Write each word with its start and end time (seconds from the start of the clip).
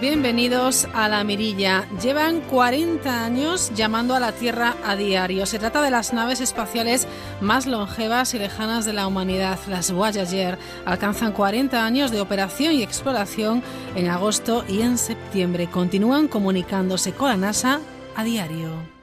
Bienvenidos 0.00 0.86
a 0.92 1.08
La 1.08 1.24
Mirilla. 1.24 1.88
Llevan 2.02 2.40
40 2.42 3.24
años 3.24 3.72
llamando 3.74 4.14
a 4.14 4.20
la 4.20 4.32
Tierra 4.32 4.76
a 4.84 4.94
diario. 4.94 5.46
Se 5.46 5.58
trata 5.58 5.82
de 5.82 5.90
las 5.90 6.12
naves 6.12 6.40
espaciales 6.40 7.08
más 7.40 7.66
longevas 7.66 8.34
y 8.34 8.38
lejanas 8.38 8.84
de 8.84 8.92
la 8.92 9.06
humanidad. 9.06 9.58
Las 9.68 9.90
Voyager 9.90 10.58
alcanzan 10.84 11.32
40 11.32 11.84
años 11.84 12.10
de 12.10 12.20
operación 12.20 12.74
y 12.74 12.82
exploración 12.82 13.62
en 13.94 14.08
agosto 14.08 14.64
y 14.68 14.82
en 14.82 14.98
septiembre. 14.98 15.68
Continúan 15.68 16.28
comunicándose 16.28 17.12
con 17.12 17.30
la 17.30 17.36
NASA 17.36 17.80
a 18.16 18.24
diario. 18.24 18.93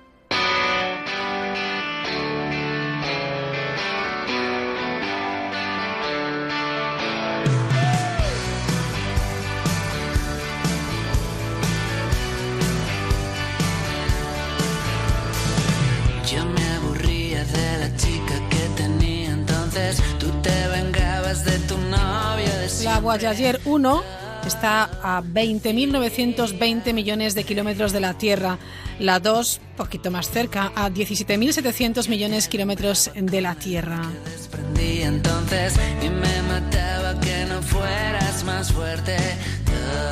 Voyager 23.11 23.59
1 23.65 24.03
está 24.47 24.83
a 25.03 25.21
20.920 25.21 26.93
millones 26.93 27.35
de 27.35 27.43
kilómetros 27.43 27.91
de 27.91 27.99
la 27.99 28.13
Tierra. 28.13 28.57
La 28.99 29.19
2, 29.19 29.59
poquito 29.75 30.11
más 30.11 30.29
cerca, 30.29 30.71
a 30.77 30.89
17.700 30.89 32.07
millones 32.07 32.45
de 32.45 32.49
kilómetros 32.49 33.11
de 33.13 33.41
la 33.41 33.55
Tierra. 33.55 34.01
entonces 34.79 35.73
y 36.01 36.07
me 36.07 36.41
mataba 36.43 37.19
que 37.19 37.45
no 37.49 37.61
fueras 37.61 38.45
más 38.45 38.71
fuerte. 38.71 39.17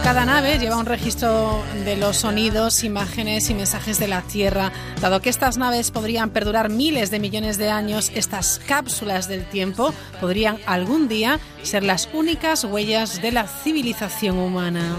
Cada 0.03 0.25
nave 0.25 0.57
lleva 0.57 0.77
un 0.77 0.85
registro 0.85 1.63
de 1.85 1.95
los 1.95 2.17
sonidos, 2.17 2.83
imágenes 2.83 3.49
y 3.49 3.53
mensajes 3.53 3.99
de 3.99 4.07
la 4.07 4.21
Tierra. 4.21 4.71
Dado 5.01 5.21
que 5.21 5.29
estas 5.29 5.57
naves 5.57 5.91
podrían 5.91 6.31
perdurar 6.31 6.69
miles 6.69 7.11
de 7.11 7.19
millones 7.19 7.57
de 7.57 7.69
años, 7.69 8.11
estas 8.15 8.59
cápsulas 8.67 9.27
del 9.27 9.45
tiempo 9.45 9.93
podrían 10.19 10.57
algún 10.65 11.07
día 11.07 11.39
ser 11.63 11.83
las 11.83 12.09
únicas 12.13 12.63
huellas 12.63 13.21
de 13.21 13.31
la 13.31 13.47
civilización 13.47 14.39
humana. 14.39 14.97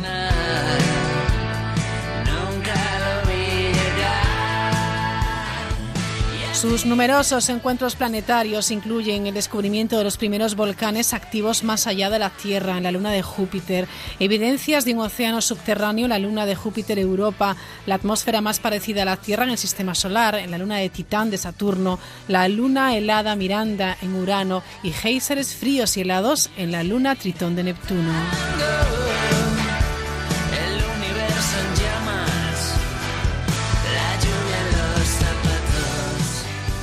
Sus 6.60 6.84
numerosos 6.84 7.48
encuentros 7.48 7.96
planetarios 7.96 8.70
incluyen 8.70 9.26
el 9.26 9.32
descubrimiento 9.32 9.96
de 9.96 10.04
los 10.04 10.18
primeros 10.18 10.56
volcanes 10.56 11.14
activos 11.14 11.64
más 11.64 11.86
allá 11.86 12.10
de 12.10 12.18
la 12.18 12.28
Tierra, 12.28 12.76
en 12.76 12.82
la 12.82 12.92
luna 12.92 13.10
de 13.10 13.22
Júpiter, 13.22 13.88
evidencias 14.18 14.84
de 14.84 14.92
un 14.92 15.00
océano 15.00 15.40
subterráneo 15.40 16.04
en 16.04 16.10
la 16.10 16.18
luna 16.18 16.44
de 16.44 16.56
Júpiter 16.56 16.98
Europa, 16.98 17.56
la 17.86 17.94
atmósfera 17.94 18.42
más 18.42 18.60
parecida 18.60 19.02
a 19.02 19.06
la 19.06 19.16
Tierra 19.16 19.44
en 19.44 19.52
el 19.52 19.56
sistema 19.56 19.94
solar, 19.94 20.34
en 20.34 20.50
la 20.50 20.58
luna 20.58 20.76
de 20.76 20.90
Titán 20.90 21.30
de 21.30 21.38
Saturno, 21.38 21.98
la 22.28 22.46
luna 22.46 22.94
helada 22.94 23.36
Miranda 23.36 23.96
en 24.02 24.14
Urano 24.16 24.62
y 24.82 24.90
géiseres 24.90 25.54
fríos 25.54 25.96
y 25.96 26.02
helados 26.02 26.50
en 26.58 26.72
la 26.72 26.82
luna 26.82 27.14
Tritón 27.16 27.56
de 27.56 27.64
Neptuno. 27.64 28.12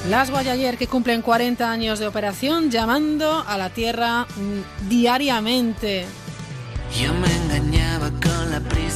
Las 0.09 0.31
Voyager 0.31 0.78
que 0.78 0.88
cumplen 0.88 1.22
40 1.22 1.69
años 1.69 2.00
de 2.00 2.07
operación 2.07 2.72
llamando 2.72 3.44
a 3.45 3.57
la 3.57 3.69
Tierra 3.72 4.23
mm, 4.23 4.88
diariamente. 4.88 6.06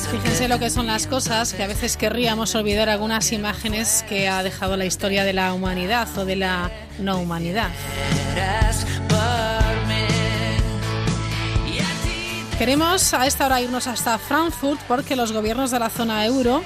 Fíjense 0.09 0.47
lo 0.47 0.57
que 0.57 0.69
son 0.69 0.87
las 0.87 1.07
cosas, 1.07 1.53
que 1.53 1.63
a 1.63 1.67
veces 1.67 1.97
querríamos 1.97 2.55
olvidar 2.55 2.87
algunas 2.87 3.33
imágenes 3.33 4.05
que 4.07 4.29
ha 4.29 4.41
dejado 4.41 4.77
la 4.77 4.85
historia 4.85 5.25
de 5.25 5.33
la 5.33 5.53
humanidad 5.53 6.07
o 6.17 6.23
de 6.23 6.37
la 6.37 6.71
no 6.97 7.19
humanidad. 7.19 7.69
Queremos 12.57 13.13
a 13.13 13.25
esta 13.25 13.47
hora 13.47 13.59
irnos 13.59 13.87
hasta 13.87 14.17
Frankfurt 14.17 14.79
porque 14.87 15.17
los 15.17 15.33
gobiernos 15.33 15.71
de 15.71 15.79
la 15.79 15.89
zona 15.89 16.25
euro 16.25 16.63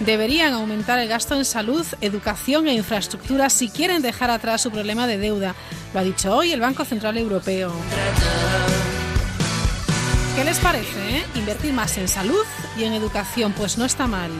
deberían 0.00 0.52
aumentar 0.52 0.98
el 0.98 1.08
gasto 1.08 1.34
en 1.34 1.44
salud, 1.44 1.86
educación 2.00 2.68
e 2.68 2.74
infraestructura 2.74 3.50
si 3.50 3.68
quieren 3.68 4.02
dejar 4.02 4.30
atrás 4.30 4.62
su 4.62 4.70
problema 4.70 5.06
de 5.06 5.18
deuda. 5.18 5.54
Lo 5.92 6.00
ha 6.00 6.04
dicho 6.04 6.34
hoy 6.34 6.52
el 6.52 6.60
Banco 6.60 6.84
Central 6.84 7.18
Europeo. 7.18 7.72
¿Qué 10.36 10.44
les 10.44 10.58
parece? 10.60 11.16
Eh? 11.16 11.24
Invertir 11.34 11.72
más 11.72 11.98
en 11.98 12.06
salud 12.06 12.44
y 12.78 12.84
en 12.84 12.92
educación, 12.92 13.52
pues 13.52 13.76
no 13.76 13.84
está 13.84 14.06
mal. 14.06 14.30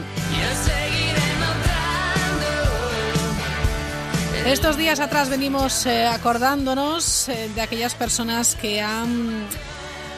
Estos 4.45 4.77
días 4.77 4.99
atrás 5.01 5.29
venimos 5.29 5.85
eh, 5.85 6.07
acordándonos 6.07 7.27
eh, 7.27 7.51
de 7.53 7.61
aquellas 7.61 7.95
personas 7.95 8.55
que 8.55 8.81
han 8.81 9.45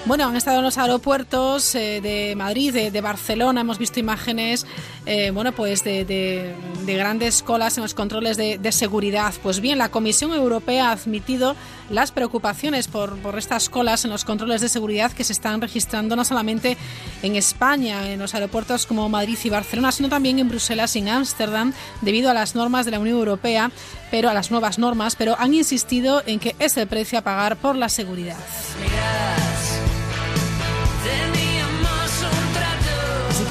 bueno, 0.05 0.25
han 0.25 0.35
estado 0.35 0.57
en 0.57 0.63
los 0.63 0.77
aeropuertos 0.79 1.75
eh, 1.75 2.01
de 2.01 2.35
Madrid, 2.35 2.73
de, 2.73 3.01
Barcelona, 3.01 3.61
hemos 3.61 3.77
visto 3.77 3.99
imágenes, 3.99 4.65
eh, 5.05 5.29
bueno, 5.31 5.51
pues 5.51 5.83
de, 5.83 6.55
grandes 6.85 7.43
colas 7.43 7.77
en 7.77 7.83
los 7.83 7.93
controles 7.93 8.35
de, 8.35 8.71
seguridad. 8.71 9.33
Pues 9.43 9.59
bien, 9.59 9.77
la 9.77 9.89
Comisión 9.89 10.33
Europea 10.33 10.89
ha 10.89 10.91
admitido 10.93 11.55
las 11.89 12.11
preocupaciones 12.11 12.87
por, 12.87 13.17
por 13.19 13.37
estas 13.37 13.69
colas 13.69 14.03
en 14.03 14.11
los 14.11 14.25
controles 14.25 14.61
de 14.61 14.69
seguridad 14.69 15.11
que 15.11 15.23
se 15.23 15.33
están 15.33 15.61
registrando 15.61 16.15
no 16.15 16.25
solamente 16.25 16.77
en 17.21 17.35
España, 17.35 18.09
en 18.09 18.19
los 18.19 18.33
aeropuertos 18.33 18.87
como 18.87 19.07
Madrid 19.07 19.37
y 19.43 19.49
Barcelona, 19.49 19.91
sino 19.91 20.09
también 20.09 20.39
en 20.39 20.49
Bruselas 20.49 20.95
y 20.95 20.99
en 20.99 21.09
Ámsterdam, 21.09 21.73
debido 22.01 22.31
a 22.31 22.33
las 22.33 22.55
normas 22.55 22.85
de 22.85 22.91
la 22.91 22.99
Unión 22.99 23.17
Europea, 23.17 23.71
pero 24.09 24.29
a 24.29 24.33
las 24.33 24.49
nuevas 24.49 24.79
normas, 24.79 25.15
pero 25.15 25.35
han 25.37 25.53
insistido 25.53 26.23
en 26.25 26.39
que 26.39 26.55
es 26.59 26.75
el 26.77 26.87
precio 26.87 27.19
a 27.19 27.21
pagar 27.21 27.57
por 27.57 27.75
la 27.75 27.89
seguridad. 27.89 28.37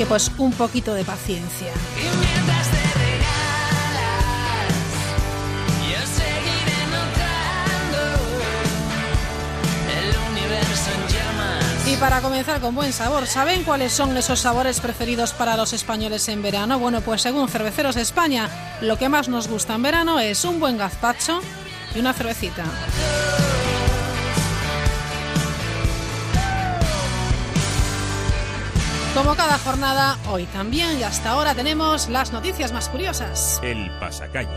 Que 0.00 0.06
pues 0.06 0.33
un 0.38 0.50
poquito 0.53 0.94
de 0.94 1.05
paciencia. 1.05 1.69
Y 11.87 11.97
para 11.97 12.22
comenzar 12.22 12.62
con 12.62 12.75
buen 12.75 12.94
sabor, 12.94 13.27
¿saben 13.27 13.62
cuáles 13.62 13.93
son 13.93 14.16
esos 14.16 14.41
sabores 14.41 14.81
preferidos 14.81 15.34
para 15.34 15.59
los 15.59 15.75
españoles 15.75 16.27
en 16.31 16.41
verano? 16.41 16.78
Bueno, 16.78 17.03
pues 17.03 17.21
según 17.21 17.50
Cerveceros 17.50 17.97
España, 17.97 18.49
lo 18.81 18.97
que 18.97 19.11
más 19.11 19.28
nos 19.28 19.49
gusta 19.49 19.75
en 19.75 19.82
verano 19.82 20.19
es 20.19 20.47
un 20.47 20.61
buen 20.61 20.78
gazpacho 20.78 21.43
y 21.94 21.99
una 21.99 22.14
cervecita. 22.14 22.64
Como 29.14 29.34
cada 29.34 29.58
jornada, 29.58 30.16
hoy 30.30 30.44
también 30.46 30.98
y 30.98 31.02
hasta 31.02 31.30
ahora 31.30 31.52
tenemos 31.54 32.08
las 32.08 32.32
noticias 32.32 32.72
más 32.72 32.88
curiosas. 32.88 33.58
El 33.62 33.90
pasacalles. 33.98 34.50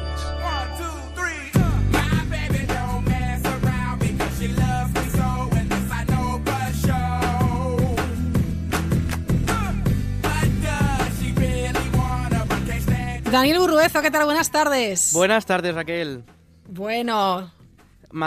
Daniel 13.32 13.58
Burruezo, 13.58 14.04
¿qué 14.04 14.12
tal? 14.12 14.26
Buenas 14.26 14.52
tardes. 14.52 15.12
Buenas 15.14 15.48
tardes, 15.48 15.74
Raquel. 15.74 16.24
Bueno, 16.68 17.52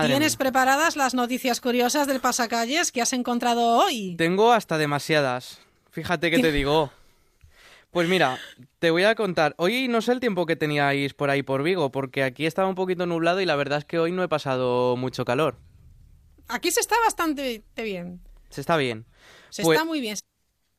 ¿tienes 0.04 0.34
preparadas 0.34 0.96
las 0.96 1.14
noticias 1.14 1.60
curiosas 1.60 2.08
del 2.08 2.18
pasacalles 2.18 2.90
que 2.90 3.00
has 3.00 3.12
encontrado 3.12 3.78
hoy? 3.78 4.16
Tengo 4.18 4.52
hasta 4.52 4.76
demasiadas. 4.76 5.60
Fíjate 5.96 6.30
que 6.30 6.38
te 6.40 6.52
digo. 6.52 6.90
Pues 7.90 8.06
mira, 8.06 8.38
te 8.80 8.90
voy 8.90 9.04
a 9.04 9.14
contar. 9.14 9.54
Hoy 9.56 9.88
no 9.88 10.02
sé 10.02 10.12
el 10.12 10.20
tiempo 10.20 10.44
que 10.44 10.54
teníais 10.54 11.14
por 11.14 11.30
ahí 11.30 11.42
por 11.42 11.62
Vigo, 11.62 11.90
porque 11.90 12.22
aquí 12.22 12.44
estaba 12.44 12.68
un 12.68 12.74
poquito 12.74 13.06
nublado 13.06 13.40
y 13.40 13.46
la 13.46 13.56
verdad 13.56 13.78
es 13.78 13.86
que 13.86 13.98
hoy 13.98 14.12
no 14.12 14.22
he 14.22 14.28
pasado 14.28 14.94
mucho 14.98 15.24
calor. 15.24 15.56
Aquí 16.48 16.70
se 16.70 16.80
está 16.80 16.96
bastante 17.02 17.64
bien. 17.78 18.20
Se 18.50 18.60
está 18.60 18.76
bien. 18.76 19.06
Se 19.48 19.62
Pues- 19.62 19.76
está 19.78 19.86
muy 19.86 20.02
bien. 20.02 20.18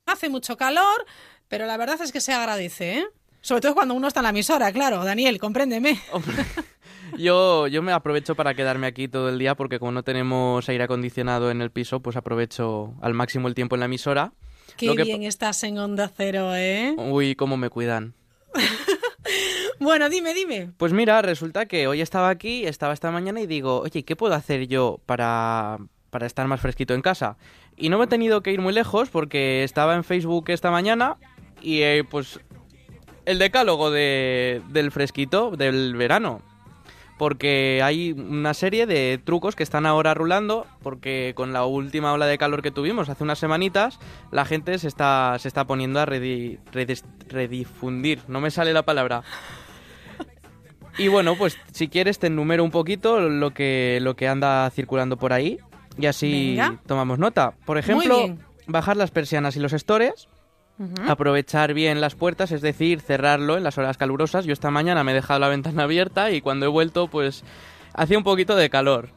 Hace 0.06 0.30
mucho 0.30 0.56
calor, 0.56 1.04
pero 1.48 1.66
la 1.66 1.78
verdad 1.78 2.00
es 2.00 2.12
que 2.12 2.22
se 2.22 2.32
agradece, 2.34 3.00
¿eh? 3.00 3.08
Sobre 3.42 3.62
todo 3.62 3.74
cuando 3.74 3.96
uno 3.96 4.08
está 4.08 4.20
en 4.20 4.26
la 4.26 4.30
emisora, 4.30 4.72
claro. 4.72 5.04
Daniel, 5.04 5.40
compréndeme. 5.40 6.00
Hombre, 6.12 6.36
yo, 7.18 7.66
yo 7.66 7.82
me 7.82 7.92
aprovecho 7.92 8.36
para 8.36 8.54
quedarme 8.54 8.86
aquí 8.86 9.08
todo 9.08 9.30
el 9.30 9.40
día 9.40 9.56
porque 9.56 9.80
como 9.80 9.94
no 9.94 10.04
tenemos 10.04 10.70
aire 10.70 10.84
acondicionado 10.84 11.50
en 11.50 11.64
el 11.64 11.72
piso, 11.72 12.02
pues 12.02 12.16
aprovecho 12.18 12.94
al 13.02 13.16
máximo 13.16 13.48
el 13.48 13.56
tiempo 13.56 13.76
en 13.76 13.80
la 13.80 13.86
emisora. 13.88 14.34
Qué 14.78 14.96
que 14.96 15.04
bien 15.04 15.24
estás 15.24 15.64
en 15.64 15.78
Onda 15.78 16.12
Cero, 16.16 16.56
¿eh? 16.56 16.96
Uy, 16.98 17.36
cómo 17.36 17.58
me 17.58 17.70
cuidan. 17.70 18.14
Bueno, 19.80 20.10
dime, 20.10 20.34
dime. 20.34 20.72
Pues 20.78 20.92
mira, 20.92 21.22
resulta 21.22 21.68
que 21.68 21.88
hoy 21.88 22.02
estaba 22.02 22.30
aquí, 22.30 22.66
estaba 22.66 22.94
esta 22.94 23.12
mañana 23.12 23.42
y 23.42 23.48
digo, 23.48 23.82
oye, 23.82 24.04
¿qué 24.04 24.16
puedo 24.16 24.34
hacer 24.34 24.68
yo 24.68 25.00
para, 25.06 25.78
para 26.10 26.26
estar 26.26 26.48
más 26.48 26.62
fresquito 26.62 26.94
en 26.94 27.02
casa? 27.02 27.38
Y 27.76 27.90
no 27.90 28.00
me 28.00 28.06
he 28.06 28.08
tenido 28.08 28.42
que 28.42 28.52
ir 28.52 28.60
muy 28.60 28.74
lejos 28.74 29.10
porque 29.10 29.64
estaba 29.64 29.96
en 29.96 30.04
Facebook 30.04 30.50
esta 30.50 30.72
mañana 30.72 31.18
y 31.62 31.82
eh, 31.82 32.04
pues 32.10 32.40
el 33.26 33.40
decálogo 33.40 33.92
de, 33.92 34.62
del 34.70 34.92
fresquito 34.92 35.52
del 35.52 35.96
verano. 35.96 36.42
Porque 37.18 37.82
hay 37.84 38.12
una 38.12 38.54
serie 38.54 38.86
de 38.86 39.20
trucos 39.24 39.56
que 39.56 39.64
están 39.64 39.86
ahora 39.88 40.14
rulando, 40.14 40.68
porque 40.84 41.34
con 41.36 41.52
la 41.52 41.66
última 41.66 42.14
ola 42.14 42.28
de 42.28 42.38
calor 42.38 42.62
que 42.62 42.70
tuvimos 42.70 43.10
hace 43.10 43.24
unas 43.24 43.40
semanitas, 43.40 44.00
la 44.32 44.46
gente 44.46 44.78
se 44.78 44.88
está, 44.88 45.36
se 45.40 45.48
está 45.48 45.66
poniendo 45.66 46.00
a 46.00 46.06
redi- 46.06 46.60
redis- 46.72 47.04
redifundir, 47.28 48.20
no 48.28 48.40
me 48.40 48.52
sale 48.52 48.72
la 48.72 48.84
palabra. 48.84 49.24
Y 51.00 51.08
bueno, 51.10 51.36
pues 51.36 51.58
si 51.72 51.88
quieres 51.90 52.18
te 52.20 52.28
enumero 52.28 52.64
un 52.64 52.72
poquito 52.72 53.20
lo 53.20 53.52
que, 53.52 54.00
lo 54.02 54.16
que 54.16 54.28
anda 54.28 54.70
circulando 54.72 55.18
por 55.18 55.32
ahí 55.32 55.60
y 55.98 56.08
así 56.08 56.56
Venga. 56.58 56.80
tomamos 56.88 57.20
nota. 57.20 57.54
Por 57.66 57.78
ejemplo, 57.78 58.36
bajar 58.68 58.98
las 58.98 59.12
persianas 59.12 59.56
y 59.56 59.60
los 59.60 59.74
estores, 59.74 60.28
Aprovechar 61.08 61.74
bien 61.74 62.02
las 62.02 62.16
puertas, 62.16 62.52
es 62.52 62.62
decir, 62.62 63.02
cerrarlo 63.02 63.58
en 63.58 63.64
las 63.64 63.78
horas 63.78 63.98
calurosas. 63.98 64.46
Yo 64.46 64.54
esta 64.54 64.70
mañana 64.70 65.04
me 65.04 65.12
he 65.12 65.16
dejado 65.16 65.40
la 65.40 65.48
ventana 65.48 65.84
abierta 65.84 66.32
y 66.32 66.42
cuando 66.42 66.66
he 66.66 66.70
vuelto 66.70 67.08
pues 67.08 67.44
hacía 67.94 68.18
un 68.18 68.24
poquito 68.24 68.56
de 68.56 68.70
calor. 68.70 69.10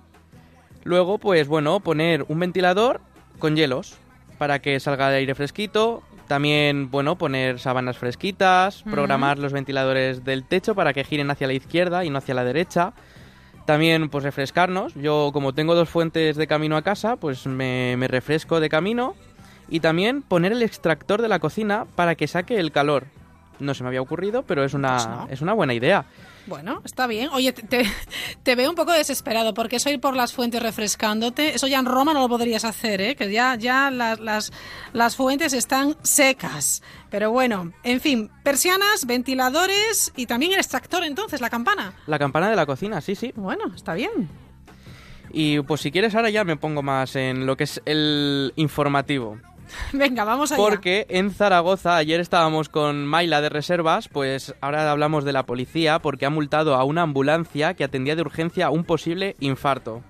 Luego 0.85 1.19
pues 1.19 1.49
bueno, 1.49 1.81
poner 1.81 2.25
un 2.29 2.39
ventilador 2.41 3.01
con 3.39 3.57
hielos 3.57 3.99
para 4.39 4.61
que 4.61 4.81
salga 4.81 5.09
el 5.11 5.17
aire 5.17 5.35
fresquito. 5.35 6.03
También, 6.27 6.91
bueno, 6.91 7.19
poner 7.19 7.59
sábanas 7.59 7.99
fresquitas, 7.99 8.85
programar 8.85 9.39
los 9.39 9.53
ventiladores 9.53 10.25
del 10.25 10.45
techo 10.45 10.77
para 10.77 10.93
que 10.93 11.03
giren 11.03 11.31
hacia 11.31 11.49
la 11.49 11.55
izquierda 11.55 12.05
y 12.05 12.11
no 12.11 12.19
hacia 12.19 12.35
la 12.35 12.45
derecha. 12.45 12.93
También, 13.67 14.09
pues 14.09 14.25
refrescarnos. 14.25 14.95
Yo, 14.95 15.31
como 15.33 15.53
tengo 15.55 15.75
dos 15.75 15.89
fuentes 15.89 16.37
de 16.37 16.47
camino 16.47 16.77
a 16.77 16.83
casa, 16.83 17.17
pues 17.17 17.47
me, 17.47 17.97
me 17.99 18.07
refresco 18.07 18.61
de 18.61 18.69
camino. 18.69 19.17
Y 19.71 19.81
también 19.81 20.23
poner 20.23 20.53
el 20.53 20.63
extractor 20.63 21.23
de 21.23 21.29
la 21.29 21.39
cocina 21.39 21.87
para 21.95 22.15
que 22.17 22.27
saque 22.27 22.59
el 22.59 22.73
calor. 22.73 23.07
No 23.61 23.75
se 23.75 23.83
me 23.83 23.89
había 23.89 24.01
ocurrido, 24.03 24.43
pero 24.43 24.65
es 24.65 24.75
una, 24.75 24.97
Pues 24.97 25.07
no. 25.09 25.29
es 25.31 25.41
una 25.43 25.53
buena 25.53 25.75
idea. 25.75 26.07
Bueno, 26.47 26.81
está 26.85 27.07
bien. 27.07 27.29
Oye, 27.33 27.53
te, 27.53 27.63
te- 27.63 27.87
te 28.43 28.55
veo 28.57 28.71
un 28.71 28.75
poco 28.75 28.91
desesperado 28.93 29.53
porque 29.53 29.77
eso 29.77 29.91
ir 29.91 30.01
por 30.01 30.17
las 30.17 30.33
fuentes 30.33 30.63
refrescándote, 30.63 31.55
eso 31.55 31.67
ya 31.67 31.79
en 31.79 31.85
Roma 31.85 32.15
no 32.15 32.21
lo 32.21 32.29
podrías 32.31 32.65
hacer, 32.65 33.01
¿eh? 33.03 33.15
Que 33.15 33.31
ya, 33.31 33.55
ya 33.57 33.91
las, 33.91 34.19
las, 34.19 34.51
las 34.95 35.15
fuentes 35.15 35.53
están 35.53 35.95
secas. 36.03 36.83
Pero 37.11 37.31
bueno, 37.31 37.71
en 37.85 38.01
fin, 38.01 38.31
persianas, 38.43 39.05
ventiladores 39.07 40.11
y 40.17 40.25
también 40.27 40.53
el 40.53 40.59
extractor 40.59 41.05
entonces, 41.05 41.43
la 41.43 41.51
campana. 41.51 41.93
La 42.07 42.19
campana 42.19 42.49
de 42.49 42.57
la 42.57 42.65
cocina, 42.67 43.03
sí, 43.03 43.15
sí. 43.15 43.33
Bueno, 43.37 43.73
está 43.77 43.93
bien. 43.93 44.29
Y 45.33 45.61
pues 45.61 45.83
si 45.83 45.93
quieres 45.93 46.15
ahora 46.15 46.31
ya 46.31 46.43
me 46.45 46.57
pongo 46.57 46.83
más 46.83 47.15
en 47.15 47.47
lo 47.47 47.57
que 47.57 47.65
es 47.65 47.81
el 47.85 48.53
informativo. 48.57 49.39
Venga, 49.93 50.25
vamos 50.25 50.53
allá. 50.53 50.63
Porque 50.63 51.07
en 51.09 51.31
Zaragoza, 51.31 51.97
ayer 51.97 52.21
estábamos 52.21 52.69
con 52.69 53.07
Maila 53.07 53.41
de 53.41 53.49
reservas, 53.49 54.09
pues 54.09 54.55
ahora 54.61 54.91
hablamos 54.91 55.25
de 55.25 55.33
la 55.33 55.47
policía 55.47 55.99
porque 56.01 56.27
ha 56.27 56.31
multado 56.31 56.75
a 56.75 56.85
una 56.85 57.03
ambulancia 57.03 57.75
que 57.75 57.85
atendía 57.85 58.17
de 58.17 58.23
urgencia 58.23 58.71
un 58.71 58.85
posible 58.85 59.37
infarto. 59.41 60.03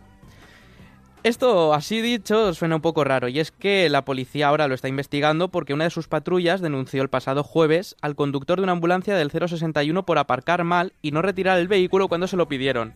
Esto, 1.23 1.75
así 1.75 2.01
dicho, 2.01 2.55
suena 2.55 2.77
un 2.77 2.81
poco 2.81 3.05
raro, 3.05 3.29
y 3.29 3.41
es 3.41 3.51
que 3.51 3.91
la 3.91 4.07
policía 4.07 4.49
ahora 4.49 4.69
lo 4.69 4.75
está 4.75 4.89
investigando 4.89 5.49
porque 5.49 5.75
una 5.75 5.85
de 5.85 5.91
sus 5.91 6.09
patrullas 6.09 6.63
denunció 6.63 7.03
el 7.03 7.11
pasado 7.11 7.45
jueves 7.45 7.95
al 8.01 8.17
conductor 8.17 8.59
de 8.59 8.63
una 8.63 8.73
ambulancia 8.73 9.15
del 9.15 9.31
061 9.31 10.07
por 10.07 10.17
aparcar 10.17 10.65
mal 10.65 10.95
y 11.03 11.11
no 11.11 11.21
retirar 11.21 11.59
el 11.59 11.69
vehículo 11.69 12.09
cuando 12.09 12.27
se 12.27 12.39
lo 12.39 12.49
pidieron. 12.49 12.95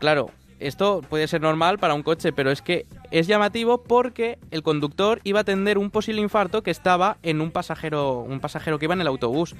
Claro, 0.00 0.30
esto 0.60 1.00
puede 1.08 1.26
ser 1.28 1.40
normal 1.40 1.78
para 1.78 1.94
un 1.94 2.02
coche, 2.02 2.32
pero 2.32 2.50
es 2.50 2.62
que 2.62 2.86
es 3.10 3.26
llamativo 3.26 3.82
porque 3.82 4.38
el 4.50 4.62
conductor 4.62 5.20
iba 5.24 5.40
a 5.40 5.42
atender 5.42 5.78
un 5.78 5.90
posible 5.90 6.20
infarto 6.20 6.62
que 6.62 6.70
estaba 6.70 7.16
en 7.22 7.40
un 7.40 7.50
pasajero, 7.50 8.20
un 8.20 8.40
pasajero 8.40 8.78
que 8.78 8.84
iba 8.86 8.94
en 8.94 9.00
el 9.00 9.06
autobús. 9.06 9.54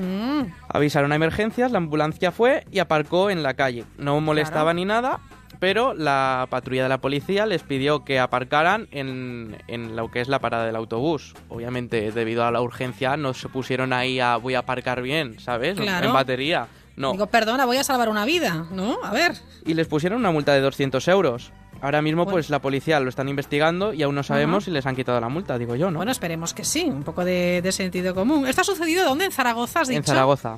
Mm, 0.00 0.42
Avisaron 0.68 1.12
a 1.12 1.16
emergencias, 1.16 1.70
la 1.72 1.78
ambulancia 1.78 2.32
fue 2.32 2.64
y 2.70 2.78
aparcó 2.78 3.30
en 3.30 3.42
la 3.42 3.54
calle. 3.54 3.84
No 3.98 4.20
molestaba 4.20 4.64
Claro. 4.64 4.74
ni 4.74 4.84
nada, 4.84 5.20
pero 5.60 5.94
la 5.94 6.46
patrulla 6.50 6.82
de 6.84 6.88
la 6.88 6.98
policía 6.98 7.46
les 7.46 7.62
pidió 7.62 8.04
que 8.04 8.18
aparcaran 8.18 8.88
en, 8.90 9.56
en 9.68 9.96
lo 9.96 10.10
que 10.10 10.20
es 10.20 10.28
la 10.28 10.38
parada 10.38 10.66
del 10.66 10.76
autobús. 10.76 11.34
Obviamente, 11.48 12.10
debido 12.12 12.44
a 12.44 12.50
la 12.50 12.60
urgencia, 12.60 13.16
no 13.16 13.34
se 13.34 13.48
pusieron 13.48 13.92
ahí 13.92 14.20
a 14.20 14.36
voy 14.36 14.54
a 14.54 14.60
aparcar 14.60 15.00
bien, 15.02 15.38
¿sabes? 15.40 15.78
Claro. 15.78 16.08
En 16.08 16.12
batería. 16.12 16.66
No. 16.96 17.12
Digo, 17.12 17.26
perdona, 17.26 17.64
voy 17.66 17.76
a 17.78 17.84
salvar 17.84 18.08
una 18.08 18.24
vida, 18.24 18.66
¿no? 18.70 18.98
A 19.02 19.10
ver. 19.10 19.32
Y 19.66 19.74
les 19.74 19.88
pusieron 19.88 20.20
una 20.20 20.30
multa 20.30 20.52
de 20.52 20.60
200 20.60 21.06
euros. 21.08 21.50
Ahora 21.80 22.00
mismo, 22.02 22.24
Bueno. 22.24 22.34
pues 22.36 22.50
la 22.50 22.60
policía 22.60 23.00
lo 23.00 23.08
están 23.08 23.28
investigando 23.28 23.92
y 23.92 24.02
aún 24.04 24.14
no 24.14 24.22
sabemos 24.22 24.64
si 24.64 24.70
les 24.70 24.86
han 24.86 24.94
quitado 24.96 25.20
la 25.20 25.28
multa, 25.28 25.58
digo 25.58 25.74
yo, 25.76 25.90
¿no? 25.90 25.98
Bueno, 25.98 26.12
esperemos 26.12 26.54
que 26.54 26.64
sí, 26.64 26.84
un 26.84 27.02
poco 27.02 27.24
de, 27.24 27.60
de 27.62 27.72
sentido 27.72 28.14
común. 28.14 28.46
¿Esto 28.46 28.60
ha 28.62 28.64
sucedido 28.64 29.04
dónde? 29.04 29.24
¿En 29.26 29.32
Zaragoza 29.32 29.80
has 29.80 29.88
dicho? 29.88 29.98
en 29.98 30.04
Zaragoza. 30.04 30.56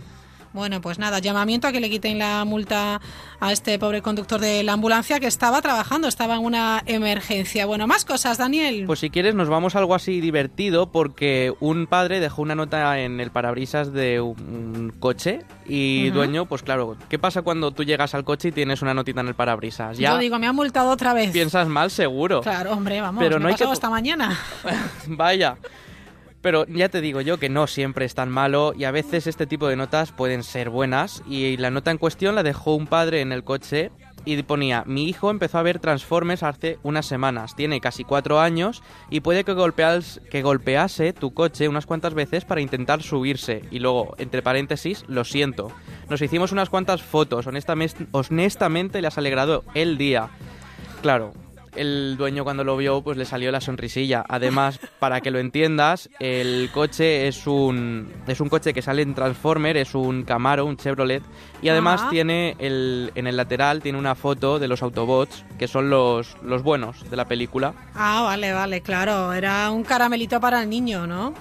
Bueno, 0.56 0.80
pues 0.80 0.98
nada, 0.98 1.18
llamamiento 1.18 1.68
a 1.68 1.72
que 1.72 1.80
le 1.80 1.90
quiten 1.90 2.18
la 2.18 2.42
multa 2.46 3.02
a 3.40 3.52
este 3.52 3.78
pobre 3.78 4.00
conductor 4.00 4.40
de 4.40 4.62
la 4.62 4.72
ambulancia 4.72 5.20
que 5.20 5.26
estaba 5.26 5.60
trabajando, 5.60 6.08
estaba 6.08 6.36
en 6.36 6.44
una 6.46 6.82
emergencia. 6.86 7.66
Bueno, 7.66 7.86
más 7.86 8.06
cosas, 8.06 8.38
Daniel. 8.38 8.84
Pues 8.86 9.00
si 9.00 9.10
quieres 9.10 9.34
nos 9.34 9.50
vamos 9.50 9.76
a 9.76 9.80
algo 9.80 9.94
así 9.94 10.18
divertido 10.22 10.90
porque 10.90 11.52
un 11.60 11.86
padre 11.86 12.20
dejó 12.20 12.40
una 12.40 12.54
nota 12.54 12.98
en 13.00 13.20
el 13.20 13.30
parabrisas 13.30 13.92
de 13.92 14.22
un 14.22 14.94
coche 14.98 15.42
y 15.66 16.08
dueño, 16.08 16.46
pues 16.46 16.62
claro, 16.62 16.96
¿qué 17.10 17.18
pasa 17.18 17.42
cuando 17.42 17.72
tú 17.72 17.84
llegas 17.84 18.14
al 18.14 18.24
coche 18.24 18.48
y 18.48 18.52
tienes 18.52 18.80
una 18.80 18.94
notita 18.94 19.20
en 19.20 19.28
el 19.28 19.34
parabrisas? 19.34 19.98
Ya 19.98 20.12
Yo 20.12 20.18
digo, 20.18 20.38
me 20.38 20.46
han 20.46 20.56
multado 20.56 20.88
otra 20.88 21.12
vez. 21.12 21.32
piensas 21.32 21.68
mal 21.68 21.90
seguro. 21.90 22.40
Claro, 22.40 22.72
hombre, 22.72 23.02
vamos, 23.02 23.22
Pero 23.22 23.36
me 23.36 23.42
no 23.42 23.48
ha 23.48 23.50
hay 23.50 23.56
que 23.56 23.64
pasado 23.64 23.74
esta 23.74 23.90
mañana. 23.90 24.38
Vaya. 25.06 25.58
Pero 26.46 26.64
ya 26.68 26.88
te 26.88 27.00
digo 27.00 27.20
yo 27.22 27.40
que 27.40 27.48
no 27.48 27.66
siempre 27.66 28.04
es 28.04 28.14
tan 28.14 28.30
malo 28.30 28.72
y 28.72 28.84
a 28.84 28.92
veces 28.92 29.26
este 29.26 29.48
tipo 29.48 29.66
de 29.66 29.74
notas 29.74 30.12
pueden 30.12 30.44
ser 30.44 30.70
buenas 30.70 31.24
y 31.28 31.56
la 31.56 31.72
nota 31.72 31.90
en 31.90 31.98
cuestión 31.98 32.36
la 32.36 32.44
dejó 32.44 32.76
un 32.76 32.86
padre 32.86 33.20
en 33.20 33.32
el 33.32 33.42
coche 33.42 33.90
y 34.24 34.40
ponía, 34.44 34.84
mi 34.86 35.08
hijo 35.08 35.32
empezó 35.32 35.58
a 35.58 35.64
ver 35.64 35.80
Transformers 35.80 36.44
hace 36.44 36.78
unas 36.84 37.04
semanas, 37.04 37.56
tiene 37.56 37.80
casi 37.80 38.04
cuatro 38.04 38.38
años 38.38 38.84
y 39.10 39.22
puede 39.22 39.42
que, 39.42 39.54
golpeas, 39.54 40.20
que 40.30 40.42
golpease 40.42 41.12
tu 41.12 41.34
coche 41.34 41.68
unas 41.68 41.84
cuantas 41.84 42.14
veces 42.14 42.44
para 42.44 42.60
intentar 42.60 43.02
subirse 43.02 43.64
y 43.72 43.80
luego, 43.80 44.14
entre 44.18 44.40
paréntesis, 44.40 45.04
lo 45.08 45.24
siento. 45.24 45.72
Nos 46.08 46.22
hicimos 46.22 46.52
unas 46.52 46.70
cuantas 46.70 47.02
fotos, 47.02 47.48
honestamente, 47.48 48.06
honestamente 48.12 49.02
le 49.02 49.08
has 49.08 49.18
alegrado 49.18 49.64
el 49.74 49.98
día. 49.98 50.30
Claro, 51.02 51.32
el 51.76 52.16
dueño 52.16 52.44
cuando 52.44 52.64
lo 52.64 52.76
vio 52.76 53.02
pues 53.02 53.16
le 53.16 53.24
salió 53.24 53.50
la 53.52 53.60
sonrisilla. 53.60 54.24
Además, 54.28 54.78
para 54.98 55.20
que 55.20 55.30
lo 55.30 55.38
entiendas, 55.38 56.08
el 56.20 56.70
coche 56.72 57.28
es 57.28 57.46
un 57.46 58.12
es 58.26 58.40
un 58.40 58.48
coche 58.48 58.72
que 58.74 58.82
sale 58.82 59.02
en 59.02 59.14
Transformer, 59.14 59.76
es 59.76 59.94
un 59.94 60.24
Camaro, 60.24 60.64
un 60.66 60.76
Chevrolet 60.76 61.22
y 61.62 61.68
además 61.68 62.02
Ah. 62.04 62.08
tiene 62.10 62.56
el 62.58 63.12
en 63.14 63.26
el 63.26 63.36
lateral 63.36 63.82
tiene 63.82 63.98
una 63.98 64.14
foto 64.14 64.58
de 64.58 64.68
los 64.68 64.82
Autobots, 64.82 65.44
que 65.58 65.68
son 65.68 65.90
los 65.90 66.36
los 66.42 66.62
buenos 66.62 67.08
de 67.10 67.16
la 67.16 67.24
película. 67.26 67.74
Ah, 67.94 68.22
vale, 68.24 68.52
vale, 68.52 68.80
claro. 68.80 69.32
Era 69.32 69.70
un 69.70 69.84
caramelito 69.84 70.40
para 70.40 70.62
el 70.62 70.68
niño, 70.70 71.06
¿no? 71.06 71.34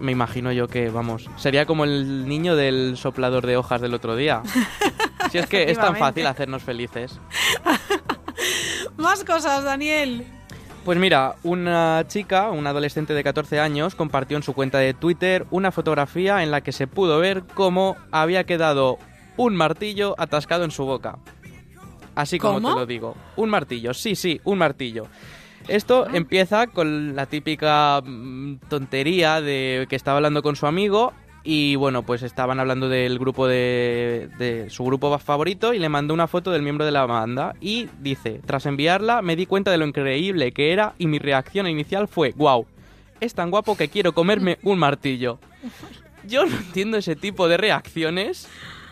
Me 0.00 0.12
imagino 0.12 0.52
yo 0.52 0.68
que, 0.68 0.90
vamos, 0.90 1.28
sería 1.38 1.66
como 1.66 1.82
el 1.82 2.28
niño 2.28 2.54
del 2.54 2.96
soplador 2.96 3.44
de 3.44 3.56
hojas 3.56 3.80
del 3.80 3.94
otro 3.94 4.14
día. 4.16 4.42
Si 5.30 5.36
es 5.36 5.46
que 5.46 5.70
es 5.70 5.76
tan 5.78 5.94
fácil 5.96 6.26
hacernos 6.26 6.62
felices. 6.62 7.18
Más 8.96 9.24
cosas, 9.24 9.64
Daniel. 9.64 10.24
Pues 10.84 10.98
mira, 10.98 11.34
una 11.42 12.04
chica, 12.08 12.50
una 12.50 12.70
adolescente 12.70 13.12
de 13.12 13.22
14 13.24 13.60
años, 13.60 13.94
compartió 13.94 14.36
en 14.36 14.42
su 14.42 14.54
cuenta 14.54 14.78
de 14.78 14.94
Twitter 14.94 15.46
una 15.50 15.70
fotografía 15.70 16.42
en 16.42 16.50
la 16.50 16.62
que 16.62 16.72
se 16.72 16.86
pudo 16.86 17.18
ver 17.18 17.42
cómo 17.54 17.96
había 18.10 18.44
quedado 18.44 18.98
un 19.36 19.54
martillo 19.54 20.14
atascado 20.18 20.64
en 20.64 20.70
su 20.70 20.84
boca. 20.84 21.18
Así 22.14 22.38
como 22.38 22.54
¿Cómo? 22.54 22.70
te 22.74 22.80
lo 22.80 22.86
digo. 22.86 23.16
Un 23.36 23.50
martillo, 23.50 23.92
sí, 23.94 24.16
sí, 24.16 24.40
un 24.44 24.58
martillo. 24.58 25.06
Esto 25.68 26.06
Ah. 26.08 26.12
empieza 26.16 26.66
con 26.68 27.14
la 27.14 27.26
típica 27.26 28.00
mm, 28.04 28.56
tontería 28.68 29.40
de 29.42 29.86
que 29.90 29.96
estaba 29.96 30.16
hablando 30.16 30.42
con 30.42 30.56
su 30.56 30.66
amigo 30.66 31.12
y 31.50 31.76
bueno, 31.76 32.02
pues 32.02 32.22
estaban 32.22 32.60
hablando 32.60 32.90
del 32.90 33.18
grupo 33.18 33.48
de, 33.48 34.28
de 34.36 34.68
su 34.68 34.84
grupo 34.84 35.18
favorito 35.18 35.72
y 35.72 35.78
le 35.78 35.88
mandó 35.88 36.12
una 36.12 36.26
foto 36.26 36.50
del 36.50 36.60
miembro 36.60 36.84
de 36.84 36.92
la 36.92 37.06
banda 37.06 37.54
y 37.58 37.88
dice, 38.00 38.42
tras 38.44 38.66
enviarla 38.66 39.22
me 39.22 39.34
di 39.34 39.46
cuenta 39.46 39.70
de 39.70 39.78
lo 39.78 39.86
increíble 39.86 40.52
que 40.52 40.74
era 40.74 40.92
y 40.98 41.06
mi 41.06 41.18
reacción 41.18 41.66
inicial 41.66 42.06
fue, 42.06 42.34
wow, 42.36 42.66
es 43.20 43.32
tan 43.32 43.50
guapo 43.50 43.78
que 43.78 43.88
quiero 43.88 44.12
comerme 44.12 44.58
un 44.62 44.78
martillo. 44.78 45.38
Yo 46.22 46.44
no 46.44 46.54
entiendo 46.54 46.98
ese 46.98 47.16
tipo 47.16 47.48
de 47.48 47.56
reacciones, 47.56 48.46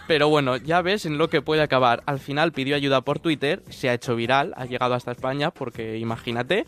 pero 0.06 0.30
bueno, 0.30 0.56
ya 0.56 0.80
ves 0.80 1.04
en 1.04 1.18
lo 1.18 1.28
que 1.28 1.42
puede 1.42 1.60
acabar. 1.60 2.02
Al 2.06 2.20
final 2.20 2.52
pidió 2.52 2.74
ayuda 2.74 3.02
por 3.02 3.18
Twitter, 3.18 3.62
se 3.68 3.90
ha 3.90 3.92
hecho 3.92 4.16
viral, 4.16 4.54
ha 4.56 4.64
llegado 4.64 4.94
hasta 4.94 5.12
España, 5.12 5.50
porque 5.50 5.98
imagínate, 5.98 6.64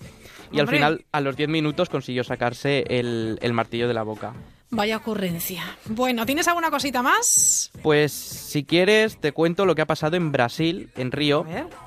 y 0.53 0.61
al 0.61 0.69
final 0.69 1.07
a 1.13 1.23
los 1.23 1.35
10 1.35 1.49
minutos 1.49 1.89
consiguió 1.89 2.25
sacarse 2.25 2.85
el, 2.91 3.39
el 3.41 3.55
martillo 3.55 3.89
de 3.89 3.95
la 3.95 4.03
boca. 4.03 4.35
Vaya 4.71 4.99
ocurrencia. 4.99 5.63
Bueno, 5.87 6.27
¿tienes 6.27 6.47
alguna 6.47 6.71
cosita 6.71 7.03
más? 7.03 7.71
Pues 7.83 8.13
si 8.13 8.65
quieres 8.65 9.19
te 9.19 9.33
cuento 9.33 9.65
lo 9.65 9.75
que 9.75 9.81
ha 9.81 9.87
pasado 9.87 10.17
en 10.17 10.31
Brasil, 10.31 10.91
en 10.97 11.11
Río, 11.11 11.47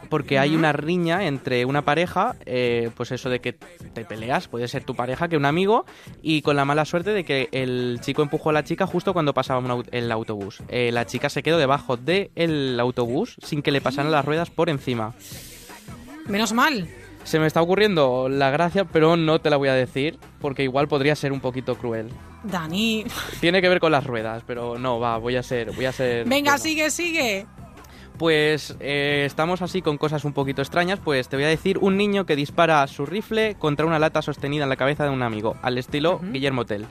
porque 0.10 0.40
hay 0.40 0.56
una 0.56 0.74
riña 0.74 1.28
entre 1.28 1.66
una 1.66 1.84
pareja, 1.84 2.36
eh, 2.48 2.90
pues 2.98 3.12
eso 3.12 3.30
de 3.30 3.40
que 3.40 3.54
te 3.54 4.04
peleas, 4.04 4.48
puede 4.48 4.68
ser 4.68 4.84
tu 4.84 4.96
pareja 4.96 5.28
que 5.28 5.38
un 5.38 5.46
amigo, 5.46 5.86
y 6.24 6.42
con 6.42 6.56
la 6.56 6.66
mala 6.66 6.86
suerte 6.86 7.12
de 7.12 7.24
que 7.24 7.50
el 7.52 8.00
chico 8.02 8.24
empujó 8.24 8.50
a 8.50 8.54
la 8.54 8.64
chica 8.64 8.88
justo 8.88 9.14
cuando 9.14 9.36
pasaba 9.36 9.60
un 9.60 9.86
el 9.92 10.12
autobús. 10.12 10.64
Eh, 10.68 10.92
la 10.92 11.06
chica 11.06 11.30
se 11.30 11.44
quedó 11.44 11.60
debajo 11.60 11.98
del 11.98 12.80
autobús 12.80 13.36
sin 13.44 13.62
que 13.62 13.72
le 13.72 13.82
pasaran 13.82 14.12
las 14.12 14.26
ruedas 14.26 14.50
por 14.50 14.72
encima. 14.72 15.14
Menos 16.26 16.52
mal. 16.52 16.90
Se 17.26 17.40
me 17.40 17.46
está 17.46 17.62
ocurriendo 17.62 18.28
la 18.28 18.50
gracia, 18.50 18.86
pero 18.86 19.18
no 19.18 19.40
te 19.40 19.52
la 19.52 19.58
voy 19.58 19.70
a 19.70 19.76
decir, 19.76 20.18
porque 20.40 20.64
igual 20.64 20.88
podría 20.88 21.16
ser 21.16 21.32
un 21.32 21.42
poquito 21.42 21.78
cruel. 21.78 22.10
Dani. 22.44 23.06
Tiene 23.40 23.62
que 23.62 23.70
ver 23.70 23.80
con 23.80 23.92
las 23.92 24.06
ruedas, 24.06 24.44
pero 24.46 24.78
no, 24.78 25.00
va, 25.00 25.18
voy 25.18 25.36
a 25.36 25.44
ser, 25.44 25.72
voy 25.72 25.86
a 25.86 25.92
ser. 25.92 26.28
Venga, 26.28 26.52
bueno. 26.52 26.64
sigue, 26.64 26.90
sigue. 26.90 27.46
Pues 28.18 28.76
eh, 28.80 29.24
estamos 29.26 29.62
así 29.62 29.82
con 29.82 29.98
cosas 29.98 30.26
un 30.26 30.34
poquito 30.34 30.62
extrañas, 30.62 31.00
pues 31.00 31.28
te 31.28 31.38
voy 31.38 31.46
a 31.46 31.50
decir 31.50 31.80
un 31.80 31.98
niño 31.98 32.26
que 32.26 32.36
dispara 32.36 32.86
su 32.86 33.06
rifle 33.06 33.56
contra 33.56 33.86
una 33.86 33.98
lata 33.98 34.22
sostenida 34.22 34.64
en 34.64 34.70
la 34.70 34.76
cabeza 34.76 35.06
de 35.06 35.10
un 35.10 35.24
amigo, 35.24 35.56
al 35.64 35.78
estilo 35.78 36.20
Guillermo 36.22 36.66
Tell. 36.66 36.86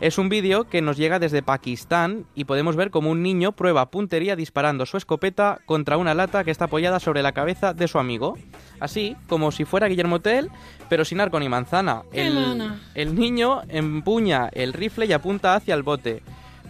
Es 0.00 0.18
un 0.18 0.28
vídeo 0.28 0.64
que 0.64 0.82
nos 0.82 0.96
llega 0.96 1.18
desde 1.18 1.42
Pakistán 1.42 2.26
y 2.34 2.44
podemos 2.44 2.76
ver 2.76 2.90
como 2.90 3.10
un 3.10 3.22
niño 3.22 3.52
prueba 3.52 3.90
puntería 3.90 4.36
disparando 4.36 4.86
su 4.86 4.96
escopeta 4.96 5.60
contra 5.66 5.96
una 5.96 6.14
lata 6.14 6.44
que 6.44 6.50
está 6.50 6.66
apoyada 6.66 7.00
sobre 7.00 7.22
la 7.22 7.32
cabeza 7.32 7.74
de 7.74 7.88
su 7.88 7.98
amigo. 7.98 8.36
Así, 8.80 9.16
como 9.28 9.52
si 9.52 9.64
fuera 9.64 9.86
Guillermo 9.86 10.20
Tell, 10.20 10.50
pero 10.88 11.04
sin 11.04 11.20
arco 11.20 11.38
ni 11.38 11.48
manzana. 11.48 12.02
El, 12.12 12.72
el 12.94 13.14
niño 13.14 13.62
empuña 13.68 14.48
el 14.52 14.72
rifle 14.72 15.06
y 15.06 15.12
apunta 15.12 15.54
hacia 15.54 15.74
el 15.74 15.82
bote. 15.82 16.22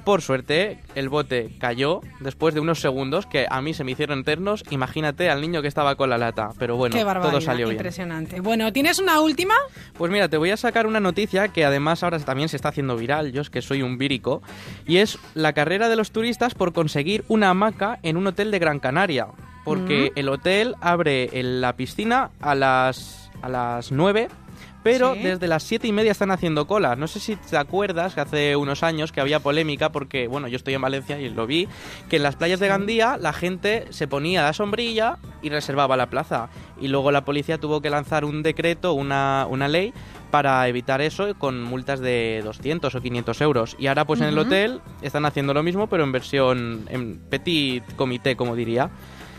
Por 0.05 0.21
suerte, 0.21 0.81
el 0.95 1.09
bote 1.09 1.51
cayó 1.59 2.01
después 2.21 2.55
de 2.55 2.61
unos 2.61 2.81
segundos 2.81 3.27
que 3.27 3.47
a 3.49 3.63
mí 3.63 3.73
se 3.73 3.85
me 3.85 3.93
hicieron 3.93 4.21
eternos. 4.21 4.63
Imagínate 4.71 5.31
al 5.31 5.41
niño 5.41 5.63
que 5.63 5.69
estaba 5.69 5.95
con 5.97 6.11
la 6.11 6.19
lata. 6.19 6.51
Pero 6.59 6.77
bueno, 6.77 6.95
Qué 6.95 7.03
todo 7.03 7.41
salió 7.41 7.67
bien. 7.67 7.79
Impresionante. 7.79 8.41
Bueno, 8.41 8.73
¿tienes 8.73 8.99
una 8.99 9.21
última? 9.21 9.55
Pues 9.97 10.13
mira, 10.13 10.29
te 10.29 10.37
voy 10.37 10.51
a 10.51 10.57
sacar 10.57 10.87
una 10.87 11.01
noticia 11.01 11.49
que 11.49 11.65
además 11.65 12.03
ahora 12.03 12.19
también 12.19 12.49
se 12.49 12.57
está 12.57 12.69
haciendo 12.69 12.97
viral, 12.97 13.33
yo 13.33 13.41
es 13.41 13.51
que 13.51 13.63
soy 13.63 13.83
un 13.83 13.97
vírico, 13.97 14.43
y 14.87 14.99
es 14.99 15.19
la 15.35 15.53
carrera 15.53 15.89
de 15.89 15.97
los 15.97 16.11
turistas 16.11 16.55
por 16.55 16.73
conseguir 16.73 17.25
una 17.29 17.51
hamaca 17.51 17.99
en 18.03 18.17
un 18.17 18.27
hotel 18.27 18.51
de 18.51 18.59
Gran 18.59 18.81
Canaria, 18.81 19.29
porque 19.65 20.13
el 20.17 20.29
hotel 20.29 20.75
abre 20.81 21.31
en 21.39 21.61
la 21.61 21.75
piscina 21.77 22.31
a 22.41 22.55
las, 22.55 23.31
a 23.41 23.49
las 23.49 23.91
9. 23.91 24.29
Pero 24.85 25.15
Sí. 25.15 25.21
desde 25.23 25.49
las 25.49 25.65
siete 25.65 25.89
y 25.89 25.93
media 25.93 26.13
están 26.13 26.31
haciendo 26.31 26.67
cola. 26.69 26.95
No 26.95 27.09
sé 27.09 27.19
si 27.19 27.35
te 27.35 27.57
acuerdas 27.57 28.15
que 28.15 28.21
hace 28.21 28.55
unos 28.55 28.85
años 28.85 29.11
que 29.11 29.21
había 29.21 29.41
polémica 29.41 29.91
porque, 29.91 30.29
bueno, 30.29 30.47
yo 30.47 30.57
estoy 30.57 30.75
en 30.75 30.83
Valencia 30.83 31.19
y 31.19 31.29
lo 31.31 31.47
vi, 31.47 31.67
que 32.09 32.17
en 32.17 32.23
las 32.23 32.37
playas 32.37 32.61
de 32.61 32.69
Gandía 32.69 33.17
la 33.21 33.33
gente 33.33 33.87
se 33.91 34.07
ponía 34.07 34.43
la 34.43 34.53
sombrilla 34.53 35.17
y 35.43 35.49
reservaba 35.49 35.97
la 35.97 36.11
plaza. 36.11 36.51
Y 36.81 36.89
luego 36.89 37.11
la 37.11 37.25
policía 37.25 37.59
tuvo 37.59 37.81
que 37.81 37.91
lanzar 37.91 38.25
un 38.25 38.43
decreto, 38.45 38.93
una, 38.93 39.47
una 39.49 39.67
ley, 39.69 39.93
para 40.31 40.67
evitar 40.69 41.01
eso 41.01 41.35
con 41.39 41.63
multas 41.63 42.01
de 42.01 42.43
200 42.45 42.95
o 42.95 43.01
500 43.01 43.41
euros. 43.41 43.77
Y 43.79 43.87
ahora 43.87 44.05
pues 44.05 44.21
en 44.21 44.27
el 44.27 44.39
hotel 44.39 44.81
están 45.01 45.25
haciendo 45.25 45.55
lo 45.55 45.63
mismo, 45.63 45.87
pero 45.87 46.05
en 46.05 46.13
versión, 46.13 46.87
en 46.91 47.19
petit 47.31 47.85
comité, 47.97 48.37
como 48.37 48.55
diría. 48.55 48.91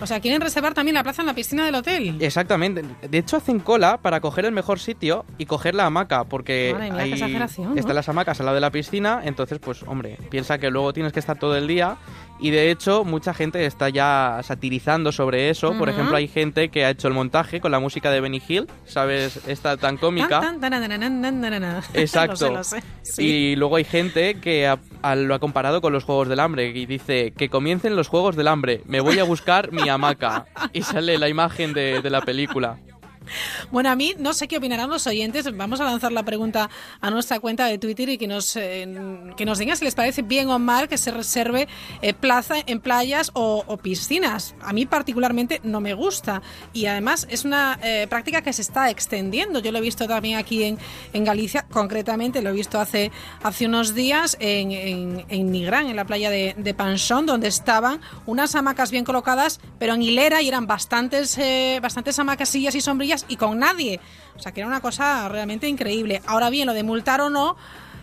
O 0.02 0.08
sea, 0.08 0.20
quieren 0.20 0.42
reservar 0.42 0.74
también 0.74 0.96
la 0.96 1.04
plaza 1.04 1.22
en 1.22 1.28
la 1.28 1.34
piscina 1.34 1.66
del 1.66 1.76
hotel. 1.76 2.18
Exactamente. 2.20 2.84
De 3.10 3.18
hecho, 3.18 3.38
hacen 3.38 3.60
cola 3.60 3.98
para 3.98 4.20
coger 4.20 4.46
el 4.46 4.52
mejor 4.52 4.80
sitio 4.80 5.26
y 5.38 5.46
coger 5.46 5.76
la 5.76 5.86
hamaca, 5.86 6.26
porque 6.26 6.74
Madre 6.74 6.92
mía, 6.92 7.04
qué 7.04 7.14
exageración, 7.14 7.74
¿no? 7.74 7.80
están 7.80 7.96
las 7.96 8.10
hamacas 8.10 8.40
al 8.40 8.46
lado 8.48 8.56
de 8.56 8.62
la 8.62 8.72
piscina, 8.72 9.22
entonces, 9.24 9.60
pues, 9.60 9.84
hombre, 9.84 10.18
piensa 10.30 10.58
que 10.58 10.70
luego 10.70 10.94
tienes 10.94 11.14
que 11.14 11.20
estar 11.20 11.38
todo 11.38 11.56
el 11.56 11.68
día. 11.68 11.98
Y 12.38 12.50
de 12.52 12.70
hecho, 12.70 13.06
mucha 13.06 13.34
gente 13.34 13.66
está 13.66 13.88
ya 13.90 14.42
satirizando 14.44 15.12
sobre 15.14 15.50
eso. 15.50 15.74
Por 15.78 15.88
ejemplo, 15.90 16.18
hay 16.18 16.28
gente 16.28 16.70
que 16.70 16.84
ha 16.84 16.90
hecho 16.90 17.08
el 17.08 17.14
montaje 17.14 17.62
con 17.62 17.72
la 17.72 17.80
música 17.80 18.12
de 18.12 18.20
Benny 18.20 18.42
Hill, 18.46 18.68
¿sabes? 18.86 19.40
Esta 19.48 19.78
tan 19.78 19.96
cómica. 19.98 20.42
Tan, 20.42 20.60
tan, 20.60 20.72
taranananananana. 20.72 21.82
Exacto. 21.94 22.52
lo 22.52 22.64
sé, 22.64 22.76
lo 22.78 22.82
sé. 22.82 22.88
Sí. 23.04 23.24
Y 23.26 23.56
luego 23.56 23.78
hay 23.78 23.86
gente 23.86 24.36
que 24.42 24.68
ha- 24.68 24.80
a- 25.02 25.16
lo 25.16 25.34
ha 25.34 25.40
comparado 25.40 25.80
con 25.82 25.94
los 25.94 26.04
Juegos 26.04 26.28
del 26.28 26.40
Hambre 26.42 26.68
y 26.76 26.86
dice 26.86 27.32
que 27.38 27.48
comiencen 27.50 27.96
los 27.96 28.10
Juegos 28.10 28.36
del 28.36 28.48
Hambre, 28.50 28.82
me 28.86 29.00
voy 29.00 29.18
a 29.20 29.24
buscar 29.24 29.72
mi 29.72 29.88
hamaca. 29.88 30.46
Y 30.74 30.82
sale 30.84 31.18
la 31.18 31.30
imagen 31.30 31.74
de, 31.74 32.02
de 32.02 32.10
la 32.10 32.22
película. 32.22 32.78
Bueno, 33.72 33.90
a 33.90 33.96
mí 33.96 34.14
no 34.18 34.34
sé 34.34 34.48
qué 34.48 34.58
opinarán 34.58 34.90
los 34.90 35.08
oyentes. 35.08 35.46
Vamos 35.56 35.82
a 35.82 35.86
lanzar 35.86 36.12
la 36.12 36.24
pregunta 36.24 36.70
a 37.02 37.10
nuestra 37.10 37.40
cuenta 37.40 37.66
de 37.66 37.78
Twitter 37.78 38.10
y 38.10 38.18
que 38.18 38.28
nos, 38.28 38.56
eh, 38.56 38.88
que 39.38 39.46
nos 39.46 39.60
digan 39.60 39.78
si 39.78 39.86
les 39.86 39.96
parece 39.96 40.22
bien 40.22 40.50
o 40.50 40.60
mal 40.60 40.88
que 40.88 40.98
se 40.98 41.12
reserve 41.12 41.68
eh, 42.02 42.14
plaza 42.14 42.56
en 42.66 42.80
playas 42.80 43.32
o, 43.34 43.64
o 43.68 43.78
piscinas. 43.78 44.56
A 44.62 44.74
mí 44.74 44.86
particularmente 44.86 45.62
no 45.64 45.82
me 45.82 45.94
gusta 45.94 46.42
y 46.74 46.86
además 46.86 47.28
es 47.30 47.46
una 47.46 47.80
eh, 47.84 48.08
práctica 48.10 48.42
que 48.42 48.54
se 48.54 48.62
está 48.62 48.90
extendiendo. 48.90 49.60
Yo 49.60 49.72
lo 49.72 49.80
he 49.80 49.82
visto 49.82 50.08
también 50.08 50.38
aquí 50.38 50.64
en, 50.64 50.78
en 51.14 51.24
Galicia, 51.24 51.66
concretamente 51.70 52.42
lo 52.42 52.50
he 52.50 52.54
visto 52.54 52.80
hace, 52.80 53.12
hace 53.44 53.66
unos 53.66 53.96
días 53.96 54.38
en, 54.40 54.72
en, 54.72 55.26
en 55.30 55.52
Nigrán, 55.52 55.88
en 55.88 55.96
la 55.96 56.06
playa 56.06 56.30
de, 56.30 56.56
de 56.58 56.74
Panchón, 56.74 57.26
donde 57.26 57.48
estaban 57.48 58.02
unas 58.26 58.56
hamacas 58.56 58.92
bien 58.92 59.04
colocadas, 59.04 59.60
pero 59.80 59.94
en 59.94 60.02
hilera 60.02 60.42
y 60.42 60.48
eran 60.48 60.68
bastantes, 60.68 61.38
eh, 61.38 61.80
bastantes 61.82 62.18
hamacas, 62.20 62.50
sillas 62.50 62.76
y 62.76 62.82
sombrillas 62.82 63.15
y 63.28 63.38
con 63.38 63.60
nadie. 63.60 64.00
O 64.36 64.40
sea 64.40 64.52
que 64.52 64.60
era 64.62 64.68
una 64.68 64.82
cosa 64.82 65.30
realmente 65.30 65.68
increíble. 65.70 66.22
Ahora 66.26 66.50
bien, 66.50 66.66
lo 66.68 66.74
de 66.74 66.84
multar 66.84 67.22
o 67.22 67.30
no, 67.30 67.56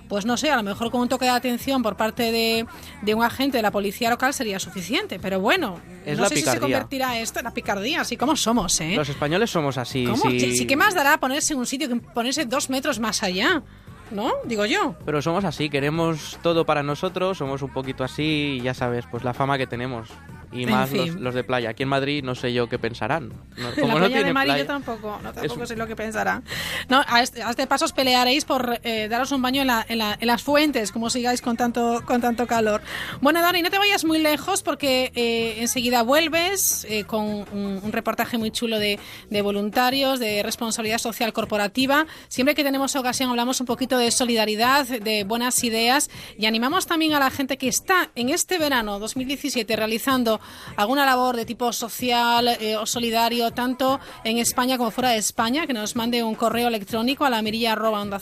pues 0.09 0.25
no 0.26 0.37
sé, 0.37 0.50
a 0.50 0.57
lo 0.57 0.62
mejor 0.62 0.90
con 0.90 1.00
un 1.02 1.09
toque 1.09 1.25
de 1.25 1.31
atención 1.33 1.83
por 1.83 1.97
parte 1.97 2.31
de, 2.33 2.66
de 3.02 3.14
un 3.14 3.23
agente 3.23 3.59
de 3.59 3.62
la 3.62 3.71
policía 3.71 4.11
local 4.11 4.33
sería 4.35 4.59
suficiente. 4.59 5.19
Pero 5.19 5.40
bueno, 5.40 5.78
Es 6.04 6.16
no 6.16 6.23
la 6.25 6.28
sé 6.28 6.37
si 6.37 6.40
se 6.42 6.47
picardía. 6.52 6.61
convertirá 6.78 7.19
esto 7.19 7.38
en 7.40 7.45
la 7.45 7.50
picardía, 7.54 8.00
así 8.02 8.16
como 8.16 8.37
somos, 8.37 8.81
¿eh? 8.81 8.95
Los 8.97 9.09
españoles 9.09 9.50
somos 9.50 9.78
así. 9.78 10.04
¿Cómo? 10.04 10.31
sí. 10.31 10.40
Sí, 10.40 10.57
sí, 10.59 10.66
¿qué 10.66 10.76
más 10.76 10.95
dará 10.95 11.19
ponerse 11.19 11.52
en 11.54 11.59
un 11.61 11.66
sitio 11.66 11.88
que 11.88 11.97
ponerse 11.97 12.45
dos 12.45 12.69
metros 12.71 12.99
más 13.00 13.23
allá? 13.23 13.62
¿No? 14.11 14.31
Digo 14.45 14.66
yo. 14.66 14.95
Pero 15.07 15.23
somos 15.23 15.42
así, 15.47 15.71
queremos 15.71 16.38
todo 16.42 16.66
para 16.66 16.83
nosotros, 16.83 17.38
somos 17.38 17.62
un 17.62 17.73
poquito 17.73 18.04
así 18.04 18.59
y 18.59 18.61
ya 18.61 18.75
sabes, 18.75 19.07
pues 19.11 19.25
la 19.25 19.33
fama 19.33 19.57
que 19.57 19.66
tenemos. 19.66 20.11
Y 20.52 20.64
En 20.64 20.71
más 20.71 20.92
los, 20.92 21.09
los 21.14 21.35
de 21.35 21.44
playa. 21.44 21.71
Aquí 21.71 21.82
en 21.82 21.88
Madrid 21.88 22.23
no 22.23 22.35
sé 22.35 22.52
yo 22.52 22.68
qué 22.68 22.78
pensarán. 22.78 23.32
No- 23.56 23.71
como 23.80 23.99
la 23.99 24.00
no 24.00 24.06
playa 24.11 24.25
de 24.26 24.32
Mari 24.35 24.49
yo 24.50 24.54
playa. 24.54 24.66
tampoco, 24.66 25.18
no, 25.23 25.32
tampoco 25.32 25.61
un- 25.61 25.66
sé 25.66 25.76
lo 25.76 25.87
que 25.87 25.97
pensará. 25.97 26.42
No, 26.88 27.02
a 27.09 27.23
este, 27.23 27.42
a 27.42 27.50
este 27.50 27.66
paso 27.66 27.87
os 27.87 27.92
pelearéis 27.92 28.44
por 28.44 28.78
eh, 28.82 29.09
daros 29.09 29.32
un 29.32 29.40
baño 29.40 29.62
en, 29.62 29.68
la- 29.68 29.87
en 29.88 29.99
la- 29.99 30.18
en 30.21 30.26
las 30.26 30.42
fuentes, 30.42 30.92
como 30.92 31.09
sigáis 31.09 31.40
con 31.40 31.56
tanto, 31.56 32.02
con 32.04 32.21
tanto 32.21 32.47
calor. 32.47 32.82
Bueno, 33.23 33.40
Dani, 33.40 33.62
no 33.62 33.71
te 33.71 33.78
vayas 33.78 34.04
muy 34.04 34.18
lejos 34.18 34.62
porque 34.62 35.11
eh, 35.14 35.56
enseguida 35.61 36.02
vuelves 36.02 36.87
eh, 36.90 37.04
con 37.04 37.25
un, 37.25 37.80
un 37.82 37.92
reportaje 37.92 38.37
muy 38.37 38.50
chulo 38.50 38.78
de, 38.78 38.99
de 39.30 39.42
voluntarios, 39.42 40.18
de 40.21 40.42
responsabilidad 40.42 40.99
social 40.99 41.32
corporativa. 41.32 42.06
Siempre 42.28 42.54
que 42.54 42.62
tenemos 42.62 42.94
ocasión 42.94 43.30
hablamos 43.30 43.59
un 43.61 43.66
poquito 43.66 43.97
de 43.97 44.11
solidaridad, 44.11 44.87
de 44.87 45.25
buenas 45.25 45.64
ideas 45.64 46.11
y 46.37 46.44
animamos 46.44 46.87
también 46.87 47.14
a 47.14 47.18
la 47.18 47.30
gente 47.30 47.56
que 47.56 47.68
está 47.68 48.11
en 48.16 48.28
este 48.28 48.59
verano 48.59 48.99
2017 48.99 49.76
realizando 49.76 50.40
alguna 50.76 51.04
labor 51.04 51.37
de 51.37 51.44
tipo 51.44 51.72
social 51.72 52.49
eh, 52.61 52.76
o 52.76 52.87
solidario, 52.87 53.50
tanto 53.50 54.00
en 54.25 54.38
España 54.38 54.78
como 54.78 54.90
fuera 54.90 55.11
de 55.11 55.18
España, 55.18 55.66
que 55.66 55.72
nos 55.72 55.96
mande 55.96 56.22
un 56.22 56.34
correo 56.34 56.68
electrónico 56.68 57.25
a 57.25 57.30
la 57.30 57.42
mirilla 57.42 57.75
onda 57.75 58.18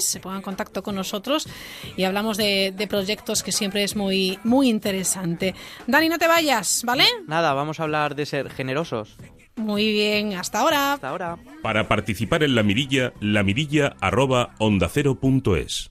se 0.00 0.20
ponga 0.20 0.36
en 0.36 0.42
contacto 0.42 0.82
con 0.82 0.94
nosotros 0.94 1.48
y 1.96 2.04
hablamos 2.04 2.36
de, 2.36 2.72
de 2.76 2.86
proyectos 2.86 3.42
que 3.42 3.52
siempre 3.52 3.82
es 3.82 3.96
muy, 3.96 4.38
muy 4.44 4.68
interesante. 4.68 5.54
Dani, 5.86 6.08
no 6.08 6.18
te 6.18 6.26
vayas, 6.26 6.82
¿vale? 6.84 7.04
Nada, 7.26 7.54
vamos 7.54 7.80
a 7.80 7.84
hablar 7.84 8.14
de 8.14 8.26
ser 8.26 8.50
generosos. 8.50 9.16
Muy 9.56 9.90
bien, 9.92 10.34
hasta 10.34 10.60
ahora. 10.60 10.94
Hasta 10.94 11.08
ahora. 11.08 11.36
Para 11.62 11.88
participar 11.88 12.42
en 12.42 12.54
la 12.54 12.62
mirilla, 12.62 13.12
la 13.20 13.42
mirilla 13.42 13.96
arroba 14.00 14.54
onda 14.58 14.88
cero 14.88 15.16
punto 15.16 15.56
es. 15.56 15.90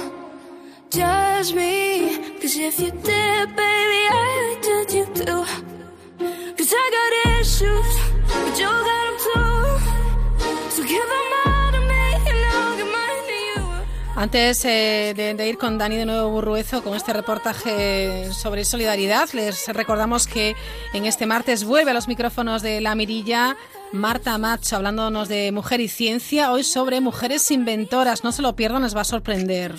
judge 0.91 1.53
me. 1.53 2.17
Cause 2.41 2.55
if 2.57 2.79
you 2.79 2.91
did, 2.91 3.55
baby, 3.55 4.01
I'd 4.11 4.57
judge 4.61 4.93
you 4.93 5.05
too. 5.13 5.45
I 6.73 6.89
got 6.97 7.39
issues, 7.41 7.95
too. 9.23 9.43
So 10.69 10.83
give 10.83 11.07
them 11.13 11.27
all 11.45 11.71
to 11.71 11.79
me, 11.79 12.03
and 12.29 12.45
I'll 12.51 12.77
give 12.77 12.87
to. 12.87 14.19
Antes 14.19 14.65
eh, 14.65 15.13
de, 15.15 15.33
de 15.33 15.47
ir 15.49 15.57
con 15.57 15.77
Dani 15.77 15.95
de 15.95 16.05
nuevo 16.05 16.29
Burruezo 16.29 16.83
con 16.83 16.95
este 16.95 17.13
reportaje 17.13 18.31
sobre 18.33 18.65
solidaridad, 18.65 19.29
les 19.33 19.67
recordamos 19.69 20.27
que 20.27 20.55
en 20.93 21.05
este 21.05 21.25
martes 21.25 21.63
vuelve 21.63 21.91
a 21.91 21.93
los 21.93 22.07
micrófonos 22.07 22.61
de 22.61 22.81
La 22.81 22.95
Mirilla 22.95 23.57
Marta 23.93 24.37
Macho 24.37 24.77
hablándonos 24.77 25.27
de 25.27 25.51
mujer 25.51 25.81
y 25.81 25.87
ciencia, 25.87 26.51
hoy 26.51 26.63
sobre 26.63 27.01
mujeres 27.01 27.51
inventoras. 27.51 28.23
No 28.23 28.31
se 28.31 28.41
lo 28.41 28.55
pierdan, 28.55 28.83
les 28.83 28.95
va 28.95 29.01
a 29.01 29.05
sorprender. 29.05 29.75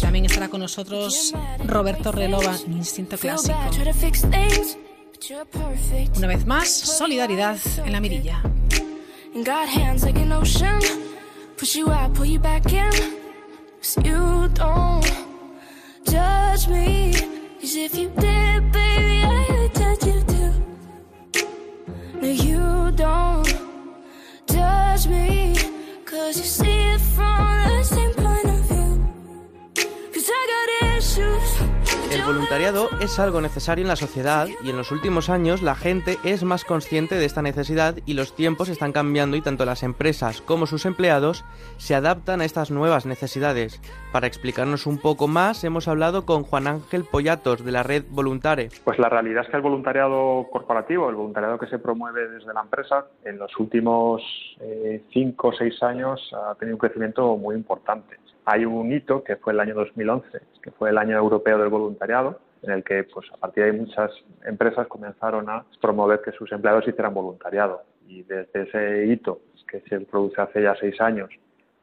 También 0.00 0.24
estará 0.24 0.48
con 0.48 0.60
nosotros 0.60 1.32
Roberto 1.64 2.12
Relova, 2.12 2.54
Instinto 2.66 3.16
Clásico. 3.16 3.56
Una 6.16 6.26
vez 6.26 6.46
más, 6.46 6.68
solidaridad 6.68 7.58
en 7.84 7.92
La 7.92 8.00
Mirilla. 8.00 8.42
Judge 16.06 16.68
me. 16.68 17.12
Cause 17.60 17.76
if 17.76 17.94
you 17.94 18.08
did, 18.10 18.72
baby, 18.72 19.22
too. 19.22 19.43
You 22.24 22.90
don't 22.92 23.46
judge 24.48 25.06
me. 25.08 25.54
Cause 26.06 26.38
you 26.38 26.44
see 26.44 26.73
El 32.14 32.22
voluntariado 32.22 32.90
es 33.00 33.18
algo 33.18 33.40
necesario 33.40 33.82
en 33.82 33.88
la 33.88 33.96
sociedad 33.96 34.46
y 34.62 34.70
en 34.70 34.76
los 34.76 34.92
últimos 34.92 35.28
años 35.28 35.62
la 35.62 35.74
gente 35.74 36.16
es 36.22 36.44
más 36.44 36.64
consciente 36.64 37.16
de 37.16 37.24
esta 37.24 37.42
necesidad 37.42 37.96
y 38.06 38.14
los 38.14 38.36
tiempos 38.36 38.68
están 38.68 38.92
cambiando 38.92 39.36
y 39.36 39.40
tanto 39.40 39.64
las 39.64 39.82
empresas 39.82 40.40
como 40.40 40.66
sus 40.66 40.86
empleados 40.86 41.44
se 41.76 41.96
adaptan 41.96 42.40
a 42.40 42.44
estas 42.44 42.70
nuevas 42.70 43.04
necesidades. 43.04 43.80
Para 44.12 44.28
explicarnos 44.28 44.86
un 44.86 44.98
poco 44.98 45.26
más 45.26 45.64
hemos 45.64 45.88
hablado 45.88 46.24
con 46.24 46.44
Juan 46.44 46.68
Ángel 46.68 47.02
Pollatos 47.02 47.64
de 47.64 47.72
la 47.72 47.82
red 47.82 48.04
Voluntare. 48.08 48.68
Pues 48.84 49.00
la 49.00 49.08
realidad 49.08 49.42
es 49.42 49.50
que 49.50 49.56
el 49.56 49.62
voluntariado 49.62 50.46
corporativo, 50.52 51.10
el 51.10 51.16
voluntariado 51.16 51.58
que 51.58 51.66
se 51.66 51.80
promueve 51.80 52.28
desde 52.28 52.54
la 52.54 52.60
empresa, 52.60 53.06
en 53.24 53.38
los 53.38 53.50
últimos 53.58 54.22
eh, 54.60 55.02
cinco 55.12 55.48
o 55.48 55.52
seis 55.52 55.82
años 55.82 56.20
ha 56.32 56.54
tenido 56.54 56.76
un 56.76 56.80
crecimiento 56.80 57.36
muy 57.36 57.56
importante. 57.56 58.23
Hay 58.46 58.64
un 58.64 58.92
hito 58.92 59.24
que 59.24 59.36
fue 59.36 59.52
el 59.52 59.60
año 59.60 59.74
2011, 59.74 60.28
que 60.62 60.70
fue 60.72 60.90
el 60.90 60.98
año 60.98 61.16
europeo 61.16 61.58
del 61.58 61.68
voluntariado, 61.68 62.40
en 62.62 62.72
el 62.72 62.84
que 62.84 63.04
pues, 63.04 63.26
a 63.32 63.36
partir 63.36 63.64
de 63.64 63.70
ahí 63.70 63.76
muchas 63.76 64.10
empresas 64.44 64.86
comenzaron 64.86 65.48
a 65.48 65.64
promover 65.80 66.20
que 66.20 66.32
sus 66.32 66.50
empleados 66.52 66.86
hicieran 66.86 67.14
voluntariado. 67.14 67.82
Y 68.06 68.22
desde 68.22 68.62
ese 68.62 69.06
hito, 69.06 69.40
que 69.66 69.80
se 69.80 70.00
produce 70.00 70.40
hace 70.40 70.62
ya 70.62 70.74
seis 70.78 71.00
años, 71.00 71.30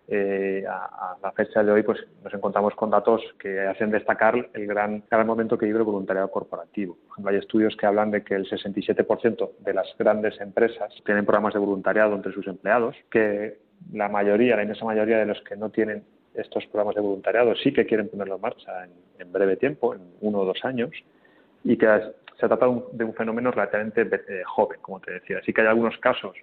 eh, 0.08 0.66
a, 0.68 1.16
la 1.22 1.32
fecha 1.32 1.64
de 1.64 1.72
hoy 1.72 1.84
pues 1.84 2.00
nos 2.24 2.34
encontramos 2.34 2.76
con 2.76 2.90
datos 2.90 3.22
que 3.40 3.62
hacen 3.62 3.92
destacar 3.92 4.50
el 4.54 4.68
gran, 4.68 5.04
gran 5.10 5.26
momento 5.26 5.58
que 5.58 5.66
vive 5.66 5.80
el 5.80 5.86
voluntariado 5.86 6.30
corporativo. 6.30 6.98
Hay 7.26 7.38
estudios 7.38 7.76
que 7.78 7.86
hablan 7.86 8.12
de 8.12 8.24
que 8.24 8.36
el 8.36 8.46
67% 8.50 9.52
de 9.60 9.74
las 9.74 9.88
grandes 9.98 10.40
empresas 10.42 10.94
tienen 11.06 11.26
programas 11.26 11.54
de 11.54 11.60
voluntariado 11.60 12.14
entre 12.16 12.34
sus 12.34 12.46
empleados, 12.48 12.96
que 13.10 13.60
la 13.94 14.10
mayoría, 14.10 14.58
la 14.58 14.64
inmensa 14.64 14.86
mayoría 14.86 15.18
de 15.18 15.26
los 15.26 15.42
que 15.42 15.56
no 15.56 15.70
tienen 15.70 16.04
estos 16.34 16.66
programas 16.68 16.96
de 16.96 17.02
voluntariado 17.02 17.56
sí 17.56 17.74
que 17.74 17.86
quieren 17.86 18.10
ponerlo 18.10 18.36
en 18.36 18.42
marcha 18.42 18.88
en, 19.20 19.32
breve 19.32 19.58
tiempo, 19.58 19.94
en 19.94 20.02
uno 20.22 20.40
o 20.40 20.46
dos 20.46 20.64
años, 20.64 20.92
y 21.64 21.78
que 21.78 21.88
se 22.40 22.48
trata 22.48 22.66
de 22.66 22.72
un, 22.72 22.86
de 22.92 23.14
fenómeno 23.14 23.52
relativamente 23.52 24.02
eh, 24.02 24.42
joven, 24.46 24.80
como 24.82 25.00
te 25.00 25.14
decía. 25.14 25.40
Sí 25.46 25.54
que 25.54 25.62
hay 25.62 25.68
algunos 25.68 25.98
casos 25.98 26.36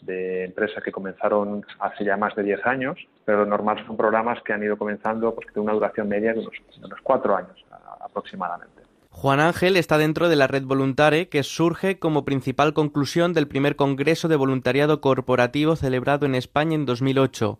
de 0.00 0.44
empresas 0.44 0.82
que 0.82 0.92
comenzaron 0.92 1.64
hace 1.78 2.04
ya 2.04 2.16
más 2.16 2.34
de 2.34 2.42
10 2.42 2.66
años, 2.66 2.98
pero 3.24 3.38
lo 3.38 3.46
normal 3.46 3.84
son 3.86 3.96
programas 3.96 4.42
que 4.42 4.52
han 4.52 4.62
ido 4.62 4.76
comenzando 4.76 5.34
pues, 5.34 5.46
tienen 5.52 5.64
una 5.64 5.72
duración 5.72 6.08
media 6.08 6.32
de 6.32 6.40
unos, 6.40 6.54
de 6.78 6.86
unos 6.86 7.00
cuatro 7.02 7.36
años 7.36 7.64
aproximadamente. 8.00 8.82
Juan 9.10 9.40
Ángel 9.40 9.76
está 9.76 9.96
dentro 9.96 10.28
de 10.28 10.36
la 10.36 10.46
red 10.46 10.64
Voluntare 10.64 11.30
que 11.30 11.42
surge 11.42 11.98
como 11.98 12.26
principal 12.26 12.74
conclusión 12.74 13.32
del 13.32 13.48
primer 13.48 13.74
Congreso 13.74 14.28
de 14.28 14.36
Voluntariado 14.36 15.00
Corporativo 15.00 15.74
celebrado 15.74 16.26
en 16.26 16.34
España 16.34 16.74
en 16.74 16.84
2008. 16.84 17.58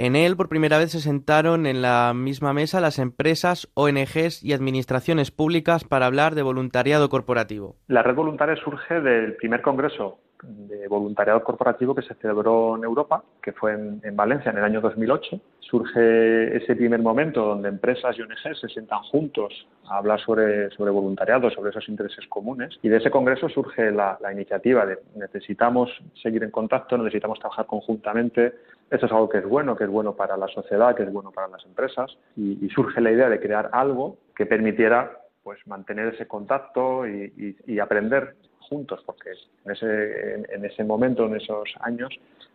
En 0.00 0.14
él 0.14 0.36
por 0.36 0.48
primera 0.48 0.78
vez 0.78 0.92
se 0.92 1.00
sentaron 1.00 1.66
en 1.66 1.82
la 1.82 2.14
misma 2.14 2.52
mesa 2.52 2.80
las 2.80 3.00
empresas, 3.00 3.68
ONGs 3.74 4.44
y 4.44 4.52
administraciones 4.52 5.32
públicas 5.32 5.82
para 5.82 6.06
hablar 6.06 6.36
de 6.36 6.42
voluntariado 6.42 7.08
corporativo. 7.08 7.74
La 7.88 8.04
red 8.04 8.14
voluntaria 8.14 8.54
surge 8.54 9.00
del 9.00 9.34
primer 9.34 9.60
congreso 9.60 10.20
de 10.44 10.86
voluntariado 10.86 11.42
corporativo 11.42 11.96
que 11.96 12.02
se 12.02 12.14
celebró 12.14 12.76
en 12.76 12.84
Europa, 12.84 13.24
que 13.42 13.52
fue 13.52 13.72
en, 13.72 14.00
en 14.04 14.14
Valencia 14.14 14.52
en 14.52 14.58
el 14.58 14.62
año 14.62 14.80
2008. 14.80 15.40
Surge 15.58 16.56
ese 16.56 16.76
primer 16.76 17.02
momento 17.02 17.44
donde 17.44 17.68
empresas 17.68 18.16
y 18.16 18.22
ONGs 18.22 18.60
se 18.60 18.68
sientan 18.68 19.02
juntos 19.02 19.66
a 19.90 19.98
hablar 19.98 20.20
sobre, 20.20 20.70
sobre 20.70 20.92
voluntariado, 20.92 21.50
sobre 21.50 21.70
esos 21.70 21.88
intereses 21.88 22.24
comunes. 22.28 22.78
Y 22.82 22.88
de 22.88 22.98
ese 22.98 23.10
congreso 23.10 23.48
surge 23.48 23.90
la, 23.90 24.16
la 24.20 24.32
iniciativa 24.32 24.86
de 24.86 24.98
necesitamos 25.16 25.90
seguir 26.22 26.44
en 26.44 26.52
contacto, 26.52 26.96
necesitamos 26.96 27.40
trabajar 27.40 27.66
conjuntamente. 27.66 28.54
Esto 28.90 29.06
es 29.06 29.12
algo 29.12 29.28
que 29.28 29.38
es 29.38 29.46
bueno, 29.46 29.76
que 29.76 29.84
es 29.84 29.90
bueno 29.90 30.14
para 30.14 30.36
la 30.36 30.48
sociedad, 30.48 30.94
que 30.94 31.02
es 31.02 31.12
bueno 31.12 31.30
para 31.30 31.48
las 31.48 31.64
empresas. 31.66 32.16
Y, 32.36 32.68
surge 32.70 33.00
la 33.00 33.10
idea 33.10 33.28
de 33.28 33.40
crear 33.40 33.68
algo 33.72 34.16
que 34.34 34.46
permitiera 34.46 35.20
pues 35.42 35.58
mantener 35.66 36.14
ese 36.14 36.26
contacto 36.26 37.06
y, 37.06 37.78
aprender 37.80 38.36
juntos, 38.60 39.02
porque 39.04 39.30
en 39.64 39.72
ese, 39.72 40.34
en, 40.54 40.64
ese 40.64 40.84
momento, 40.84 41.26
en 41.26 41.36
esos 41.36 41.74
años, 41.80 42.10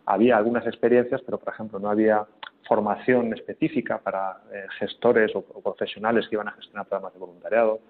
había 0.06 0.36
algunas 0.36 0.66
experiencias, 0.66 1.20
pero 1.22 1.38
por 1.38 1.52
ejemplo 1.52 1.80
no 1.80 1.90
había 1.90 2.24
formación 2.68 3.32
específica 3.34 3.98
para 3.98 4.38
eh, 4.52 4.66
gestores 4.78 5.34
o, 5.34 5.42
profesionales 5.42 6.28
que 6.28 6.36
iban 6.36 6.48
a 6.48 6.52
gestionar 6.52 6.86
programas 6.86 7.14
de 7.14 7.18
voluntariado, 7.18 7.80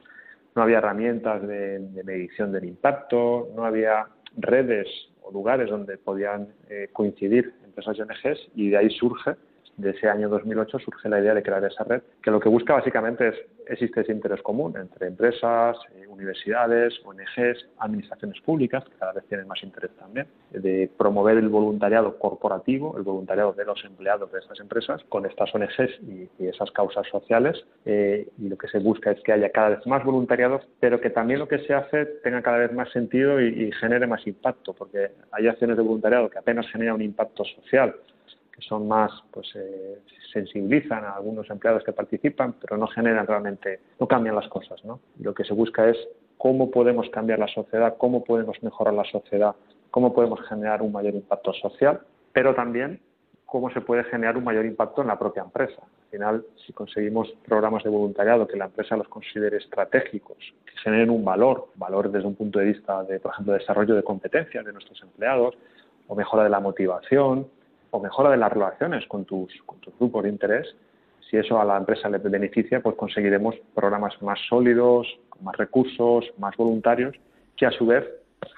no 0.55 0.63
había 0.63 0.79
herramientas 0.79 1.47
de, 1.47 1.81
de 1.81 2.05
medición 2.05 2.51
del 2.51 2.65
impacto, 2.65 3.51
no 3.55 3.65
había 3.65 4.07
redes 4.37 4.89
o 5.23 5.31
lugares 5.31 5.69
donde 5.71 5.99
podían 5.99 6.49
eh, 6.69 6.89
coincidir 6.93 7.55
y 7.77 8.01
ONGs 8.01 8.49
y 8.55 8.71
de 8.71 8.77
ahí 8.79 8.91
surge 8.91 9.37
de 9.77 9.91
ese 9.91 10.09
año 10.09 10.29
2008 10.29 10.79
surge 10.79 11.09
la 11.09 11.21
idea 11.21 11.35
de 11.35 11.43
crear 11.43 11.65
esa 11.65 11.85
red, 11.85 12.03
que 12.23 12.31
lo 12.31 12.41
que 12.41 12.49
busca 12.49 12.75
básicamente 12.75 13.29
es, 13.29 13.35
existe 13.67 14.03
ese 14.03 14.13
interés 14.13 14.43
común 14.43 14.75
entre 14.79 15.07
empresas, 15.07 15.77
eh, 15.95 16.07
universidades, 16.07 16.95
ONGs, 17.05 17.69
administraciones 17.79 18.41
públicas, 18.43 18.85
que 18.85 18.97
cada 18.99 19.13
vez 19.13 19.25
tienen 19.27 19.49
más 19.49 19.63
interés 19.63 19.91
también, 19.97 20.27
de 20.51 20.91
promover 20.97 21.39
el 21.39 21.49
voluntariado 21.49 22.19
corporativo, 22.19 22.97
el 22.97 23.03
voluntariado 23.03 23.53
de 23.53 23.65
los 23.65 23.85
empleados 23.85 24.31
de 24.33 24.39
estas 24.39 24.61
empresas, 24.61 25.03
con 25.09 25.27
estas 25.27 25.55
ONGs 25.55 26.01
y, 26.03 26.29
y 26.39 26.47
esas 26.47 26.71
causas 26.73 27.07
sociales. 27.09 27.65
eh, 27.85 28.29
y 28.39 28.49
lo 28.49 28.57
que 28.57 28.69
se 28.69 28.79
busca 28.79 29.11
es 29.11 29.21
que 29.23 29.33
haya 29.33 29.51
cada 29.51 29.71
vez 29.71 29.87
más 29.87 30.05
voluntariado, 30.05 30.61
pero 30.81 31.01
que 31.01 31.11
también 31.11 31.41
lo 31.41 31.49
que 31.49 31.59
se 31.61 31.75
hace 31.75 32.07
tenga 32.23 32.43
cada 32.43 32.59
vez 32.59 32.73
más 32.73 32.91
sentido 32.91 33.41
y, 33.41 33.49
y 33.49 33.73
genere 33.73 34.07
más 34.07 34.27
impacto, 34.27 34.73
porque 34.73 35.11
hay 35.33 35.49
acciones 35.49 35.77
de 35.77 35.83
voluntariado 35.83 36.29
que 36.31 36.39
apenas 36.39 36.67
generan 36.71 36.97
un 36.97 37.03
impacto 37.03 37.45
social, 37.45 37.95
que 38.55 38.62
son 38.62 38.87
más, 38.87 39.11
pues 39.33 39.49
eh, 39.57 39.99
sensibilizan 40.33 41.05
a 41.05 41.12
algunos 41.12 41.49
empleados 41.51 41.83
que 41.83 41.93
participan, 41.93 42.55
pero 42.61 42.77
no 42.77 42.87
generan 42.87 43.27
realmente, 43.27 43.81
no 43.99 44.07
cambian 44.07 44.37
las 44.37 44.49
cosas, 44.49 44.85
¿no? 44.85 45.01
Lo 45.21 45.35
que 45.35 45.45
se 45.45 45.55
busca 45.55 45.88
es 45.88 45.97
cómo 46.38 46.71
podemos 46.71 47.09
cambiar 47.11 47.38
la 47.38 47.49
sociedad, 47.49 47.97
cómo 47.99 48.23
podemos 48.23 48.62
mejorar 48.62 48.95
la 48.95 49.05
sociedad, 49.05 49.57
cómo 49.90 50.14
podemos 50.14 50.40
generar 50.49 50.83
un 50.83 50.93
mayor 50.93 51.14
impacto 51.14 51.53
social, 51.55 52.01
pero 52.33 52.55
también 52.55 53.01
cómo 53.45 53.71
se 53.71 53.81
puede 53.81 54.05
generar 54.05 54.37
un 54.37 54.45
mayor 54.45 54.67
impacto 54.67 55.03
en 55.03 55.09
la 55.09 55.19
propia 55.19 55.43
empresa. 55.43 55.81
Al 55.83 56.11
final, 56.11 56.45
si 56.64 56.73
conseguimos 56.73 57.33
programas 57.47 57.83
de 57.83 57.90
voluntariado 57.90 58.47
que 58.47 58.57
la 58.57 58.67
empresa 58.67 58.97
los 58.97 59.09
considere 59.09 59.57
estratégicos, 59.57 60.38
que 60.64 60.79
generen 60.83 61.11
un 61.11 61.25
valor, 61.25 61.69
valor 61.77 62.11
desde 62.11 62.27
un 62.27 62.37
punto 62.37 62.61
de 62.61 62.67
vista 62.67 63.03
de, 63.05 63.19
por 63.19 63.33
ejemplo, 63.33 63.55
desarrollo 63.55 63.95
de 63.95 64.03
competencias 64.03 64.64
de 64.64 64.73
nuestros 64.73 65.01
empleados, 65.03 65.57
o 66.07 66.14
mejora 66.14 66.45
de 66.45 66.51
la 66.51 66.61
motivación, 66.61 67.47
o 67.95 68.01
mejora 68.01 68.31
de 68.31 68.37
las 68.37 68.53
relaciones 68.53 69.07
con 69.07 69.25
tus, 69.25 69.53
con 69.65 69.79
tus 69.79 69.97
grupos 69.97 70.25
de 70.25 70.29
interés, 70.29 70.67
si 71.31 71.37
eso 71.37 71.61
a 71.61 71.65
la 71.65 71.77
empresa 71.77 72.09
le 72.09 72.19
beneficia, 72.19 72.83
pues 72.83 72.97
conseguiremos 72.97 73.55
programas 73.73 74.21
más 74.21 74.41
sólidos, 74.49 75.07
con 75.29 75.45
más 75.45 75.57
recursos, 75.57 76.25
más 76.39 76.57
voluntarios, 76.57 77.15
que 77.57 77.67
a 77.67 77.71
su 77.71 77.87
vez 77.87 78.05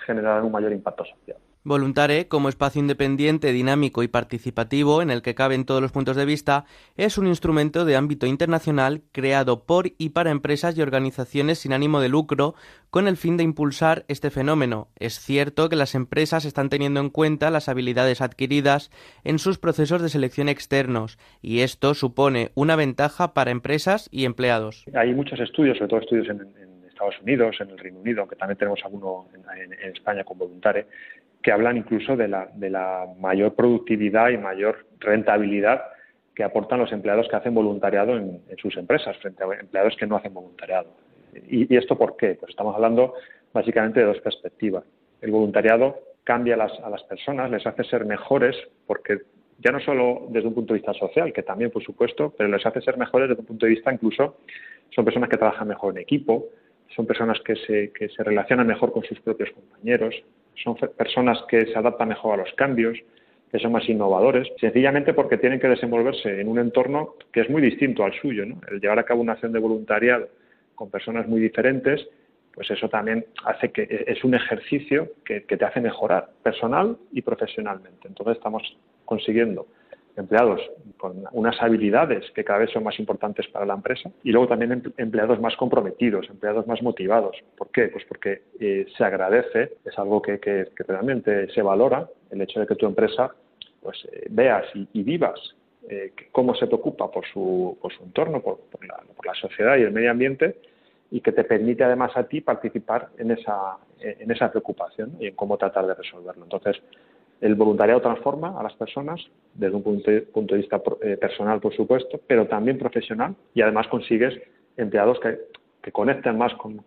generarán 0.06 0.46
un 0.46 0.52
mayor 0.52 0.72
impacto 0.72 1.04
social. 1.04 1.36
Voluntare, 1.66 2.28
como 2.28 2.48
espacio 2.48 2.80
independiente, 2.80 3.50
dinámico 3.50 4.04
y 4.04 4.08
participativo 4.08 5.02
en 5.02 5.10
el 5.10 5.20
que 5.20 5.34
caben 5.34 5.64
todos 5.64 5.82
los 5.82 5.90
puntos 5.90 6.14
de 6.14 6.24
vista, 6.24 6.64
es 6.96 7.18
un 7.18 7.26
instrumento 7.26 7.84
de 7.84 7.96
ámbito 7.96 8.26
internacional 8.26 9.02
creado 9.10 9.64
por 9.64 9.88
y 9.98 10.10
para 10.10 10.30
empresas 10.30 10.78
y 10.78 10.82
organizaciones 10.82 11.58
sin 11.58 11.72
ánimo 11.72 12.00
de 12.00 12.08
lucro 12.08 12.54
con 12.90 13.08
el 13.08 13.16
fin 13.16 13.36
de 13.36 13.42
impulsar 13.42 14.04
este 14.06 14.30
fenómeno. 14.30 14.86
Es 14.96 15.18
cierto 15.18 15.68
que 15.68 15.74
las 15.74 15.96
empresas 15.96 16.44
están 16.44 16.68
teniendo 16.68 17.00
en 17.00 17.10
cuenta 17.10 17.50
las 17.50 17.68
habilidades 17.68 18.20
adquiridas 18.20 18.92
en 19.24 19.40
sus 19.40 19.58
procesos 19.58 20.00
de 20.00 20.08
selección 20.08 20.48
externos 20.48 21.18
y 21.42 21.62
esto 21.62 21.94
supone 21.94 22.52
una 22.54 22.76
ventaja 22.76 23.34
para 23.34 23.50
empresas 23.50 24.08
y 24.12 24.24
empleados. 24.24 24.84
Hay 24.94 25.12
muchos 25.14 25.40
estudios, 25.40 25.78
sobre 25.78 25.88
todo 25.88 26.00
estudios 26.00 26.28
en, 26.28 26.76
Estados 26.86 27.20
Unidos, 27.20 27.56
en 27.60 27.68
el 27.68 27.78
Reino 27.78 27.98
Unido, 27.98 28.20
aunque 28.20 28.36
también 28.36 28.56
tenemos 28.56 28.80
alguno 28.82 29.26
en, 29.34 29.70
en 29.70 29.92
España 29.92 30.24
con 30.24 30.38
Voluntare, 30.38 30.86
que 31.46 31.52
hablan 31.52 31.76
incluso 31.76 32.16
de 32.16 32.26
la, 32.26 32.48
de 32.56 32.68
la 32.70 33.06
mayor 33.20 33.54
productividad 33.54 34.30
y 34.30 34.36
mayor 34.36 34.84
rentabilidad 34.98 35.80
que 36.34 36.42
aportan 36.42 36.80
los 36.80 36.90
empleados 36.90 37.28
que 37.28 37.36
hacen 37.36 37.54
voluntariado 37.54 38.16
en, 38.16 38.42
sus 38.60 38.76
empresas 38.76 39.16
frente 39.18 39.44
a 39.44 39.60
empleados 39.60 39.94
que 39.94 40.08
no 40.08 40.16
hacen 40.16 40.34
voluntariado. 40.34 40.88
¿Y, 41.48 41.72
esto 41.76 41.96
por 41.96 42.16
qué? 42.16 42.34
Pues 42.34 42.50
estamos 42.50 42.74
hablando 42.74 43.14
básicamente 43.54 44.00
de 44.00 44.06
dos 44.06 44.18
perspectivas. 44.22 44.82
El 45.20 45.30
voluntariado 45.30 46.00
cambia 46.24 46.54
a 46.54 46.56
las, 46.56 46.80
a 46.80 46.90
las 46.90 47.04
personas, 47.04 47.48
les 47.48 47.64
hace 47.64 47.84
ser 47.84 48.04
mejores 48.06 48.56
porque 48.84 49.18
ya 49.60 49.70
no 49.70 49.78
solo 49.78 50.26
desde 50.30 50.48
un 50.48 50.54
punto 50.54 50.74
de 50.74 50.80
vista 50.80 50.94
social, 50.94 51.32
que 51.32 51.44
también 51.44 51.70
por 51.70 51.84
supuesto, 51.84 52.34
pero 52.36 52.48
les 52.48 52.66
hace 52.66 52.80
ser 52.80 52.98
mejores 52.98 53.28
desde 53.28 53.42
un 53.42 53.46
punto 53.46 53.66
de 53.66 53.70
vista 53.70 53.92
incluso 53.92 54.38
son 54.92 55.04
personas 55.04 55.30
que 55.30 55.36
trabajan 55.36 55.68
mejor 55.68 55.94
en 55.94 56.02
equipo, 56.02 56.46
son 56.96 57.06
personas 57.06 57.38
que 57.44 57.54
se, 57.54 57.92
que 57.92 58.08
se 58.08 58.24
relacionan 58.24 58.66
mejor 58.66 58.90
con 58.90 59.04
sus 59.04 59.20
propios 59.20 59.52
compañeros, 59.52 60.12
son 60.62 60.76
personas 60.96 61.38
que 61.48 61.66
se 61.66 61.78
adaptan 61.78 62.08
mejor 62.08 62.34
a 62.34 62.42
los 62.42 62.52
cambios, 62.54 62.98
que 63.50 63.58
son 63.58 63.72
más 63.72 63.88
innovadores, 63.88 64.48
sencillamente 64.60 65.14
porque 65.14 65.38
tienen 65.38 65.60
que 65.60 65.68
desenvolverse 65.68 66.40
en 66.40 66.48
un 66.48 66.58
entorno 66.58 67.14
que 67.32 67.40
es 67.40 67.50
muy 67.50 67.62
distinto 67.62 68.04
al 68.04 68.12
suyo. 68.14 68.44
El 68.70 68.80
llevar 68.80 68.98
a 68.98 69.04
cabo 69.04 69.20
una 69.20 69.32
acción 69.32 69.52
de 69.52 69.58
voluntariado 69.58 70.28
con 70.74 70.90
personas 70.90 71.28
muy 71.28 71.40
diferentes, 71.40 72.06
pues 72.52 72.70
eso 72.70 72.88
también 72.88 73.24
hace 73.44 73.70
que 73.70 73.82
e-, 73.82 74.04
es 74.08 74.24
un 74.24 74.34
ejercicio 74.34 75.12
que 75.24 75.40
te 75.40 75.64
hace 75.64 75.80
mejorar 75.80 76.30
personal 76.42 76.96
y 77.12 77.22
profesionalmente. 77.22 78.08
Entonces 78.08 78.36
estamos 78.36 78.76
consiguiendo 79.04 79.66
empleados 80.16 80.60
con 80.96 81.24
unas 81.32 81.60
habilidades 81.62 82.30
que 82.32 82.44
cada 82.44 82.60
vez 82.60 82.70
son 82.70 82.82
más 82.82 82.98
importantes 82.98 83.46
para 83.48 83.66
la 83.66 83.74
empresa 83.74 84.10
y 84.24 84.32
luego 84.32 84.48
también 84.48 84.82
empleados 84.96 85.40
más 85.40 85.56
comprometidos, 85.56 86.28
empleados 86.30 86.66
más 86.66 86.82
motivados. 86.82 87.36
¿Por 87.56 87.70
qué? 87.70 87.88
Pues 87.88 88.04
porque 88.06 88.42
eh, 88.58 88.86
se 88.96 89.04
agradece, 89.04 89.74
es 89.84 89.98
algo 89.98 90.22
que, 90.22 90.38
realmente 90.88 91.48
se 91.52 91.62
valora, 91.62 92.08
el 92.30 92.40
hecho 92.40 92.60
de 92.60 92.66
que 92.66 92.74
tu 92.74 92.86
empresa 92.86 93.34
pues 93.82 94.04
eh, 94.10 94.26
veas 94.30 94.64
y, 94.74 95.02
vivas 95.02 95.38
eh, 95.88 96.12
cómo 96.32 96.54
se 96.54 96.66
preocupa 96.66 97.10
por 97.10 97.24
su, 97.26 97.78
por 97.80 97.92
su 97.92 98.02
entorno, 98.02 98.40
por, 98.40 98.58
la, 98.84 98.96
por, 99.14 99.26
la, 99.26 99.34
sociedad 99.34 99.76
y 99.76 99.82
el 99.82 99.92
medio 99.92 100.10
ambiente 100.10 100.56
y 101.10 101.20
que 101.20 101.30
te 101.30 101.44
permite 101.44 101.84
además 101.84 102.16
a 102.16 102.24
ti 102.24 102.40
participar 102.40 103.10
en 103.18 103.30
esa, 103.30 103.76
en 104.00 104.28
esa 104.30 104.50
preocupación 104.50 105.12
y 105.20 105.28
en 105.28 105.36
cómo 105.36 105.56
tratar 105.56 105.86
de 105.86 105.94
resolverlo. 105.94 106.42
Entonces, 106.42 106.82
el 107.40 107.54
voluntariado 107.54 108.00
transforma 108.00 108.58
a 108.58 108.62
las 108.62 108.74
personas 108.74 109.20
desde 109.54 109.76
un 109.76 109.82
punto 109.82 110.10
de, 110.10 110.56
vista 110.56 110.82
eh, 111.02 111.16
personal, 111.16 111.60
por 111.60 111.74
supuesto, 111.74 112.20
pero 112.26 112.46
también 112.46 112.78
profesional 112.78 113.34
y 113.54 113.62
además 113.62 113.88
consigues 113.88 114.34
empleados 114.76 115.18
que, 115.20 115.56
conecten 115.92 116.36
más 116.36 116.52
con, 116.54 116.82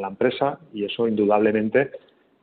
la 0.00 0.08
empresa 0.08 0.58
y 0.74 0.84
eso 0.84 1.06
indudablemente 1.06 1.92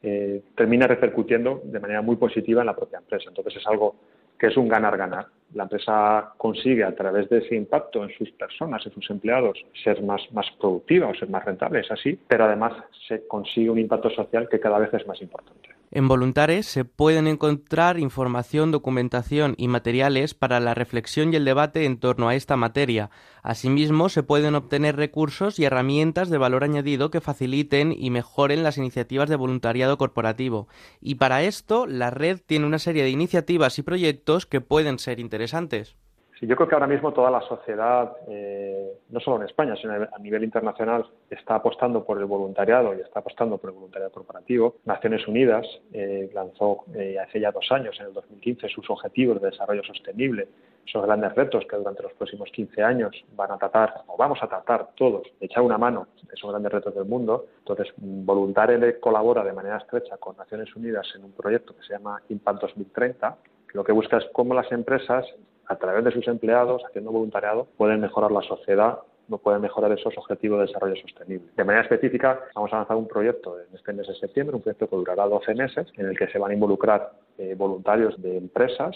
eh, 0.01 0.41
termina 0.55 0.87
repercutiendo 0.87 1.61
de 1.65 1.81
manera 1.81 2.01
muy 2.01 2.15
positiva 2.15 2.61
en 2.61 2.67
la 2.67 2.75
propia 2.75 2.99
empresa. 2.99 3.25
Entonces 3.27 3.57
es 3.57 3.67
algo 3.67 3.95
que 4.39 4.47
es 4.47 4.55
un 4.55 4.69
ganar-ganar. 4.69 5.27
La 5.53 5.63
empresa 5.63 6.33
consigue 6.37 6.85
a 6.85 6.95
través 6.95 7.27
de 7.29 7.39
ese 7.39 7.55
impacto 7.55 8.03
en 8.05 8.09
sus 8.17 8.31
personas, 8.31 8.85
en 8.85 8.93
sus 8.93 9.09
empleados, 9.09 9.57
ser 9.83 10.01
más, 10.01 10.21
más 10.31 10.45
productiva 10.59 11.07
o 11.07 11.15
ser 11.15 11.29
más 11.29 11.43
rentable, 11.43 11.79
es 11.79 11.91
así, 11.91 12.17
pero 12.27 12.45
además 12.45 12.73
se 13.07 13.27
consigue 13.27 13.69
un 13.69 13.79
impacto 13.79 14.09
social 14.09 14.47
que 14.49 14.61
cada 14.61 14.79
vez 14.79 14.93
es 14.93 15.05
más 15.07 15.21
importante. 15.21 15.76
En 15.89 16.09
Voluntares 16.09 16.65
se 16.65 16.83
pueden 16.83 17.27
encontrar 17.27 17.97
información, 17.97 18.71
documentación 18.71 19.55
y 19.57 19.69
materiales 19.69 20.33
para 20.33 20.59
la 20.59 20.73
reflexión 20.73 21.31
y 21.31 21.37
el 21.37 21.45
debate 21.45 21.85
en 21.85 21.97
torno 21.97 22.27
a 22.27 22.35
esta 22.35 22.57
materia. 22.57 23.09
Asimismo, 23.41 24.09
se 24.09 24.21
pueden 24.21 24.55
obtener 24.55 24.97
recursos 24.97 25.59
y 25.59 25.63
herramientas 25.63 26.29
de 26.29 26.37
valor 26.37 26.65
añadido 26.65 27.09
que 27.09 27.21
faciliten 27.21 27.95
y 27.97 28.09
mejoren 28.09 28.63
las 28.63 28.77
iniciativas 28.77 29.29
de 29.29 29.37
voluntariado 29.37 29.97
corporativo. 29.97 30.67
Y 30.99 31.15
para 31.15 31.43
esto, 31.43 31.87
la 31.87 32.09
red 32.09 32.41
tiene 32.45 32.65
una 32.65 32.79
serie 32.79 33.03
de 33.03 33.09
iniciativas 33.09 33.79
y 33.79 33.83
proyectos 33.83 34.45
que 34.45 34.59
pueden 34.59 34.99
ser 34.99 35.21
interesantes. 35.21 35.95
Sí, 36.39 36.45
yo 36.45 36.55
creo 36.55 36.67
que 36.67 36.75
ahora 36.75 36.87
mismo 36.87 37.13
toda 37.13 37.31
la 37.31 37.41
sociedad, 37.41 38.15
eh, 38.27 38.99
no 39.09 39.19
solo 39.19 39.37
en 39.37 39.43
España, 39.43 39.75
sino 39.75 39.93
a 39.93 40.19
nivel 40.19 40.43
internacional, 40.43 41.03
está 41.31 41.55
apostando 41.55 42.03
por 42.05 42.19
el 42.19 42.25
voluntariado 42.25 42.93
y 42.93 43.01
está 43.01 43.21
apostando 43.21 43.57
por 43.57 43.71
el 43.71 43.75
voluntariado 43.75 44.11
corporativo. 44.11 44.75
Naciones 44.85 45.27
Unidas 45.27 45.65
eh, 45.93 46.29
lanzó 46.35 46.85
eh, 46.93 47.17
hace 47.17 47.39
ya 47.39 47.51
dos 47.51 47.71
años, 47.71 47.99
en 47.99 48.07
el 48.07 48.13
2015, 48.13 48.69
sus 48.69 48.87
objetivos 48.91 49.41
de 49.41 49.49
desarrollo 49.49 49.83
sostenible, 49.83 50.47
esos 50.85 51.03
grandes 51.03 51.33
retos 51.33 51.65
que 51.67 51.75
durante 51.75 52.03
los 52.03 52.13
próximos 52.13 52.51
15 52.51 52.83
años 52.83 53.15
van 53.35 53.51
a 53.51 53.57
tratar, 53.57 54.03
o 54.05 54.15
vamos 54.15 54.37
a 54.43 54.47
tratar 54.47 54.89
todos, 54.95 55.23
de 55.39 55.47
echar 55.47 55.63
una 55.63 55.79
mano 55.79 56.07
esos 56.31 56.51
grandes 56.51 56.71
retos 56.71 56.93
del 56.93 57.05
mundo. 57.05 57.47
Entonces, 57.59 57.91
Voluntario 57.97 58.77
colabora 58.99 59.43
de 59.43 59.53
manera 59.53 59.77
estrecha 59.77 60.17
con 60.17 60.37
Naciones 60.37 60.73
Unidas 60.75 61.07
en 61.15 61.23
un 61.23 61.31
proyecto 61.31 61.75
que 61.75 61.81
se 61.81 61.93
llama 61.93 62.21
Impact 62.29 62.61
2030, 62.61 63.37
que 63.67 63.77
lo 63.77 63.83
que 63.83 63.91
busca 63.91 64.17
es 64.17 64.25
cómo 64.33 64.53
las 64.53 64.71
empresas 64.71 65.25
a 65.67 65.75
través 65.75 66.03
de 66.03 66.11
sus 66.11 66.27
empleados, 66.27 66.83
haciendo 66.85 67.11
voluntariado, 67.11 67.67
pueden 67.77 68.01
mejorar 68.01 68.31
la 68.31 68.41
sociedad 68.41 68.99
no 69.27 69.37
pueden 69.37 69.61
mejorar 69.61 69.91
esos 69.91 70.17
objetivos 70.17 70.59
de 70.59 70.67
desarrollo 70.67 70.95
sostenible. 70.95 71.47
De 71.55 71.63
manera 71.63 71.83
específica, 71.83 72.39
vamos 72.55 72.71
a 72.73 72.77
lanzar 72.77 72.97
un 72.97 73.07
proyecto 73.07 73.59
en 73.59 73.75
este 73.75 73.93
mes 73.93 74.07
de 74.07 74.15
septiembre, 74.15 74.55
un 74.55 74.61
proyecto 74.61 74.89
que 74.89 74.95
durará 74.95 75.25
12 75.25 75.53
meses, 75.53 75.87
en 75.97 76.07
el 76.07 76.17
que 76.17 76.27
se 76.27 76.39
van 76.39 76.51
a 76.51 76.53
involucrar 76.53 77.11
eh, 77.37 77.55
voluntarios 77.57 78.21
de 78.21 78.37
empresas, 78.37 78.95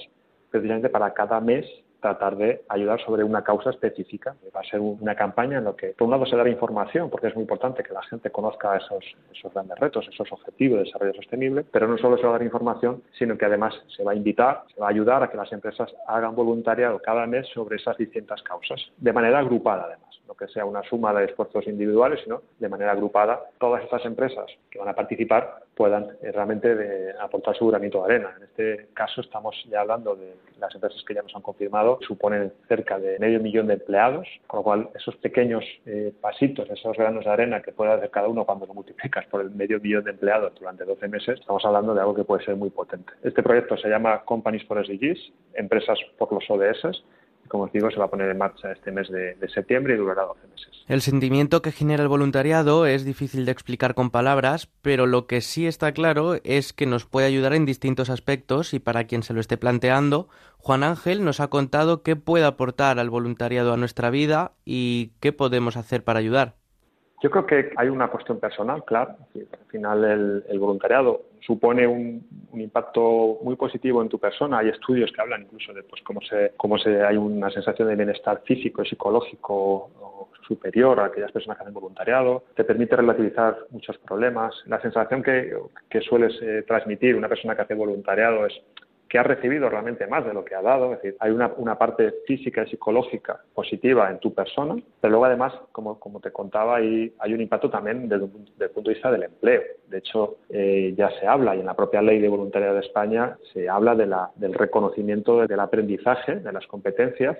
precisamente 0.49 0.89
para 0.89 1.13
cada 1.13 1.39
mes 1.39 1.65
tratar 2.01 2.35
de 2.35 2.63
ayudar 2.67 2.99
sobre 3.01 3.23
una 3.23 3.43
causa 3.43 3.69
específica. 3.69 4.35
Va 4.55 4.61
a 4.61 4.63
ser 4.63 4.79
una 4.79 5.15
campaña 5.15 5.59
en 5.59 5.65
la 5.65 5.75
que, 5.75 5.89
por 5.89 6.05
un 6.05 6.11
lado, 6.11 6.25
se 6.25 6.35
dará 6.35 6.49
información, 6.49 7.09
porque 7.09 7.27
es 7.27 7.35
muy 7.35 7.43
importante 7.43 7.83
que 7.83 7.93
la 7.93 8.01
gente 8.03 8.29
conozca 8.31 8.75
esos, 8.75 9.05
esos 9.31 9.53
grandes 9.53 9.79
retos, 9.79 10.07
esos 10.07 10.31
objetivos 10.31 10.79
de 10.79 10.85
desarrollo 10.85 11.13
sostenible, 11.13 11.65
pero 11.71 11.87
no 11.87 11.97
solo 11.97 12.17
se 12.17 12.23
va 12.23 12.29
a 12.29 12.33
dar 12.33 12.43
información, 12.43 13.03
sino 13.17 13.37
que 13.37 13.45
además 13.45 13.73
se 13.95 14.03
va 14.03 14.11
a 14.11 14.15
invitar, 14.15 14.63
se 14.73 14.81
va 14.81 14.87
a 14.87 14.89
ayudar 14.89 15.23
a 15.23 15.29
que 15.29 15.37
las 15.37 15.51
empresas 15.53 15.93
hagan 16.07 16.35
voluntariado 16.35 16.99
cada 16.99 17.25
mes 17.27 17.47
sobre 17.53 17.77
esas 17.77 17.97
distintas 17.97 18.41
causas, 18.41 18.81
de 18.97 19.13
manera 19.13 19.39
agrupada 19.39 19.83
además 19.85 20.10
no 20.31 20.35
que 20.35 20.47
sea 20.47 20.63
una 20.63 20.81
suma 20.83 21.13
de 21.13 21.25
esfuerzos 21.25 21.67
individuales, 21.67 22.21
sino 22.23 22.41
de 22.57 22.69
manera 22.69 22.93
agrupada 22.93 23.41
todas 23.59 23.83
estas 23.83 24.05
empresas 24.05 24.45
que 24.69 24.79
van 24.79 24.87
a 24.87 24.93
participar 24.93 25.59
puedan 25.75 26.07
eh, 26.21 26.31
realmente 26.31 26.73
de 26.73 27.13
aportar 27.19 27.55
su 27.55 27.67
granito 27.67 27.99
de 27.99 28.13
arena. 28.13 28.33
En 28.37 28.43
este 28.43 28.87
caso 28.93 29.21
estamos 29.21 29.55
ya 29.69 29.81
hablando 29.81 30.15
de 30.15 30.35
las 30.59 30.73
empresas 30.73 31.03
que 31.05 31.13
ya 31.13 31.21
nos 31.21 31.35
han 31.35 31.41
confirmado, 31.41 31.99
suponen 32.07 32.53
cerca 32.67 32.97
de 32.99 33.19
medio 33.19 33.39
millón 33.39 33.67
de 33.67 33.73
empleados, 33.73 34.27
con 34.47 34.59
lo 34.59 34.63
cual 34.63 34.89
esos 34.95 35.15
pequeños 35.17 35.65
eh, 35.85 36.13
pasitos, 36.21 36.69
esos 36.69 36.95
granos 36.95 37.25
de 37.25 37.31
arena 37.31 37.61
que 37.61 37.71
puede 37.71 37.91
hacer 37.91 38.09
cada 38.09 38.27
uno 38.27 38.45
cuando 38.45 38.65
lo 38.67 38.73
multiplicas 38.73 39.25
por 39.25 39.41
el 39.41 39.51
medio 39.51 39.79
millón 39.79 40.03
de 40.05 40.11
empleados 40.11 40.53
durante 40.59 40.85
12 40.85 41.07
meses, 41.07 41.39
estamos 41.39 41.65
hablando 41.65 41.93
de 41.93 42.01
algo 42.01 42.15
que 42.15 42.23
puede 42.23 42.45
ser 42.45 42.55
muy 42.55 42.69
potente. 42.69 43.11
Este 43.23 43.43
proyecto 43.43 43.75
se 43.75 43.89
llama 43.89 44.23
Companies 44.23 44.65
for 44.65 44.85
SDGs, 44.85 45.33
Empresas 45.55 45.97
por 46.17 46.31
los 46.31 46.49
ODS, 46.49 47.03
como 47.47 47.65
os 47.65 47.71
digo, 47.71 47.91
se 47.91 47.97
va 47.97 48.05
a 48.05 48.09
poner 48.09 48.29
en 48.29 48.37
marcha 48.37 48.71
este 48.71 48.91
mes 48.91 49.09
de, 49.09 49.35
septiembre 49.53 49.95
y 49.95 49.97
durará 49.97 50.23
12 50.23 50.47
meses. 50.47 50.85
El 50.87 51.01
sentimiento 51.01 51.61
que 51.61 51.71
genera 51.71 52.03
el 52.03 52.09
voluntariado 52.09 52.85
es 52.85 53.05
difícil 53.05 53.45
de 53.45 53.51
explicar 53.51 53.93
con 53.93 54.09
palabras, 54.09 54.69
pero 54.81 55.05
lo 55.05 55.27
que 55.27 55.41
sí 55.41 55.67
está 55.67 55.91
claro 55.91 56.35
es 56.43 56.73
que 56.73 56.85
nos 56.85 57.05
puede 57.05 57.27
ayudar 57.27 57.53
en 57.53 57.65
distintos 57.65 58.09
aspectos 58.09 58.73
y 58.73 58.79
para 58.79 59.05
quien 59.05 59.23
se 59.23 59.33
lo 59.33 59.39
esté 59.39 59.57
planteando, 59.57 60.29
Juan 60.57 60.83
Ángel 60.83 61.23
nos 61.25 61.39
ha 61.39 61.49
contado 61.49 62.03
qué 62.03 62.15
puede 62.15 62.45
aportar 62.45 62.99
al 62.99 63.09
voluntariado 63.09 63.73
a 63.73 63.77
nuestra 63.77 64.09
vida 64.09 64.53
y 64.65 65.13
qué 65.19 65.33
podemos 65.33 65.77
hacer 65.77 66.03
para 66.03 66.19
ayudar. 66.19 66.55
Yo 67.21 67.29
creo 67.29 67.45
que 67.45 67.71
hay 67.77 67.87
una 67.89 68.09
cuestión 68.09 68.39
personal, 68.39 68.83
claro. 68.83 69.15
Al 69.35 69.67
final 69.67 70.03
el, 70.49 70.59
voluntariado 70.59 71.21
supone 71.41 71.87
un, 71.87 72.25
impacto 72.53 73.39
muy 73.43 73.55
positivo 73.55 74.01
en 74.01 74.09
tu 74.09 74.19
persona. 74.19 74.59
Hay 74.59 74.69
estudios 74.69 75.11
que 75.11 75.21
hablan 75.21 75.43
incluso 75.43 75.73
de 75.73 75.83
pues, 75.83 76.01
cómo, 76.03 76.21
se, 76.21 76.53
cómo 76.57 76.77
se, 76.77 77.03
hay 77.03 77.17
una 77.17 77.49
sensación 77.49 77.87
de 77.87 77.95
bienestar 77.95 78.41
físico 78.45 78.83
y 78.83 78.89
psicológico 78.89 79.89
superior 80.47 80.99
a 80.99 81.05
aquellas 81.05 81.31
personas 81.31 81.57
que 81.57 81.63
hacen 81.63 81.73
voluntariado. 81.73 82.43
Te 82.55 82.63
permite 82.63 82.95
relativizar 82.95 83.57
muchos 83.71 83.97
problemas. 83.99 84.53
La 84.67 84.81
sensación 84.81 85.23
que, 85.23 85.53
que 85.89 86.01
sueles 86.01 86.33
eh, 86.41 86.63
transmitir 86.67 87.15
una 87.15 87.29
persona 87.29 87.55
que 87.55 87.61
hace 87.61 87.73
voluntariado 87.73 88.45
es 88.45 88.53
que 89.11 89.19
ha 89.19 89.23
recibido 89.23 89.69
realmente 89.69 90.07
más 90.07 90.25
de 90.25 90.33
lo 90.33 90.45
que 90.45 90.55
ha 90.55 90.61
dado, 90.61 90.93
es 90.93 91.01
decir, 91.01 91.17
hay 91.19 91.31
una, 91.31 91.77
parte 91.77 92.13
física 92.25 92.63
y 92.63 92.69
psicológica 92.69 93.41
positiva 93.53 94.09
en 94.09 94.19
tu 94.19 94.33
persona, 94.33 94.81
pero 95.01 95.11
luego 95.11 95.25
además, 95.25 95.53
como, 95.73 95.97
te 96.23 96.31
contaba, 96.31 96.77
hay, 96.77 97.11
un 97.27 97.41
impacto 97.41 97.69
también 97.69 98.07
desde, 98.07 98.23
el 98.23 98.69
punto 98.69 98.89
de 98.89 98.93
vista 98.93 99.11
del 99.11 99.23
empleo. 99.23 99.63
De 99.89 99.97
hecho, 99.97 100.37
eh, 100.47 100.93
ya 100.97 101.09
se 101.19 101.27
habla, 101.27 101.57
y 101.57 101.59
en 101.59 101.65
la 101.65 101.73
propia 101.73 102.01
ley 102.01 102.19
de 102.21 102.29
voluntariado 102.29 102.75
de 102.75 102.79
España 102.79 103.37
se 103.51 103.67
habla 103.67 103.95
de 103.95 104.05
la, 104.05 104.31
del 104.35 104.53
reconocimiento 104.53 105.45
del 105.45 105.59
aprendizaje, 105.59 106.35
de 106.35 106.53
las 106.53 106.65
competencias 106.67 107.37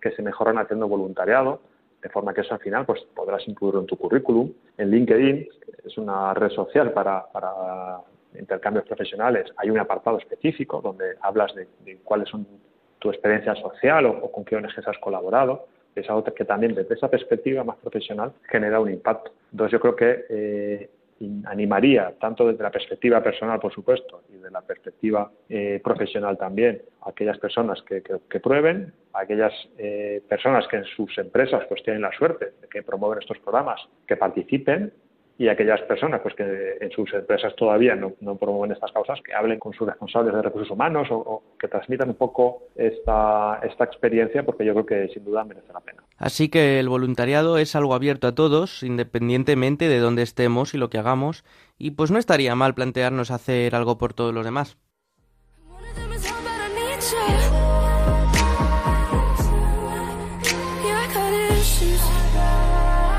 que 0.00 0.10
se 0.10 0.22
mejoran 0.22 0.58
haciendo 0.58 0.88
voluntariado, 0.88 1.60
de 2.02 2.08
forma 2.08 2.34
que 2.34 2.40
eso 2.40 2.54
al 2.54 2.60
final 2.60 2.84
pues 2.84 3.00
podrás 3.14 3.46
incluirlo 3.46 3.78
en 3.78 3.86
tu 3.86 3.96
currículum. 3.96 4.52
En 4.76 4.90
LinkedIn, 4.90 5.48
es 5.84 5.98
una 5.98 6.34
red 6.34 6.50
social 6.50 6.92
para 6.92 7.22
intercambios 8.38 8.86
profesionales, 8.86 9.52
hay 9.56 9.70
un 9.70 9.78
apartado 9.78 10.18
específico 10.18 10.80
donde 10.80 11.16
hablas 11.20 11.54
de, 11.54 11.66
cuáles 12.04 12.28
son 12.28 12.46
tu 12.98 13.10
experiencia 13.10 13.54
social 13.56 14.06
o, 14.06 14.30
con 14.30 14.44
qué 14.44 14.56
ONGs 14.56 14.86
has 14.86 14.98
colaborado. 14.98 15.66
Es 15.94 16.08
algo 16.08 16.24
que 16.24 16.44
también 16.44 16.74
desde 16.74 16.94
esa 16.94 17.08
perspectiva 17.08 17.64
más 17.64 17.76
profesional 17.76 18.32
genera 18.48 18.80
un 18.80 18.90
impacto. 18.90 19.32
Entonces 19.50 19.72
yo 19.72 19.80
creo 19.80 19.96
que 19.96 20.24
eh, 20.30 20.90
animaría, 21.44 22.14
tanto 22.18 22.46
desde 22.48 22.62
la 22.62 22.70
perspectiva 22.70 23.22
personal, 23.22 23.60
por 23.60 23.72
supuesto, 23.72 24.22
y 24.32 24.38
de 24.38 24.50
la 24.50 24.62
perspectiva 24.62 25.30
eh, 25.48 25.80
profesional 25.82 26.36
también, 26.38 26.82
a 27.02 27.10
aquellas 27.10 27.38
personas 27.38 27.82
que, 27.82 28.02
prueben, 28.40 28.92
a 29.12 29.20
aquellas 29.20 29.52
eh, 29.78 30.22
personas 30.28 30.66
que 30.68 30.76
en 30.76 30.84
sus 30.84 31.16
empresas 31.18 31.64
pues 31.68 31.82
tienen 31.82 32.02
la 32.02 32.12
suerte 32.12 32.52
de 32.60 32.68
que 32.68 32.82
promueven 32.82 33.18
estos 33.20 33.38
programas, 33.38 33.80
que 34.06 34.16
participen 34.16 34.92
y 35.42 35.48
aquellas 35.48 35.80
personas 35.82 36.20
pues 36.20 36.36
que 36.36 36.76
en 36.80 36.92
sus 36.92 37.12
empresas 37.12 37.52
todavía 37.56 37.96
no, 37.96 38.12
promueven 38.36 38.70
estas 38.70 38.92
causas, 38.92 39.20
que 39.22 39.34
hablen 39.34 39.58
con 39.58 39.72
sus 39.72 39.88
responsables 39.88 40.32
de 40.32 40.40
recursos 40.40 40.70
humanos 40.70 41.08
o, 41.10 41.42
que 41.58 41.66
transmitan 41.66 42.10
un 42.10 42.14
poco 42.14 42.68
esta, 42.76 43.58
esta 43.64 43.82
experiencia, 43.82 44.44
porque 44.44 44.64
yo 44.64 44.72
creo 44.72 44.86
que 44.86 45.08
sin 45.12 45.24
duda 45.24 45.42
merece 45.42 45.72
la 45.72 45.80
pena. 45.80 46.04
Así 46.16 46.48
que 46.48 46.78
el 46.78 46.88
voluntariado 46.88 47.58
es 47.58 47.74
algo 47.74 47.94
abierto 47.94 48.28
a 48.28 48.36
todos, 48.36 48.84
independientemente 48.84 49.88
de 49.88 49.98
dónde 49.98 50.22
estemos 50.22 50.74
y 50.74 50.78
lo 50.78 50.90
que 50.90 50.98
hagamos, 50.98 51.42
y 51.76 51.90
pues 51.90 52.12
no 52.12 52.20
estaría 52.20 52.54
mal 52.54 52.74
plantearnos 52.74 53.32
hacer 53.32 53.74
algo 53.74 53.98
por 53.98 54.14
todos 54.14 54.32
los 54.32 54.44
demás. 54.44 54.78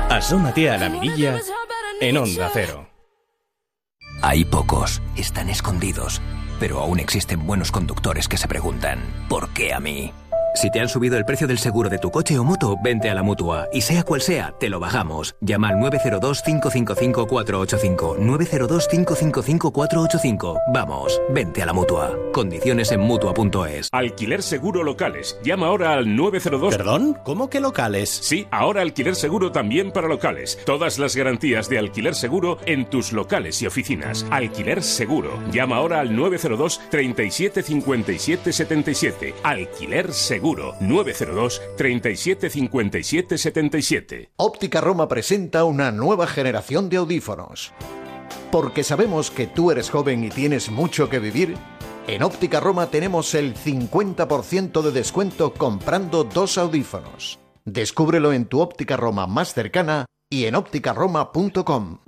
Asómate 0.08 0.70
a 0.70 0.78
la 0.78 0.88
mirilla 0.88 1.38
en 2.00 2.16
Onda 2.16 2.50
Cero. 2.52 2.88
Hay 4.22 4.44
pocos, 4.44 5.02
están 5.16 5.48
escondidos, 5.48 6.20
pero 6.60 6.80
aún 6.80 6.98
existen 6.98 7.46
buenos 7.46 7.70
conductores 7.70 8.28
que 8.28 8.36
se 8.36 8.48
preguntan, 8.48 9.26
¿por 9.28 9.50
qué 9.50 9.72
a 9.74 9.80
mí? 9.80 10.12
Si 10.54 10.70
te 10.70 10.78
han 10.78 10.88
subido 10.88 11.16
el 11.18 11.24
precio 11.24 11.48
del 11.48 11.58
seguro 11.58 11.90
de 11.90 11.98
tu 11.98 12.12
coche 12.12 12.38
o 12.38 12.44
moto, 12.44 12.76
vente 12.80 13.10
a 13.10 13.14
la 13.14 13.24
mutua. 13.24 13.66
Y 13.72 13.80
sea 13.80 14.04
cual 14.04 14.20
sea, 14.22 14.54
te 14.60 14.68
lo 14.68 14.78
bajamos. 14.78 15.34
Llama 15.40 15.70
al 15.70 15.78
902-555-485. 15.78 18.18
902-555-485. 18.18 20.60
Vamos, 20.72 21.20
vente 21.30 21.60
a 21.60 21.66
la 21.66 21.72
mutua. 21.72 22.16
Condiciones 22.32 22.92
en 22.92 23.00
mutua.es. 23.00 23.88
Alquiler 23.90 24.44
seguro 24.44 24.84
locales. 24.84 25.36
Llama 25.42 25.66
ahora 25.66 25.94
al 25.94 26.14
902. 26.14 26.76
¿Perdón? 26.76 27.18
¿Cómo 27.24 27.50
que 27.50 27.58
locales? 27.58 28.10
Sí, 28.10 28.46
ahora 28.52 28.82
alquiler 28.82 29.16
seguro 29.16 29.50
también 29.50 29.90
para 29.90 30.06
locales. 30.06 30.56
Todas 30.64 31.00
las 31.00 31.16
garantías 31.16 31.68
de 31.68 31.80
alquiler 31.80 32.14
seguro 32.14 32.58
en 32.64 32.88
tus 32.88 33.12
locales 33.12 33.60
y 33.60 33.66
oficinas. 33.66 34.24
Alquiler 34.30 34.84
seguro. 34.84 35.36
Llama 35.50 35.78
ahora 35.78 35.98
al 35.98 36.14
902 36.14 36.80
37 36.90 37.64
57 37.64 38.52
77. 38.52 39.34
Alquiler 39.42 40.12
seguro 40.12 40.43
seguro 40.44 40.74
902 40.78 41.62
37 41.78 42.50
57 42.50 43.38
77. 43.38 44.30
Óptica 44.36 44.82
Roma 44.82 45.08
presenta 45.08 45.64
una 45.64 45.90
nueva 45.90 46.26
generación 46.26 46.90
de 46.90 46.98
audífonos. 46.98 47.72
Porque 48.52 48.84
sabemos 48.84 49.30
que 49.30 49.46
tú 49.46 49.70
eres 49.70 49.88
joven 49.88 50.22
y 50.22 50.28
tienes 50.28 50.70
mucho 50.70 51.08
que 51.08 51.18
vivir, 51.18 51.56
en 52.06 52.22
Óptica 52.22 52.60
Roma 52.60 52.90
tenemos 52.90 53.34
el 53.34 53.54
50% 53.54 54.82
de 54.82 54.92
descuento 54.92 55.54
comprando 55.54 56.24
dos 56.24 56.58
audífonos. 56.58 57.38
Descúbrelo 57.64 58.34
en 58.34 58.44
tu 58.44 58.60
óptica 58.60 58.98
Roma 58.98 59.26
más 59.26 59.54
cercana 59.54 60.04
y 60.28 60.44
en 60.44 60.56
ópticaroma.com. 60.56 62.00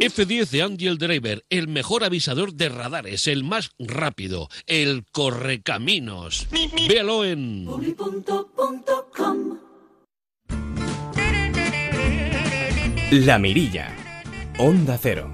F10 0.00 0.50
de 0.50 0.62
Angel 0.62 0.98
Driver, 0.98 1.44
el 1.48 1.68
mejor 1.68 2.04
avisador 2.04 2.52
de 2.52 2.68
radares, 2.68 3.26
el 3.26 3.44
más 3.44 3.70
rápido, 3.78 4.48
el 4.66 5.04
correcaminos. 5.10 6.46
Véalo 6.88 7.24
en 7.24 7.66
La 13.10 13.38
Mirilla, 13.38 13.94
Onda 14.58 14.98
Cero. 15.00 15.30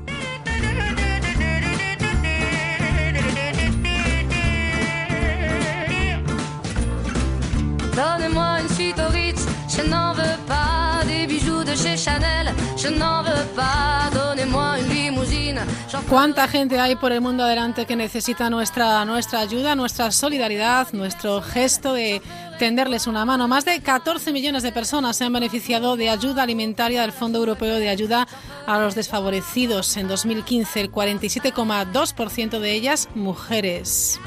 Donnez-moi 7.97 8.61
une 8.63 8.69
suite 8.69 8.99
au 8.99 9.09
Ritz, 9.11 9.47
je 9.77 9.83
n'en 9.83 10.13
veux 10.13 10.39
pas 10.47 11.03
des 11.07 11.27
bijoux 11.27 11.65
de 11.65 11.75
chez 11.75 11.97
Chanel, 11.97 12.53
je 12.77 12.89
n'en 12.89 13.23
veux 13.23 13.47
pas, 13.57 14.11
donnez-moi 14.13 14.79
une 14.81 14.89
limousine. 14.89 15.61
¿Cuánta 16.09 16.47
gente 16.49 16.79
hay 16.79 16.97
por 16.97 17.13
el 17.13 17.21
mundo 17.21 17.45
adelante 17.45 17.87
que 17.87 17.97
necesita 17.97 18.51
nuestra, 18.51 19.05
nuestra 19.05 19.41
ayuda, 19.41 19.75
nuestra 19.75 20.11
solidaridad, 20.11 20.89
nuestro 20.93 21.41
gesto 21.41 21.95
de 21.95 22.21
tenderles 22.59 23.07
una 23.07 23.25
mano? 23.25 23.49
Más 23.49 23.65
de 23.65 23.81
14 23.81 24.33
millones 24.33 24.63
de 24.63 24.73
personas 24.73 25.17
se 25.17 25.25
han 25.25 25.33
beneficiado 25.33 25.97
de 25.97 26.11
ayuda 26.11 26.43
alimentaria 26.43 27.03
del 27.03 27.13
Fondo 27.13 27.39
Europeo 27.39 27.77
de 27.77 27.89
Ayuda 27.89 28.29
a 28.67 28.79
los 28.79 28.95
Desfavorecidos. 28.95 29.97
En 29.97 30.09
2015, 30.09 30.81
el 30.81 30.93
47,2% 30.93 32.59
de 32.59 32.73
ellas 32.73 33.09
mujeres. 33.15 34.21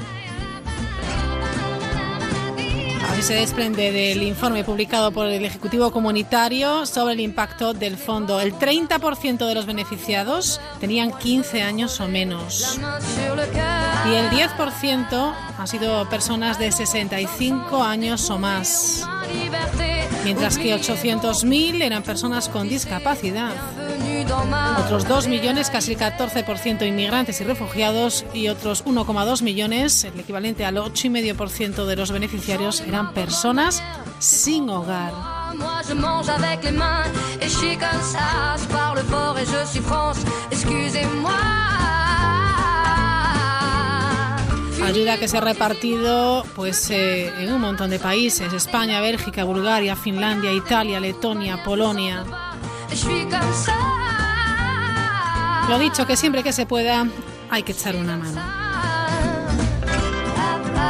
Así 3.16 3.28
se 3.28 3.34
desprende 3.36 3.92
del 3.92 4.22
informe 4.22 4.62
publicado 4.62 5.10
por 5.10 5.26
el 5.26 5.42
Ejecutivo 5.42 5.90
Comunitario 5.90 6.84
sobre 6.84 7.14
el 7.14 7.20
impacto 7.20 7.72
del 7.72 7.96
fondo. 7.96 8.42
El 8.42 8.52
30% 8.52 9.46
de 9.46 9.54
los 9.54 9.64
beneficiados 9.64 10.60
tenían 10.80 11.16
15 11.16 11.62
años 11.62 11.98
o 12.00 12.08
menos. 12.08 12.78
Y 14.06 14.14
el 14.14 14.28
10% 14.28 15.34
han 15.56 15.66
sido 15.66 16.06
personas 16.10 16.58
de 16.58 16.70
65 16.70 17.82
años 17.82 18.28
o 18.28 18.38
más. 18.38 19.08
Mientras 20.22 20.58
que 20.58 20.74
800.000 20.74 21.82
eran 21.82 22.02
personas 22.02 22.50
con 22.50 22.68
discapacidad. 22.68 23.54
Otros 24.78 25.06
2 25.06 25.28
millones, 25.28 25.70
casi 25.70 25.92
el 25.92 25.98
14% 25.98 26.86
inmigrantes 26.86 27.40
y 27.40 27.44
refugiados 27.44 28.24
y 28.34 28.48
otros 28.48 28.84
1,2 28.84 29.42
millones, 29.42 30.04
el 30.04 30.18
equivalente 30.18 30.64
al 30.64 30.76
8,5% 30.76 31.86
de 31.86 31.96
los 31.96 32.10
beneficiarios, 32.10 32.80
eran 32.80 33.05
personas 33.14 33.82
sin 34.18 34.68
hogar. 34.70 35.12
Ayuda 44.84 45.18
que 45.18 45.26
se 45.26 45.38
ha 45.38 45.40
repartido 45.40 46.44
pues, 46.54 46.90
eh, 46.90 47.32
en 47.42 47.52
un 47.52 47.60
montón 47.60 47.90
de 47.90 47.98
países, 47.98 48.52
España, 48.52 49.00
Bélgica, 49.00 49.42
Bulgaria, 49.42 49.96
Finlandia, 49.96 50.52
Italia, 50.52 51.00
Letonia, 51.00 51.64
Polonia. 51.64 52.24
Lo 55.68 55.78
dicho, 55.80 56.06
que 56.06 56.16
siempre 56.16 56.44
que 56.44 56.52
se 56.52 56.66
pueda 56.66 57.06
hay 57.50 57.62
que 57.64 57.72
echar 57.72 57.96
una 57.96 58.16
mano. 58.16 58.65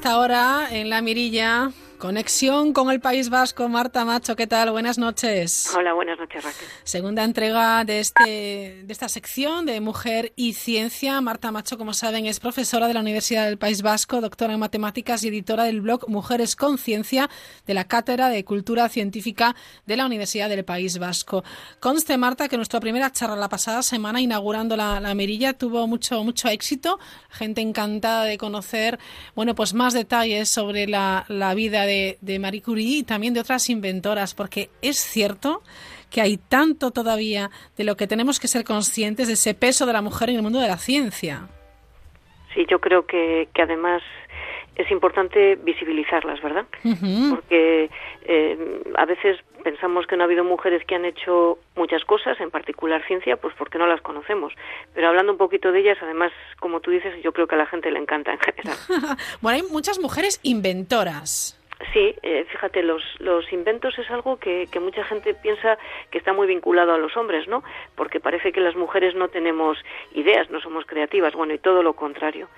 esta 0.00 0.18
hora 0.18 0.66
en 0.70 0.88
la 0.88 1.02
mirilla 1.02 1.72
Conexión 2.00 2.72
con 2.72 2.90
el 2.90 2.98
País 2.98 3.28
Vasco, 3.28 3.68
Marta 3.68 4.06
Macho, 4.06 4.34
¿qué 4.34 4.46
tal? 4.46 4.70
Buenas 4.70 4.96
noches. 4.96 5.70
Hola, 5.76 5.92
buenas 5.92 6.18
noches, 6.18 6.42
Raquel. 6.42 6.66
Segunda 6.82 7.24
entrega 7.24 7.84
de, 7.84 8.00
este, 8.00 8.84
de 8.84 8.86
esta 8.88 9.10
sección 9.10 9.66
de 9.66 9.82
Mujer 9.82 10.32
y 10.34 10.54
Ciencia. 10.54 11.20
Marta 11.20 11.52
Macho, 11.52 11.76
como 11.76 11.92
saben, 11.92 12.24
es 12.24 12.40
profesora 12.40 12.88
de 12.88 12.94
la 12.94 13.00
Universidad 13.00 13.44
del 13.44 13.58
País 13.58 13.82
Vasco, 13.82 14.22
doctora 14.22 14.54
en 14.54 14.60
matemáticas 14.60 15.22
y 15.24 15.28
editora 15.28 15.64
del 15.64 15.82
blog 15.82 16.08
Mujeres 16.08 16.56
con 16.56 16.78
Ciencia 16.78 17.28
de 17.66 17.74
la 17.74 17.84
Cátedra 17.84 18.30
de 18.30 18.46
Cultura 18.46 18.88
Científica 18.88 19.54
de 19.84 19.98
la 19.98 20.06
Universidad 20.06 20.48
del 20.48 20.64
País 20.64 20.98
Vasco. 20.98 21.44
Conste, 21.80 22.16
Marta, 22.16 22.48
que 22.48 22.56
nuestra 22.56 22.80
primera 22.80 23.12
charla 23.12 23.36
la 23.36 23.50
pasada 23.50 23.82
semana 23.82 24.22
inaugurando 24.22 24.74
la, 24.74 25.00
la 25.00 25.14
mirilla 25.14 25.52
tuvo 25.52 25.86
mucho, 25.86 26.24
mucho 26.24 26.48
éxito. 26.48 26.98
Gente 27.28 27.60
encantada 27.60 28.24
de 28.24 28.38
conocer, 28.38 28.98
bueno, 29.34 29.54
pues 29.54 29.74
más 29.74 29.92
detalles 29.92 30.48
sobre 30.48 30.86
la, 30.86 31.26
la 31.28 31.52
vida 31.52 31.84
de 31.84 31.89
de, 32.20 32.38
Marie 32.38 32.62
Curie 32.62 32.98
y 32.98 33.02
también 33.02 33.34
de 33.34 33.40
otras 33.40 33.68
inventoras, 33.68 34.34
porque 34.34 34.70
es 34.82 34.98
cierto 34.98 35.62
que 36.10 36.20
hay 36.20 36.36
tanto 36.36 36.90
todavía 36.90 37.50
de 37.76 37.84
lo 37.84 37.96
que 37.96 38.06
tenemos 38.06 38.40
que 38.40 38.48
ser 38.48 38.64
conscientes 38.64 39.28
de 39.28 39.34
ese 39.34 39.54
peso 39.54 39.86
de 39.86 39.92
la 39.92 40.02
mujer 40.02 40.30
en 40.30 40.36
el 40.36 40.42
mundo 40.42 40.60
de 40.60 40.68
la 40.68 40.78
ciencia. 40.78 41.48
Sí, 42.54 42.66
yo 42.68 42.80
creo 42.80 43.06
que, 43.06 43.48
que 43.54 43.62
además 43.62 44.02
es 44.80 44.90
importante 44.90 45.56
visibilizarlas, 45.56 46.40
¿verdad? 46.42 46.64
Porque 47.30 47.90
eh, 48.24 48.82
a 48.96 49.04
veces 49.04 49.38
pensamos 49.62 50.06
que 50.06 50.16
no 50.16 50.22
ha 50.22 50.26
habido 50.26 50.42
mujeres 50.42 50.84
que 50.86 50.94
han 50.94 51.04
hecho 51.04 51.58
muchas 51.76 52.04
cosas, 52.04 52.40
en 52.40 52.50
particular 52.50 53.04
ciencia, 53.06 53.36
pues 53.36 53.54
porque 53.58 53.78
no 53.78 53.86
las 53.86 54.00
conocemos. 54.00 54.52
Pero 54.94 55.08
hablando 55.08 55.32
un 55.32 55.38
poquito 55.38 55.70
de 55.70 55.80
ellas, 55.80 55.98
además, 56.00 56.32
como 56.58 56.80
tú 56.80 56.90
dices, 56.90 57.22
yo 57.22 57.32
creo 57.32 57.46
que 57.46 57.56
a 57.56 57.58
la 57.58 57.66
gente 57.66 57.90
le 57.90 57.98
encanta 57.98 58.32
en 58.32 58.38
general. 58.38 58.76
bueno, 59.42 59.56
hay 59.62 59.70
muchas 59.70 59.98
mujeres 59.98 60.40
inventoras. 60.42 61.59
Sí, 61.92 62.14
eh, 62.22 62.44
fíjate, 62.50 62.82
los, 62.82 63.02
los 63.20 63.50
inventos 63.52 63.98
es 63.98 64.10
algo 64.10 64.36
que, 64.38 64.68
que, 64.70 64.80
mucha 64.80 65.02
gente 65.04 65.32
piensa 65.34 65.78
que 66.10 66.18
está 66.18 66.32
muy 66.32 66.46
vinculado 66.46 66.92
a 66.92 66.98
los 66.98 67.16
hombres, 67.16 67.48
¿no? 67.48 67.62
Porque 67.94 68.20
parece 68.20 68.52
que 68.52 68.60
las 68.60 68.76
mujeres 68.76 69.14
no 69.14 69.28
tenemos 69.28 69.78
ideas, 70.14 70.50
no 70.50 70.60
somos 70.60 70.84
creativas, 70.84 71.34
bueno, 71.34 71.54
y 71.54 71.58
todo 71.58 71.82
lo 71.82 71.94
contrario. 71.94 72.48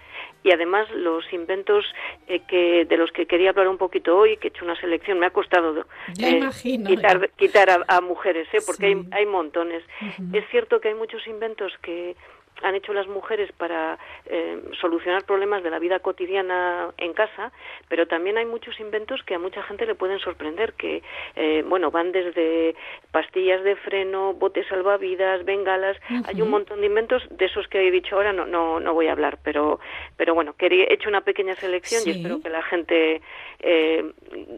Y 0.42 0.50
además 0.50 0.90
los 0.90 1.32
inventos 1.32 1.85
eh, 2.26 2.40
que 2.48 2.85
de 2.85 2.96
los 2.96 3.12
que 3.12 3.26
quería 3.26 3.50
hablar 3.50 3.68
un 3.68 3.78
poquito 3.78 4.18
hoy, 4.18 4.37
que 4.38 4.48
he 4.48 4.50
hecho 4.50 4.64
una 4.64 4.76
selección, 4.76 5.20
me 5.20 5.26
ha 5.26 5.30
costado 5.30 5.87
eh, 6.18 6.40
quitar, 6.85 7.30
quitar 7.37 7.85
a, 7.87 8.00
mujeres, 8.00 8.48
¿eh? 8.52 8.58
porque 8.66 8.87
hay, 8.87 9.06
hay 9.12 9.26
montones. 9.26 9.85
Es 10.32 10.44
cierto 10.50 10.80
que 10.80 10.88
hay 10.88 10.94
muchos 10.94 11.24
inventos 11.28 11.72
que 11.80 12.16
han 12.62 12.75
hecho 12.75 12.92
las 12.92 13.07
mujeres 13.07 13.51
para 13.53 13.98
eh, 14.27 14.61
solucionar 14.81 15.25
problemas 15.25 15.62
de 15.62 15.70
la 15.70 15.79
vida 15.79 15.98
cotidiana 16.01 16.90
en 16.98 17.12
casa, 17.12 17.53
pero 17.88 18.07
también 18.07 18.38
hay 18.38 18.46
muchos 18.46 18.79
inventos 18.81 19.22
que 19.25 19.35
a 19.35 19.38
mucha 19.38 19.62
gente 19.62 19.87
le 19.87 19.94
pueden 19.94 20.18
sorprender, 20.18 20.75
que 20.75 21.03
eh, 21.37 21.64
bueno 21.68 21.90
van 21.90 22.12
desde 22.12 22.75
pastillas 23.11 23.62
de 23.62 23.77
freno, 23.77 24.35
botes 24.35 24.66
salvavidas, 24.68 25.44
bengalas, 25.44 25.96
hay 26.27 26.40
un 26.42 26.51
montón 26.51 26.81
de 26.81 26.87
inventos 26.87 27.22
de 27.31 27.46
esos 27.46 27.66
que 27.68 27.87
he 27.87 27.90
dicho 27.90 28.16
ahora 28.16 28.33
no 28.33 28.46
no 28.46 28.81
no 28.81 28.94
voy 28.94 29.09
a 29.09 29.12
hablar, 29.12 29.38
pero 29.42 29.81
pero 30.16 30.35
bueno 30.35 30.55
quería, 30.55 30.85
he 30.85 30.94
hecho 30.94 31.09
una 31.09 31.22
pequeña 31.22 31.55
selección 31.57 32.03
y 32.07 32.11
espero 32.11 32.40
que 32.40 32.48
la 32.48 32.62
gente 32.62 33.20
eh, 33.61 34.12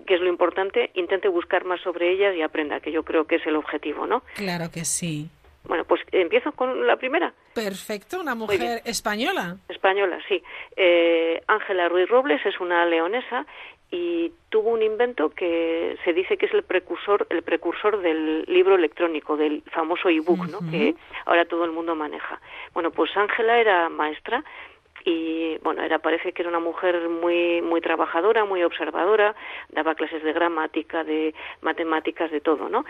que 0.07 0.15
es 0.15 0.21
lo 0.21 0.29
importante 0.29 0.91
intente 0.95 1.29
buscar 1.29 1.65
más 1.65 1.81
sobre 1.81 2.11
ellas 2.11 2.35
y 2.37 2.43
aprenda, 2.43 2.81
que 2.81 2.93
yo 2.93 3.03
creo 3.03 3.27
que 3.27 3.37
es 3.37 3.47
el 3.47 3.57
objetivo, 3.57 4.07
¿no? 4.07 4.23
Claro 4.35 4.71
que 4.71 4.85
sí. 4.85 5.29
Bueno, 5.67 5.85
pues 5.85 6.03
empiezo 6.13 6.53
con 6.53 6.87
la 6.87 6.97
primera. 6.97 7.33
Perfecto, 7.55 8.21
una 8.21 8.35
mujer 8.35 8.83
española. 8.85 9.57
Española, 9.69 10.19
sí. 10.29 10.43
Eh, 10.77 11.41
Ángela 11.47 11.89
Ruiz 11.89 12.09
Robles 12.09 12.45
es 12.45 12.61
una 12.61 12.85
leonesa 12.85 13.47
y 13.91 14.33
tuvo 14.49 14.71
un 14.71 14.83
invento 14.83 15.31
que 15.31 15.97
se 16.05 16.13
dice 16.13 16.37
que 16.37 16.47
es 16.47 16.55
el 16.55 16.65
precursor 16.65 17.27
el 17.31 17.43
precursor 17.43 18.01
del 18.01 18.45
libro 18.49 18.75
electrónico 18.75 19.37
del 19.37 19.63
famoso 19.71 20.09
ebook 20.09 20.49
¿no? 20.49 20.59
que 20.69 20.97
ahora 21.27 21.45
todo 21.45 21.65
el 21.65 21.71
mundo 21.71 21.95
maneja 21.95 22.41
bueno 22.73 22.91
pues 22.91 23.17
Ángela 23.17 23.61
era 23.61 23.89
maestra 23.91 24.43
y 25.05 25.59
bueno 25.59 25.83
era 25.83 25.99
parece 25.99 26.33
que 26.33 26.43
era 26.43 26.49
una 26.49 26.61
mujer 26.61 27.09
muy 27.09 27.61
muy 27.63 27.81
trabajadora 27.81 28.45
muy 28.45 28.63
observadora 28.63 29.35
daba 29.71 29.95
clases 29.95 30.23
de 30.23 30.33
gramática 30.33 31.05
de 31.05 31.35
matemáticas 31.61 32.31
de 32.31 32.41
todo 32.41 32.69
no 32.69 32.85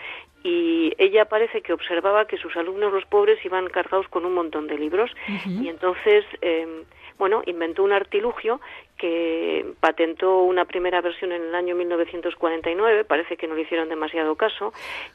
y 0.45 0.93
ella 0.99 1.25
parece 1.25 1.63
que 1.63 1.73
observaba 1.73 2.27
que 2.27 2.37
sus 2.37 2.55
alumnos 2.57 2.93
los 2.93 3.07
pobres 3.07 3.43
iban 3.45 3.67
cargados 3.69 4.07
con 4.09 4.27
un 4.27 4.35
montón 4.35 4.67
de 4.67 4.77
libros. 4.77 5.11
Y 5.47 5.69
entonces 5.69 6.27
eh, 6.43 6.85
bueno 7.19 7.43
inventó 7.47 7.83
un 7.83 7.93
artilugio 7.93 8.61
que 8.99 9.65
patentó 9.81 10.43
una 10.43 10.67
primera 10.67 11.01
versión 11.01 11.33
en 11.33 11.43
el 11.43 11.55
año 11.55 11.75
1949 11.75 13.05
parece 13.05 13.37
que 13.37 13.47
no 13.47 13.55
le 13.55 13.63
hicieron 13.63 13.89
demasiado 13.89 14.37
caso 14.37 14.73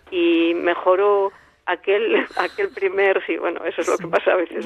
y 0.10 0.54
mejoró 0.56 1.32
aquel 1.70 2.26
aquel 2.38 2.70
primer 2.70 3.24
sí 3.26 3.38
bueno 3.38 3.64
eso 3.66 3.82
es 3.82 3.88
lo 3.88 3.98
que 3.98 4.08
pasa 4.08 4.32
a 4.32 4.36
veces 4.36 4.66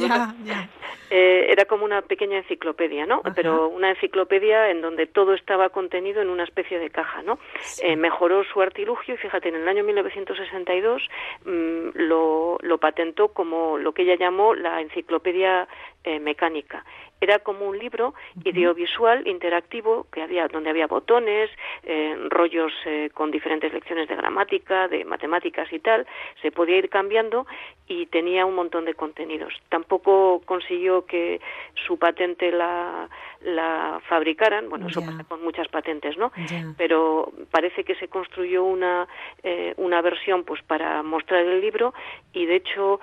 eh, 1.09 1.47
era 1.49 1.65
como 1.65 1.85
una 1.85 2.01
pequeña 2.01 2.37
enciclopedia 2.37 3.05
no 3.05 3.21
pero 3.35 3.67
una 3.67 3.89
enciclopedia 3.89 4.69
en 4.69 4.81
donde 4.81 5.05
todo 5.05 5.33
estaba 5.33 5.69
contenido 5.69 6.21
en 6.21 6.29
una 6.29 6.43
especie 6.43 6.79
de 6.79 6.89
caja 6.89 7.21
no 7.21 7.39
eh, 7.81 7.95
mejoró 7.95 8.43
su 8.45 8.61
artilugio 8.61 9.15
y 9.15 9.17
fíjate 9.17 9.49
en 9.49 9.55
el 9.55 9.67
año 9.67 9.83
1962 9.83 11.09
mm, 11.45 11.89
lo, 11.95 12.57
lo 12.61 12.77
patentó 12.77 13.29
como 13.29 13.77
lo 13.77 13.93
que 13.93 14.03
ella 14.03 14.15
llamó 14.15 14.55
la 14.55 14.81
enciclopedia 14.81 15.67
eh, 16.03 16.19
mecánica. 16.19 16.83
Era 17.21 17.39
como 17.39 17.65
un 17.65 17.79
libro 17.79 18.13
audiovisual 18.45 19.25
interactivo 19.25 20.07
que 20.11 20.21
había 20.21 20.49
donde 20.49 20.69
había 20.69 20.87
botones 20.87 21.49
eh, 21.83 22.17
rollos 22.29 22.73
eh, 22.85 23.09
con 23.13 23.31
diferentes 23.31 23.71
lecciones 23.71 24.09
de 24.09 24.15
gramática 24.17 24.89
de 24.89 25.05
matemáticas 25.05 25.71
y 25.71 25.79
tal. 25.79 26.05
Se 26.41 26.51
podía 26.51 26.77
ir 26.77 26.89
cambiando 26.89 27.47
y 27.87 28.07
tenía 28.07 28.45
un 28.45 28.55
montón 28.55 28.83
de 28.83 28.93
contenidos. 28.93 29.53
Tampoco 29.69 30.41
consiguió 30.45 31.05
que 31.05 31.39
su 31.87 31.97
patente 31.97 32.51
la 32.51 33.07
la 33.43 34.01
fabricaran 34.07 34.69
bueno 34.69 34.87
eso 34.87 35.01
pasa 35.05 35.23
con 35.23 35.43
muchas 35.43 35.67
patentes 35.67 36.17
no 36.17 36.31
pero 36.77 37.31
parece 37.51 37.83
que 37.83 37.95
se 37.95 38.07
construyó 38.07 38.63
una 38.63 39.07
eh, 39.43 39.73
una 39.77 40.01
versión 40.01 40.43
pues 40.43 40.61
para 40.63 41.03
mostrar 41.03 41.41
el 41.41 41.61
libro 41.61 41.93
y 42.33 42.45
de 42.45 42.55
hecho 42.55 42.99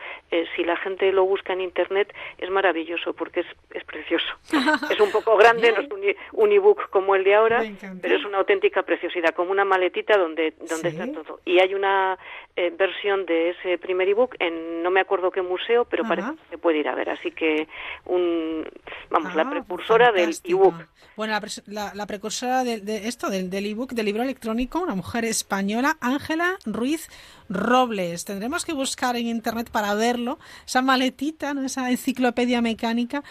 si 0.56 0.64
la 0.64 0.76
gente 0.76 1.12
lo 1.12 1.24
busca 1.24 1.52
en 1.52 1.60
internet 1.60 2.14
es 2.38 2.50
maravilloso 2.50 3.12
porque 3.12 3.40
es, 3.40 3.46
es 3.72 3.84
precioso. 3.84 4.26
Es 4.90 4.98
un 5.00 5.10
poco 5.10 5.36
grande, 5.36 5.72
no 5.72 5.80
es 5.80 6.14
un, 6.32 6.52
ebook 6.52 6.90
como 6.90 7.14
el 7.14 7.24
de 7.24 7.34
ahora, 7.34 7.62
pero 8.02 8.16
es 8.16 8.24
una 8.24 8.38
auténtica 8.38 8.82
preciosidad, 8.82 9.34
como 9.34 9.50
una 9.50 9.64
maletita 9.64 10.16
donde, 10.16 10.54
donde 10.68 10.88
está 10.88 11.06
todo. 11.12 11.40
Y 11.44 11.60
hay 11.60 11.74
una 11.74 12.18
eh, 12.60 12.70
versión 12.76 13.24
de 13.24 13.50
ese 13.50 13.78
primer 13.78 14.06
ebook 14.06 14.36
en 14.38 14.82
no 14.82 14.90
me 14.90 15.00
acuerdo 15.00 15.30
qué 15.30 15.40
museo, 15.40 15.86
pero 15.86 16.04
parece 16.04 16.32
que 16.32 16.50
se 16.50 16.58
puede 16.58 16.78
ir 16.78 16.88
a 16.88 16.94
ver. 16.94 17.08
Así 17.08 17.30
que, 17.30 17.66
un, 18.04 18.68
vamos, 19.08 19.34
la 19.34 19.42
ah, 19.42 19.50
precursora 19.50 20.12
del 20.12 20.34
ebook. 20.44 20.74
Bueno, 21.16 21.32
la, 21.66 22.06
precursora 22.06 22.62
de, 22.62 23.08
esto, 23.08 23.30
del, 23.30 23.48
del 23.48 23.64
ebook, 23.64 23.92
del 23.92 24.04
libro 24.04 24.22
electrónico, 24.22 24.80
una 24.80 24.94
mujer 24.94 25.24
española, 25.24 25.96
Ángela 26.02 26.58
Ruiz 26.66 27.08
Robles. 27.48 28.26
Tendremos 28.26 28.66
que 28.66 28.74
buscar 28.74 29.16
en 29.16 29.28
internet 29.28 29.70
para 29.70 29.94
verlo, 29.94 30.38
esa 30.66 30.82
maletita, 30.82 31.54
¿no? 31.54 31.64
esa 31.64 31.90
enciclopedia 31.90 32.60
mecánica. 32.60 33.24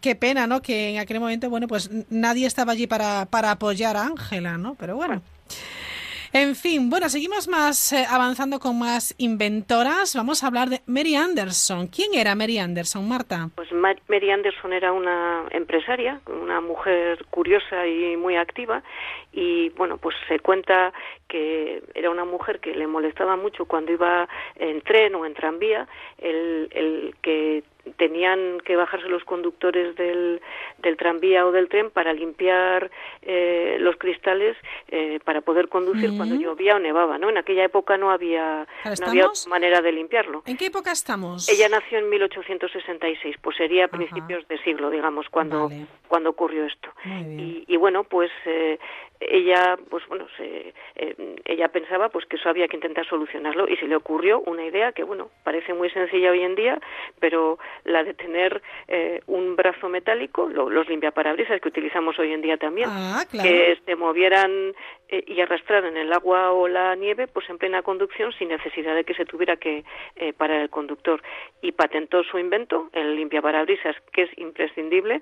Qué 0.00 0.14
pena, 0.14 0.46
¿no? 0.46 0.62
Que 0.62 0.94
en 0.94 1.00
aquel 1.00 1.20
momento, 1.20 1.50
bueno, 1.50 1.68
pues 1.68 1.90
nadie 2.08 2.46
estaba 2.46 2.72
allí 2.72 2.86
para, 2.86 3.26
para 3.26 3.50
apoyar 3.50 3.98
a 3.98 4.06
Ángela, 4.06 4.56
¿no? 4.56 4.74
Pero 4.76 4.96
bueno. 4.96 5.20
En 6.32 6.54
fin, 6.54 6.90
bueno, 6.90 7.08
seguimos 7.08 7.48
más 7.48 7.92
eh, 7.92 8.04
avanzando 8.08 8.60
con 8.60 8.78
más 8.78 9.16
inventoras. 9.18 10.14
Vamos 10.14 10.44
a 10.44 10.46
hablar 10.46 10.68
de 10.68 10.80
Mary 10.86 11.16
Anderson. 11.16 11.88
¿Quién 11.88 12.14
era 12.14 12.36
Mary 12.36 12.58
Anderson, 12.58 13.08
Marta? 13.08 13.50
Pues 13.56 13.72
Mary 13.72 14.30
Anderson 14.30 14.72
era 14.72 14.92
una 14.92 15.46
empresaria, 15.50 16.20
una 16.26 16.60
mujer 16.60 17.24
curiosa 17.30 17.84
y 17.84 18.16
muy 18.16 18.36
activa 18.36 18.80
y 19.32 19.70
bueno, 19.70 19.96
pues 19.98 20.14
se 20.28 20.38
cuenta 20.38 20.92
que 21.28 21.82
era 21.94 22.10
una 22.10 22.24
mujer 22.24 22.60
que 22.60 22.74
le 22.74 22.86
molestaba 22.86 23.36
mucho 23.36 23.64
cuando 23.64 23.92
iba 23.92 24.28
en 24.54 24.82
tren 24.82 25.16
o 25.16 25.26
en 25.26 25.34
tranvía 25.34 25.88
el, 26.18 26.68
el 26.72 27.14
que 27.22 27.64
tenían 27.96 28.60
que 28.64 28.76
bajarse 28.76 29.08
los 29.08 29.24
conductores 29.24 29.96
del, 29.96 30.40
del 30.78 30.96
tranvía 30.96 31.46
o 31.46 31.52
del 31.52 31.68
tren 31.68 31.90
para 31.90 32.12
limpiar 32.12 32.90
eh, 33.22 33.76
los 33.80 33.96
cristales 33.96 34.56
eh, 34.88 35.20
para 35.24 35.40
poder 35.40 35.68
conducir 35.68 36.16
cuando 36.16 36.34
llovía 36.34 36.76
o 36.76 36.78
nevaba, 36.78 37.18
¿no? 37.18 37.30
En 37.30 37.38
aquella 37.38 37.64
época 37.64 37.96
no 37.96 38.10
había, 38.10 38.66
no 39.00 39.06
había 39.06 39.26
manera 39.48 39.80
de 39.80 39.92
limpiarlo. 39.92 40.42
¿En 40.46 40.56
qué 40.56 40.66
época 40.66 40.92
estamos? 40.92 41.48
Ella 41.48 41.68
nació 41.68 41.98
en 41.98 42.08
1866, 42.08 43.36
pues 43.40 43.56
sería 43.56 43.86
a 43.86 43.88
principios 43.88 44.46
de 44.48 44.58
siglo, 44.62 44.90
digamos, 44.90 45.28
cuando, 45.30 45.70
cuando 46.08 46.30
ocurrió 46.30 46.64
esto. 46.64 46.90
Y, 47.04 47.64
y, 47.66 47.76
bueno, 47.76 48.04
pues 48.04 48.30
eh, 48.46 48.78
ella, 49.20 49.78
pues 49.90 50.06
bueno, 50.08 50.26
se, 50.36 50.72
eh, 50.96 51.36
ella 51.44 51.68
pensaba 51.68 52.08
pues 52.08 52.24
que 52.24 52.36
eso 52.36 52.48
había 52.48 52.68
que 52.68 52.76
intentar 52.76 53.06
solucionarlo 53.06 53.68
y 53.68 53.76
se 53.76 53.86
le 53.86 53.96
ocurrió 53.96 54.40
una 54.40 54.64
idea 54.64 54.92
que, 54.92 55.04
bueno, 55.04 55.30
parece 55.44 55.74
muy 55.74 55.90
sencilla 55.90 56.30
hoy 56.30 56.42
en 56.42 56.54
día, 56.54 56.80
pero 57.18 57.58
la 57.84 58.02
de 58.02 58.14
tener 58.14 58.62
eh, 58.88 59.20
un 59.26 59.56
brazo 59.56 59.88
metálico, 59.88 60.48
los 60.48 60.88
limpiaparabrisas 60.88 61.60
que 61.60 61.68
utilizamos 61.68 62.18
hoy 62.18 62.32
en 62.32 62.40
día 62.40 62.56
también, 62.56 62.88
ah, 62.90 63.22
claro. 63.30 63.48
que 63.48 63.78
se 63.84 63.94
movieran 63.94 64.74
eh, 65.10 65.22
y 65.26 65.40
arrastraran 65.40 65.96
el 65.96 66.12
agua 66.12 66.52
o 66.52 66.66
la 66.66 66.94
nieve, 66.96 67.26
pues 67.28 67.48
en 67.50 67.58
plena 67.58 67.82
conducción 67.82 68.32
sin 68.32 68.48
necesidad 68.48 68.94
de 68.94 69.04
que 69.04 69.14
se 69.14 69.26
tuviera 69.26 69.56
que 69.56 69.84
parar 70.36 70.60
el 70.60 70.70
conductor. 70.70 71.22
Y 71.62 71.72
patentó 71.72 72.22
su 72.22 72.38
invento, 72.38 72.88
el 72.92 73.16
limpiaparabrisas, 73.16 73.96
que 74.12 74.22
es 74.22 74.38
imprescindible, 74.38 75.20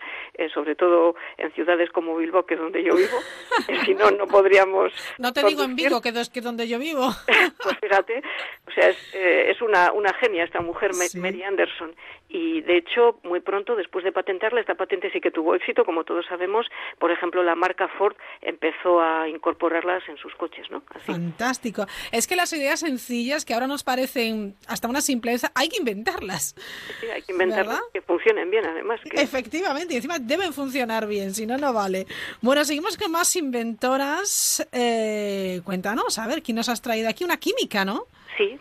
sobre 0.53 0.75
todo 0.75 1.17
en 1.37 1.53
ciudades 1.53 1.91
como 1.91 2.17
Bilbao, 2.17 2.47
que 2.47 2.55
es 2.55 2.61
donde 2.61 2.83
yo 2.83 2.95
vivo. 2.95 3.19
si 3.89 3.95
no, 3.95 4.11
no 4.11 4.27
podríamos. 4.27 4.93
No 5.19 5.33
te 5.33 5.43
digo 5.45 5.63
en 5.63 5.75
Vigo, 5.75 6.01
que 6.01 6.11
es 6.11 6.29
que 6.29 6.41
donde 6.41 6.69
yo 6.69 6.79
vivo. 6.79 7.11
pues 7.63 7.77
fíjate, 7.81 8.23
o 8.67 8.71
sea, 8.71 8.89
es, 8.91 8.97
eh, 9.15 9.51
es 9.51 9.63
una, 9.63 9.93
una 9.93 10.13
genia 10.15 10.45
esta 10.45 10.61
mujer, 10.61 10.93
Mary 11.15 11.43
Anderson. 11.43 11.95
Y 12.29 12.61
de 12.61 12.77
hecho, 12.77 13.19
muy 13.23 13.41
pronto, 13.41 13.75
después 13.75 14.05
de 14.05 14.13
patentarla, 14.13 14.61
esta 14.61 14.75
patente 14.75 15.11
sí 15.11 15.21
que 15.21 15.31
tuvo 15.31 15.55
éxito, 15.55 15.85
como 15.85 16.05
todos 16.05 16.27
sabemos. 16.27 16.67
Por 16.99 17.11
ejemplo, 17.11 17.43
la 17.43 17.55
marca 17.55 17.89
Ford 17.89 18.17
empezó 18.43 19.01
a 19.01 19.29
incorporarlas 19.29 20.07
en 20.09 20.19
sus 20.19 20.35
coches, 20.35 20.71
¿no? 20.71 20.83
Fantástico. 21.07 21.87
Es 22.13 22.27
que 22.27 22.37
las 22.37 22.53
ideas 22.53 22.81
sencillas, 22.81 23.47
que 23.47 23.55
ahora 23.55 23.67
nos 23.67 23.83
parecen 23.83 24.57
hasta 24.67 24.89
una 24.89 25.01
simpleza, 25.01 25.51
hay 25.55 25.69
que 25.71 25.79
inventarlas. 25.79 26.55
Sí, 27.01 27.07
hay 27.07 27.23
que 27.23 27.33
inventarlas 27.33 27.81
que 27.95 28.03
funcionen 28.03 28.51
bien, 28.51 28.67
además. 28.67 29.01
Efectivamente, 29.13 29.95
y 29.95 29.97
encima 29.97 30.19
deben 30.19 30.53
funcionar 30.53 31.07
bien, 31.07 31.33
si 31.33 31.47
no, 31.47 31.57
no 31.57 31.73
vale. 31.73 32.07
Bueno, 32.43 32.63
seguimos 32.65 32.99
con 32.99 33.11
más 33.11 33.35
inventoras. 33.37 34.69
Eh, 34.73 35.63
cuéntanos, 35.65 36.19
a 36.19 36.27
ver, 36.27 36.43
¿quién 36.43 36.57
nos 36.57 36.69
has 36.69 36.83
traído 36.83 37.09
aquí? 37.09 37.25
Una 37.25 37.39
química, 37.39 37.85
¿no? 37.87 38.07
Sí, 38.37 38.59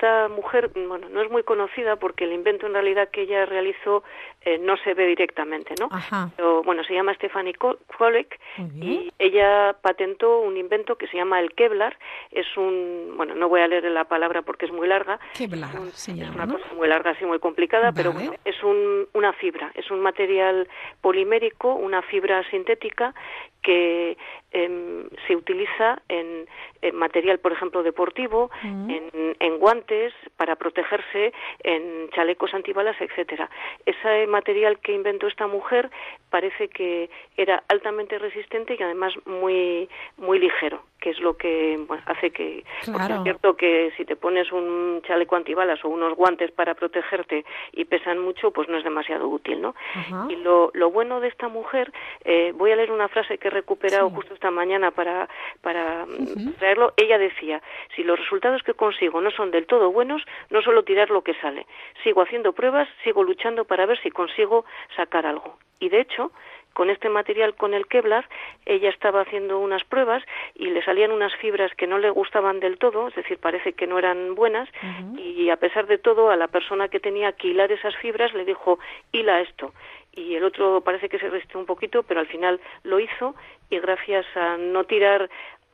esta 0.00 0.28
mujer, 0.28 0.70
bueno, 0.74 1.10
no 1.10 1.20
es 1.20 1.30
muy 1.30 1.42
conocida 1.42 1.96
porque 1.96 2.24
el 2.24 2.32
invento 2.32 2.66
en 2.66 2.72
realidad 2.72 3.10
que 3.10 3.22
ella 3.22 3.44
realizó 3.44 4.02
eh, 4.40 4.56
no 4.56 4.78
se 4.78 4.94
ve 4.94 5.06
directamente, 5.06 5.74
¿no? 5.78 5.90
Pero, 6.36 6.62
bueno, 6.62 6.82
se 6.84 6.94
llama 6.94 7.12
Stephanie 7.14 7.52
Kolek 7.52 8.40
y 8.80 9.12
ella 9.18 9.76
patentó 9.82 10.40
un 10.40 10.56
invento 10.56 10.96
que 10.96 11.06
se 11.08 11.18
llama 11.18 11.40
el 11.40 11.52
Kevlar. 11.52 11.98
Es 12.30 12.46
un, 12.56 13.12
bueno, 13.16 13.34
no 13.34 13.50
voy 13.50 13.60
a 13.60 13.68
leer 13.68 13.84
la 13.84 14.04
palabra 14.04 14.40
porque 14.40 14.64
es 14.64 14.72
muy 14.72 14.88
larga. 14.88 15.20
Kevlar, 15.36 15.70
es, 15.86 16.08
una 16.08 16.46
cosa 16.46 16.74
muy 16.74 16.88
larga, 16.88 17.10
así 17.10 17.26
muy 17.26 17.38
complicada, 17.38 17.92
pero 17.92 18.12
bueno, 18.12 18.32
es 18.46 18.62
un, 18.62 19.06
una 19.12 19.34
fibra, 19.34 19.70
es 19.74 19.90
un 19.90 20.00
material 20.00 20.66
polimérico, 21.02 21.74
una 21.74 22.00
fibra 22.00 22.42
sintética 22.48 23.14
que 23.62 24.16
em, 24.52 25.08
se 25.26 25.36
utiliza 25.36 26.00
en, 26.08 26.46
material, 26.94 27.38
por 27.38 27.52
ejemplo, 27.52 27.82
deportivo, 27.82 28.50
en, 28.62 29.36
en, 29.38 29.58
guantes 29.58 30.14
para 30.36 30.56
protegerse, 30.56 31.32
en 31.62 32.08
chalecos 32.10 32.54
antibalas, 32.54 32.98
etcétera. 33.00 33.50
Ese 33.84 34.26
material 34.26 34.78
que 34.78 34.94
inventó 34.94 35.26
esta 35.26 35.46
mujer 35.46 35.90
parece 36.30 36.68
que 36.68 37.10
era 37.36 37.62
altamente 37.68 38.18
resistente 38.18 38.76
y 38.78 38.82
además 38.82 39.12
muy 39.26 39.88
muy 40.16 40.38
ligero 40.38 40.82
que 41.00 41.10
es 41.10 41.18
lo 41.20 41.36
que 41.36 41.78
hace 42.06 42.30
que 42.30 42.64
es 42.82 43.22
cierto 43.22 43.56
que 43.56 43.90
si 43.96 44.04
te 44.04 44.16
pones 44.16 44.52
un 44.52 45.02
chaleco 45.06 45.36
antibalas 45.36 45.82
o 45.84 45.88
unos 45.88 46.14
guantes 46.14 46.50
para 46.52 46.74
protegerte 46.74 47.44
y 47.72 47.84
pesan 47.86 48.18
mucho 48.18 48.50
pues 48.50 48.68
no 48.68 48.76
es 48.76 48.84
demasiado 48.84 49.28
útil 49.28 49.60
no 49.60 49.74
y 50.28 50.36
lo, 50.36 50.70
lo 50.74 50.90
bueno 50.90 51.20
de 51.20 51.28
esta 51.28 51.48
mujer 51.48 51.92
eh, 52.24 52.52
voy 52.54 52.72
a 52.72 52.76
leer 52.76 52.92
una 52.92 53.08
frase 53.08 53.38
que 53.38 53.48
he 53.48 53.50
recuperado 53.50 54.10
justo 54.10 54.34
esta 54.40 54.50
mañana 54.50 54.90
para 54.90 55.28
para 55.60 56.06
traerlo 56.58 56.94
ella 56.96 57.18
decía 57.18 57.60
si 57.94 58.02
los 58.02 58.18
resultados 58.18 58.62
que 58.62 58.72
consigo 58.72 59.20
no 59.20 59.30
son 59.30 59.50
del 59.50 59.66
todo 59.66 59.92
buenos 59.92 60.22
no 60.48 60.62
solo 60.62 60.82
tirar 60.82 61.10
lo 61.10 61.22
que 61.22 61.34
sale. 61.34 61.66
Sigo 62.02 62.22
haciendo 62.22 62.54
pruebas 62.54 62.88
sigo 63.04 63.22
luchando 63.22 63.66
para 63.66 63.84
ver 63.84 64.00
si 64.00 64.10
consigo 64.10 64.64
sacar 64.96 65.26
algo 65.26 65.58
y 65.78 65.90
de 65.90 66.00
hecho 66.00 66.32
con 66.72 66.88
este 66.88 67.08
material 67.08 67.54
con 67.56 67.74
el 67.74 67.88
Kevlar, 67.88 68.28
ella 68.64 68.90
estaba 68.90 69.22
haciendo 69.22 69.58
unas 69.58 69.82
pruebas 69.84 70.22
y 70.54 70.66
le 70.70 70.84
salían 70.84 71.10
unas 71.10 71.34
fibras 71.34 71.72
que 71.74 71.88
no 71.88 71.98
le 71.98 72.10
gustaban 72.10 72.60
del 72.60 72.78
todo, 72.78 73.08
es 73.08 73.14
decir, 73.16 73.38
parece 73.38 73.72
que 73.72 73.88
no 73.88 73.98
eran 73.98 74.36
buenas, 74.36 74.68
y 75.18 75.50
a 75.50 75.56
pesar 75.56 75.88
de 75.88 75.98
todo, 75.98 76.30
a 76.30 76.36
la 76.36 76.46
persona 76.46 76.86
que 76.86 77.00
tenía 77.00 77.32
que 77.32 77.48
hilar 77.48 77.72
esas 77.72 77.96
fibras 77.96 78.32
le 78.34 78.44
dijo, 78.44 78.78
hila 79.10 79.40
esto. 79.40 79.72
Y 80.12 80.34
el 80.34 80.44
otro 80.44 80.80
parece 80.80 81.08
que 81.08 81.18
se 81.18 81.28
resistió 81.28 81.58
un 81.58 81.66
poquito, 81.66 82.02
pero 82.02 82.20
al 82.20 82.26
final 82.26 82.60
lo 82.82 82.98
hizo 82.98 83.34
y 83.70 83.78
gracias 83.78 84.26
a 84.34 84.56
no 84.56 84.84
tirar 84.84 85.30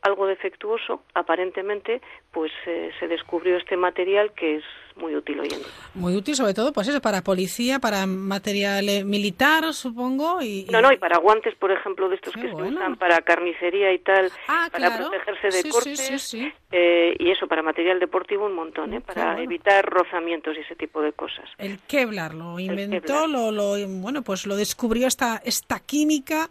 algo 0.07 0.27
defectuoso, 0.27 1.03
aparentemente, 1.15 2.01
pues 2.31 2.53
eh, 2.67 2.93
se 3.01 3.09
descubrió 3.09 3.57
este 3.57 3.77
material 3.77 4.33
que 4.33 4.57
es 4.57 4.65
muy 4.95 5.15
útil 5.17 5.41
hoy 5.41 5.49
en 5.53 5.59
día. 5.59 5.69
Muy 5.95 6.15
útil, 6.15 6.37
sobre 6.37 6.55
todo, 6.55 6.73
pues 6.73 6.87
eso, 6.89 7.01
para 7.01 7.23
policía, 7.23 7.81
para 7.81 8.07
material 8.07 8.89
eh, 8.89 9.05
militar, 9.05 9.75
supongo. 9.75 10.41
Y, 10.41 10.67
No, 10.71 10.81
no, 10.81 10.93
y 10.93 10.97
para 10.97 11.19
guantes, 11.19 11.55
por 11.57 11.73
ejemplo, 11.73 12.09
de 12.09 12.17
estos 12.17 12.35
que 12.35 12.49
se 12.49 12.55
usan 12.55 12.97
para 12.97 13.21
carnicería 13.23 13.93
y 13.93 13.99
tal, 13.99 14.31
ah, 14.49 14.69
para 14.71 14.97
protegerse 14.97 15.63
de 15.63 15.71
cortes. 15.71 16.35
Eh, 16.71 17.17
y 17.19 17.31
eso, 17.31 17.49
para 17.49 17.63
material 17.63 17.99
deportivo 17.99 18.47
un 18.47 18.55
montón, 18.55 18.95
¿eh? 18.95 19.01
para 19.01 19.43
evitar 19.43 19.85
rozamientos 19.85 20.57
y 20.57 20.61
ese 20.61 20.77
tipo 20.77 21.03
de 21.03 21.13
cosas. 21.13 21.45
El 21.59 21.81
Kevlar 21.81 22.33
lo 22.35 22.61
inventó, 22.61 23.27
lo, 23.27 23.51
lo, 23.51 23.75
bueno, 23.89 24.23
pues 24.23 24.47
lo 24.47 24.57
descubrió 24.57 25.09
esta, 25.09 25.43
esta 25.45 25.81
química 25.81 26.49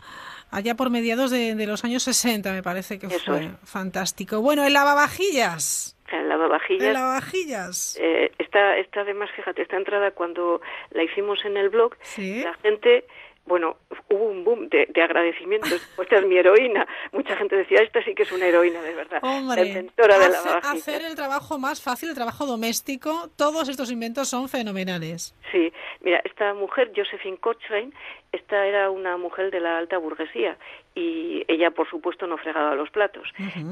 allá 0.51 0.75
por 0.75 0.89
mediados 0.89 1.31
de, 1.31 1.65
los 1.65 1.83
años 1.83 2.03
60, 2.03 2.51
me 2.53 2.63
parece 2.63 2.99
que 2.99 3.09
fue 3.09 3.49
fantástico. 3.63 4.41
Bueno, 4.41 4.63
el 4.63 4.73
lavavajillas. 4.73 5.97
El 6.11 6.29
lavavajillas. 6.29 6.87
El 6.87 6.93
lavavajillas. 6.93 7.97
Eh, 7.99 8.31
está, 8.37 8.77
está 8.77 9.01
además, 9.01 9.29
fíjate, 9.35 9.63
esta 9.63 9.77
entrada 9.77 10.11
cuando 10.11 10.61
la 10.91 11.03
hicimos 11.03 11.43
en 11.45 11.57
el 11.57 11.69
blog, 11.69 11.95
la 12.17 12.53
gente 12.61 13.05
bueno, 13.45 13.77
hubo 14.09 14.25
un 14.25 14.43
boom 14.43 14.69
de, 14.69 14.87
de 14.91 15.01
agradecimientos. 15.01 15.71
Esta 16.01 16.17
es 16.17 16.25
mi 16.25 16.37
heroína. 16.37 16.87
Mucha 17.11 17.35
gente 17.35 17.55
decía, 17.55 17.79
esta 17.81 18.03
sí 18.03 18.15
que 18.15 18.23
es 18.23 18.31
una 18.31 18.47
heroína, 18.47 18.81
de 18.81 18.93
verdad. 18.93 19.19
Hombre, 19.23 19.61
la 19.61 19.67
inventora 19.67 20.17
de 20.17 20.29
la 20.29 20.39
Hacer 20.63 21.03
el 21.03 21.15
trabajo 21.15 21.59
más 21.59 21.81
fácil, 21.81 22.09
el 22.09 22.15
trabajo 22.15 22.45
doméstico, 22.45 23.29
todos 23.37 23.69
estos 23.69 23.91
inventos 23.91 24.29
son 24.29 24.49
fenomenales. 24.49 25.35
Sí, 25.51 25.71
mira, 26.01 26.21
esta 26.25 26.53
mujer, 26.53 26.91
Josephine 26.95 27.37
Cochrane, 27.37 27.91
esta 28.35 28.65
era 28.65 28.89
una 28.89 29.17
mujer 29.17 29.51
de 29.51 29.59
la 29.59 29.77
alta 29.77 29.97
burguesía 29.97 30.57
y 30.95 31.43
ella 31.49 31.71
por 31.71 31.89
supuesto 31.89 32.25
no 32.25 32.37
fregaba 32.37 32.73
los 32.73 32.89
platos. 32.89 33.27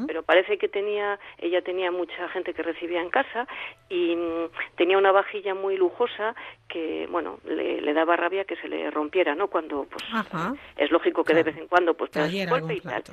Pero 0.08 0.24
parece 0.24 0.58
que 0.58 0.68
tenía 0.68 1.20
ella 1.40 1.62
tenía 1.62 1.90
mucha 1.92 2.28
gente 2.30 2.54
que 2.54 2.64
recibía 2.64 3.02
en 3.02 3.10
casa 3.10 3.48
y 3.90 4.16
mm, 4.16 4.76
tenía 4.76 4.98
una 4.98 5.12
vajilla 5.12 5.56
muy 5.56 5.78
lujosa 5.78 6.36
que 6.68 7.08
bueno 7.10 7.40
le, 7.46 7.94
daba 7.94 8.16
rabia 8.18 8.44
que 8.44 8.56
se 8.56 8.68
le 8.68 8.90
rompiera 8.90 9.36
no 9.36 9.48
cuando 9.48 9.86
pues 9.86 10.04
es 10.78 10.92
lógico 10.92 11.24
que 11.24 11.36
de 11.36 11.44
vez 11.44 11.56
en 11.58 11.68
cuando 11.68 11.94
pues 11.94 12.10
te 12.10 12.46
golpe 12.48 12.74
y 12.74 12.82
tal. 12.82 13.04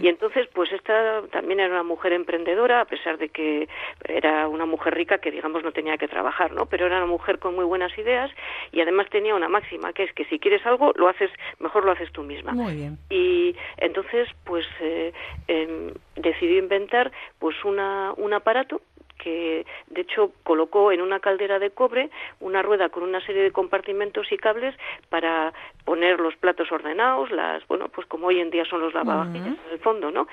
y 0.00 0.08
entonces 0.08 0.48
pues 0.52 0.72
esta 0.72 1.22
también 1.30 1.60
era 1.60 1.72
una 1.72 1.84
mujer 1.84 2.12
emprendedora 2.12 2.80
a 2.80 2.84
pesar 2.84 3.16
de 3.16 3.28
que 3.28 3.68
era 4.04 4.48
una 4.48 4.66
mujer 4.66 4.94
rica 4.94 5.18
que 5.18 5.30
digamos 5.30 5.62
no 5.62 5.70
tenía 5.70 5.96
que 5.96 6.08
trabajar 6.08 6.52
no 6.52 6.66
pero 6.66 6.86
era 6.86 6.96
una 6.96 7.06
mujer 7.06 7.38
con 7.38 7.54
muy 7.54 7.64
buenas 7.64 7.96
ideas 7.96 8.30
y 8.72 8.80
además 8.80 9.08
tenía 9.10 9.34
una 9.34 9.48
máxima 9.48 9.92
que 9.92 10.02
es 10.02 10.12
que 10.12 10.24
si 10.24 10.40
quieres 10.40 10.66
algo 10.66 10.92
lo 10.94 11.08
haces 11.08 11.30
mejor 11.58 11.84
lo 11.84 11.92
haces 11.92 12.10
tú 12.12 12.22
misma. 12.22 12.52
Muy 12.52 12.74
bien. 12.74 12.98
Y 13.10 13.56
entonces 13.76 14.28
pues 14.44 14.66
eh, 14.80 15.12
em, 15.48 15.92
decidió 16.16 16.58
inventar 16.58 17.12
pues 17.38 17.56
una, 17.64 18.12
un 18.16 18.32
aparato 18.32 18.80
que 19.18 19.64
de 19.88 20.02
hecho 20.02 20.32
colocó 20.42 20.92
en 20.92 21.00
una 21.00 21.20
caldera 21.20 21.58
de 21.58 21.70
cobre 21.70 22.10
una 22.40 22.62
rueda 22.62 22.88
con 22.90 23.02
una 23.02 23.24
serie 23.24 23.42
de 23.42 23.52
compartimentos 23.52 24.30
y 24.32 24.36
cables 24.36 24.74
para 25.08 25.52
poner 25.84 26.20
los 26.20 26.36
platos 26.36 26.70
ordenados, 26.70 27.30
las 27.30 27.66
bueno, 27.68 27.88
pues 27.88 28.06
como 28.06 28.26
hoy 28.28 28.40
en 28.40 28.50
día 28.50 28.64
son 28.64 28.80
los 28.80 28.92
lavavajillas 28.92 29.56
en 29.66 29.72
el 29.72 29.78
fondo, 29.78 30.10
¿no? 30.10 30.26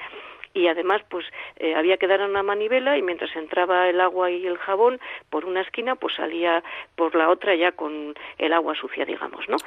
Y 0.54 0.68
además 0.68 1.02
pues 1.10 1.26
eh, 1.58 1.76
había 1.76 1.98
que 1.98 2.08
dar 2.08 2.22
una 2.22 2.44
manivela 2.44 2.98
y 2.98 3.02
mientras 3.02 3.36
entraba 3.36 3.90
el 3.90 4.00
agua 4.02 4.32
y 4.32 4.46
el 4.46 4.58
jabón 4.58 5.00
por 5.30 5.46
una 5.46 5.62
esquina 5.62 5.96
pues 5.96 6.16
salía 6.16 6.64
por 6.96 7.16
la 7.16 7.30
otra 7.30 7.56
ya 7.56 7.72
con 7.72 8.16
el 8.38 8.54
agua 8.54 8.76
sucia 8.76 9.06
digamos 9.06 9.48
no 9.50 9.58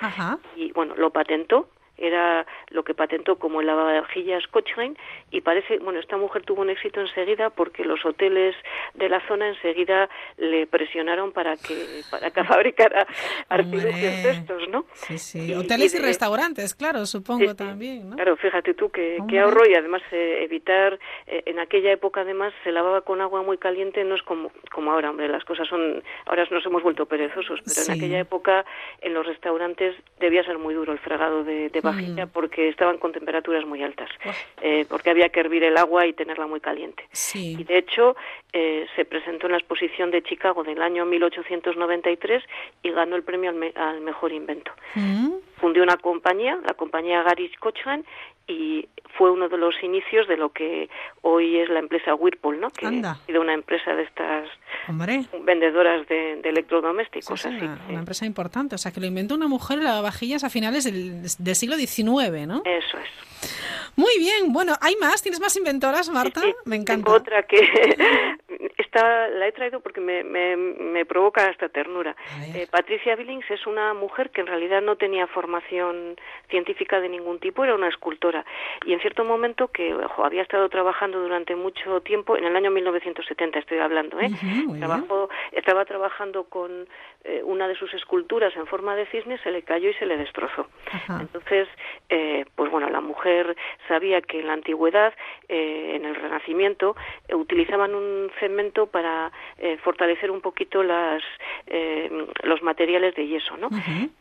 y 0.57 0.73
bueno 0.73 0.95
lo 0.97 1.11
patentó 1.11 1.69
era 1.97 2.47
lo 2.71 2.83
que 2.83 2.95
patentó 2.95 3.37
como 3.37 3.61
el 3.61 3.67
lavavajillas 3.67 4.47
Cochrane 4.49 4.95
y 5.31 5.41
parece, 5.41 5.79
bueno, 5.79 6.01
esta 6.01 6.17
mujer 6.17 6.43
tuvo 6.43 6.63
un 6.63 6.71
éxito 6.71 7.01
enseguida 7.01 7.51
porque 7.51 7.85
los 7.85 8.05
hoteles 8.05 8.55
de 8.95 9.09
la 9.09 9.27
zona 9.27 9.49
enseguida 9.49 10.09
le 10.37 10.67
presionaron 10.67 11.33
para 11.33 11.57
que 11.57 12.03
para 12.11 12.31
que 12.31 12.45
fabricara 12.45 13.07
artículos 13.49 13.95
de 13.95 14.31
estos, 14.31 14.69
¿no? 14.69 14.85
Sí, 14.95 15.19
sí, 15.19 15.55
hoteles 15.55 15.95
y, 15.95 15.99
restaurantes, 15.99 16.75
claro, 16.75 17.07
supongo 17.07 17.55
también, 17.55 18.11
¿no? 18.11 18.17
Claro, 18.17 18.37
fíjate 18.37 18.75
tú 18.75 18.91
que, 18.91 19.19
ahorro 19.39 19.69
y 19.69 19.75
además 19.75 20.03
eh, 20.13 20.43
evitar, 20.43 20.99
eh, 21.27 21.43
en 21.47 21.59
aquella 21.59 21.93
época 21.93 22.23
además 22.23 22.53
se 22.63 22.73
lavaba 22.73 23.03
con 23.03 23.21
agua 23.21 23.43
muy 23.43 23.59
caliente, 23.59 24.05
no 24.05 24.15
es 24.15 24.23
como, 24.23 24.51
como 24.73 24.93
ahora, 24.93 25.11
hombre, 25.11 25.29
las 25.29 25.45
cosas 25.45 25.69
son, 25.69 26.03
ahora 26.27 26.47
nos 26.51 26.65
hemos 26.67 26.83
vuelto 26.83 27.07
perezosos, 27.07 27.61
pero 27.65 27.87
en 27.87 27.93
aquella 27.93 28.21
época 28.21 28.65
en 29.01 29.15
los 29.15 29.27
restaurantes 29.27 29.95
debía 30.19 30.45
ser 30.45 30.59
muy 30.59 30.75
duro 30.75 30.93
el 30.93 30.99
fregado 30.99 31.45
de 31.45 31.71
vajilla 31.85 32.27
porque 32.27 32.69
estaban 32.69 32.99
con 32.99 33.13
temperaturas 33.13 33.65
muy 33.65 33.83
altas, 33.83 34.09
eh, 34.63 34.85
porque 34.89 35.11
había 35.11 35.29
que 35.29 35.41
hervir 35.41 35.63
el 35.65 35.77
agua 35.77 36.07
y 36.07 36.13
tenerla 36.13 36.47
muy 36.47 36.61
caliente. 36.61 37.07
Sí. 37.13 37.57
Y 37.59 37.65
de 37.65 37.79
hecho 37.79 38.17
eh, 38.53 38.87
se 38.97 39.05
presentó 39.05 39.47
en 39.47 39.53
la 39.53 39.59
exposición 39.59 40.11
de 40.11 40.23
Chicago 40.23 40.65
del 40.65 40.83
año 40.83 41.05
1893 41.07 42.43
y 42.83 42.91
ganó 42.91 43.17
el 43.17 43.23
premio 43.23 43.51
al, 43.51 43.57
me- 43.57 43.73
al 43.77 44.01
mejor 44.01 44.33
invento. 44.33 44.73
Mm. 44.95 45.31
Fundió 45.57 45.83
una 45.83 45.97
compañía, 45.97 46.59
la 46.67 46.75
compañía 46.75 47.23
Gary 47.23 47.51
Cochran, 47.59 48.05
y 48.47 48.89
fue 49.17 49.31
uno 49.31 49.49
de 49.49 49.57
los 49.59 49.75
inicios 49.83 50.27
de 50.27 50.37
lo 50.37 50.51
que 50.51 50.89
hoy 51.23 51.59
es 51.59 51.69
la 51.69 51.79
empresa 51.79 52.15
Whirlpool, 52.15 52.61
¿no? 52.61 52.71
Que 52.71 52.87
Anda. 52.87 53.13
ha 53.13 53.27
sido 53.27 53.41
una 53.41 53.55
empresa 53.55 53.95
de 53.95 54.03
estas 54.03 54.49
Hombre, 54.89 55.25
vendedoras 55.43 56.07
de, 56.09 56.37
de 56.43 56.49
electrodomésticos. 56.49 57.41
sí, 57.41 57.49
así 57.49 57.65
una, 57.65 57.99
empresa 58.01 58.27
importante. 58.27 58.75
O 58.75 58.79
sea, 58.79 58.93
que 58.93 59.01
lo 59.01 59.07
inventó 59.07 59.35
una 59.37 59.47
mujer 59.49 59.79
en 59.79 59.85
lavavajillas 59.85 60.43
a 60.45 60.51
finales 60.51 60.85
del, 60.85 61.23
del 61.23 61.55
siglo 61.57 61.77
XIX, 61.77 62.47
¿no? 62.47 62.63
Eso 62.65 62.99
es. 62.99 63.55
Muy 63.97 64.19
bien. 64.19 64.53
Bueno, 64.53 64.75
¿hay 64.81 64.97
más? 64.97 65.23
¿Tienes 65.23 65.41
más 65.41 65.57
inventoras, 65.57 66.09
Marta? 66.11 66.41
Sí, 66.41 66.53
Me 66.65 66.77
encanta. 66.77 67.05
Tengo 67.05 67.17
otra 67.17 67.43
que 67.45 67.61
esta 68.95 69.29
la 69.29 69.49
he 69.49 69.53
traído 69.53 69.81
porque 69.81 70.01
me, 70.01 70.23
me, 70.23 70.57
me 70.57 71.05
provoca 71.05 71.47
hasta 71.49 71.69
ternura. 71.69 72.15
Eh, 72.55 72.67
Patricia 72.71 73.17
Billings 73.17 73.51
es 73.51 73.67
una 73.67 73.93
mujer 73.95 74.31
que 74.31 74.41
en 74.41 74.47
realidad 74.47 74.83
no 74.83 74.97
tenía 74.97 75.27
formación 75.27 76.17
científica 76.49 77.01
de 77.01 77.09
ningún 77.09 77.39
tipo, 77.41 77.65
era 77.65 77.75
una 77.75 77.89
escultora. 77.89 78.45
Y 78.87 78.93
en 78.93 79.01
cierto 79.01 79.25
momento 79.25 79.69
que 79.69 79.93
ojo, 79.95 80.25
había 80.25 80.43
estado 80.43 80.69
trabajando 80.69 81.21
durante 81.21 81.57
mucho 81.57 82.01
tiempo, 82.03 82.37
en 82.37 82.45
el 82.45 82.55
año 82.57 82.71
1970 82.71 83.59
estoy 83.59 83.79
hablando, 83.79 84.21
¿eh? 84.21 84.31
Trabajó- 84.79 85.29
estaba 85.53 85.85
trabajando 85.85 86.45
con 86.45 86.87
eh, 87.25 87.41
una 87.45 87.67
de 87.67 87.75
sus 87.75 87.93
esculturas 87.95 88.55
en 88.57 88.67
forma 88.67 88.95
de 88.97 89.07
cisne, 89.07 89.39
se 89.39 89.51
le 89.51 89.63
cayó 89.63 89.89
y 89.91 89.95
se 89.95 90.07
le 90.07 90.17
destrozó. 90.17 90.69
Ajá. 90.93 91.19
Entonces, 91.23 91.69
eh, 92.11 92.45
pues 92.55 92.71
bueno, 92.71 92.89
la 92.91 93.01
mujer 93.01 93.57
sabía 93.89 94.21
que 94.21 94.41
en 94.41 94.47
la 94.47 94.53
antigüedad, 94.53 95.15
eh, 95.49 95.93
en 95.97 96.05
el 96.05 96.15
Renacimiento, 96.15 96.95
eh, 97.29 97.35
utilizaban 97.35 97.95
un 97.95 98.31
cemento 98.41 98.84
para 98.87 99.33
eh, 99.59 99.77
fortalecer 99.79 100.31
un 100.31 100.41
poquito 100.41 100.83
las, 100.83 101.23
eh, 101.67 102.11
los 102.43 102.63
materiales 102.63 103.15
de 103.15 103.27
yeso, 103.27 103.57
¿no? 103.57 103.69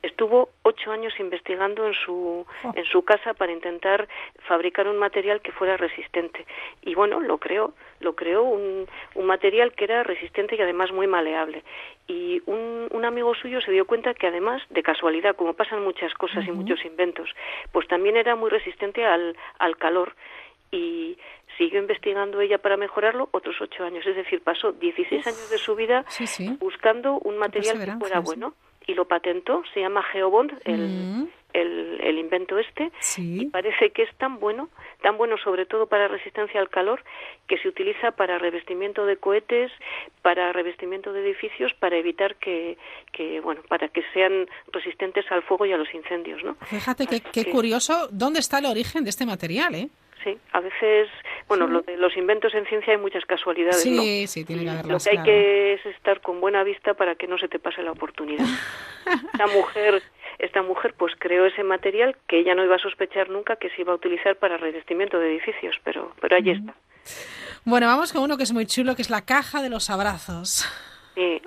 Estuvo 0.01 0.49
ocho 0.63 0.91
años 0.91 1.13
investigando 1.19 1.87
en 1.87 1.93
su, 1.93 2.45
en 2.75 2.85
su 2.85 3.03
casa 3.03 3.33
para 3.33 3.51
intentar 3.51 4.07
fabricar 4.47 4.87
un 4.87 4.97
material 4.97 5.41
que 5.41 5.51
fuera 5.51 5.77
resistente. 5.77 6.45
Y 6.81 6.95
bueno, 6.95 7.19
lo 7.19 7.37
creó, 7.37 7.73
lo 7.99 8.15
creó 8.15 8.43
un, 8.43 8.87
un 9.15 9.25
material 9.25 9.73
que 9.73 9.85
era 9.85 10.03
resistente 10.03 10.55
y 10.55 10.61
además 10.61 10.91
muy 10.91 11.07
maleable. 11.07 11.63
Y 12.07 12.41
un, 12.45 12.87
un 12.91 13.05
amigo 13.05 13.33
suyo 13.33 13.61
se 13.61 13.71
dio 13.71 13.85
cuenta 13.85 14.13
que 14.13 14.27
además, 14.27 14.61
de 14.69 14.83
casualidad, 14.83 15.35
como 15.35 15.53
pasan 15.53 15.83
muchas 15.83 16.13
cosas 16.15 16.45
y 16.45 16.51
muchos 16.51 16.83
inventos, 16.83 17.29
pues 17.71 17.87
también 17.87 18.17
era 18.17 18.35
muy 18.35 18.49
resistente 18.49 19.05
al, 19.05 19.37
al 19.59 19.77
calor. 19.77 20.13
Y 20.75 21.17
siguió 21.57 21.79
investigando 21.79 22.41
ella 22.41 22.57
para 22.57 22.77
mejorarlo 22.77 23.29
otros 23.31 23.55
ocho 23.61 23.83
años. 23.83 24.05
Es 24.07 24.15
decir, 24.15 24.41
pasó 24.41 24.71
16 24.71 25.25
años 25.27 25.49
de 25.49 25.57
su 25.57 25.75
vida 25.75 26.03
Sí, 26.09 26.25
sí. 26.27 26.47
buscando 26.59 27.19
un 27.19 27.37
material 27.37 27.77
que 27.83 27.91
fuera 27.93 28.19
bueno 28.19 28.53
y 28.87 28.95
lo 28.95 29.05
patentó, 29.05 29.63
se 29.73 29.79
llama 29.79 30.03
Geobond, 30.03 30.51
el, 30.65 30.81
Mm. 30.81 31.27
el, 31.53 32.01
el 32.01 32.17
invento 32.17 32.57
este, 32.57 32.91
Sí. 32.99 33.43
y 33.43 33.45
parece 33.45 33.91
que 33.91 34.01
es 34.03 34.13
tan 34.17 34.39
bueno, 34.39 34.69
tan 35.01 35.15
bueno 35.15 35.37
sobre 35.37 35.65
todo 35.65 35.85
para 35.87 36.07
resistencia 36.09 36.59
al 36.59 36.69
calor, 36.69 37.01
que 37.47 37.57
se 37.59 37.69
utiliza 37.69 38.11
para 38.11 38.39
revestimiento 38.39 39.05
de 39.05 39.15
cohetes, 39.17 39.71
para 40.21 40.51
revestimiento 40.51 41.13
de 41.13 41.21
edificios, 41.21 41.71
para 41.75 41.95
evitar 41.97 42.35
que, 42.37 42.77
que 43.13 43.39
bueno, 43.39 43.61
para 43.69 43.87
que 43.87 44.01
sean 44.13 44.47
resistentes 44.73 45.31
al 45.31 45.43
fuego 45.43 45.65
y 45.65 45.71
a 45.71 45.77
los 45.77 45.93
incendios, 45.93 46.43
¿no? 46.43 46.55
Fíjate 46.65 47.05
qué 47.07 47.21
que- 47.21 47.51
curioso 47.51 48.09
dónde 48.11 48.39
está 48.39 48.57
el 48.59 48.65
origen 48.65 49.03
de 49.05 49.11
este 49.11 49.25
material, 49.25 49.75
¿eh? 49.75 49.87
Sí, 50.23 50.37
a 50.53 50.59
veces, 50.61 51.09
bueno, 51.47 51.67
lo 51.67 51.81
de 51.81 51.97
los 51.97 52.15
inventos 52.15 52.53
en 52.53 52.65
ciencia 52.65 52.93
hay 52.93 52.99
muchas 52.99 53.25
casualidades, 53.25 53.85
¿no? 53.85 54.01
Sí, 54.01 54.27
sí, 54.27 54.45
tiene 54.45 54.61
que 54.61 54.65
Lo 54.67 54.71
haberlas, 54.71 55.03
que 55.03 55.09
hay 55.09 55.15
claro. 55.17 55.29
que 55.29 55.73
es 55.73 55.85
estar 55.87 56.21
con 56.21 56.39
buena 56.39 56.63
vista 56.63 56.93
para 56.93 57.15
que 57.15 57.27
no 57.27 57.37
se 57.37 57.47
te 57.47 57.59
pase 57.59 57.83
la 57.83 57.91
oportunidad. 57.91 58.45
Esta 59.33 59.47
mujer, 59.47 60.01
esta 60.39 60.61
mujer 60.61 60.93
pues 60.97 61.13
creó 61.19 61.45
ese 61.45 61.63
material 61.63 62.15
que 62.27 62.39
ella 62.39 62.55
no 62.55 62.63
iba 62.63 62.77
a 62.77 62.79
sospechar 62.79 63.29
nunca 63.29 63.57
que 63.57 63.69
se 63.71 63.81
iba 63.81 63.91
a 63.91 63.95
utilizar 63.95 64.37
para 64.37 64.55
revestimiento 64.55 65.19
de 65.19 65.31
edificios, 65.31 65.75
pero 65.83 66.13
pero 66.21 66.37
allí 66.37 66.51
está. 66.51 66.73
Bueno, 67.65 67.87
vamos 67.87 68.13
con 68.13 68.23
uno 68.23 68.37
que 68.37 68.43
es 68.43 68.53
muy 68.53 68.65
chulo, 68.65 68.95
que 68.95 69.01
es 69.01 69.09
la 69.09 69.25
caja 69.25 69.61
de 69.61 69.69
los 69.69 69.89
abrazos. 69.89 70.65
Sí, 71.15 71.41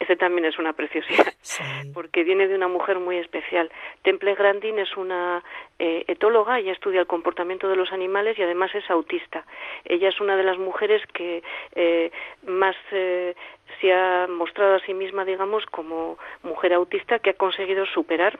ese 0.00 0.16
también 0.16 0.44
es 0.46 0.58
una 0.58 0.72
preciosidad, 0.72 1.32
Sí. 1.40 1.62
porque 1.94 2.24
viene 2.24 2.48
de 2.48 2.54
una 2.54 2.68
mujer 2.68 2.98
muy 2.98 3.16
especial. 3.18 3.70
Temple 4.02 4.34
Grandin 4.34 4.78
es 4.78 4.96
una 4.96 5.42
eh, 5.78 6.04
etóloga, 6.08 6.58
ella 6.58 6.72
estudia 6.72 7.00
el 7.00 7.06
comportamiento 7.06 7.68
de 7.68 7.76
los 7.76 7.92
animales 7.92 8.38
y 8.38 8.42
además 8.42 8.74
es 8.74 8.88
autista. 8.90 9.44
Ella 9.84 10.08
es 10.08 10.20
una 10.20 10.36
de 10.36 10.42
las 10.42 10.58
mujeres 10.58 11.02
que 11.12 11.42
eh, 11.74 12.10
más 12.46 12.74
eh, 12.92 13.34
se 13.80 13.92
ha 13.92 14.26
mostrado 14.28 14.76
a 14.76 14.80
sí 14.80 14.94
misma, 14.94 15.24
digamos, 15.24 15.64
como 15.66 16.18
mujer 16.42 16.72
autista 16.72 17.18
que 17.20 17.30
ha 17.30 17.34
conseguido 17.34 17.86
superar, 17.86 18.38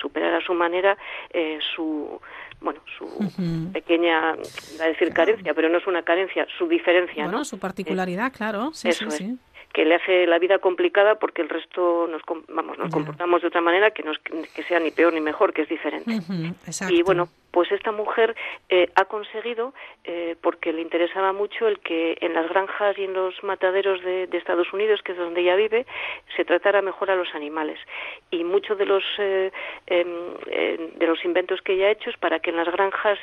superar 0.00 0.34
a 0.34 0.40
su 0.40 0.54
manera 0.54 0.96
eh, 1.30 1.58
su 1.74 2.20
bueno, 2.60 2.80
su 2.98 3.70
pequeña, 3.72 4.30
a 4.32 4.84
decir 4.88 5.12
carencia, 5.14 5.54
pero 5.54 5.68
no 5.68 5.78
es 5.78 5.86
una 5.86 6.02
carencia, 6.02 6.44
su 6.58 6.66
diferencia, 6.66 7.22
Bueno, 7.22 7.38
¿no? 7.38 7.44
su 7.44 7.56
particularidad, 7.60 8.32
claro. 8.32 8.70
Sí, 8.72 8.88
Eso 8.88 9.08
sí, 9.10 9.24
es. 9.24 9.30
sí. 9.30 9.38
Que 9.72 9.84
le 9.84 9.96
hace 9.96 10.26
la 10.26 10.38
vida 10.38 10.58
complicada 10.58 11.16
porque 11.16 11.42
el 11.42 11.48
resto 11.48 12.06
nos 12.08 12.22
vamos 12.48 12.78
nos 12.78 12.90
comportamos 12.90 13.42
de 13.42 13.48
otra 13.48 13.60
manera 13.60 13.90
que 13.90 14.02
no 14.02 14.12
es 14.12 14.18
que 14.18 14.62
sea 14.64 14.80
ni 14.80 14.90
peor 14.90 15.12
ni 15.12 15.20
mejor 15.20 15.52
que 15.52 15.62
es 15.62 15.68
diferente. 15.68 16.18
Y 16.88 17.02
bueno 17.02 17.28
pues 17.58 17.72
esta 17.72 17.90
mujer 17.90 18.36
eh, 18.68 18.88
ha 18.94 19.06
conseguido 19.06 19.74
eh, 20.04 20.36
porque 20.40 20.72
le 20.72 20.80
interesaba 20.80 21.32
mucho 21.32 21.66
el 21.66 21.80
que 21.80 22.16
en 22.20 22.32
las 22.32 22.48
granjas 22.48 22.96
y 22.96 23.02
en 23.02 23.14
los 23.14 23.42
mataderos 23.42 24.00
de, 24.04 24.28
de 24.28 24.38
Estados 24.38 24.72
Unidos 24.72 25.02
que 25.02 25.10
es 25.10 25.18
donde 25.18 25.40
ella 25.40 25.56
vive 25.56 25.84
se 26.36 26.44
tratara 26.44 26.82
mejor 26.82 27.10
a 27.10 27.16
los 27.16 27.34
animales 27.34 27.80
y 28.30 28.44
muchos 28.44 28.78
de 28.78 28.86
los 28.86 29.02
eh, 29.18 29.50
em, 29.88 30.36
de 31.00 31.06
los 31.08 31.24
inventos 31.24 31.60
que 31.62 31.72
ella 31.72 31.86
ha 31.86 31.90
hecho 31.90 32.10
es 32.10 32.16
para 32.16 32.38
que 32.38 32.50
en 32.50 32.58
las 32.58 32.70
granjas 32.70 33.18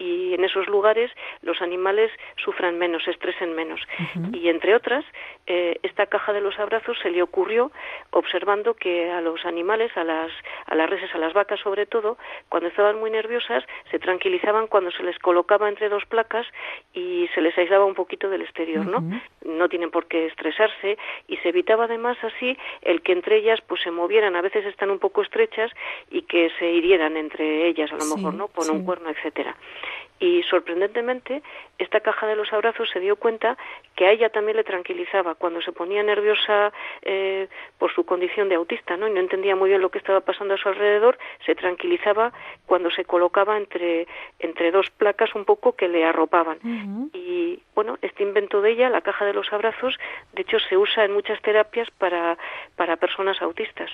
y 0.00 0.34
en 0.34 0.42
esos 0.42 0.66
lugares 0.66 1.12
los 1.42 1.62
animales 1.62 2.10
sufran 2.42 2.78
menos, 2.78 3.04
se 3.04 3.12
estresen 3.12 3.54
menos. 3.54 3.80
Y 4.32 4.48
entre 4.48 4.74
otras, 4.74 5.04
esta 5.46 6.06
caja 6.06 6.32
de 6.32 6.40
los 6.40 6.58
abrazos 6.58 6.98
se 7.02 7.10
le 7.10 7.22
ocurrió 7.22 7.70
observando 8.10 8.74
que 8.74 9.10
a 9.10 9.20
los 9.20 9.46
animales, 9.46 9.96
a 9.96 10.04
las, 10.04 10.30
a 10.66 10.74
las 10.74 10.90
reses, 10.90 11.14
a 11.14 11.18
las 11.18 11.32
vacas 11.32 11.60
sobre 11.60 11.86
todo, 11.86 12.18
cuando 12.48 12.68
estaban 12.68 12.98
muy 12.98 13.10
nerviosas, 13.10 13.64
se 13.90 13.98
tranquilizaban 13.98 14.66
cuando 14.66 14.90
se 14.90 15.02
les 15.02 15.18
colocaba 15.18 15.68
entre 15.68 15.88
dos 15.88 16.04
placas 16.06 16.46
y 16.94 17.28
se 17.34 17.40
les 17.40 17.56
aislaba 17.58 17.84
un 17.84 17.94
poquito 17.94 18.28
del 18.28 18.42
exterior, 18.42 18.86
¿no? 18.86 19.02
No 19.44 19.68
tienen 19.68 19.90
por 19.90 20.06
qué 20.06 20.26
estresarse 20.26 20.98
y 21.28 21.36
se 21.38 21.48
evitaba 21.50 21.84
además 21.84 22.16
así 22.22 22.56
el 22.82 23.02
que 23.02 23.12
entre 23.12 23.36
ellas 23.36 23.60
pues 23.66 23.80
se 23.82 23.90
movieran, 23.90 24.36
a 24.36 24.40
veces 24.42 24.64
están 24.66 24.90
un 24.90 24.98
poco 24.98 25.22
estrechas 25.22 25.70
y 26.10 26.22
que 26.22 26.50
se 26.58 26.70
hirieran 26.70 27.16
entre 27.16 27.66
ellas 27.68 27.90
a 27.92 27.96
lo 27.96 28.00
Sí, 28.02 28.14
mejor, 28.16 28.34
¿no? 28.34 28.48
Con 28.48 28.64
sí. 28.64 28.70
un 28.72 28.84
cuerno, 28.84 29.10
etcétera. 29.10 29.56
Y 30.18 30.42
sorprendentemente, 30.44 31.42
esta 31.78 32.00
caja 32.00 32.26
de 32.26 32.36
los 32.36 32.50
abrazos 32.52 32.88
se 32.90 33.00
dio 33.00 33.16
cuenta 33.16 33.58
que 33.94 34.06
a 34.06 34.12
ella 34.12 34.30
también 34.30 34.56
le 34.56 34.64
tranquilizaba 34.64 35.34
cuando 35.34 35.60
se 35.60 35.72
ponía 35.72 36.02
nerviosa 36.02 36.72
eh, 37.02 37.48
por 37.78 37.92
su 37.92 38.06
condición 38.06 38.48
de 38.48 38.54
autista, 38.54 38.96
¿no? 38.96 39.08
Y 39.08 39.12
no 39.12 39.20
entendía 39.20 39.56
muy 39.56 39.68
bien 39.68 39.82
lo 39.82 39.90
que 39.90 39.98
estaba 39.98 40.20
pasando 40.20 40.54
a 40.54 40.56
su 40.56 40.68
alrededor, 40.68 41.18
se 41.44 41.54
tranquilizaba 41.54 42.32
cuando 42.64 42.90
se 42.90 43.04
colocaba 43.04 43.58
entre, 43.58 44.06
entre 44.38 44.70
dos 44.70 44.90
placas 44.90 45.34
un 45.34 45.44
poco 45.44 45.76
que 45.76 45.88
le 45.88 46.04
arropaban. 46.04 46.58
Y 47.12 47.60
bueno, 47.74 47.98
este 48.00 48.22
invento 48.22 48.62
de 48.62 48.70
ella, 48.70 48.88
la 48.88 49.02
caja 49.02 49.26
de 49.26 49.34
los 49.34 49.52
abrazos, 49.52 49.98
de 50.32 50.42
hecho 50.42 50.58
se 50.60 50.76
usa 50.76 51.04
en 51.04 51.12
muchas 51.12 51.40
terapias 51.42 51.90
para, 51.90 52.38
para 52.74 52.96
personas 52.96 53.40
autistas. 53.42 53.90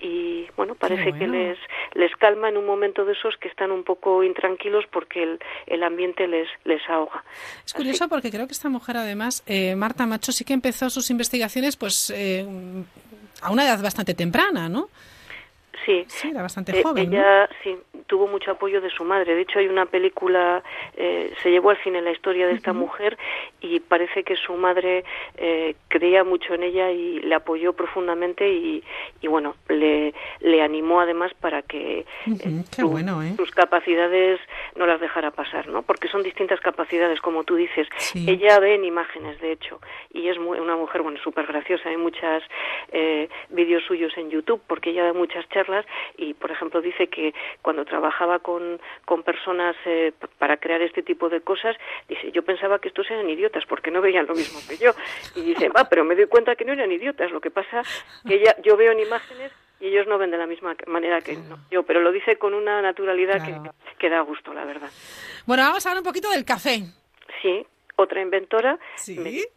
Y 0.00 0.46
bueno, 0.56 0.74
parece 0.74 1.12
que 1.12 1.26
les, 1.28 1.58
les 1.94 2.14
calma 2.16 2.48
en 2.48 2.56
un 2.56 2.66
momento 2.66 3.04
de 3.04 3.12
esos 3.12 3.36
que 3.36 3.48
están 3.48 3.70
un 3.70 3.84
poco 3.84 4.24
intranquilos 4.24 4.84
porque 4.90 5.22
el, 5.22 5.38
el 5.66 5.82
ambiente 5.82 6.26
les, 6.26 6.48
les 6.64 6.80
ahoga. 6.88 7.22
Es 7.64 7.72
curioso 7.72 8.08
porque 8.08 8.30
creo 8.30 8.46
que 8.46 8.52
esta 8.52 8.68
mujer, 8.68 8.96
además, 8.96 9.42
eh, 9.46 9.76
Marta 9.76 10.06
Macho, 10.06 10.32
sí 10.32 10.44
que 10.44 10.54
empezó 10.54 10.90
sus 10.90 11.10
investigaciones 11.10 11.76
pues 11.76 12.10
eh, 12.10 12.44
a 13.42 13.52
una 13.52 13.64
edad 13.64 13.82
bastante 13.82 14.14
temprana, 14.14 14.68
¿no? 14.68 14.88
Sí, 15.84 16.04
Sí, 16.08 16.28
era 16.30 16.42
bastante 16.42 16.78
Eh, 16.78 16.82
joven, 16.82 17.10
¿no? 17.10 17.16
ella 17.16 17.48
sí 17.62 17.76
tuvo 18.06 18.26
mucho 18.26 18.50
apoyo 18.50 18.80
de 18.80 18.90
su 18.90 19.04
madre. 19.04 19.34
De 19.34 19.40
hecho, 19.42 19.58
hay 19.58 19.68
una 19.68 19.86
película, 19.86 20.62
eh, 20.96 21.32
se 21.42 21.50
llevó 21.50 21.70
al 21.70 21.78
cine 21.82 22.02
la 22.02 22.10
historia 22.12 22.46
de 22.46 22.52
esta 22.54 22.72
mujer 22.72 23.16
y 23.60 23.80
parece 23.80 24.22
que 24.22 24.36
su 24.36 24.52
madre 24.54 25.04
eh, 25.36 25.74
creía 25.88 26.22
mucho 26.22 26.52
en 26.54 26.62
ella 26.62 26.90
y 26.90 27.20
le 27.20 27.34
apoyó 27.34 27.72
profundamente 27.72 28.48
y, 28.52 28.82
y 29.22 29.26
bueno, 29.28 29.54
le, 29.68 30.12
le 30.40 30.62
animó 30.62 31.00
además 31.00 31.32
para 31.40 31.62
que 31.62 32.00
eh, 32.00 32.04
qué 32.70 32.82
su- 32.82 32.88
bueno, 32.90 33.22
¿eh? 33.22 33.32
sus 33.36 33.50
capacidades 33.50 34.38
no 34.76 34.86
las 34.86 35.00
dejara 35.00 35.30
pasar, 35.30 35.68
¿no? 35.68 35.82
Porque 35.82 36.08
son 36.08 36.22
distintas 36.22 36.60
capacidades, 36.60 37.20
como 37.20 37.44
tú 37.44 37.56
dices. 37.56 37.88
Ella 38.14 38.58
ve 38.60 38.74
en 38.74 38.84
imágenes, 38.84 39.40
de 39.40 39.52
hecho, 39.52 39.80
y 40.12 40.28
es 40.28 40.36
una 40.38 40.76
mujer, 40.76 41.00
bueno, 41.02 41.18
súper 41.22 41.46
graciosa. 41.46 41.88
Hay 41.88 41.96
muchos 41.96 42.42
eh, 42.92 43.28
vídeos 43.48 43.82
suyos 43.84 44.12
en 44.18 44.30
YouTube, 44.30 44.60
porque 44.66 44.90
ella 44.90 45.04
da 45.04 45.12
muchas 45.14 45.48
charlas 45.48 45.71
y, 46.16 46.34
por 46.34 46.50
ejemplo, 46.50 46.80
dice 46.80 47.08
que 47.08 47.34
cuando 47.62 47.84
trabajaba 47.84 48.38
con, 48.38 48.80
con 49.04 49.22
personas 49.22 49.76
eh, 49.86 50.12
para 50.38 50.56
crear 50.56 50.82
este 50.82 51.02
tipo 51.02 51.28
de 51.28 51.40
cosas, 51.40 51.76
dice, 52.08 52.32
yo 52.32 52.42
pensaba 52.44 52.78
que 52.78 52.88
estos 52.88 53.10
eran 53.10 53.28
idiotas 53.28 53.64
porque 53.66 53.90
no 53.90 54.00
veían 54.00 54.26
lo 54.26 54.34
mismo 54.34 54.60
que 54.68 54.76
yo. 54.76 54.92
Y 55.34 55.42
dice, 55.42 55.68
va, 55.68 55.88
pero 55.88 56.04
me 56.04 56.14
doy 56.14 56.26
cuenta 56.26 56.56
que 56.56 56.64
no 56.64 56.72
eran 56.72 56.92
idiotas. 56.92 57.30
Lo 57.30 57.40
que 57.40 57.50
pasa 57.50 57.82
que 58.26 58.34
ella, 58.34 58.56
yo 58.62 58.76
veo 58.76 58.92
en 58.92 59.00
imágenes 59.00 59.52
y 59.80 59.88
ellos 59.88 60.06
no 60.06 60.16
ven 60.16 60.30
de 60.30 60.38
la 60.38 60.46
misma 60.46 60.76
manera 60.86 61.20
que 61.20 61.36
yo, 61.70 61.82
pero 61.82 62.00
lo 62.00 62.12
dice 62.12 62.36
con 62.36 62.54
una 62.54 62.80
naturalidad 62.80 63.44
que, 63.44 63.70
que, 63.98 64.08
da 64.08 64.20
gusto, 64.20 64.54
la 64.54 64.64
verdad. 64.64 64.88
Bueno, 65.44 65.64
vamos 65.64 65.84
a 65.84 65.90
hablar 65.90 66.02
un 66.02 66.06
poquito 66.06 66.30
del 66.30 66.44
café. 66.44 66.82
Sí, 67.42 67.66
otra 67.96 68.22
inventora, 68.22 68.78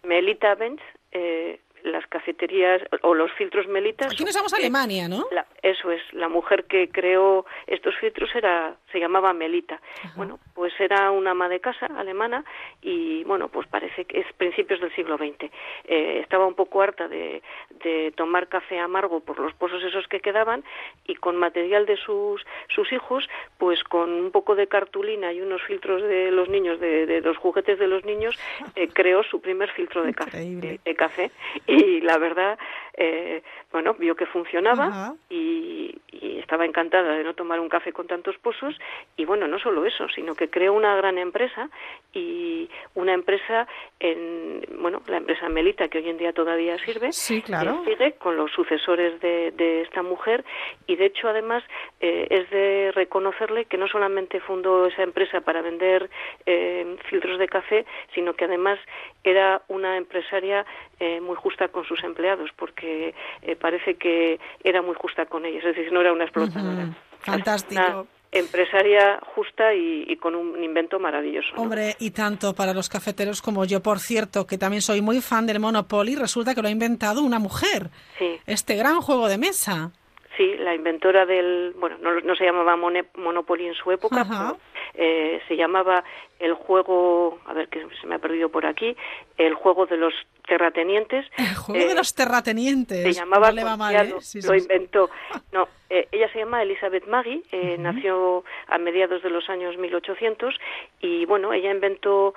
Melita 0.03 0.55
Benz, 0.55 0.81
eh, 1.11 1.59
las 1.85 2.05
cafeterías 2.07 2.81
o 3.03 3.13
los 3.13 3.31
filtros 3.33 3.67
Melitas. 3.67 4.11
Aquí 4.11 4.23
nos 4.23 4.35
vamos 4.35 4.53
a 4.53 4.57
Alemania, 4.57 5.07
¿no? 5.07 5.25
eso 5.61 5.91
es, 5.91 6.01
la 6.13 6.29
mujer 6.29 6.65
que 6.65 6.89
creó 6.89 7.45
estos 7.67 7.95
filtros 7.97 8.29
era 8.35 8.75
se 8.91 8.99
llamaba 8.99 9.33
Melita. 9.33 9.81
Bueno, 10.15 10.39
pues 10.55 10.73
era 10.79 11.11
una 11.11 11.31
ama 11.31 11.49
de 11.49 11.59
casa 11.59 11.85
alemana 11.85 12.43
y 12.81 13.23
bueno, 13.25 13.49
pues 13.49 13.67
parece 13.67 14.05
que 14.05 14.21
es 14.21 14.33
principios 14.33 14.79
del 14.79 14.95
siglo 14.95 15.17
XX. 15.17 15.51
Eh, 15.83 16.19
estaba 16.21 16.47
un 16.47 16.55
poco 16.55 16.81
harta 16.81 17.07
de, 17.07 17.43
de 17.83 18.13
tomar 18.15 18.47
café 18.47 18.79
amargo 18.79 19.19
por 19.19 19.37
los 19.37 19.53
pozos 19.53 19.83
esos 19.83 20.07
que 20.07 20.21
quedaban 20.21 20.63
y 21.05 21.15
con 21.15 21.35
material 21.35 21.85
de 21.85 21.97
sus 21.97 22.43
sus 22.69 22.91
hijos, 22.91 23.27
pues 23.57 23.83
con 23.83 24.11
un 24.11 24.31
poco 24.31 24.55
de 24.55 24.67
cartulina 24.67 25.33
y 25.33 25.41
unos 25.41 25.61
filtros 25.63 26.01
de 26.01 26.31
los 26.31 26.49
niños 26.49 26.79
de, 26.79 27.05
de 27.05 27.21
los 27.21 27.37
juguetes 27.37 27.77
de 27.77 27.87
los 27.87 28.05
niños 28.05 28.39
eh, 28.75 28.87
creó 28.87 29.23
su 29.23 29.41
primer 29.41 29.69
filtro 29.71 30.03
de 30.03 30.13
café, 30.13 30.39
de, 30.39 30.95
café 30.95 31.31
y 31.67 32.01
la 32.01 32.17
verdad, 32.17 32.57
eh, 32.97 33.43
bueno, 33.71 33.93
vio 33.95 34.15
que 34.15 34.25
funcionaba 34.25 35.15
y, 35.29 35.99
estaba 36.45 36.65
encantada 36.65 37.17
de 37.17 37.23
no 37.23 37.33
tomar 37.33 37.59
un 37.59 37.69
café 37.69 37.91
con 37.91 38.05
tantos 38.05 38.37
pozos 38.37 38.75
y 39.17 39.25
bueno, 39.25 39.47
no 39.47 39.57
solo 39.57 39.83
eso, 39.85 40.07
sino 40.09 40.35
que 40.35 40.47
creó 40.47 40.73
una 40.73 40.95
gran 40.95 41.17
empresa 41.17 41.69
y 42.13 42.69
una 42.93 43.13
empresa 43.13 43.67
en, 43.99 44.61
bueno, 44.79 45.01
la 45.07 45.17
empresa 45.17 45.49
Melita 45.49 45.87
que 45.87 45.97
hoy 45.97 46.09
en 46.09 46.17
día 46.17 46.33
todavía 46.33 46.77
sirve, 46.77 47.11
sí, 47.11 47.41
claro. 47.41 47.83
sigue 47.83 48.13
con 48.13 48.37
los 48.37 48.51
sucesores 48.51 49.19
de, 49.21 49.51
de, 49.51 49.81
esta 49.81 50.03
mujer. 50.03 50.45
Y 50.85 50.97
de 50.97 51.05
hecho 51.07 51.29
además 51.29 51.63
eh, 51.99 52.27
es 52.29 52.49
de 52.51 52.91
reconocerle 52.93 53.65
que 53.65 53.77
no 53.77 53.87
solamente 53.87 54.39
fundó 54.39 54.85
esa 54.85 55.03
empresa 55.03 55.41
para 55.41 55.61
vender 55.61 56.09
eh, 56.45 56.95
filtros 57.09 57.39
de 57.39 57.47
café, 57.47 57.85
sino 58.13 58.35
que 58.35 58.45
además 58.45 58.79
era 59.23 59.63
una 59.67 59.97
empresaria 59.97 60.65
eh, 60.99 61.19
muy 61.21 61.35
justa 61.35 61.67
con 61.69 61.83
sus 61.85 62.03
empleados, 62.03 62.51
porque 62.55 62.84
eh, 62.85 63.55
parece 63.55 63.95
que 63.95 64.39
era 64.63 64.81
muy 64.81 64.95
justa 64.95 65.25
con 65.25 65.45
ellos, 65.45 65.63
es 65.65 65.75
decir, 65.75 65.91
no 65.91 66.01
era 66.01 66.13
una 66.13 66.25
explotadora. 66.25 66.89
Fantástico. 67.19 68.07
empresaria 68.31 69.19
justa 69.35 69.73
y, 69.73 70.15
con 70.17 70.35
un 70.35 70.61
invento 70.63 70.99
maravilloso. 70.99 71.55
Hombre, 71.55 71.95
y 71.99 72.11
tanto 72.11 72.53
para 72.53 72.73
los 72.73 72.89
cafeteros 72.89 73.41
como 73.41 73.65
yo, 73.65 73.81
por 73.81 73.99
cierto, 73.99 74.45
que 74.45 74.57
también 74.57 74.81
soy 74.81 75.01
muy 75.01 75.21
fan 75.21 75.45
del 75.45 75.59
Monopoly, 75.59 76.15
resulta 76.15 76.53
que 76.53 76.61
lo 76.61 76.67
ha 76.67 76.71
inventado 76.71 77.21
una 77.21 77.39
mujer. 77.39 77.89
Sí. 78.19 78.37
Este 78.45 78.75
gran 78.75 79.01
juego 79.01 79.27
de 79.27 79.37
mesa. 79.37 79.91
Sí, 80.37 80.53
la 80.57 80.75
inventora 80.75 81.25
del, 81.25 81.73
bueno, 81.79 81.97
no, 81.97 82.35
se 82.35 82.43
llamaba 82.43 82.75
Monopoly 82.75 83.67
en 83.67 83.73
su 83.73 83.89
época, 83.91 84.25
pero, 84.27 84.57
eh, 84.93 85.41
se 85.47 85.55
llamaba 85.55 86.03
el 86.39 86.53
juego, 86.53 87.39
a 87.45 87.53
ver 87.53 87.69
que 87.69 87.87
se 88.01 88.07
me 88.07 88.15
ha 88.15 88.19
perdido 88.19 88.49
por 88.49 88.65
aquí, 88.65 88.97
el 89.37 89.53
juego 89.53 89.85
de 89.85 89.95
los 89.95 90.13
terratenientes. 90.45 91.25
El 91.37 91.55
juego 91.55 91.85
de 91.85 91.91
eh, 91.91 91.95
los 91.95 92.13
terratenientes. 92.13 93.03
Se 93.03 93.13
llamaba, 93.13 93.51
no 93.51 93.89
¿eh? 93.91 94.13
lo, 94.43 94.55
inventó. 94.55 95.09
No, 95.51 95.67
ella 95.89 96.29
se 96.33 96.39
llama 96.39 96.63
Elizabeth 96.63 97.07
Maggie, 97.07 97.43
nació 97.77 98.43
a 98.67 98.77
mediados 98.77 99.23
de 99.23 99.29
los 99.29 99.49
años 99.49 99.77
1800 99.77 100.53
y 100.99 101.25
bueno, 101.25 101.53
ella 101.53 101.71
inventó 101.71 102.33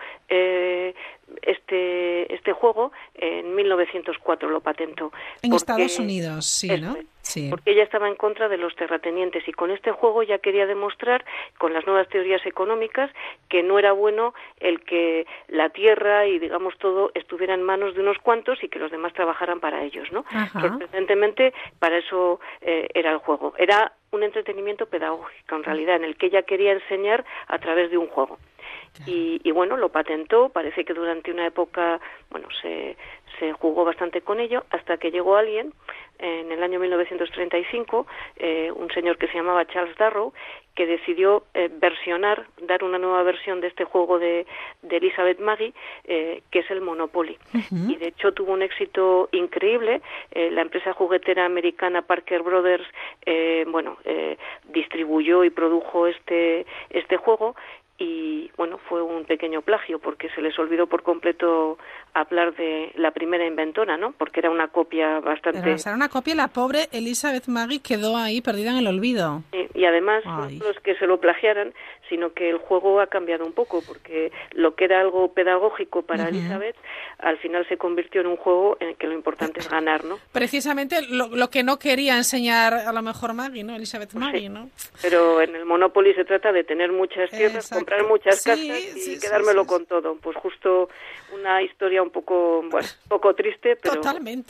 este 1.43 2.33
este 2.33 2.53
juego 2.53 2.93
en 3.15 3.55
1904 3.55 4.51
lo 4.51 4.61
patentó. 4.61 5.13
En 5.43 5.53
Estados 5.53 5.99
Unidos, 5.99 6.47
sí, 6.47 6.69
¿no? 6.81 6.97
Sí. 7.23 7.49
Porque 7.51 7.73
ella 7.73 7.83
estaba 7.83 8.09
en 8.09 8.15
contra 8.15 8.49
de 8.49 8.57
los 8.57 8.75
terratenientes 8.75 9.47
y 9.47 9.53
con 9.53 9.71
este 9.71 9.93
juego 9.93 10.23
ya 10.23 10.39
quería 10.39 10.67
demostrar, 10.67 11.25
con 11.59 11.75
las 11.75 11.87
nuevas 11.87 12.09
teorías 12.09 12.45
económicas, 12.47 13.11
que 13.51 13.63
no 13.63 13.79
era 13.79 13.93
bueno 13.93 14.33
el 14.61 14.81
que 14.81 15.27
la 15.49 15.69
tierra 15.69 16.27
y 16.27 16.39
digamos 16.39 16.79
todo 16.79 17.11
estuviera 17.15 17.53
en 17.53 17.63
manos 17.63 17.95
de 17.95 17.97
unos 18.01 18.18
cuantos 18.18 18.62
y 18.62 18.68
que 18.68 18.78
los 18.78 18.90
demás 18.90 19.12
trabajaran 19.12 19.61
para 19.61 19.82
ellos, 19.82 20.11
¿no? 20.12 20.24
Sorprendentemente, 20.53 21.53
para 21.78 21.99
eso 21.99 22.40
eh, 22.61 22.88
era 22.94 23.11
el 23.11 23.18
juego. 23.18 23.55
Era 23.59 23.92
un 24.11 24.22
entretenimiento 24.22 24.86
pedagógico, 24.86 25.57
en 25.57 25.64
realidad, 25.64 25.96
en 25.96 26.05
el 26.05 26.16
que 26.16 26.26
ella 26.26 26.42
quería 26.42 26.72
enseñar 26.72 27.24
a 27.46 27.59
través 27.59 27.90
de 27.90 27.99
un 27.99 28.09
juego. 28.09 28.38
Y, 29.07 29.40
y, 29.44 29.51
bueno, 29.53 29.76
lo 29.76 29.90
patentó, 29.90 30.49
parece 30.49 30.84
que 30.84 30.92
durante 30.94 31.30
una 31.30 31.46
época, 31.46 32.01
bueno, 32.30 32.49
se, 32.61 32.96
se 33.39 33.53
jugó 33.53 33.84
bastante 33.84 34.20
con 34.20 34.41
ello, 34.41 34.64
hasta 34.70 34.97
que 34.97 35.11
llegó 35.11 35.36
alguien 35.36 35.72
en 36.18 36.51
el 36.51 36.62
año 36.62 36.80
1935, 36.80 38.07
eh, 38.36 38.72
un 38.74 38.91
señor 38.91 39.18
que 39.18 39.28
se 39.28 39.34
llamaba 39.34 39.66
Charles 39.66 39.97
Darrow, 39.97 40.32
que 40.74 40.86
decidió 40.86 41.45
eh, 41.55 41.70
versionar, 41.72 42.47
dar 42.62 42.84
una 42.84 42.99
nueva 42.99 43.22
versión 43.22 43.61
de 43.61 43.68
este 43.68 43.84
juego 43.84 44.18
de, 44.18 44.47
de 44.82 44.97
Elizabeth 44.97 45.39
Maggie, 45.39 45.72
eh, 46.05 46.43
que 46.51 46.61
es 46.61 46.70
el 46.70 46.80
Monopoly. 46.80 47.39
Y 47.70 47.97
de 47.97 48.09
hecho 48.09 48.32
tuvo 48.32 48.53
un 48.53 48.62
éxito 48.62 49.28
increíble. 49.32 50.01
la 50.34 50.62
empresa 50.62 50.93
juguetera 50.93 51.45
americana 51.45 52.03
Parker 52.03 52.43
Brothers, 52.43 52.86
bueno, 53.68 53.99
distribuyó 54.64 55.45
y 55.45 55.51
produjo 55.51 56.07
este, 56.07 56.66
este 56.91 57.16
juego 57.16 57.55
y 57.99 58.51
bueno, 58.57 58.78
fue 58.89 59.03
un 59.03 59.24
pequeño 59.24 59.61
plagio 59.62 59.99
porque 59.99 60.30
se 60.30 60.41
les 60.41 60.57
olvidó 60.59 60.86
por 60.86 61.03
completo 61.03 61.78
hablar 62.21 62.55
de 62.55 62.93
la 62.97 63.11
primera 63.11 63.47
inventora, 63.47 63.97
¿no? 63.97 64.12
Porque 64.12 64.41
era 64.41 64.51
una 64.51 64.69
copia 64.69 65.21
bastante... 65.21 65.61
Pero 65.61 65.77
era 65.77 65.95
una 65.95 66.09
copia, 66.09 66.35
la 66.35 66.49
pobre 66.49 66.89
Elizabeth 66.93 67.47
Maggie 67.47 67.81
quedó 67.81 68.16
ahí 68.16 68.41
perdida 68.41 68.71
en 68.71 68.79
el 68.79 68.87
olvido. 68.87 69.43
y 69.75 69.85
además, 69.85 70.25
no 70.25 70.49
los 70.49 70.79
que 70.81 70.95
se 70.97 71.07
lo 71.07 71.21
plagiaran, 71.21 71.73
sino 72.09 72.33
que 72.33 72.51
el 72.51 72.59
juego 72.59 73.01
ha 73.01 73.07
cambiado 73.07 73.45
un 73.45 73.53
poco, 73.53 73.83
porque 73.87 74.33
lo 74.53 74.75
que 74.75 74.85
era 74.85 75.01
algo 75.01 75.33
pedagógico 75.33 76.03
para 76.03 76.29
Elizabeth, 76.29 76.77
al 77.19 77.39
final 77.39 77.66
se 77.69 77.77
convirtió 77.77 78.21
en 78.21 78.29
un 78.29 78.37
juego 78.37 78.77
en 78.81 78.89
el 78.89 78.97
que 78.97 79.07
lo 79.07 79.14
importante 79.14 79.61
es 79.61 79.69
ganar, 79.69 80.05
¿no? 80.05 80.19
Precisamente 80.33 81.03
lo, 81.03 81.51
que 81.51 81.62
no 81.62 81.79
quería 81.79 82.16
enseñar 82.16 82.75
a 82.75 82.93
lo 82.93 83.03
mejor 83.03 83.35
Maggie, 83.35 83.64
¿no? 83.64 83.75
Elizabeth 83.75 84.11
pues 84.12 84.25
Maggie, 84.25 84.49
¿no? 84.49 84.71
Pero 85.03 85.41
en 85.41 85.55
el 85.55 85.64
Monopoly 85.64 86.14
se 86.14 86.25
trata 86.25 86.53
de 86.53 86.64
tener 86.64 86.93
muchas 86.93 87.31
tierras, 87.31 87.69
comprar 87.69 88.07
muchas 88.07 88.43
casas 88.43 88.97
y 88.97 89.19
quedármelo 89.19 89.66
con 89.66 89.87
todo. 89.87 90.16
Pues 90.16 90.37
justo 90.37 90.89
una 91.33 91.62
historia 91.62 92.03
un 92.03 92.11
poco, 92.11 92.62
bueno, 92.70 92.89
poco 93.09 93.35
triste, 93.35 93.76
pero 93.76 94.01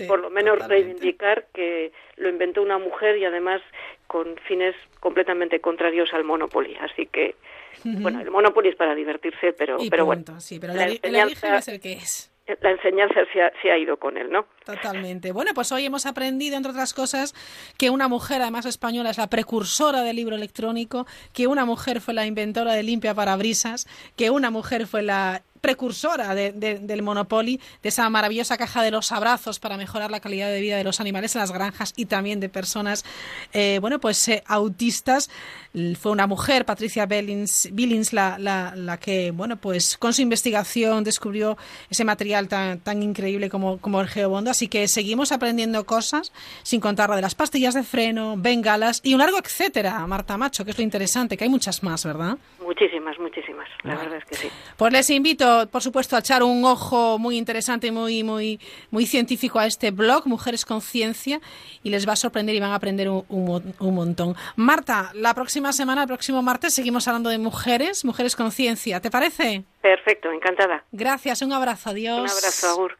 por 0.07 0.21
lo 0.21 0.31
menos 0.31 0.67
reivindicar 0.67 1.47
que 1.53 1.93
lo 2.17 2.29
inventó 2.29 2.63
una 2.63 2.79
mujer 2.79 3.17
y 3.19 3.25
además 3.25 3.61
con 4.07 4.37
fines 4.47 4.75
completamente 5.01 5.61
contrarios 5.61 6.13
al 6.13 6.25
Monopoly. 6.25 6.77
Así 6.81 7.07
que, 7.07 7.37
bueno, 7.85 8.21
el 8.21 8.31
Monopoly 8.31 8.71
es 8.71 8.77
para 8.77 8.95
divertirse, 8.95 9.53
pero, 9.53 9.79
pero 9.89 10.05
bueno. 10.05 10.41
Sí, 10.41 10.59
pero 10.59 10.75
la, 10.75 10.89
enseñanza, 10.89 11.59
es 11.59 11.69
el 11.69 11.81
que 11.81 11.93
es. 11.93 12.33
La 12.63 12.71
enseñanza 12.71 13.21
se 13.31 13.43
ha, 13.43 13.53
se 13.61 13.71
ha, 13.71 13.77
ido 13.77 13.99
con 13.99 14.17
él, 14.17 14.31
¿no? 14.31 14.47
Totalmente. 14.65 15.33
Bueno, 15.33 15.53
pues 15.55 15.71
hoy 15.71 15.85
hemos 15.85 16.07
aprendido, 16.07 16.57
entre 16.57 16.73
otras 16.73 16.95
cosas, 16.95 17.35
que 17.77 17.91
una 17.91 18.09
mujer, 18.09 18.41
además 18.41 18.65
española, 18.65 19.11
es 19.11 19.19
la 19.19 19.29
precursora 19.29 20.03
del 20.03 20.17
libro 20.17 20.35
electrónico, 20.35 21.07
que 21.35 21.47
una 21.47 21.67
mujer 21.67 22.01
fue 22.01 22.15
la 22.15 22.25
inventora 22.25 22.73
de 22.73 22.83
limpia 22.83 23.15
parabrisas, 23.15 23.87
que 24.17 24.31
una 24.31 24.51
mujer 24.51 24.87
fue 24.87 25.03
la 25.03 25.43
precursora 25.61 26.35
del 26.35 27.03
Monopoly, 27.03 27.61
de 27.83 27.89
esa 27.89 28.09
maravillosa 28.11 28.57
caja 28.57 28.83
de 28.83 28.91
los 28.91 29.13
abrazos 29.13 29.59
para 29.59 29.77
mejorar 29.77 30.11
la 30.11 30.21
calidad 30.21 30.49
de 30.51 30.61
vida 30.61 30.77
de 30.77 30.85
los 30.85 31.01
animales 31.01 31.35
en 31.35 31.41
las 31.41 31.53
granjas 31.53 31.93
y 31.97 32.07
también 32.07 32.41
de 32.41 32.49
personas, 32.49 33.05
eh, 33.53 33.79
bueno, 33.81 33.99
pues 33.99 34.29
eh, 34.29 34.43
autistas. 34.47 35.31
Fue 36.01 36.13
una 36.13 36.27
mujer, 36.27 36.65
Patricia 36.65 37.07
Billings, 37.07 37.69
Billings 37.73 38.13
la, 38.13 38.39
la, 38.39 38.73
la, 38.75 38.97
que, 38.97 39.31
bueno, 39.31 39.57
pues 39.57 39.97
con 39.99 40.13
su 40.13 40.23
investigación 40.23 41.05
descubrió 41.05 41.57
ese 41.91 42.05
material 42.05 42.49
tan, 42.49 42.81
tan 42.81 43.03
increíble 43.03 43.51
como, 43.51 43.79
como 43.79 44.01
el 44.01 44.09
geobondo. 44.09 44.51
Así 44.51 44.69
que 44.69 44.89
seguimos 44.89 45.31
aprendiendo 45.31 45.85
cosas, 45.85 46.33
sin 46.63 46.81
contar 46.81 47.11
la 47.11 47.17
de 47.17 47.23
las 47.23 47.35
pastillas 47.35 47.75
de 47.75 47.83
freno, 47.83 48.35
bengalas 48.37 49.01
y 49.05 49.15
un 49.15 49.21
largo 49.21 49.39
etcétera, 49.39 50.07
Marta 50.07 50.37
Macho, 50.37 50.65
que 50.65 50.71
es 50.73 50.79
lo 50.79 50.85
interesante, 50.85 51.37
que 51.37 51.45
hay 51.45 51.51
muchas 51.51 51.83
más, 51.83 52.05
¿verdad? 52.05 52.39
Muchísimas, 52.61 53.19
muchísimas. 53.19 53.48
La 53.83 53.97
verdad 53.97 54.19
es 54.19 54.25
que 54.25 54.35
sí. 54.35 54.49
Pues 54.77 54.93
les 54.93 55.11
invito 55.11 55.69
por 55.71 55.83
supuesto, 55.83 56.17
a 56.17 56.21
echar 56.21 56.43
un 56.43 56.65
ojo 56.65 57.19
muy 57.19 57.37
interesante 57.37 57.89
y 57.89 57.91
muy, 57.91 58.23
muy, 58.23 58.61
muy 58.91 59.07
científico 59.07 59.59
a 59.59 59.67
este 59.67 59.91
blog, 59.91 60.27
Mujeres 60.27 60.65
con 60.65 60.81
Ciencia, 60.81 61.41
y 61.83 61.91
les 61.91 62.09
va 62.09 62.13
a 62.13 62.17
sorprender 62.17 62.55
y 62.55 62.61
van 62.61 62.71
a 62.71 62.77
aprender 62.77 63.09
un, 63.09 63.25
un 63.29 63.95
montón. 63.95 64.35
Marta, 64.57 65.11
la 65.15 65.35
próxima 65.35 65.73
semana, 65.73 66.03
el 66.03 66.09
próximo 66.09 66.43
martes, 66.43 66.75
seguimos 66.75 67.07
hablando 67.09 67.31
de 67.31 67.39
mujeres, 67.39 68.05
mujeres 68.05 68.37
con 68.37 68.51
ciencia. 68.53 69.01
¿Te 69.01 69.11
parece? 69.11 69.65
Perfecto, 69.81 70.31
encantada. 70.31 70.85
Gracias, 70.93 71.43
un 71.43 71.53
abrazo, 71.53 71.91
adiós. 71.91 72.19
Un 72.19 72.29
abrazo, 72.31 72.69
Agur. 72.69 72.97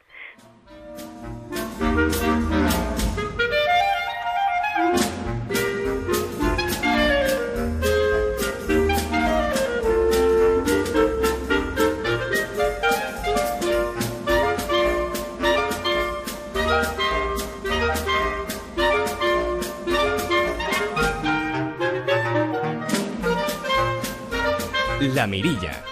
La 25.19 25.27
Mirilla. 25.27 25.83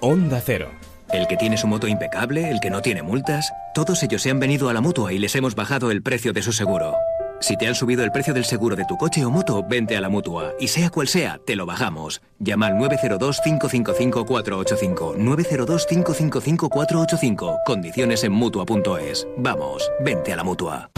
Onda 0.00 0.42
Cero. 0.44 0.68
El 1.12 1.28
que 1.28 1.36
tiene 1.36 1.56
su 1.56 1.68
moto 1.68 1.86
impecable, 1.86 2.50
el 2.50 2.58
que 2.58 2.70
no 2.70 2.82
tiene 2.82 3.04
multas, 3.04 3.52
todos 3.72 4.02
ellos 4.02 4.20
se 4.20 4.30
han 4.30 4.40
venido 4.40 4.68
a 4.68 4.72
la 4.72 4.80
mutua 4.80 5.12
y 5.12 5.20
les 5.20 5.36
hemos 5.36 5.54
bajado 5.54 5.92
el 5.92 6.02
precio 6.02 6.32
de 6.32 6.42
su 6.42 6.50
seguro. 6.50 6.96
Si 7.40 7.56
te 7.56 7.68
han 7.68 7.76
subido 7.76 8.02
el 8.02 8.10
precio 8.10 8.34
del 8.34 8.44
seguro 8.44 8.74
de 8.74 8.84
tu 8.84 8.96
coche 8.96 9.24
o 9.24 9.30
moto, 9.30 9.62
vente 9.62 9.96
a 9.96 10.00
la 10.00 10.08
mutua. 10.08 10.54
Y 10.58 10.66
sea 10.66 10.90
cual 10.90 11.06
sea, 11.06 11.38
te 11.46 11.54
lo 11.54 11.66
bajamos. 11.66 12.20
Llama 12.40 12.66
al 12.66 12.72
902-555-485. 12.72 15.18
902-555-485. 15.18 17.58
Condiciones 17.64 18.24
en 18.24 18.32
mutua.es. 18.32 19.28
Vamos, 19.36 19.88
vente 20.00 20.32
a 20.32 20.36
la 20.36 20.42
mutua. 20.42 20.90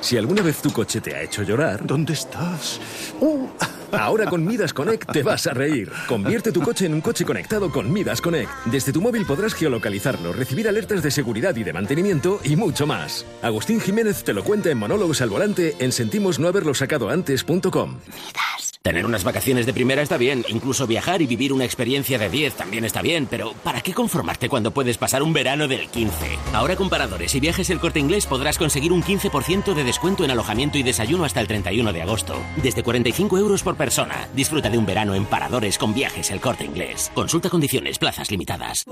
Si 0.00 0.16
alguna 0.16 0.42
vez 0.42 0.60
tu 0.60 0.72
coche 0.72 1.00
te 1.00 1.14
ha 1.14 1.22
hecho 1.22 1.44
llorar... 1.44 1.86
¿Dónde 1.86 2.14
estás? 2.14 2.80
Uh. 3.20 3.46
Ahora 3.92 4.26
con 4.26 4.44
Midas 4.44 4.72
Connect 4.72 5.12
te 5.12 5.22
vas 5.22 5.46
a 5.46 5.54
reír. 5.54 5.90
Convierte 6.06 6.52
tu 6.52 6.60
coche 6.60 6.86
en 6.86 6.94
un 6.94 7.00
coche 7.00 7.24
conectado 7.24 7.70
con 7.70 7.92
Midas 7.92 8.20
Connect. 8.20 8.50
Desde 8.66 8.92
tu 8.92 9.00
móvil 9.00 9.26
podrás 9.26 9.54
geolocalizarlo, 9.54 10.32
recibir 10.32 10.68
alertas 10.68 11.02
de 11.02 11.10
seguridad 11.10 11.56
y 11.56 11.64
de 11.64 11.72
mantenimiento 11.72 12.40
y 12.44 12.56
mucho 12.56 12.86
más. 12.86 13.24
Agustín 13.42 13.80
Jiménez 13.80 14.24
te 14.24 14.34
lo 14.34 14.44
cuenta 14.44 14.70
en 14.70 14.78
Monólogos 14.78 15.20
al 15.22 15.30
Volante 15.30 15.76
en 15.78 15.92
sentimos 15.92 16.38
no 16.38 16.48
haberlo 16.48 16.74
sacado 16.74 17.08
antes.com. 17.08 17.98
Midas. 18.06 18.67
Tener 18.88 19.04
unas 19.04 19.22
vacaciones 19.22 19.66
de 19.66 19.74
primera 19.74 20.00
está 20.00 20.16
bien, 20.16 20.46
incluso 20.48 20.86
viajar 20.86 21.20
y 21.20 21.26
vivir 21.26 21.52
una 21.52 21.66
experiencia 21.66 22.18
de 22.18 22.30
10 22.30 22.54
también 22.54 22.86
está 22.86 23.02
bien, 23.02 23.26
pero 23.30 23.52
¿para 23.62 23.82
qué 23.82 23.92
conformarte 23.92 24.48
cuando 24.48 24.70
puedes 24.70 24.96
pasar 24.96 25.22
un 25.22 25.34
verano 25.34 25.68
del 25.68 25.88
15? 25.88 26.38
Ahora 26.54 26.74
con 26.74 26.88
Paradores 26.88 27.34
y 27.34 27.40
Viajes 27.40 27.68
El 27.68 27.80
Corte 27.80 28.00
Inglés 28.00 28.24
podrás 28.24 28.56
conseguir 28.56 28.92
un 28.92 29.02
15% 29.02 29.74
de 29.74 29.84
descuento 29.84 30.24
en 30.24 30.30
alojamiento 30.30 30.78
y 30.78 30.82
desayuno 30.82 31.26
hasta 31.26 31.42
el 31.42 31.48
31 31.48 31.92
de 31.92 32.00
agosto, 32.00 32.40
desde 32.62 32.82
45 32.82 33.36
euros 33.36 33.62
por 33.62 33.76
persona. 33.76 34.26
Disfruta 34.34 34.70
de 34.70 34.78
un 34.78 34.86
verano 34.86 35.14
en 35.14 35.26
Paradores 35.26 35.76
con 35.76 35.92
Viajes 35.92 36.30
El 36.30 36.40
Corte 36.40 36.64
Inglés. 36.64 37.12
Consulta 37.14 37.50
condiciones, 37.50 37.98
plazas 37.98 38.30
limitadas. 38.30 38.86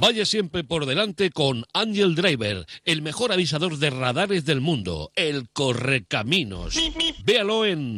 Vaya 0.00 0.24
siempre 0.24 0.62
por 0.62 0.86
delante 0.86 1.30
con 1.30 1.64
Angel 1.74 2.14
Driver, 2.14 2.64
el 2.84 3.02
mejor 3.02 3.32
avisador 3.32 3.78
de 3.78 3.90
radares 3.90 4.44
del 4.44 4.60
mundo, 4.60 5.10
el 5.16 5.48
Correcaminos. 5.50 6.78
Véalo 7.24 7.66
en 7.66 7.97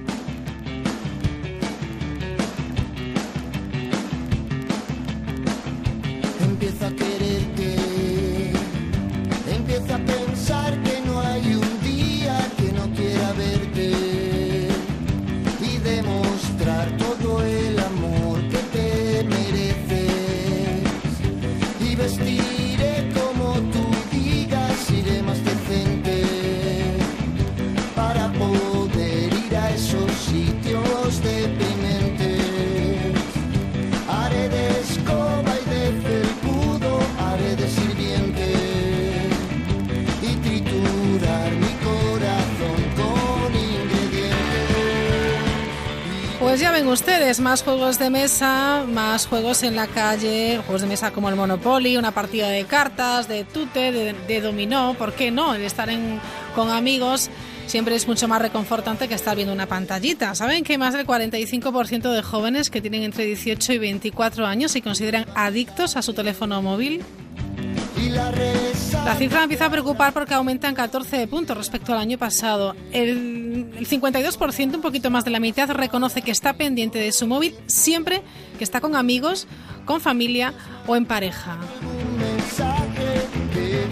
Ya 46.61 46.71
ven 46.71 46.87
ustedes, 46.87 47.39
más 47.39 47.63
juegos 47.63 47.97
de 47.97 48.11
mesa, 48.11 48.85
más 48.87 49.25
juegos 49.25 49.63
en 49.63 49.75
la 49.75 49.87
calle, 49.87 50.59
juegos 50.63 50.81
de 50.81 50.87
mesa 50.87 51.09
como 51.09 51.27
el 51.27 51.35
Monopoly, 51.35 51.97
una 51.97 52.11
partida 52.11 52.49
de 52.49 52.65
cartas, 52.65 53.27
de 53.27 53.45
tute, 53.45 53.91
de, 53.91 54.41
dominó, 54.41 54.93
¿por 54.93 55.13
qué 55.13 55.31
no? 55.31 55.55
El 55.55 55.63
estar 55.63 55.89
con 56.53 56.69
amigos 56.69 57.31
siempre 57.65 57.95
es 57.95 58.07
mucho 58.07 58.27
más 58.27 58.43
reconfortante 58.43 59.07
que 59.07 59.15
estar 59.15 59.35
viendo 59.35 59.51
una 59.51 59.65
pantallita. 59.65 60.35
¿Saben 60.35 60.63
que 60.63 60.77
más 60.77 60.93
del 60.93 61.07
45% 61.07 62.11
de 62.11 62.21
jóvenes 62.21 62.69
que 62.69 62.79
tienen 62.79 63.01
entre 63.01 63.25
18 63.25 63.73
y 63.73 63.77
24 63.79 64.45
años 64.45 64.71
se 64.71 64.83
consideran 64.83 65.25
adictos 65.33 65.95
a 65.95 66.03
su 66.03 66.13
teléfono 66.13 66.61
móvil? 66.61 67.01
La 69.05 69.15
cifra 69.15 69.43
empieza 69.43 69.65
a 69.65 69.69
preocupar 69.69 70.13
porque 70.13 70.33
aumentan 70.33 70.73
14 70.73 71.27
puntos 71.27 71.57
respecto 71.57 71.93
al 71.93 71.99
año 71.99 72.17
pasado. 72.17 72.75
El, 72.91 73.71
el 73.77 73.87
52%, 73.87 74.75
un 74.75 74.81
poquito 74.81 75.09
más 75.09 75.25
de 75.25 75.31
la 75.31 75.39
mitad, 75.39 75.69
reconoce 75.69 76.21
que 76.21 76.31
está 76.31 76.53
pendiente 76.53 76.99
de 76.99 77.11
su 77.11 77.27
móvil 77.27 77.55
siempre 77.67 78.21
que 78.57 78.63
está 78.63 78.79
con 78.79 78.95
amigos, 78.95 79.47
con 79.85 80.01
familia 80.01 80.53
o 80.87 80.95
en 80.95 81.05
pareja. 81.05 81.57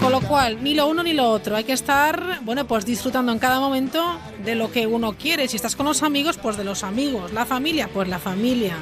Con 0.00 0.12
lo 0.12 0.20
cual, 0.20 0.62
ni 0.62 0.74
lo 0.74 0.86
uno 0.86 1.02
ni 1.02 1.12
lo 1.12 1.28
otro. 1.28 1.56
Hay 1.56 1.64
que 1.64 1.72
estar, 1.72 2.40
bueno, 2.42 2.66
pues 2.66 2.86
disfrutando 2.86 3.32
en 3.32 3.38
cada 3.38 3.60
momento 3.60 4.18
de 4.44 4.54
lo 4.54 4.70
que 4.70 4.86
uno 4.86 5.12
quiere. 5.12 5.48
Si 5.48 5.56
estás 5.56 5.76
con 5.76 5.86
los 5.86 6.02
amigos, 6.02 6.38
pues 6.38 6.56
de 6.56 6.64
los 6.64 6.84
amigos. 6.84 7.32
La 7.32 7.44
familia, 7.44 7.88
pues 7.92 8.08
la 8.08 8.18
familia. 8.18 8.76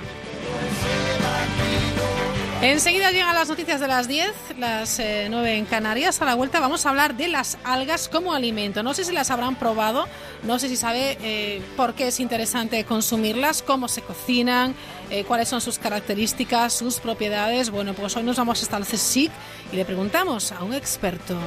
Enseguida 2.61 3.13
llegan 3.13 3.37
las 3.37 3.49
noticias 3.49 3.79
de 3.79 3.87
las 3.87 4.09
10, 4.09 4.33
las 4.59 4.99
eh, 4.99 5.29
9 5.31 5.59
en 5.59 5.65
Canarias. 5.65 6.21
A 6.21 6.25
la 6.25 6.35
vuelta 6.35 6.59
vamos 6.59 6.85
a 6.85 6.89
hablar 6.89 7.17
de 7.17 7.29
las 7.29 7.57
algas 7.63 8.09
como 8.09 8.35
alimento. 8.35 8.83
No 8.83 8.95
sé 8.95 9.05
si 9.05 9.13
las 9.13 9.31
habrán 9.31 9.55
probado, 9.55 10.09
no 10.43 10.59
sé 10.59 10.69
si 10.69 10.77
sabe 10.77 11.17
eh, 11.23 11.63
por 11.77 11.95
qué 11.95 12.09
es 12.09 12.19
interesante 12.19 12.83
consumirlas, 12.83 13.63
cómo 13.63 13.87
se 13.87 14.03
cocinan, 14.03 14.75
eh, 15.09 15.23
cuáles 15.23 15.49
son 15.49 15.61
sus 15.61 15.79
características, 15.79 16.73
sus 16.73 16.99
propiedades. 16.99 17.71
Bueno, 17.71 17.95
pues 17.95 18.17
hoy 18.17 18.25
nos 18.25 18.37
vamos 18.39 18.61
hasta 18.61 18.77
el 18.77 18.85
CSIC 18.85 19.31
y 19.73 19.77
le 19.77 19.85
preguntamos 19.85 20.51
a 20.51 20.65
un 20.65 20.75
experto. 20.75 21.39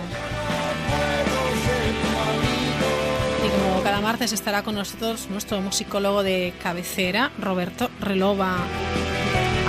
Y 3.45 3.49
como 3.49 3.84
cada 3.84 3.99
martes 3.99 4.32
estará 4.32 4.64
con 4.64 4.76
nosotros 4.76 5.28
nuestro 5.30 5.59
musicólogo 5.59 6.24
de 6.24 6.53
cabecera, 6.64 7.34
Roberto 7.38 7.89
Relova 7.99 8.59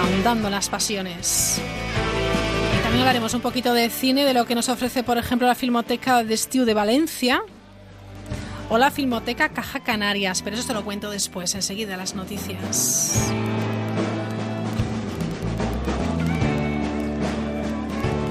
ahondando 0.02 0.50
las 0.50 0.68
pasiones. 0.68 1.60
También 2.82 3.02
hablaremos 3.02 3.32
un 3.34 3.40
poquito 3.40 3.72
de 3.72 3.88
cine, 3.88 4.24
de 4.24 4.34
lo 4.34 4.44
que 4.44 4.54
nos 4.54 4.68
ofrece, 4.68 5.02
por 5.02 5.16
ejemplo, 5.16 5.46
la 5.46 5.54
Filmoteca 5.54 6.24
de 6.24 6.34
Estiu 6.34 6.64
de 6.64 6.74
Valencia 6.74 7.42
o 8.68 8.78
la 8.78 8.90
Filmoteca 8.90 9.50
Caja 9.50 9.80
Canarias, 9.80 10.42
pero 10.42 10.56
eso 10.56 10.66
te 10.66 10.74
lo 10.74 10.84
cuento 10.84 11.10
después, 11.10 11.54
enseguida 11.54 11.96
las 11.96 12.14
noticias. 12.14 13.30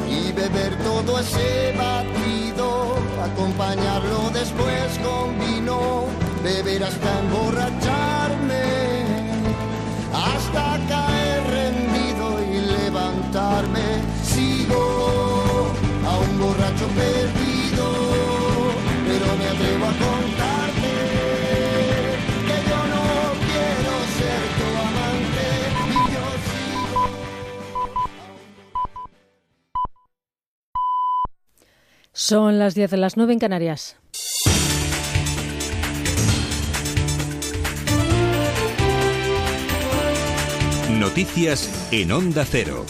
y 0.10 0.32
beber 0.34 0.76
todo 0.84 1.20
ese 1.20 1.74
batido, 1.78 2.96
acompañarlo 3.24 4.30
después 4.34 5.00
con 5.04 5.40
vino, 5.40 6.06
beber 6.44 6.84
hasta 6.84 7.20
emborracharme, 7.20 8.64
hasta 10.14 10.74
Son 32.32 32.60
las 32.60 32.76
10 32.76 32.92
de 32.92 32.96
las 32.96 33.18
9 33.18 33.34
en 33.34 33.40
Canarias. 33.40 33.98
Noticias 40.98 41.90
en 41.92 42.14
Onda 42.14 42.46
Cero. 42.50 42.86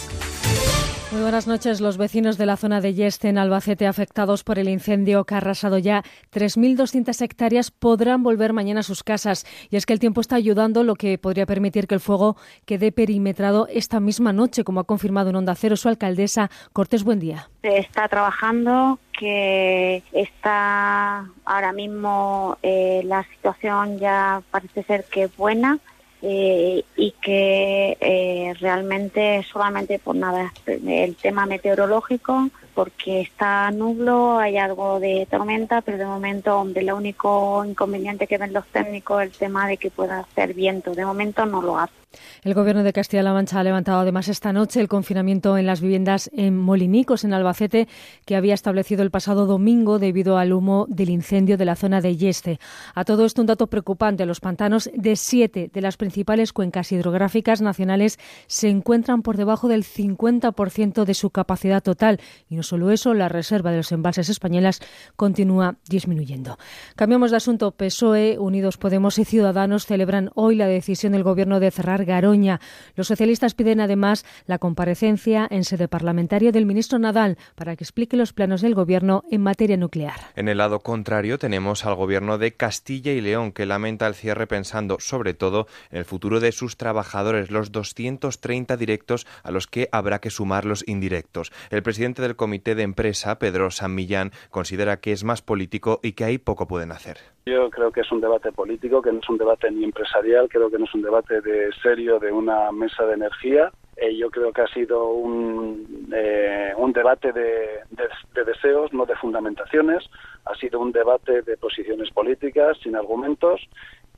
Muy 1.12 1.20
buenas 1.20 1.46
noches. 1.46 1.82
Los 1.82 1.98
vecinos 1.98 2.38
de 2.38 2.46
la 2.46 2.56
zona 2.56 2.80
de 2.80 2.94
Yeste, 2.94 3.28
en 3.28 3.36
Albacete, 3.36 3.86
afectados 3.86 4.44
por 4.44 4.58
el 4.58 4.66
incendio 4.66 5.24
que 5.24 5.34
ha 5.34 5.38
arrasado 5.38 5.76
ya 5.76 6.02
3.200 6.32 7.20
hectáreas, 7.20 7.70
podrán 7.70 8.22
volver 8.22 8.54
mañana 8.54 8.80
a 8.80 8.82
sus 8.82 9.04
casas. 9.04 9.44
Y 9.68 9.76
es 9.76 9.84
que 9.84 9.92
el 9.92 9.98
tiempo 9.98 10.22
está 10.22 10.36
ayudando, 10.36 10.84
lo 10.84 10.94
que 10.94 11.18
podría 11.18 11.44
permitir 11.44 11.86
que 11.86 11.96
el 11.96 12.00
fuego 12.00 12.38
quede 12.64 12.92
perimetrado 12.92 13.68
esta 13.70 14.00
misma 14.00 14.32
noche, 14.32 14.64
como 14.64 14.80
ha 14.80 14.84
confirmado 14.84 15.28
en 15.28 15.36
Onda 15.36 15.54
Cero 15.54 15.76
su 15.76 15.90
alcaldesa 15.90 16.50
Cortés 16.72 17.04
Buen 17.04 17.18
día. 17.18 17.50
Se 17.60 17.76
está 17.76 18.08
trabajando, 18.08 18.98
que 19.12 20.02
está 20.12 21.28
ahora 21.44 21.74
mismo 21.74 22.56
eh, 22.62 23.02
la 23.04 23.22
situación 23.24 23.98
ya 23.98 24.42
parece 24.50 24.82
ser 24.84 25.04
que 25.04 25.24
es 25.24 25.36
buena 25.36 25.78
eh, 26.22 26.84
y 26.96 27.10
que 27.20 27.96
eh, 28.00 28.54
realmente 28.60 29.44
solamente 29.52 29.98
por 29.98 30.14
nada 30.14 30.52
el 30.66 31.16
tema 31.16 31.46
meteorológico 31.46 32.48
porque 32.74 33.20
está 33.20 33.70
nublo, 33.70 34.38
hay 34.38 34.56
algo 34.56 34.98
de 34.98 35.26
tormenta, 35.30 35.82
pero 35.82 35.98
de 35.98 36.06
momento, 36.06 36.58
hombre, 36.58 36.82
lo 36.82 36.96
único 36.96 37.64
inconveniente 37.64 38.26
que 38.26 38.38
ven 38.38 38.52
los 38.52 38.66
técnicos 38.68 39.22
es 39.22 39.32
el 39.32 39.36
tema 39.36 39.68
de 39.68 39.76
que 39.76 39.90
pueda 39.90 40.20
hacer 40.20 40.54
viento. 40.54 40.94
De 40.94 41.04
momento 41.04 41.44
no 41.44 41.60
lo 41.60 41.78
hace. 41.78 42.01
El 42.42 42.54
Gobierno 42.54 42.82
de 42.82 42.92
Castilla-La 42.92 43.32
Mancha 43.32 43.60
ha 43.60 43.64
levantado 43.64 44.00
además 44.00 44.28
esta 44.28 44.52
noche 44.52 44.80
el 44.80 44.88
confinamiento 44.88 45.58
en 45.58 45.66
las 45.66 45.80
viviendas 45.80 46.30
en 46.32 46.58
Molinicos, 46.58 47.24
en 47.24 47.34
Albacete, 47.34 47.88
que 48.24 48.36
había 48.36 48.54
establecido 48.54 49.02
el 49.02 49.10
pasado 49.10 49.46
domingo 49.46 49.98
debido 49.98 50.38
al 50.38 50.52
humo 50.52 50.86
del 50.88 51.10
incendio 51.10 51.56
de 51.56 51.64
la 51.64 51.76
zona 51.76 52.00
de 52.00 52.16
Yeste. 52.16 52.58
A 52.94 53.04
todo 53.04 53.24
esto, 53.24 53.40
un 53.40 53.46
dato 53.46 53.66
preocupante. 53.66 54.26
Los 54.26 54.40
pantanos 54.40 54.90
de 54.94 55.16
siete 55.16 55.70
de 55.72 55.80
las 55.80 55.96
principales 55.96 56.52
cuencas 56.52 56.92
hidrográficas 56.92 57.60
nacionales 57.60 58.18
se 58.46 58.68
encuentran 58.68 59.22
por 59.22 59.36
debajo 59.36 59.68
del 59.68 59.84
50% 59.84 61.04
de 61.04 61.14
su 61.14 61.30
capacidad 61.30 61.82
total. 61.82 62.20
Y 62.48 62.56
no 62.56 62.62
solo 62.62 62.90
eso, 62.90 63.14
la 63.14 63.28
reserva 63.28 63.70
de 63.70 63.78
los 63.78 63.92
embalses 63.92 64.28
españolas 64.28 64.80
continúa 65.16 65.76
disminuyendo. 65.88 66.58
Cambiamos 66.96 67.30
de 67.30 67.36
asunto. 67.38 67.72
PSOE, 67.72 68.38
Unidos 68.38 68.76
Podemos 68.76 69.18
y 69.18 69.24
Ciudadanos 69.24 69.86
celebran 69.86 70.30
hoy 70.34 70.56
la 70.56 70.66
decisión 70.66 71.12
del 71.12 71.22
Gobierno 71.22 71.60
de 71.60 71.70
cerrar 71.70 72.01
Garoña. 72.04 72.60
Los 72.96 73.08
socialistas 73.08 73.54
piden 73.54 73.80
además 73.80 74.24
la 74.46 74.58
comparecencia 74.58 75.46
en 75.50 75.64
sede 75.64 75.88
parlamentaria 75.88 76.52
del 76.52 76.66
ministro 76.66 76.98
Nadal 76.98 77.38
para 77.54 77.76
que 77.76 77.84
explique 77.84 78.16
los 78.16 78.32
planos 78.32 78.60
del 78.60 78.74
Gobierno 78.74 79.24
en 79.30 79.42
materia 79.42 79.76
nuclear. 79.76 80.14
En 80.36 80.48
el 80.48 80.58
lado 80.58 80.80
contrario 80.80 81.38
tenemos 81.38 81.84
al 81.84 81.94
Gobierno 81.94 82.38
de 82.38 82.52
Castilla 82.52 83.12
y 83.12 83.20
León 83.20 83.52
que 83.52 83.66
lamenta 83.66 84.06
el 84.06 84.14
cierre 84.14 84.46
pensando 84.46 84.98
sobre 85.00 85.34
todo 85.34 85.66
en 85.90 85.98
el 85.98 86.04
futuro 86.04 86.40
de 86.40 86.52
sus 86.52 86.76
trabajadores, 86.76 87.50
los 87.50 87.72
230 87.72 88.76
directos 88.76 89.26
a 89.42 89.50
los 89.50 89.66
que 89.66 89.88
habrá 89.92 90.20
que 90.20 90.30
sumar 90.30 90.64
los 90.64 90.84
indirectos. 90.86 91.52
El 91.70 91.82
presidente 91.82 92.22
del 92.22 92.36
comité 92.36 92.74
de 92.74 92.82
empresa, 92.82 93.38
Pedro 93.38 93.70
San 93.70 93.94
Millán, 93.94 94.32
considera 94.50 95.00
que 95.00 95.12
es 95.12 95.24
más 95.24 95.42
político 95.42 96.00
y 96.02 96.12
que 96.12 96.24
ahí 96.24 96.38
poco 96.38 96.66
pueden 96.66 96.92
hacer. 96.92 97.18
Yo 97.44 97.70
creo 97.70 97.90
que 97.90 98.02
es 98.02 98.12
un 98.12 98.20
debate 98.20 98.52
político, 98.52 99.02
que 99.02 99.10
no 99.10 99.18
es 99.18 99.28
un 99.28 99.36
debate 99.36 99.68
ni 99.70 99.82
empresarial, 99.82 100.48
creo 100.48 100.70
que 100.70 100.78
no 100.78 100.84
es 100.84 100.94
un 100.94 101.02
debate 101.02 101.40
de 101.40 101.72
serio 101.82 102.20
de 102.20 102.30
una 102.30 102.70
mesa 102.70 103.04
de 103.04 103.14
energía. 103.14 103.72
Eh, 103.96 104.16
yo 104.16 104.30
creo 104.30 104.52
que 104.52 104.62
ha 104.62 104.68
sido 104.68 105.08
un, 105.08 106.08
eh, 106.14 106.72
un 106.76 106.92
debate 106.92 107.32
de, 107.32 107.80
de, 107.90 108.08
de 108.34 108.44
deseos, 108.44 108.92
no 108.92 109.06
de 109.06 109.16
fundamentaciones. 109.16 110.04
Ha 110.44 110.54
sido 110.54 110.78
un 110.78 110.92
debate 110.92 111.42
de 111.42 111.56
posiciones 111.56 112.10
políticas, 112.10 112.78
sin 112.80 112.94
argumentos, 112.94 113.60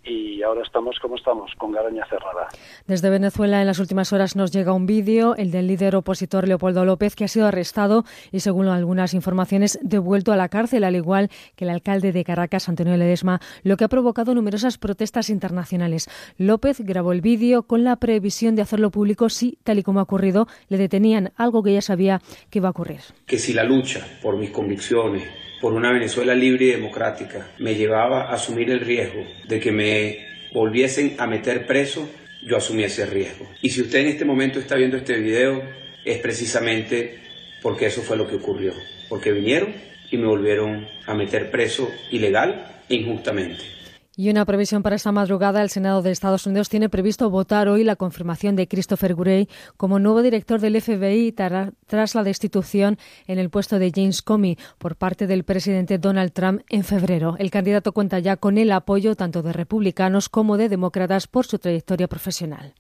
y 0.05 0.43
ahora 0.43 0.63
estamos 0.63 0.99
como 1.01 1.17
estamos, 1.17 1.53
con 1.57 1.73
Garoña 1.73 2.05
cerrada. 2.09 2.49
Desde 2.87 3.11
Venezuela 3.11 3.61
en 3.61 3.67
las 3.67 3.79
últimas 3.79 4.13
horas 4.13 4.37
nos 4.37 4.53
llega 4.53 4.73
un 4.73 4.87
vídeo, 4.87 5.35
el 5.37 5.51
del 5.51 5.67
líder 5.67 5.97
opositor 5.97 6.47
Leopoldo 6.47 6.85
López, 6.85 7.17
que 7.17 7.25
ha 7.25 7.29
sido 7.29 7.47
arrestado 7.47 8.05
y, 8.31 8.41
según 8.41 8.69
algunas 8.69 9.15
informaciones, 9.15 9.79
devuelto 9.83 10.33
a 10.33 10.37
la 10.37 10.49
cárcel, 10.49 10.85
al 10.85 10.97
igual 10.97 11.31
que 11.57 11.65
el 11.65 11.71
alcalde 11.71 12.13
de 12.13 12.25
Caracas, 12.25 12.69
Antonio 12.69 12.97
Ledesma, 12.97 13.41
lo 13.63 13.77
que 13.77 13.85
ha 13.85 13.89
provocado 13.89 14.35
numerosas 14.35 14.79
protestas 14.79 15.31
internacionales. 15.31 16.09
López 16.37 16.81
grabó 16.81 17.13
el 17.13 17.21
vídeo 17.21 17.63
con 17.63 17.85
la 17.85 17.97
previsión 17.97 18.57
de 18.57 18.63
hacerlo 18.63 18.91
público 18.91 19.29
si, 19.29 19.59
tal 19.63 19.79
y 19.79 19.83
como 19.83 20.01
ha 20.01 20.05
ocurrido, 20.05 20.47
le 20.69 20.79
detenían, 20.79 21.33
algo 21.37 21.63
que 21.63 21.73
ya 21.73 21.83
sabía 21.83 22.21
que 22.51 22.59
iba 22.59 22.69
a 22.69 22.73
ocurrir. 22.73 23.01
Que 23.27 23.39
si 23.39 23.53
la 23.53 23.65
lucha 23.65 24.07
por 24.23 24.37
mis 24.37 24.51
convicciones, 24.51 25.44
por 25.65 25.73
una 25.73 25.91
Venezuela 25.91 26.35
libre 26.35 26.67
y 26.67 26.71
democrática 26.73 27.49
me 27.59 27.75
llevaba 27.75 28.25
a 28.25 28.35
asumir 28.35 28.69
el 28.69 28.81
riesgo 28.81 29.27
de 29.49 29.61
que 29.61 29.73
me 29.73 30.27
volviesen 30.53 31.15
a 31.17 31.27
meter 31.27 31.67
preso, 31.67 32.07
yo 32.47 32.59
asumí 32.59 32.85
ese 32.85 33.07
riesgo. 33.07 33.49
Y 33.63 33.71
si 33.71 33.81
usted 33.81 34.01
en 34.01 34.09
este 34.09 34.27
momento 34.27 34.59
está 34.59 34.75
viendo 34.75 34.99
este 34.99 35.19
video, 35.19 35.63
es 36.05 36.19
precisamente 36.19 37.19
porque 37.63 37.87
eso 37.87 38.03
fue 38.03 38.19
lo 38.19 38.29
que 38.29 38.37
ocurrió. 38.37 38.75
Porque 39.09 39.33
vinieron 39.33 39.73
y 40.11 40.19
me 40.19 40.27
volvieron 40.27 40.87
a 41.07 41.15
meter 41.15 41.51
preso 41.51 41.91
ilegal 42.11 42.83
e 42.91 42.97
injustamente. 42.97 43.74
Y 44.17 44.31
una 44.31 44.45
previsión 44.45 44.85
para 44.85 44.95
esta 44.95 45.11
madrugada, 45.11 45.61
el 45.61 45.71
Senado 45.71 46.01
de 46.01 46.13
Estados 46.13 46.47
Unidos 46.47 46.69
tiene 46.69 46.89
previsto 46.89 47.31
votar 47.31 47.69
hoy 47.69 47.83
la 47.83 47.97
confirmación 47.97 48.55
de 48.55 48.69
Christopher 48.69 49.17
Gray 49.17 49.49
como 49.77 49.99
nuevo 49.99 50.23
director 50.23 50.61
del 50.61 50.81
FBI 50.81 51.33
tras 51.33 52.15
la 52.15 52.23
destitución 52.23 52.97
en 53.27 53.41
el 53.41 53.51
puesto 53.51 53.81
de 53.81 53.91
James 53.93 54.23
Comey 54.23 54.57
por 54.79 54.95
parte 54.95 55.27
del 55.27 55.43
presidente 55.43 55.99
Donald 55.99 56.33
Trump 56.33 56.63
en 56.69 56.85
febrero. 56.85 57.35
El 57.41 57.51
candidato 57.51 57.91
cuenta 57.91 58.21
ya 58.21 58.37
con 58.37 58.57
el 58.57 58.71
apoyo 58.71 59.17
tanto 59.17 59.43
de 59.43 59.53
republicanos 59.53 60.29
como 60.29 60.59
de 60.59 60.69
demócratas 60.69 61.27
por 61.27 61.47
su 61.47 61.59
trayectoria 61.59 62.07
profesional. 62.07 62.75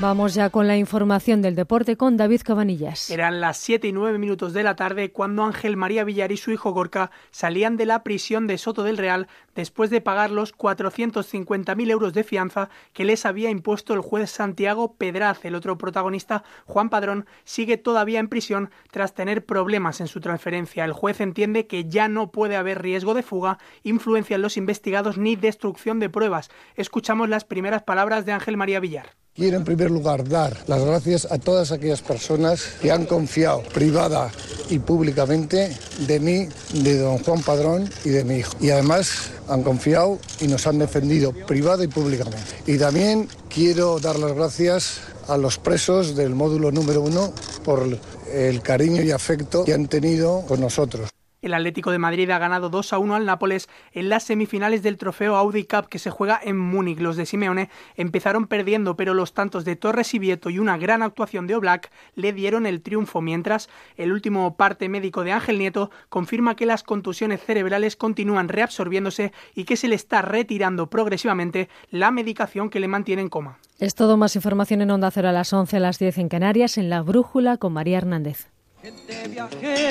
Vamos 0.00 0.34
ya 0.34 0.50
con 0.50 0.66
la 0.66 0.76
información 0.76 1.40
del 1.40 1.54
deporte 1.54 1.96
con 1.96 2.16
David 2.16 2.40
Cabanillas. 2.44 3.10
Eran 3.10 3.40
las 3.40 3.58
7 3.58 3.86
y 3.86 3.92
9 3.92 4.18
minutos 4.18 4.52
de 4.52 4.64
la 4.64 4.74
tarde 4.74 5.12
cuando 5.12 5.44
Ángel 5.44 5.76
María 5.76 6.02
Villar 6.02 6.32
y 6.32 6.36
su 6.36 6.50
hijo 6.50 6.72
Gorka 6.72 7.12
salían 7.30 7.76
de 7.76 7.86
la 7.86 8.02
prisión 8.02 8.48
de 8.48 8.58
Soto 8.58 8.82
del 8.82 8.98
Real 8.98 9.28
después 9.54 9.90
de 9.90 10.00
pagar 10.00 10.30
los 10.30 10.54
450.000 10.54 11.90
euros 11.90 12.12
de 12.12 12.24
fianza 12.24 12.68
que 12.92 13.04
les 13.04 13.26
había 13.26 13.50
impuesto 13.50 13.94
el 13.94 14.00
juez 14.00 14.30
Santiago 14.30 14.94
Pedraz. 14.94 15.44
El 15.44 15.54
otro 15.54 15.78
protagonista, 15.78 16.44
Juan 16.66 16.90
Padrón, 16.90 17.26
sigue 17.44 17.76
todavía 17.76 18.20
en 18.20 18.28
prisión 18.28 18.70
tras 18.90 19.14
tener 19.14 19.44
problemas 19.44 20.00
en 20.00 20.08
su 20.08 20.20
transferencia. 20.20 20.84
El 20.84 20.92
juez 20.92 21.20
entiende 21.20 21.66
que 21.66 21.88
ya 21.88 22.08
no 22.08 22.30
puede 22.30 22.56
haber 22.56 22.82
riesgo 22.82 23.14
de 23.14 23.22
fuga, 23.22 23.58
influencia 23.82 24.36
en 24.36 24.42
los 24.42 24.56
investigados 24.56 25.18
ni 25.18 25.36
destrucción 25.36 26.00
de 26.00 26.10
pruebas. 26.10 26.50
Escuchamos 26.76 27.28
las 27.28 27.44
primeras 27.44 27.82
palabras 27.82 28.26
de 28.26 28.32
Ángel 28.32 28.56
María 28.56 28.80
Villar. 28.80 29.14
Quiero 29.34 29.56
en 29.56 29.64
primer 29.64 29.90
lugar 29.90 30.28
dar 30.28 30.56
las 30.68 30.84
gracias 30.84 31.26
a 31.28 31.38
todas 31.38 31.72
aquellas 31.72 32.02
personas 32.02 32.76
que 32.80 32.92
han 32.92 33.04
confiado 33.04 33.62
privada 33.74 34.30
y 34.70 34.78
públicamente 34.78 35.76
de 36.06 36.20
mí, 36.20 36.46
de 36.72 36.98
don 36.98 37.18
Juan 37.18 37.42
Padrón 37.42 37.90
y 38.04 38.10
de 38.10 38.22
mi 38.22 38.36
hijo. 38.36 38.52
Y 38.60 38.70
además 38.70 39.32
han 39.48 39.62
confiado 39.62 40.18
y 40.40 40.46
nos 40.46 40.66
han 40.66 40.78
defendido 40.78 41.32
privada 41.32 41.84
y 41.84 41.88
públicamente. 41.88 42.38
Y 42.66 42.78
también 42.78 43.28
quiero 43.48 43.98
dar 44.00 44.18
las 44.18 44.32
gracias 44.32 45.00
a 45.28 45.36
los 45.36 45.58
presos 45.58 46.16
del 46.16 46.34
módulo 46.34 46.70
número 46.70 47.02
uno 47.02 47.32
por 47.64 47.86
el 48.32 48.62
cariño 48.62 49.02
y 49.02 49.10
afecto 49.10 49.64
que 49.64 49.74
han 49.74 49.88
tenido 49.88 50.44
con 50.46 50.60
nosotros. 50.60 51.10
El 51.44 51.52
Atlético 51.52 51.90
de 51.90 51.98
Madrid 51.98 52.30
ha 52.30 52.38
ganado 52.38 52.70
2 52.70 52.94
a 52.94 52.98
1 52.98 53.16
al 53.16 53.26
Nápoles 53.26 53.68
en 53.92 54.08
las 54.08 54.22
semifinales 54.22 54.82
del 54.82 54.96
trofeo 54.96 55.36
Audi 55.36 55.64
Cup 55.64 55.90
que 55.90 55.98
se 55.98 56.08
juega 56.08 56.40
en 56.42 56.56
Múnich. 56.56 56.98
Los 56.98 57.18
de 57.18 57.26
Simeone 57.26 57.68
empezaron 57.96 58.46
perdiendo, 58.46 58.96
pero 58.96 59.12
los 59.12 59.34
tantos 59.34 59.66
de 59.66 59.76
Torres 59.76 60.14
y 60.14 60.18
Vieto 60.18 60.48
y 60.48 60.58
una 60.58 60.78
gran 60.78 61.02
actuación 61.02 61.46
de 61.46 61.54
Oblak 61.54 61.90
le 62.14 62.32
dieron 62.32 62.64
el 62.64 62.80
triunfo, 62.80 63.20
mientras 63.20 63.68
el 63.98 64.10
último 64.10 64.56
parte 64.56 64.88
médico 64.88 65.22
de 65.22 65.32
Ángel 65.32 65.58
Nieto 65.58 65.90
confirma 66.08 66.56
que 66.56 66.64
las 66.64 66.82
contusiones 66.82 67.42
cerebrales 67.44 67.96
continúan 67.96 68.48
reabsorbiéndose 68.48 69.34
y 69.54 69.64
que 69.64 69.76
se 69.76 69.88
le 69.88 69.96
está 69.96 70.22
retirando 70.22 70.88
progresivamente 70.88 71.68
la 71.90 72.10
medicación 72.10 72.70
que 72.70 72.80
le 72.80 72.88
mantiene 72.88 73.20
en 73.20 73.28
coma. 73.28 73.58
Es 73.78 73.94
todo 73.94 74.16
más 74.16 74.34
información 74.34 74.80
en 74.80 74.90
Onda 74.90 75.10
Cero 75.10 75.28
a 75.28 75.32
las 75.32 75.52
11 75.52 75.76
a 75.76 75.80
las 75.80 75.98
10 75.98 76.16
en 76.16 76.28
Canarias 76.30 76.78
en 76.78 76.88
La 76.88 77.02
Brújula 77.02 77.58
con 77.58 77.74
María 77.74 77.98
Hernández. 77.98 78.53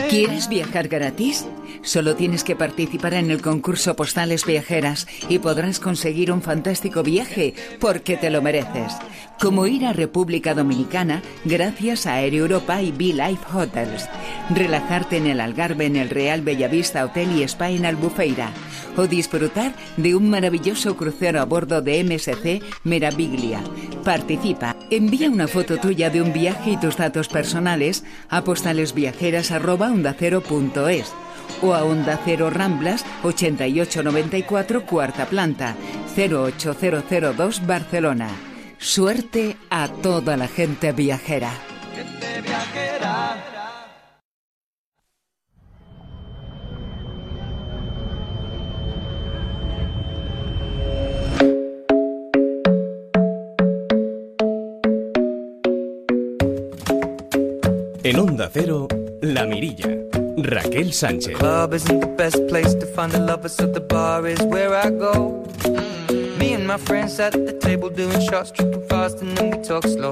¿Quieres 0.09 0.47
viajar 0.47 0.87
gratis? 0.87 1.45
Solo 1.81 2.15
tienes 2.15 2.43
que 2.43 2.55
participar 2.55 3.15
en 3.15 3.31
el 3.31 3.41
concurso 3.41 3.95
Postales 3.95 4.45
Viajeras 4.45 5.07
y 5.29 5.39
podrás 5.39 5.79
conseguir 5.79 6.31
un 6.31 6.41
fantástico 6.41 7.01
viaje 7.01 7.55
porque 7.79 8.17
te 8.17 8.29
lo 8.29 8.41
mereces. 8.41 8.93
Como 9.39 9.67
ir 9.67 9.85
a 9.85 9.93
República 9.93 10.53
Dominicana 10.53 11.21
gracias 11.43 12.05
a 12.05 12.21
Air 12.21 12.35
Europa 12.35 12.81
y 12.81 12.91
Be 12.91 13.13
Life 13.13 13.43
Hotels. 13.51 14.07
Relajarte 14.51 15.17
en 15.17 15.27
el 15.27 15.41
Algarve 15.41 15.85
en 15.85 15.95
el 15.95 16.09
Real 16.09 16.41
Bellavista 16.41 17.03
Hotel 17.03 17.31
y 17.37 17.43
Spa 17.43 17.69
en 17.71 17.85
Albufeira. 17.85 18.51
O 18.95 19.07
disfrutar 19.07 19.73
de 19.97 20.15
un 20.15 20.29
maravilloso 20.29 20.95
crucero 20.95 21.41
a 21.41 21.45
bordo 21.45 21.81
de 21.81 22.03
MSC 22.03 22.61
Meraviglia. 22.83 23.61
Participa. 24.05 24.75
Envía 24.91 25.29
una 25.29 25.47
foto 25.47 25.77
tuya 25.77 26.09
de 26.09 26.21
un 26.21 26.31
viaje 26.31 26.71
y 26.71 26.77
tus 26.77 26.95
datos 26.95 27.27
personales 27.27 28.03
a 28.29 28.43
postalesviajeras.ondacero.es 28.83 31.13
o 31.61 31.73
a 31.73 31.83
Onda 31.83 32.19
Cero 32.23 32.49
Ramblas 32.49 33.05
8894 33.23 34.85
cuarta 34.85 35.25
planta 35.25 35.75
08002 36.15 37.65
Barcelona. 37.65 38.29
Suerte 38.77 39.57
a 39.69 39.87
toda 39.87 40.35
la 40.35 40.47
gente 40.47 40.91
viajera. 40.91 41.51
En 58.13 58.19
Onda 58.19 58.47
Cero, 58.47 58.87
La 59.21 59.43
Mirilla. 59.47 59.87
Raquel 60.37 60.93
Sánchez. 60.93 61.35
Club 61.35 61.73
isn't 61.73 61.99
the 61.99 62.05
best 62.15 62.45
place 62.47 62.75
to 62.75 62.85
find 62.85 63.11
the 63.11 63.17
lovers, 63.17 63.53
so 63.53 63.65
the 63.65 63.79
bar 63.79 64.27
is 64.27 64.39
where 64.43 64.75
I 64.75 64.91
go. 64.91 65.43
Me 66.37 66.53
and 66.53 66.67
my 66.67 66.77
friends 66.77 67.19
at 67.19 67.31
the 67.31 67.53
table 67.53 67.89
doing 67.89 68.21
shots, 68.29 68.51
tripping 68.51 68.83
fast, 68.87 69.19
and 69.23 69.35
then 69.35 69.49
we 69.49 69.57
talk 69.63 69.83
slow. 69.87 70.11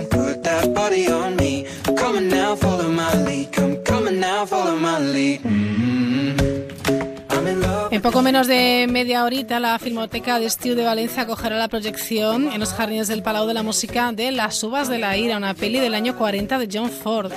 poco 8.11 8.23
menos 8.23 8.47
de 8.47 8.87
media 8.89 9.23
horita, 9.23 9.61
la 9.61 9.79
Filmoteca 9.79 10.37
de 10.37 10.45
Estiu 10.45 10.75
de 10.75 10.83
Valencia 10.83 11.23
acogerá 11.23 11.55
la 11.57 11.69
proyección 11.69 12.51
en 12.51 12.59
los 12.59 12.73
jardines 12.73 13.07
del 13.07 13.23
Palau 13.23 13.47
de 13.47 13.53
la 13.53 13.63
Música 13.63 14.11
de 14.11 14.33
Las 14.33 14.61
Uvas 14.65 14.89
de 14.89 14.97
la 14.97 15.15
Ira, 15.15 15.37
una 15.37 15.53
peli 15.53 15.79
del 15.79 15.93
año 15.93 16.17
40 16.17 16.59
de 16.59 16.67
John 16.69 16.89
Ford. 16.89 17.31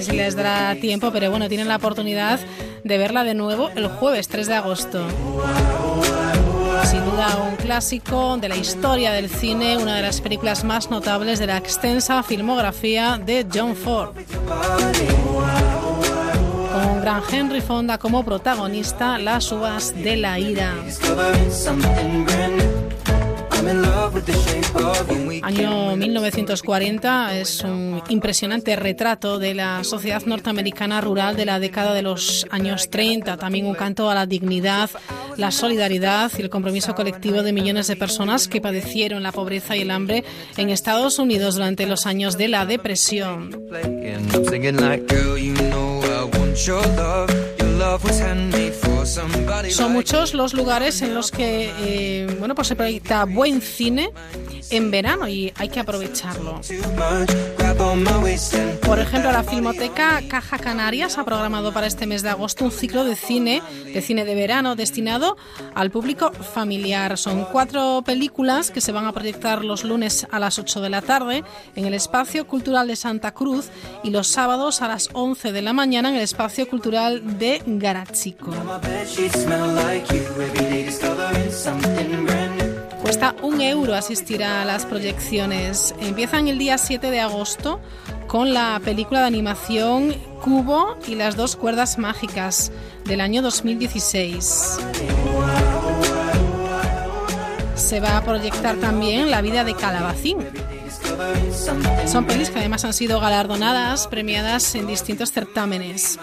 Si 0.00 0.10
les 0.10 0.34
dará 0.34 0.74
tiempo, 0.74 1.12
pero 1.12 1.30
bueno, 1.30 1.48
tienen 1.48 1.68
la 1.68 1.76
oportunidad 1.76 2.40
de 2.82 2.98
verla 2.98 3.22
de 3.22 3.34
nuevo 3.34 3.70
el 3.76 3.86
jueves 3.86 4.26
3 4.26 4.48
de 4.48 4.54
agosto. 4.54 5.06
Sin 6.84 7.04
duda 7.04 7.44
un 7.48 7.54
clásico 7.54 8.38
de 8.38 8.48
la 8.48 8.56
historia 8.56 9.12
del 9.12 9.30
cine, 9.30 9.76
una 9.76 9.94
de 9.94 10.02
las 10.02 10.20
películas 10.20 10.64
más 10.64 10.90
notables 10.90 11.38
de 11.38 11.46
la 11.46 11.58
extensa 11.58 12.24
filmografía 12.24 13.20
de 13.24 13.46
John 13.54 13.76
Ford. 13.76 14.16
Con 17.12 17.22
Henry 17.30 17.60
Fonda 17.60 17.98
como 17.98 18.24
protagonista, 18.24 19.18
Las 19.18 19.52
uvas 19.52 19.94
de 19.94 20.16
la 20.16 20.38
ira. 20.38 20.72
Año 25.42 25.96
1940 25.96 27.38
es 27.38 27.64
un 27.64 28.02
impresionante 28.08 28.76
retrato 28.76 29.38
de 29.38 29.52
la 29.52 29.84
sociedad 29.84 30.22
norteamericana 30.24 31.02
rural 31.02 31.36
de 31.36 31.44
la 31.44 31.58
década 31.60 31.92
de 31.92 32.00
los 32.00 32.46
años 32.50 32.88
30. 32.88 33.36
También 33.36 33.66
un 33.66 33.74
canto 33.74 34.08
a 34.08 34.14
la 34.14 34.24
dignidad, 34.24 34.88
la 35.36 35.50
solidaridad 35.50 36.32
y 36.38 36.40
el 36.40 36.48
compromiso 36.48 36.94
colectivo 36.94 37.42
de 37.42 37.52
millones 37.52 37.88
de 37.88 37.96
personas 37.96 38.48
que 38.48 38.62
padecieron 38.62 39.22
la 39.22 39.32
pobreza 39.32 39.76
y 39.76 39.82
el 39.82 39.90
hambre 39.90 40.24
en 40.56 40.70
Estados 40.70 41.18
Unidos 41.18 41.56
durante 41.56 41.84
los 41.84 42.06
años 42.06 42.38
de 42.38 42.48
la 42.48 42.64
depresión. 42.64 43.50
Son 49.70 49.92
muchos 49.92 50.34
los 50.34 50.54
lugares 50.54 51.02
en 51.02 51.14
los 51.14 51.30
que 51.30 51.70
eh, 51.80 52.36
bueno, 52.38 52.54
pues 52.54 52.68
se 52.68 52.76
proyecta 52.76 53.24
buen 53.24 53.60
cine 53.60 54.10
en 54.72 54.90
verano 54.90 55.28
y 55.28 55.52
hay 55.56 55.68
que 55.68 55.80
aprovecharlo. 55.80 56.60
Por 58.82 58.98
ejemplo, 58.98 59.32
la 59.32 59.44
Filmoteca 59.44 60.22
Caja 60.28 60.58
Canarias 60.58 61.18
ha 61.18 61.24
programado 61.24 61.72
para 61.72 61.86
este 61.86 62.06
mes 62.06 62.22
de 62.22 62.30
agosto 62.30 62.64
un 62.64 62.72
ciclo 62.72 63.04
de 63.04 63.14
cine, 63.14 63.62
de 63.84 64.00
cine 64.02 64.24
de 64.24 64.34
verano 64.34 64.74
destinado 64.74 65.36
al 65.74 65.90
público 65.90 66.32
familiar. 66.32 67.18
Son 67.18 67.44
cuatro 67.44 68.02
películas 68.04 68.70
que 68.70 68.80
se 68.80 68.92
van 68.92 69.06
a 69.06 69.12
proyectar 69.12 69.64
los 69.64 69.84
lunes 69.84 70.26
a 70.30 70.38
las 70.38 70.58
8 70.58 70.80
de 70.80 70.90
la 70.90 71.02
tarde 71.02 71.44
en 71.76 71.86
el 71.86 71.94
Espacio 71.94 72.46
Cultural 72.46 72.88
de 72.88 72.96
Santa 72.96 73.32
Cruz 73.32 73.68
y 74.02 74.10
los 74.10 74.28
sábados 74.28 74.82
a 74.82 74.88
las 74.88 75.10
11 75.12 75.52
de 75.52 75.62
la 75.62 75.72
mañana 75.72 76.08
en 76.08 76.16
el 76.16 76.22
Espacio 76.22 76.68
Cultural 76.68 77.38
de 77.38 77.62
Garachico. 77.66 78.50
Cuesta 83.12 83.36
un 83.42 83.60
euro 83.60 83.94
asistir 83.94 84.42
a 84.42 84.64
las 84.64 84.86
proyecciones. 84.86 85.94
Empiezan 86.00 86.48
el 86.48 86.56
día 86.56 86.78
7 86.78 87.10
de 87.10 87.20
agosto 87.20 87.78
con 88.26 88.54
la 88.54 88.80
película 88.82 89.20
de 89.20 89.26
animación 89.26 90.14
Cubo 90.40 90.96
y 91.06 91.14
las 91.14 91.36
dos 91.36 91.54
cuerdas 91.54 91.98
mágicas 91.98 92.72
del 93.04 93.20
año 93.20 93.42
2016. 93.42 94.78
Se 97.74 98.00
va 98.00 98.16
a 98.16 98.24
proyectar 98.24 98.76
también 98.76 99.30
La 99.30 99.42
vida 99.42 99.62
de 99.62 99.74
Calabacín. 99.74 100.38
Son 102.06 102.24
pelis 102.24 102.48
que 102.48 102.60
además 102.60 102.86
han 102.86 102.94
sido 102.94 103.20
galardonadas, 103.20 104.08
premiadas 104.08 104.74
en 104.74 104.86
distintos 104.86 105.32
certámenes. 105.32 106.18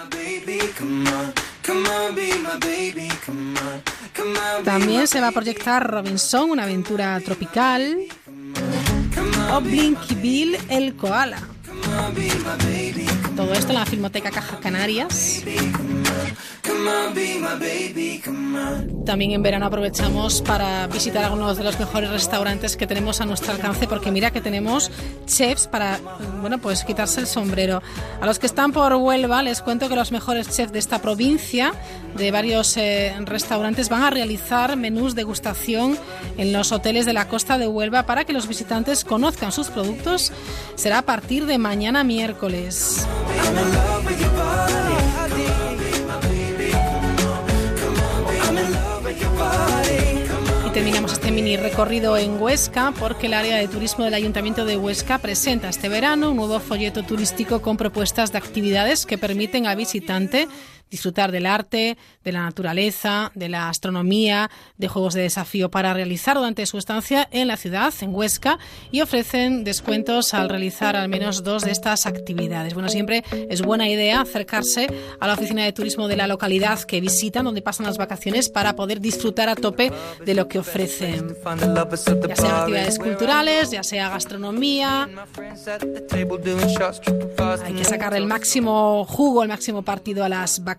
También 4.64 5.08
se 5.08 5.22
va 5.22 5.28
a 5.28 5.32
proyectar 5.32 5.90
Robinson, 5.90 6.52
una 6.52 6.64
aventura 6.64 7.20
tropical. 7.22 7.98
O 9.52 9.62
Blinky 9.62 10.16
Bill, 10.16 10.58
el 10.70 10.96
koala. 10.96 11.40
Todo 13.36 13.54
esto 13.54 13.70
en 13.70 13.76
la 13.76 13.86
Filmoteca 13.86 14.32
Caja 14.32 14.60
Canarias. 14.60 15.44
También 19.06 19.32
en 19.32 19.42
verano 19.42 19.66
aprovechamos 19.66 20.42
para 20.42 20.88
visitar 20.88 21.24
algunos 21.24 21.58
de 21.58 21.64
los 21.64 21.80
mejores 21.80 22.10
restaurantes 22.12 22.78
que 22.78 22.86
tenemos 22.86 23.22
a 23.22 23.26
nuestro 23.26 23.54
alcance, 23.54 23.88
porque 23.88 24.12
mira 24.12 24.32
que 24.32 24.40
tenemos 24.40 24.92
chefs 25.26 25.68
para, 25.68 26.00
bueno, 26.42 26.60
pues 26.60 26.84
quitarse 26.84 27.22
el 27.22 27.28
sombrero. 27.28 27.82
A 28.22 28.26
los 28.26 28.40
que 28.40 28.46
están 28.46 28.72
por 28.72 28.94
Huelva 28.94 29.42
les 29.42 29.62
cuento 29.62 29.90
que 29.90 29.96
los 29.96 30.12
mejores 30.12 30.50
chefs 30.50 30.72
de 30.72 30.80
esta 30.80 31.02
provincia, 31.02 31.74
de 32.16 32.32
varios 32.32 32.78
eh, 32.78 33.16
restaurantes, 33.22 33.90
van 33.90 34.04
a 34.04 34.10
realizar 34.10 34.76
menús 34.78 35.16
degustación 35.16 35.98
en 36.38 36.54
los 36.54 36.72
hoteles 36.72 37.06
de 37.06 37.14
la 37.14 37.28
costa 37.28 37.58
de 37.58 37.68
Huelva 37.68 38.06
para 38.06 38.26
que 38.26 38.34
los 38.34 38.48
visitantes 38.48 39.04
conozcan 39.06 39.52
sus 39.52 39.70
productos. 39.70 40.32
Será 40.76 41.00
a 41.00 41.04
partir 41.04 41.46
de 41.46 41.58
mañana 41.58 41.79
miércoles. 41.80 43.08
Y 50.68 50.70
terminamos 50.72 51.14
este 51.14 51.32
mini 51.32 51.56
recorrido 51.56 52.18
en 52.18 52.42
Huesca 52.42 52.94
porque 53.00 53.28
el 53.28 53.34
área 53.34 53.56
de 53.56 53.70
turismo 53.70 54.04
del 54.04 54.14
Ayuntamiento 54.14 54.66
de 54.66 54.76
Huesca 54.76 55.20
presenta 55.20 55.70
este 55.70 55.88
verano 55.88 56.32
un 56.32 56.36
nuevo 56.38 56.60
folleto 56.60 57.04
turístico 57.04 57.62
con 57.62 57.78
propuestas 57.78 58.34
de 58.34 58.40
actividades 58.40 59.06
que 59.06 59.18
permiten 59.18 59.66
al 59.66 59.78
visitante 59.78 60.50
disfrutar 60.90 61.32
del 61.32 61.46
arte, 61.46 61.98
de 62.24 62.32
la 62.32 62.42
naturaleza, 62.42 63.32
de 63.36 63.50
la 63.50 63.70
astronomía, 63.70 64.50
de 64.78 64.88
juegos 64.88 65.14
de 65.14 65.22
desafío 65.22 65.70
para 65.70 65.94
realizar 65.94 66.38
durante 66.38 66.66
su 66.66 66.78
estancia 66.78 67.28
en 67.32 67.48
la 67.48 67.58
ciudad, 67.58 67.94
en 68.02 68.14
Huesca, 68.14 68.58
y 68.92 69.02
ofrecen 69.02 69.64
descuentos 69.64 70.34
al 70.34 70.50
realizar 70.50 70.96
al 70.96 71.10
menos 71.10 71.44
dos 71.44 71.64
de 71.64 71.72
estas 71.72 72.06
actividades. 72.06 72.74
Bueno, 72.74 72.90
siempre 72.90 73.24
es 73.32 73.62
buena 73.62 73.88
idea 73.88 74.22
acercarse 74.22 74.88
a 75.20 75.28
la 75.28 75.34
oficina 75.34 75.64
de 75.64 75.74
turismo 75.74 76.08
de 76.08 76.18
la 76.18 76.28
localidad 76.28 76.80
que 76.82 77.02
visitan, 77.02 77.46
donde 77.46 77.62
pasan 77.62 77.86
las 77.86 77.98
vacaciones, 77.98 78.50
para 78.50 78.76
poder 78.76 79.00
disfrutar 79.00 79.50
a 79.50 79.56
tope 79.56 79.92
de 80.26 80.34
lo 80.34 80.48
que 80.48 80.60
ofrecen. 80.60 81.36
Ya 82.28 82.36
sean 82.36 82.56
actividades 82.56 82.98
culturales, 83.00 83.72
ya 83.72 83.84
sea 83.84 84.10
gastronomía. 84.10 85.08
Hay 87.64 87.74
que 87.74 87.84
sacar 87.84 88.16
el 88.16 88.26
máximo 88.26 89.06
jugo, 89.06 89.44
el 89.44 89.50
máximo 89.50 89.84
partido 89.84 90.24
a 90.24 90.30
las 90.30 90.64
vacaciones 90.64 90.79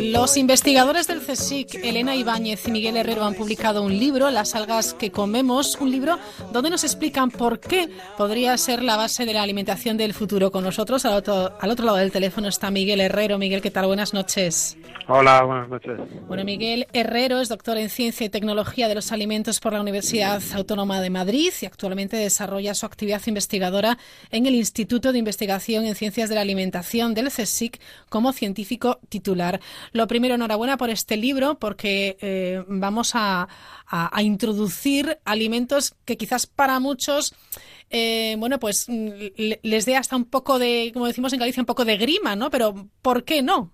Los 0.00 0.36
investigadores 0.36 1.06
del 1.06 1.20
CSIC, 1.20 1.76
Elena 1.82 2.14
Ibáñez 2.14 2.66
y 2.68 2.70
Miguel 2.70 2.96
Herrero, 2.96 3.24
han 3.24 3.34
publicado 3.34 3.82
un 3.82 3.98
libro, 3.98 4.30
Las 4.30 4.54
algas 4.54 4.94
que 4.94 5.10
comemos, 5.10 5.76
un 5.80 5.90
libro 5.90 6.18
donde 6.52 6.70
nos 6.70 6.84
explican 6.84 7.30
por 7.30 7.58
qué 7.58 7.88
podría 8.16 8.56
ser 8.58 8.82
la 8.82 8.96
base 8.96 9.24
de 9.26 9.32
la 9.32 9.42
alimentación 9.42 9.96
del 9.96 10.14
futuro. 10.14 10.50
Con 10.50 10.64
nosotros, 10.64 11.04
al 11.04 11.14
otro, 11.14 11.52
al 11.60 11.70
otro 11.70 11.84
lado 11.84 11.98
del 11.98 12.12
teléfono, 12.12 12.48
está 12.48 12.70
Miguel 12.70 13.00
Herrero. 13.00 13.38
Miguel, 13.38 13.60
¿qué 13.60 13.70
tal? 13.70 13.86
Buenas 13.86 14.14
noches. 14.14 14.76
Hola, 15.08 15.42
buenas 15.42 15.68
noches. 15.68 15.98
Bueno, 16.26 16.44
Miguel 16.44 16.86
Herrero 16.92 17.40
es 17.40 17.48
doctor 17.48 17.76
en 17.76 17.90
Ciencia 17.90 18.26
y 18.26 18.28
Tecnología 18.28 18.88
de 18.88 18.94
los 18.94 19.12
Alimentos 19.12 19.60
por 19.60 19.72
la 19.72 19.80
Universidad 19.80 20.42
Autónoma 20.54 21.00
de 21.00 21.10
Madrid 21.10 21.52
y 21.60 21.66
actualmente 21.66 22.16
desarrolla 22.16 22.74
su 22.74 22.86
actividad 22.86 23.22
investigadora 23.26 23.98
en 24.30 24.46
el 24.46 24.54
Instituto 24.54 25.12
de 25.12 25.18
Investigación 25.18 25.86
en 25.86 25.94
Ciencias 25.94 26.28
de 26.28 26.34
la 26.34 26.40
Alimentación 26.40 27.14
del 27.14 27.28
CSIC 27.28 27.80
como 28.08 28.32
científico 28.32 28.98
titular. 29.08 29.55
Lo 29.92 30.06
primero, 30.06 30.34
enhorabuena 30.34 30.76
por 30.76 30.90
este 30.90 31.16
libro 31.16 31.58
porque 31.58 32.16
eh, 32.20 32.64
vamos 32.68 33.12
a, 33.14 33.48
introducir 34.18 35.18
alimentos 35.24 35.94
que 36.04 36.16
quizás 36.16 36.46
para 36.46 36.80
muchos 36.80 37.34
eh, 37.88 38.34
bueno, 38.38 38.58
pues 38.58 38.88
mm, 38.88 39.10
les 39.62 39.86
dé 39.86 39.96
hasta 39.96 40.16
un 40.16 40.28
poco 40.28 40.58
de, 40.58 40.90
como 40.92 41.06
decimos 41.06 41.32
en 41.32 41.38
Galicia, 41.38 41.62
un 41.62 41.66
poco 41.66 41.84
de 41.84 41.96
grima, 41.96 42.34
¿no? 42.34 42.50
Pero 42.50 42.74
¿por 43.00 43.22
qué 43.22 43.42
no? 43.42 43.70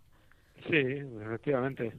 Sí, 0.68 0.76
efectivamente. 1.24 1.92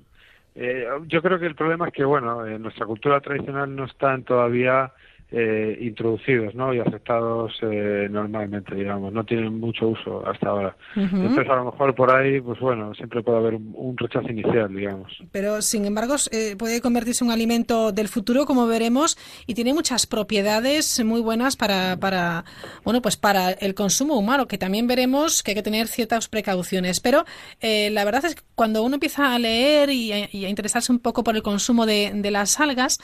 Eh, 0.56 0.86
yo 1.08 1.22
creo 1.22 1.40
que 1.40 1.48
el 1.48 1.56
problema 1.56 1.88
es 1.88 1.94
que, 1.94 2.04
bueno, 2.04 2.46
en 2.46 2.62
nuestra 2.62 2.86
cultura 2.86 3.20
tradicional 3.20 3.76
no 3.76 3.86
están 3.86 4.24
todavía 4.24 4.94
eh, 5.36 5.80
introducidos 5.82 6.54
¿no? 6.54 6.76
y 6.76 6.80
aceptados 6.80 7.54
eh, 7.64 8.08
normalmente, 8.08 8.76
digamos, 8.76 9.12
no 9.12 9.24
tienen 9.24 9.60
mucho 9.60 9.88
uso 9.88 10.24
hasta 10.28 10.50
ahora. 10.50 10.78
Entonces, 10.96 11.50
a 11.50 11.56
lo 11.56 11.66
mejor 11.66 11.96
por 11.96 12.16
ahí, 12.16 12.40
pues 12.40 12.60
bueno, 12.60 12.94
siempre 12.94 13.24
puede 13.24 13.40
haber 13.40 13.56
un, 13.56 13.98
rechazo 13.98 14.30
inicial, 14.30 14.72
digamos. 14.72 15.12
Pero, 15.32 15.64
sin 15.64 15.86
embargo, 15.86 16.18
eh, 16.32 16.56
puede 16.56 16.82
convertirse 16.82 17.24
en 17.24 17.30
un 17.30 17.34
alimento 17.34 17.92
del 17.92 18.10
futuro, 18.10 18.46
como 18.46 18.68
veremos, 18.68 19.18
y 19.48 19.56
tiene 19.56 19.74
muchas 19.74 20.06
propiedades 20.06 21.04
muy 21.04 21.20
buenas 21.20 21.56
para, 21.56 21.98
para, 21.98 22.46
bueno, 22.84 23.02
pues 23.02 23.18
para 23.18 23.54
el 23.54 23.74
consumo 23.74 24.14
humano, 24.14 24.48
que 24.48 24.60
también 24.60 24.86
veremos 24.86 25.42
que 25.42 25.52
hay 25.52 25.56
que 25.56 25.64
tener 25.64 25.88
ciertas 25.88 26.28
precauciones. 26.28 27.00
Pero 27.00 27.26
la 27.60 28.06
verdad 28.06 28.24
es 28.26 28.36
que 28.36 28.44
cuando 28.54 28.84
uno 28.84 28.98
empieza 28.98 29.34
a 29.34 29.40
leer 29.40 29.90
y 29.90 30.12
a, 30.12 30.28
interesarse 30.48 30.92
un 30.92 31.00
poco 31.00 31.24
por 31.24 31.36
el 31.36 31.42
consumo 31.42 31.88
de, 31.88 32.12
de 32.14 32.30
las 32.30 32.60
algas, 32.60 33.00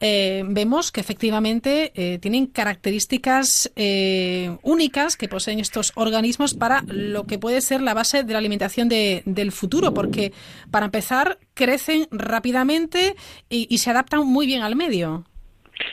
vemos 0.00 0.92
que 0.92 1.00
efectivamente 1.00 1.71
eh, 1.94 2.18
tienen 2.20 2.46
características 2.46 3.72
eh, 3.76 4.56
únicas 4.62 5.16
que 5.16 5.28
poseen 5.28 5.58
estos 5.58 5.92
organismos 5.94 6.54
para 6.54 6.82
lo 6.86 7.24
que 7.24 7.38
puede 7.38 7.60
ser 7.60 7.80
la 7.80 7.94
base 7.94 8.24
de 8.24 8.32
la 8.32 8.38
alimentación 8.38 8.88
del 8.88 9.52
futuro, 9.52 9.94
porque 9.94 10.32
para 10.70 10.86
empezar 10.86 11.38
crecen 11.54 12.06
rápidamente 12.10 13.14
y, 13.48 13.78
se 13.78 13.90
adaptan 13.90 14.26
muy 14.26 14.46
bien 14.46 14.62
al 14.62 14.76
medio. 14.76 15.24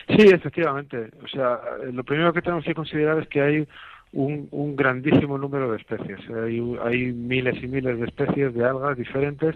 Sí, 0.07 0.27
efectivamente. 0.27 1.09
O 1.23 1.27
sea, 1.27 1.59
lo 1.91 2.03
primero 2.03 2.33
que 2.33 2.41
tenemos 2.41 2.63
que 2.63 2.75
considerar 2.75 3.19
es 3.19 3.27
que 3.27 3.41
hay 3.41 3.67
un, 4.13 4.75
grandísimo 4.75 5.37
número 5.37 5.71
de 5.71 5.77
especies. 5.77 6.19
Hay, 6.29 6.61
hay 6.83 7.11
miles 7.11 7.63
y 7.63 7.67
miles 7.67 7.99
de 7.99 8.05
especies 8.05 8.53
de 8.53 8.65
algas 8.65 8.97
diferentes 8.97 9.55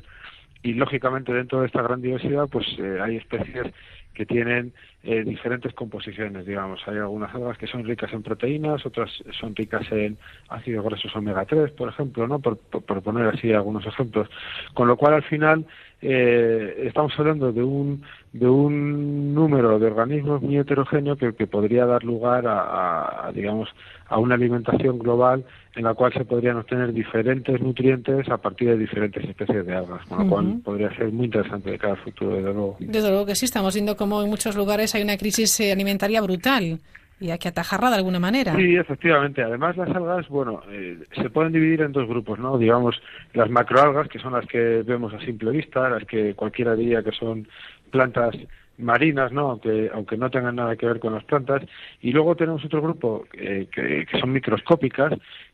y 0.63 0.74
lógicamente 0.74 1.34
dentro 1.34 1.59
de 1.61 1.67
esta 1.67 1.82
gran 1.82 2.01
diversidad 2.01 2.47
pues 2.49 2.65
eh, 2.80 2.97
hay 3.01 3.17
especies 3.17 3.67
que 4.13 4.26
tienen 4.26 4.74
eh, 5.06 5.22
diferentes 5.26 5.74
composiciones, 5.74 6.45
digamos. 6.45 6.80
Hay 6.88 6.95
algunas 6.95 7.36
algas 7.36 7.58
que 7.58 7.68
son 7.68 7.84
ricas 7.84 8.14
en 8.14 8.24
proteínas, 8.24 8.86
otras 8.86 9.12
son 9.38 9.54
ricas 9.54 9.86
en 9.91 10.18
ácidos 10.47 10.86
grasos 10.86 11.14
omega 11.14 11.43
3, 11.43 11.72
por 11.72 11.89
ejemplo, 11.89 12.26
¿no? 12.26 12.39
Por, 12.39 12.58
poner 12.58 13.28
así 13.28 13.51
algunos 13.51 13.86
ejemplos. 13.86 14.30
Con 14.74 14.88
lo 14.88 14.95
cual, 14.95 15.16
al 15.16 15.24
final, 15.24 15.66
eh, 16.01 16.84
estamos 16.86 17.12
hablando 17.20 17.51
de 17.51 17.62
un, 17.62 18.01
de 18.32 18.47
un 18.47 19.34
número 19.34 19.78
de 19.78 19.88
organismos 19.88 20.41
muy 20.41 20.58
heterogéneo 20.58 21.18
que, 21.18 21.34
podría 21.47 21.86
dar 21.86 22.06
lugar 22.06 22.45
a, 22.47 23.30
digamos, 23.36 23.70
a 24.08 24.20
una 24.20 24.36
alimentación 24.36 24.99
global 24.99 25.43
en 25.76 25.84
la 25.84 25.93
cual 25.93 26.13
se 26.13 26.26
podrían 26.26 26.57
obtener 26.57 26.93
diferentes 26.93 27.59
nutrientes 27.61 28.30
a 28.30 28.38
partir 28.38 28.69
de 28.69 28.78
diferentes 28.78 29.24
especies 29.24 29.65
de 29.65 29.74
algas, 29.74 30.05
con 30.05 30.17
lo 30.19 30.30
cual 30.30 30.61
podría 30.63 30.95
ser 30.95 31.11
muy 31.11 31.26
interesante 31.26 31.71
de 31.71 31.80
cara 31.80 31.93
al 31.93 31.99
futuro, 31.99 32.36
desde 32.36 32.53
luego. 32.53 32.78
Desde 32.80 33.09
luego 33.09 33.26
que 33.26 33.36
sí, 33.36 33.45
estamos 33.45 33.74
viendo 33.74 33.97
cómo 33.97 34.21
en 34.21 34.30
muchos 34.30 34.55
lugares 34.55 34.93
hay 34.95 35.01
una 35.01 35.17
crisis 35.17 35.59
eh, 35.59 35.71
alimentaria 35.71 36.21
brutal 36.21 36.80
y 37.19 37.32
hay 37.32 37.38
que 37.38 37.47
atajarla 37.47 37.89
de 37.89 37.95
alguna 37.95 38.19
manera. 38.19 38.55
Sí, 38.55 38.76
efectivamente. 38.76 39.41
Además, 39.41 39.78
las 39.78 39.89
algas, 39.89 40.28
bueno, 40.28 40.61
eh, 40.69 40.97
se 41.15 41.30
pueden 41.30 41.53
dividir 41.53 41.82
en 41.82 41.91
dos 41.91 42.07
grupos, 42.07 42.38
¿no? 42.38 42.57
Digamos, 42.57 43.01
las 43.34 43.49
macroalgas, 43.49 44.09
que 44.09 44.19
son 44.19 44.34
las 44.34 44.45
que 44.45 44.84
vemos 44.86 45.13
a 45.13 45.19
simple 45.19 45.51
vista, 45.51 45.89
las 45.89 46.05
que 46.05 46.34
cualquiera 46.34 46.76
diría 46.76 47.01
que 47.01 47.11
son 47.11 47.47
plantas 47.91 48.36
marinas, 48.78 49.32
¿no? 49.32 49.51
Aunque, 49.51 49.89
aunque 49.93 50.17
no 50.17 50.30
tengan 50.30 50.55
nada 50.55 50.76
que 50.76 50.86
ver 50.86 50.99
con 50.99 51.13
las 51.13 51.24
plantas. 51.24 51.63
Y 52.01 52.11
luego 52.11 52.36
tenemos 52.36 52.63
otro 52.65 52.82
grupo 52.82 53.26
eh, 53.34 53.67
que, 53.71 54.05
que, 54.05 54.19
son 54.19 54.32
microscópicas, 54.32 55.13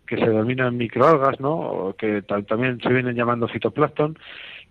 que 0.10 0.18
se 0.18 0.26
denominan 0.26 0.76
microalgas, 0.76 1.39
¿no? 1.39 1.53
O 1.53 1.95
que 1.95 2.24
también 2.24 2.80
se 2.82 2.89
vienen 2.89 3.16
llamando 3.16 3.47
fitoplancton, 3.47 4.18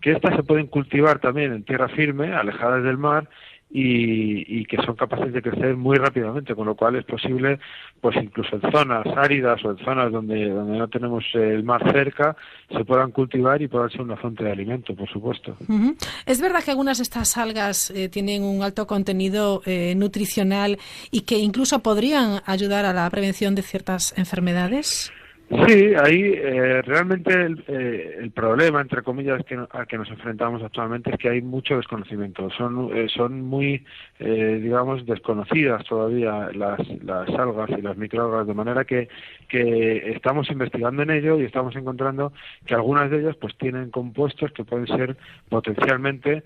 que 0.00 0.10
estas 0.10 0.34
se 0.34 0.42
pueden 0.42 0.66
cultivar 0.66 1.20
también 1.20 1.52
en 1.52 1.62
tierra 1.62 1.88
firme, 1.88 2.34
alejadas 2.34 2.82
del 2.82 2.98
mar, 2.98 3.28
y, 3.70 4.64
que 4.64 4.78
son 4.78 4.96
capaces 4.96 5.32
de 5.32 5.42
crecer 5.42 5.76
muy 5.76 5.98
rápidamente, 5.98 6.54
con 6.54 6.66
lo 6.66 6.74
cual 6.74 6.96
es 6.96 7.04
posible, 7.04 7.58
pues 8.00 8.16
incluso 8.16 8.56
en 8.56 8.72
zonas 8.72 9.06
áridas 9.16 9.62
o 9.64 9.70
en 9.70 9.78
zonas 9.84 10.10
donde, 10.10 10.48
donde 10.48 10.78
no 10.78 10.88
tenemos 10.88 11.24
el 11.34 11.62
mar 11.62 11.82
cerca, 11.92 12.34
se 12.70 12.84
puedan 12.84 13.10
cultivar 13.10 13.60
y 13.60 13.68
puedan 13.68 13.90
ser 13.90 14.00
una 14.00 14.16
fuente 14.16 14.42
de 14.42 14.52
alimento, 14.52 14.94
por 14.94 15.08
supuesto. 15.08 15.56
Es 16.26 16.40
verdad 16.40 16.64
que 16.64 16.70
algunas 16.70 16.98
de 16.98 17.02
estas 17.02 17.36
algas 17.36 17.90
eh, 17.90 18.08
tienen 18.08 18.42
un 18.42 18.62
alto 18.62 18.86
contenido 18.86 19.62
eh, 19.66 19.94
nutricional 19.94 20.78
y 21.10 21.22
que 21.22 21.36
incluso 21.36 21.80
podrían 21.80 22.40
ayudar 22.46 22.86
a 22.86 22.94
la 22.94 23.08
prevención 23.10 23.54
de 23.54 23.62
ciertas 23.62 24.16
enfermedades. 24.16 25.12
Sí, 25.50 25.94
ahí 25.94 26.34
eh, 26.36 26.82
realmente 26.82 27.32
eh, 27.68 28.16
el, 28.18 28.30
problema, 28.32 28.82
entre 28.82 29.02
comillas, 29.02 29.42
que, 29.46 29.58
al 29.70 29.86
que 29.86 29.96
nos 29.96 30.10
enfrentamos 30.10 30.62
actualmente 30.62 31.10
es 31.10 31.16
que 31.16 31.30
hay 31.30 31.40
mucho 31.40 31.76
desconocimiento. 31.76 32.50
Son, 32.50 32.90
eh, 32.94 33.08
son 33.08 33.40
muy, 33.40 33.82
digamos, 34.18 35.06
desconocidas 35.06 35.84
todavía 35.86 36.50
las, 36.52 36.78
las 37.02 37.30
algas 37.30 37.70
y 37.70 37.80
las 37.80 37.96
microalgas, 37.96 38.46
de 38.46 38.52
manera 38.52 38.84
que, 38.84 39.08
que 39.48 40.12
estamos 40.12 40.50
investigando 40.50 41.02
en 41.02 41.10
ello 41.10 41.40
y 41.40 41.44
estamos 41.44 41.74
encontrando 41.76 42.34
que 42.66 42.74
algunas 42.74 43.10
de 43.10 43.20
ellas 43.20 43.36
pues 43.36 43.56
tienen 43.56 43.90
compuestos 43.90 44.52
que 44.52 44.64
pueden 44.64 44.86
ser 44.86 45.16
potencialmente 45.48 46.42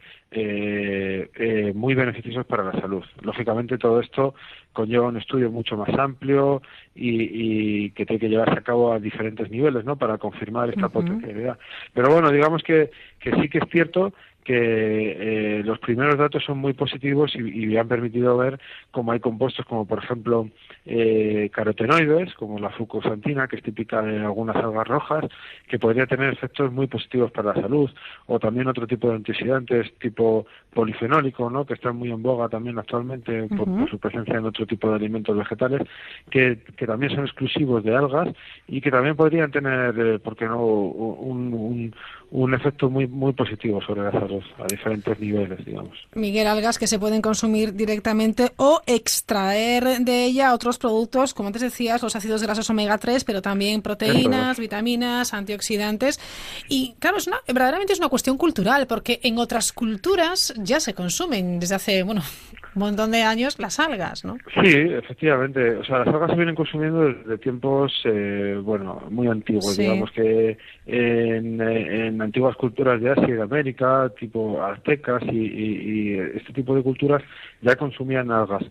muy 1.74 1.94
beneficiosos 1.94 2.46
para 2.46 2.62
la 2.62 2.80
salud. 2.80 3.04
Lógicamente 3.20 3.78
todo 3.78 4.00
esto 4.00 4.34
conlleva 4.72 5.08
un 5.08 5.16
estudio 5.16 5.50
mucho 5.50 5.76
más 5.76 5.90
amplio 5.98 6.62
y, 6.94 7.90
que 7.90 8.06
tiene 8.06 8.20
que 8.20 8.28
llevarse 8.28 8.58
a 8.58 8.62
cabo 8.62 8.92
a 8.92 8.98
diferentes 8.98 9.50
niveles, 9.50 9.84
¿no? 9.84 9.96
Para 9.96 10.18
confirmar 10.18 10.70
esta 10.70 10.88
potencialidad. 10.88 11.58
Pero 11.94 12.10
bueno, 12.12 12.30
digamos 12.30 12.62
que, 12.62 12.90
que 13.18 13.32
sí 13.32 13.48
que 13.48 13.58
es 13.58 13.64
cierto 13.70 14.12
que 14.44 15.58
eh, 15.58 15.62
los 15.64 15.78
primeros 15.78 16.18
datos 16.18 16.44
son 16.44 16.58
muy 16.58 16.72
positivos 16.72 17.34
y, 17.34 17.66
y, 17.66 17.76
han 17.76 17.88
permitido 17.88 18.36
ver 18.36 18.58
cómo 18.90 19.12
hay 19.12 19.20
compuestos 19.20 19.64
como 19.66 19.86
por 19.86 20.02
ejemplo 20.02 20.48
eh, 20.84 21.48
carotenoides 21.52 22.34
como 22.34 22.58
la 22.58 22.70
fucosantina 22.70 23.46
que 23.46 23.56
es 23.56 23.62
típica 23.62 24.02
de 24.02 24.18
algunas 24.20 24.56
algas 24.56 24.86
rojas 24.86 25.24
que 25.68 25.78
podría 25.78 26.06
tener 26.06 26.32
efectos 26.32 26.72
muy 26.72 26.86
positivos 26.86 27.30
para 27.30 27.54
la 27.54 27.62
salud. 27.62 27.90
O 28.26 28.38
también 28.38 28.66
otro 28.66 28.86
tipo 28.86 29.08
de 29.08 29.16
antioxidantes 29.16 29.92
tipo 29.98 30.46
polifenólico 30.74 31.50
¿no? 31.50 31.64
que 31.64 31.74
están 31.74 31.96
muy 31.96 32.10
en 32.10 32.22
boga 32.22 32.48
también 32.48 32.78
actualmente 32.78 33.48
por, 33.48 33.88
su 33.90 33.98
presencia 33.98 34.36
en 34.36 34.46
otro 34.46 34.66
tipo 34.66 34.88
de 34.88 34.96
alimentos 34.96 35.36
vegetales 35.36 35.82
que, 36.30 36.58
que 36.76 36.86
también 36.86 37.14
son 37.14 37.24
exclusivos 37.24 37.84
de 37.84 37.94
algas 37.94 38.28
y 38.66 38.80
que 38.80 38.90
también 38.90 39.16
podrían 39.16 39.50
tener 39.50 39.98
eh, 39.98 40.18
¿por 40.18 40.36
qué 40.36 40.46
no 40.46 40.64
un, 40.64 41.52
un, 41.52 41.94
un 42.32 42.54
efecto 42.54 42.88
muy 42.88 43.06
muy 43.06 43.34
positivo 43.34 43.80
sobre 43.82 44.02
la 44.02 44.10
salud 44.10 44.42
a 44.58 44.66
diferentes 44.66 45.18
niveles, 45.20 45.64
digamos. 45.64 45.98
Miguel, 46.14 46.46
algas 46.46 46.78
que 46.78 46.86
se 46.86 46.98
pueden 46.98 47.20
consumir 47.20 47.74
directamente 47.74 48.52
o 48.56 48.80
extraer 48.86 50.00
de 50.00 50.24
ella 50.24 50.54
otros 50.54 50.78
productos, 50.78 51.34
como 51.34 51.48
antes 51.48 51.62
decías, 51.62 52.02
los 52.02 52.16
ácidos 52.16 52.42
grasos 52.42 52.68
omega 52.70 52.96
3, 52.96 53.24
pero 53.24 53.42
también 53.42 53.82
proteínas, 53.82 54.58
vitaminas, 54.58 55.34
antioxidantes. 55.34 56.18
Y 56.68 56.94
claro, 56.98 57.18
es 57.18 57.26
una, 57.26 57.40
verdaderamente 57.46 57.92
es 57.92 57.98
una 57.98 58.08
cuestión 58.08 58.38
cultural, 58.38 58.86
porque 58.86 59.20
en 59.22 59.36
otras 59.36 59.72
culturas 59.72 60.54
ya 60.56 60.80
se 60.80 60.94
consumen 60.94 61.60
desde 61.60 61.74
hace, 61.74 62.02
bueno, 62.02 62.22
un 62.74 62.80
montón 62.80 63.10
de 63.10 63.22
años 63.22 63.58
las 63.58 63.78
algas, 63.78 64.24
¿no? 64.24 64.38
Sí, 64.62 64.70
efectivamente. 64.70 65.76
O 65.76 65.84
sea, 65.84 65.98
las 65.98 66.08
algas 66.08 66.30
se 66.30 66.36
vienen 66.36 66.54
consumiendo 66.54 67.12
desde 67.12 67.38
tiempos, 67.38 67.92
eh, 68.04 68.58
bueno, 68.62 69.02
muy 69.10 69.28
antiguos. 69.28 69.76
Digamos 69.76 70.10
que 70.12 70.56
en, 70.86 71.60
en, 71.60 72.22
antiguas 72.22 72.56
culturas 72.56 73.00
de 73.00 73.10
Asia 73.10 73.28
y 73.28 73.32
de 73.32 73.42
América, 73.42 74.10
tipo 74.18 74.62
aztecas 74.62 75.22
y, 75.30 75.38
y, 75.38 76.18
este 76.18 76.52
tipo 76.52 76.74
de 76.74 76.82
culturas, 76.82 77.22
ya 77.60 77.76
consumían 77.76 78.30
algas. 78.30 78.64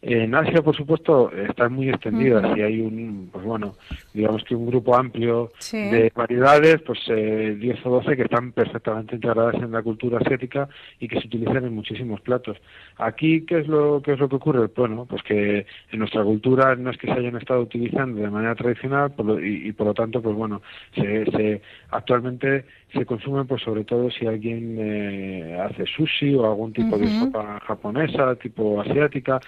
En 0.00 0.32
Asia, 0.32 0.62
por 0.62 0.76
supuesto, 0.76 1.32
están 1.32 1.72
muy 1.72 1.88
extendidas 1.88 2.56
y 2.56 2.62
hay 2.62 2.80
un, 2.80 3.30
pues 3.32 3.44
bueno, 3.44 3.74
digamos 4.14 4.44
que 4.44 4.54
un 4.54 4.66
grupo 4.66 4.96
amplio 4.96 5.50
de 5.72 6.12
variedades, 6.14 6.80
pues 6.82 7.00
eh, 7.08 7.56
10 7.58 7.84
o 7.84 7.90
12 7.90 8.16
que 8.16 8.22
están 8.22 8.52
perfectamente 8.52 9.16
integradas 9.16 9.56
en 9.56 9.72
la 9.72 9.82
cultura 9.82 10.18
asiática 10.18 10.68
y 11.00 11.08
que 11.08 11.20
se 11.20 11.26
utilizan 11.26 11.64
en 11.64 11.74
muchísimos 11.74 12.20
platos. 12.20 12.58
Aquí, 12.98 13.44
¿qué 13.44 13.58
es 13.58 13.66
lo, 13.66 14.00
qué 14.00 14.12
es 14.12 14.20
lo 14.20 14.28
que 14.28 14.36
ocurre? 14.36 14.68
Bueno, 14.74 15.04
pues 15.04 15.24
que 15.24 15.66
en 15.90 15.98
nuestra 15.98 16.22
cultura 16.22 16.76
no 16.76 16.90
es 16.90 16.96
que 16.96 17.08
se 17.08 17.14
hayan 17.14 17.36
estado 17.36 17.62
utilizando 17.62 18.20
de 18.20 18.30
manera 18.30 18.54
tradicional 18.54 19.12
y, 19.42 19.72
por 19.72 19.88
lo 19.88 19.94
tanto, 19.94 20.22
pues 20.22 20.36
bueno, 20.36 20.62
se, 20.94 21.24
se 21.32 21.60
actualmente 21.90 22.64
se 22.92 23.04
consumen 23.04 23.46
pues 23.46 23.62
sobre 23.62 23.84
todo 23.84 24.10
si 24.10 24.26
alguien 24.26 24.76
eh, 24.78 25.58
hace 25.60 25.84
sushi 25.86 26.34
o 26.34 26.46
algún 26.46 26.72
tipo 26.72 26.96
de 26.96 27.06
sopa 27.18 27.60
japonesa, 27.60 28.34
tipo 28.36 28.80
asiática, 28.80 29.40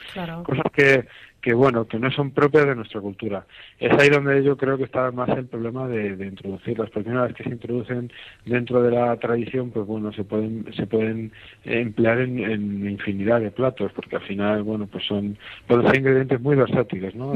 cosas 0.44 0.64
que 0.72 1.06
que 1.40 1.54
bueno, 1.54 1.86
que 1.86 1.98
no 1.98 2.10
son 2.10 2.32
propias 2.32 2.66
de 2.66 2.74
nuestra 2.74 3.00
cultura. 3.00 3.46
Es 3.78 3.92
ahí 3.98 4.08
donde 4.10 4.42
yo 4.42 4.56
creo 4.56 4.76
que 4.76 4.84
está 4.84 5.10
más 5.10 5.28
el 5.30 5.46
problema 5.46 5.88
de, 5.88 6.16
de 6.16 6.26
introducirlas, 6.26 6.90
porque 6.90 7.08
una 7.10 7.24
vez 7.24 7.34
que 7.34 7.44
se 7.44 7.50
introducen 7.50 8.12
dentro 8.44 8.82
de 8.82 8.90
la 8.90 9.16
tradición, 9.16 9.70
pues 9.70 9.86
bueno, 9.86 10.12
se 10.12 10.24
pueden, 10.24 10.66
se 10.74 10.86
pueden 10.86 11.32
emplear 11.64 12.20
en, 12.20 12.38
en 12.38 12.90
infinidad 12.90 13.40
de 13.40 13.50
platos, 13.50 13.92
porque 13.92 14.16
al 14.16 14.22
final, 14.22 14.62
bueno, 14.62 14.86
pues 14.86 15.04
son, 15.06 15.36
pueden 15.66 15.86
ser 15.86 15.96
ingredientes 15.96 16.40
muy 16.40 16.56
versátiles, 16.56 17.14
¿no? 17.14 17.34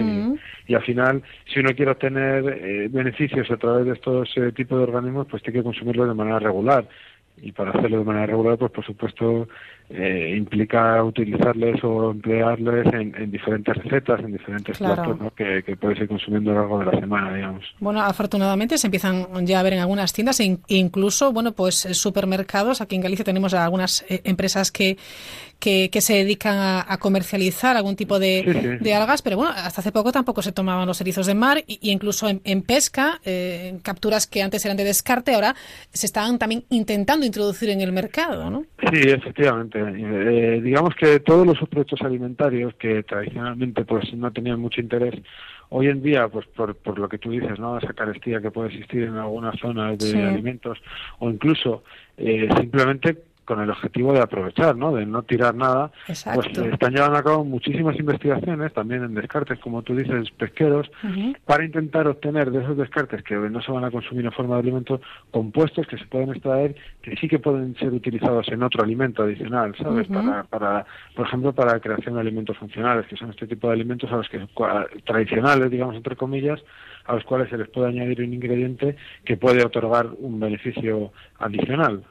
y, 0.66 0.74
al 0.74 0.82
final, 0.82 1.22
si 1.46 1.60
uno 1.60 1.70
quiere 1.74 1.92
obtener 1.92 2.44
eh, 2.48 2.88
beneficios 2.90 3.50
a 3.50 3.56
través 3.56 3.86
de 3.86 3.92
estos 3.92 4.30
eh, 4.36 4.52
tipos 4.52 4.78
de 4.78 4.84
organismos, 4.84 5.26
pues 5.30 5.42
tiene 5.42 5.60
que 5.60 5.64
consumirlos 5.64 6.08
de 6.08 6.14
manera 6.14 6.38
regular 6.38 6.86
y 7.42 7.52
para 7.52 7.70
hacerlo 7.70 7.98
de 7.98 8.04
manera 8.04 8.26
regular, 8.26 8.56
pues 8.58 8.70
por 8.70 8.84
supuesto 8.84 9.48
eh, 9.90 10.34
implica 10.36 11.04
utilizarles 11.04 11.84
o 11.84 12.12
emplearles 12.12 12.86
en, 12.94 13.30
diferentes 13.30 13.76
recetas, 13.76 14.20
en 14.20 14.32
diferentes 14.32 14.78
platos 14.78 15.18
que, 15.36 15.62
que, 15.62 15.76
puedes 15.76 16.00
ir 16.00 16.08
consumiendo 16.08 16.52
a 16.52 16.54
lo 16.54 16.60
largo 16.60 16.78
de 16.78 16.84
la 16.86 17.00
semana, 17.00 17.34
digamos. 17.34 17.64
Bueno, 17.80 18.00
afortunadamente 18.00 18.78
se 18.78 18.86
empiezan 18.86 19.26
ya 19.44 19.60
a 19.60 19.62
ver 19.62 19.74
en 19.74 19.80
algunas 19.80 20.14
tiendas 20.14 20.40
e 20.40 20.58
incluso, 20.68 21.32
bueno, 21.32 21.52
pues 21.52 21.84
eh, 21.84 21.92
supermercados. 21.92 22.80
Aquí 22.80 22.96
en 22.96 23.02
Galicia 23.02 23.26
tenemos 23.26 23.52
algunas 23.52 24.06
eh, 24.08 24.22
empresas 24.24 24.72
que, 24.72 24.96
que, 25.58 26.00
se 26.00 26.14
dedican 26.14 26.84
a, 26.88 26.98
comercializar 26.98 27.76
algún 27.76 27.96
tipo 27.96 28.18
de, 28.18 28.78
de, 28.80 28.94
algas, 28.94 29.22
pero 29.22 29.36
bueno, 29.36 29.52
hasta 29.54 29.80
hace 29.80 29.92
poco 29.92 30.12
tampoco 30.12 30.42
se 30.42 30.52
tomaban 30.52 30.86
los 30.86 31.00
erizos 31.00 31.26
de 31.26 31.34
mar 31.34 31.62
y, 31.66 31.90
incluso 31.90 32.28
en, 32.28 32.62
pesca, 32.62 33.20
en 33.24 33.78
capturas 33.78 34.26
que 34.26 34.42
antes 34.42 34.64
eran 34.64 34.76
de 34.76 34.84
descarte, 34.84 35.34
ahora 35.34 35.54
se 35.92 36.06
están 36.06 36.38
también 36.38 36.64
intentando 36.68 37.24
introducir 37.24 37.70
en 37.70 37.80
el 37.80 37.92
mercado, 37.92 38.50
¿no? 38.50 38.64
Sí, 38.92 39.00
efectivamente. 39.08 39.73
Eh, 39.74 40.60
digamos 40.62 40.94
que 40.94 41.18
todos 41.20 41.46
los 41.46 41.58
productos 41.68 42.00
alimentarios 42.02 42.74
que 42.74 43.02
tradicionalmente 43.02 43.84
pues 43.84 44.14
no 44.14 44.32
tenían 44.32 44.60
mucho 44.60 44.80
interés, 44.80 45.14
hoy 45.70 45.88
en 45.88 46.02
día, 46.02 46.28
pues 46.28 46.46
por, 46.46 46.76
por 46.76 46.98
lo 46.98 47.08
que 47.08 47.18
tú 47.18 47.30
dices, 47.30 47.58
¿no? 47.58 47.78
Esa 47.78 47.92
carestía 47.92 48.40
que 48.40 48.52
puede 48.52 48.68
existir 48.68 49.02
en 49.02 49.16
algunas 49.16 49.58
zonas 49.58 49.98
de 49.98 50.22
alimentos 50.22 50.78
o 51.18 51.28
incluso 51.28 51.82
eh, 52.16 52.48
simplemente 52.56 53.16
con 53.44 53.60
el 53.60 53.70
objetivo 53.70 54.12
de 54.12 54.20
aprovechar, 54.20 54.76
¿no? 54.76 54.94
De 54.94 55.06
no 55.06 55.22
tirar 55.22 55.54
nada. 55.54 55.90
Pues 56.06 56.46
están 56.46 56.94
llevando 56.94 57.18
a 57.18 57.22
cabo 57.22 57.44
muchísimas 57.44 57.98
investigaciones, 57.98 58.72
también 58.72 59.04
en 59.04 59.14
descartes, 59.14 59.58
como 59.60 59.82
tú 59.82 59.94
dices, 59.94 60.30
pesqueros, 60.32 60.90
para 61.44 61.64
intentar 61.64 62.06
obtener 62.06 62.50
de 62.50 62.62
esos 62.62 62.76
descartes 62.76 63.22
que 63.22 63.34
no 63.34 63.60
se 63.62 63.72
van 63.72 63.84
a 63.84 63.90
consumir 63.90 64.24
en 64.24 64.32
forma 64.32 64.54
de 64.54 64.62
alimento, 64.62 65.00
compuestos 65.30 65.86
que 65.86 65.98
se 65.98 66.06
pueden 66.06 66.30
extraer, 66.30 66.74
que 67.02 67.16
sí 67.16 67.28
que 67.28 67.38
pueden 67.38 67.76
ser 67.76 67.92
utilizados 67.92 68.48
en 68.48 68.62
otro 68.62 68.82
alimento 68.82 69.22
adicional, 69.22 69.74
¿sabes? 69.76 70.08
para, 70.08 70.44
para, 70.44 70.86
por 71.14 71.26
ejemplo, 71.26 71.52
para 71.52 71.74
la 71.74 71.80
creación 71.80 72.14
de 72.14 72.20
alimentos 72.20 72.56
funcionales, 72.56 73.06
que 73.06 73.16
son 73.16 73.30
este 73.30 73.46
tipo 73.46 73.68
de 73.68 73.74
alimentos 73.74 74.10
a 74.12 74.16
los 74.16 74.28
que 74.28 74.46
tradicionales, 75.04 75.70
digamos, 75.70 75.96
entre 75.96 76.16
comillas, 76.16 76.60
a 77.04 77.14
los 77.14 77.24
cuales 77.24 77.50
se 77.50 77.58
les 77.58 77.68
puede 77.68 77.88
añadir 77.88 78.22
un 78.22 78.32
ingrediente 78.32 78.96
que 79.24 79.36
puede 79.36 79.64
otorgar 79.64 80.08
un 80.18 80.40
beneficio 80.40 81.12
adicional. 81.38 82.04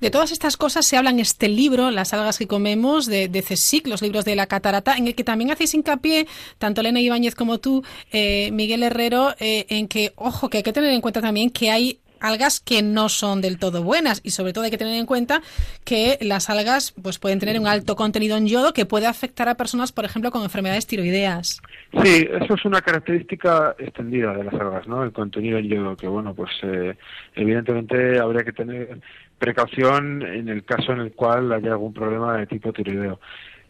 De 0.00 0.10
todas 0.10 0.30
estas 0.30 0.56
cosas 0.56 0.86
se 0.86 0.96
habla 0.96 1.10
en 1.10 1.20
este 1.20 1.48
libro, 1.48 1.90
Las 1.90 2.12
algas 2.12 2.38
que 2.38 2.46
comemos, 2.46 3.06
de, 3.06 3.28
de 3.28 3.42
los 3.84 4.02
libros 4.02 4.24
de 4.24 4.36
la 4.36 4.46
catarata, 4.46 4.96
en 4.96 5.06
el 5.06 5.14
que 5.14 5.24
también 5.24 5.50
hacéis 5.50 5.74
hincapié, 5.74 6.26
tanto 6.58 6.80
Elena 6.82 7.00
Ibáñez 7.00 7.34
como 7.34 7.58
tú, 7.58 7.82
eh, 8.12 8.50
Miguel 8.52 8.82
Herrero, 8.82 9.34
eh, 9.40 9.66
en 9.70 9.88
que, 9.88 10.12
ojo, 10.16 10.50
que 10.50 10.58
hay 10.58 10.62
que 10.62 10.72
tener 10.72 10.92
en 10.92 11.00
cuenta 11.00 11.20
también 11.20 11.50
que 11.50 11.70
hay 11.70 12.00
algas 12.20 12.60
que 12.60 12.82
no 12.82 13.08
son 13.08 13.40
del 13.40 13.58
todo 13.58 13.82
buenas 13.82 14.20
y 14.24 14.30
sobre 14.30 14.52
todo 14.52 14.64
hay 14.64 14.70
que 14.70 14.78
tener 14.78 14.94
en 14.94 15.06
cuenta 15.06 15.40
que 15.84 16.18
las 16.20 16.50
algas 16.50 16.92
pues 17.00 17.18
pueden 17.18 17.38
tener 17.38 17.58
un 17.60 17.66
alto 17.66 17.96
contenido 17.96 18.36
en 18.36 18.48
yodo 18.48 18.72
que 18.72 18.86
puede 18.86 19.06
afectar 19.06 19.48
a 19.48 19.54
personas 19.54 19.92
por 19.92 20.04
ejemplo 20.04 20.30
con 20.30 20.42
enfermedades 20.42 20.86
tiroideas. 20.86 21.60
Sí, 22.02 22.28
eso 22.28 22.54
es 22.54 22.64
una 22.64 22.80
característica 22.80 23.74
extendida 23.78 24.32
de 24.34 24.44
las 24.44 24.54
algas, 24.54 24.86
¿no? 24.88 25.04
El 25.04 25.12
contenido 25.12 25.58
en 25.58 25.68
yodo 25.68 25.96
que 25.96 26.08
bueno, 26.08 26.34
pues 26.34 26.50
eh, 26.62 26.96
evidentemente 27.34 28.18
habría 28.18 28.44
que 28.44 28.52
tener 28.52 28.98
precaución 29.38 30.22
en 30.22 30.48
el 30.48 30.64
caso 30.64 30.92
en 30.92 31.00
el 31.00 31.12
cual 31.12 31.52
haya 31.52 31.72
algún 31.72 31.92
problema 31.92 32.36
de 32.36 32.46
tipo 32.46 32.72
tiroideo. 32.72 33.20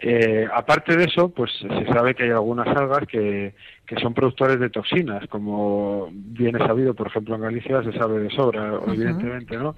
Eh, 0.00 0.46
aparte 0.54 0.96
de 0.96 1.04
eso, 1.04 1.28
pues 1.30 1.50
se 1.58 1.86
sabe 1.92 2.14
que 2.14 2.22
hay 2.22 2.30
algunas 2.30 2.68
algas 2.68 3.04
que, 3.08 3.54
que 3.84 3.96
son 3.96 4.14
productores 4.14 4.60
de 4.60 4.70
toxinas, 4.70 5.26
como 5.26 6.08
viene 6.12 6.58
sabido, 6.60 6.94
por 6.94 7.08
ejemplo, 7.08 7.34
en 7.34 7.40
Galicia 7.40 7.82
se 7.82 7.92
sabe 7.92 8.20
de 8.20 8.30
sobra, 8.30 8.78
evidentemente, 8.86 9.56
¿no? 9.56 9.74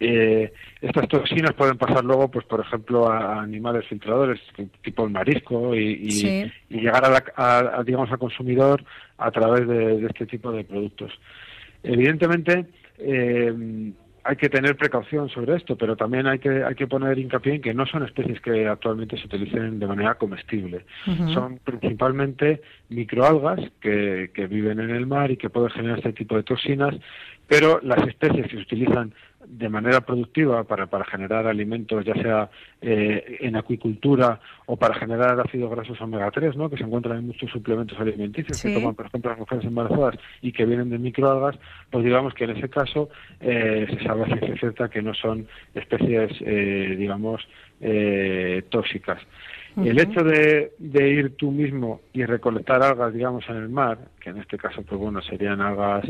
Eh, 0.00 0.52
estas 0.80 1.08
toxinas 1.08 1.52
pueden 1.52 1.76
pasar 1.76 2.02
luego, 2.02 2.30
pues 2.30 2.46
por 2.46 2.60
ejemplo, 2.60 3.10
a, 3.12 3.42
animales 3.42 3.84
filtradores, 3.86 4.40
tipo 4.82 5.04
el 5.04 5.10
marisco, 5.10 5.74
y, 5.74 6.50
llegar 6.70 7.04
a, 7.04 7.10
la, 7.10 7.82
digamos, 7.84 8.10
al 8.10 8.18
consumidor 8.18 8.82
a 9.18 9.30
través 9.30 9.68
de, 9.68 9.98
de, 9.98 10.06
este 10.06 10.24
tipo 10.24 10.50
de 10.50 10.64
productos. 10.64 11.12
Evidentemente, 11.82 12.64
eh, 12.98 13.92
hay 14.28 14.36
que 14.36 14.50
tener 14.50 14.76
precaución 14.76 15.30
sobre 15.30 15.56
esto, 15.56 15.74
pero 15.78 15.96
también 15.96 16.26
hay 16.26 16.38
que, 16.38 16.62
hay 16.62 16.74
que 16.74 16.86
poner 16.86 17.18
hincapié 17.18 17.54
en 17.54 17.62
que 17.62 17.72
no 17.72 17.86
son 17.86 18.04
especies 18.04 18.38
que 18.42 18.68
actualmente 18.68 19.16
se 19.16 19.24
utilicen 19.24 19.78
de 19.78 19.86
manera 19.86 20.16
comestible. 20.16 20.84
Son 21.32 21.58
principalmente 21.64 22.60
microalgas 22.90 23.58
que, 23.80 24.30
que 24.34 24.46
viven 24.46 24.80
en 24.80 24.90
el 24.90 25.06
mar 25.06 25.30
y 25.30 25.38
que 25.38 25.48
pueden 25.48 25.70
generar 25.70 25.96
este 25.96 26.12
tipo 26.12 26.36
de 26.36 26.42
toxinas, 26.42 26.94
pero 27.46 27.80
las 27.82 28.06
especies 28.06 28.48
que 28.48 28.56
se 28.56 28.62
utilizan 28.62 29.14
de 29.50 29.68
manera 29.68 30.02
productiva 30.02 30.62
para, 30.64 30.86
para 30.86 31.04
generar 31.04 31.46
alimentos, 31.46 32.04
ya 32.04 32.14
sea 32.14 32.50
eh, 32.82 33.38
en 33.40 33.56
acuicultura 33.56 34.40
o 34.66 34.76
para 34.76 34.94
generar 34.94 35.40
ácidos 35.40 35.70
grasos 35.70 36.00
omega 36.00 36.30
3, 36.30 36.56
¿no? 36.56 36.68
que 36.68 36.76
se 36.76 36.84
encuentran 36.84 37.18
en 37.18 37.26
muchos 37.28 37.50
suplementos 37.50 37.98
alimenticios 37.98 38.60
que 38.62 38.74
toman, 38.74 38.94
por 38.94 39.06
ejemplo, 39.06 39.30
las 39.30 39.40
mujeres 39.40 39.64
embarazadas 39.64 40.16
y 40.42 40.52
que 40.52 40.66
vienen 40.66 40.90
de 40.90 40.98
microalgas, 40.98 41.58
pues 41.90 42.04
digamos 42.04 42.34
que 42.34 42.44
en 42.44 42.50
ese 42.50 42.68
caso 42.68 43.08
eh, 43.40 43.86
se 43.88 44.04
sabe 44.04 44.24
a 44.24 44.26
ciencia 44.26 44.56
cierta 44.56 44.88
que 44.90 45.00
no 45.00 45.14
son 45.14 45.46
especies, 45.74 46.32
eh, 46.40 46.94
digamos, 46.98 47.46
tóxicas. 48.70 49.20
El 49.76 50.00
hecho 50.00 50.24
de, 50.24 50.72
de, 50.78 51.08
ir 51.08 51.36
tú 51.36 51.52
mismo 51.52 52.00
y 52.12 52.24
recolectar 52.24 52.82
algas, 52.82 53.14
digamos, 53.14 53.48
en 53.48 53.56
el 53.56 53.68
mar, 53.68 53.98
que 54.18 54.30
en 54.30 54.38
este 54.38 54.58
caso, 54.58 54.82
pues 54.82 55.00
bueno, 55.00 55.22
serían 55.22 55.60
algas 55.60 56.04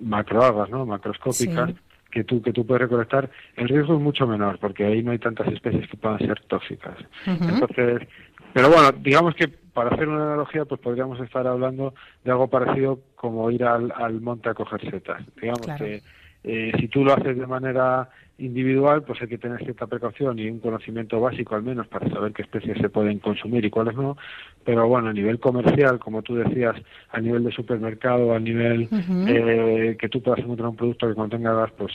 macroalgas, 0.00 0.70
¿no? 0.70 0.86
Macroscópicas, 0.86 1.74
que 2.10 2.24
tú, 2.24 2.42
que 2.42 2.52
tú 2.52 2.66
puedes 2.66 2.82
recolectar, 2.82 3.30
el 3.56 3.68
riesgo 3.68 3.94
es 3.94 4.00
mucho 4.00 4.26
menor, 4.26 4.58
porque 4.58 4.84
ahí 4.84 5.02
no 5.02 5.12
hay 5.12 5.18
tantas 5.18 5.48
especies 5.48 5.88
que 5.88 5.96
puedan 5.96 6.18
ser 6.18 6.40
tóxicas. 6.48 6.96
Entonces, 7.26 8.08
pero 8.52 8.68
bueno, 8.68 8.90
digamos 8.92 9.34
que 9.34 9.48
para 9.48 9.90
hacer 9.90 10.08
una 10.08 10.24
analogía, 10.24 10.64
pues 10.64 10.80
podríamos 10.80 11.20
estar 11.20 11.46
hablando 11.46 11.94
de 12.24 12.30
algo 12.30 12.48
parecido 12.48 13.00
como 13.14 13.50
ir 13.50 13.64
al, 13.64 13.92
al 13.94 14.20
monte 14.20 14.48
a 14.48 14.54
coger 14.54 14.80
setas. 14.90 15.22
Digamos 15.40 15.66
que 15.78 16.02
eh, 16.42 16.72
si 16.78 16.88
tú 16.88 17.04
lo 17.04 17.12
haces 17.12 17.38
de 17.38 17.46
manera 17.46 18.08
individual, 18.40 19.02
pues 19.02 19.20
hay 19.22 19.28
que 19.28 19.38
tener 19.38 19.58
cierta 19.62 19.86
precaución 19.86 20.38
y 20.38 20.48
un 20.48 20.58
conocimiento 20.58 21.20
básico 21.20 21.54
al 21.54 21.62
menos 21.62 21.86
para 21.86 22.08
saber 22.08 22.32
qué 22.32 22.42
especies 22.42 22.78
se 22.78 22.88
pueden 22.88 23.18
consumir 23.18 23.64
y 23.64 23.70
cuáles 23.70 23.94
no. 23.94 24.16
Pero 24.64 24.86
bueno, 24.88 25.08
a 25.08 25.12
nivel 25.12 25.38
comercial, 25.38 25.98
como 25.98 26.22
tú 26.22 26.34
decías, 26.34 26.76
a 27.10 27.20
nivel 27.20 27.44
de 27.44 27.52
supermercado, 27.52 28.34
a 28.34 28.38
nivel 28.38 28.88
eh, 29.28 29.96
que 29.98 30.08
tú 30.08 30.22
puedas 30.22 30.40
encontrar 30.40 30.68
un 30.68 30.76
producto 30.76 31.08
que 31.08 31.14
contenga 31.14 31.54
gas, 31.54 31.70
pues 31.76 31.92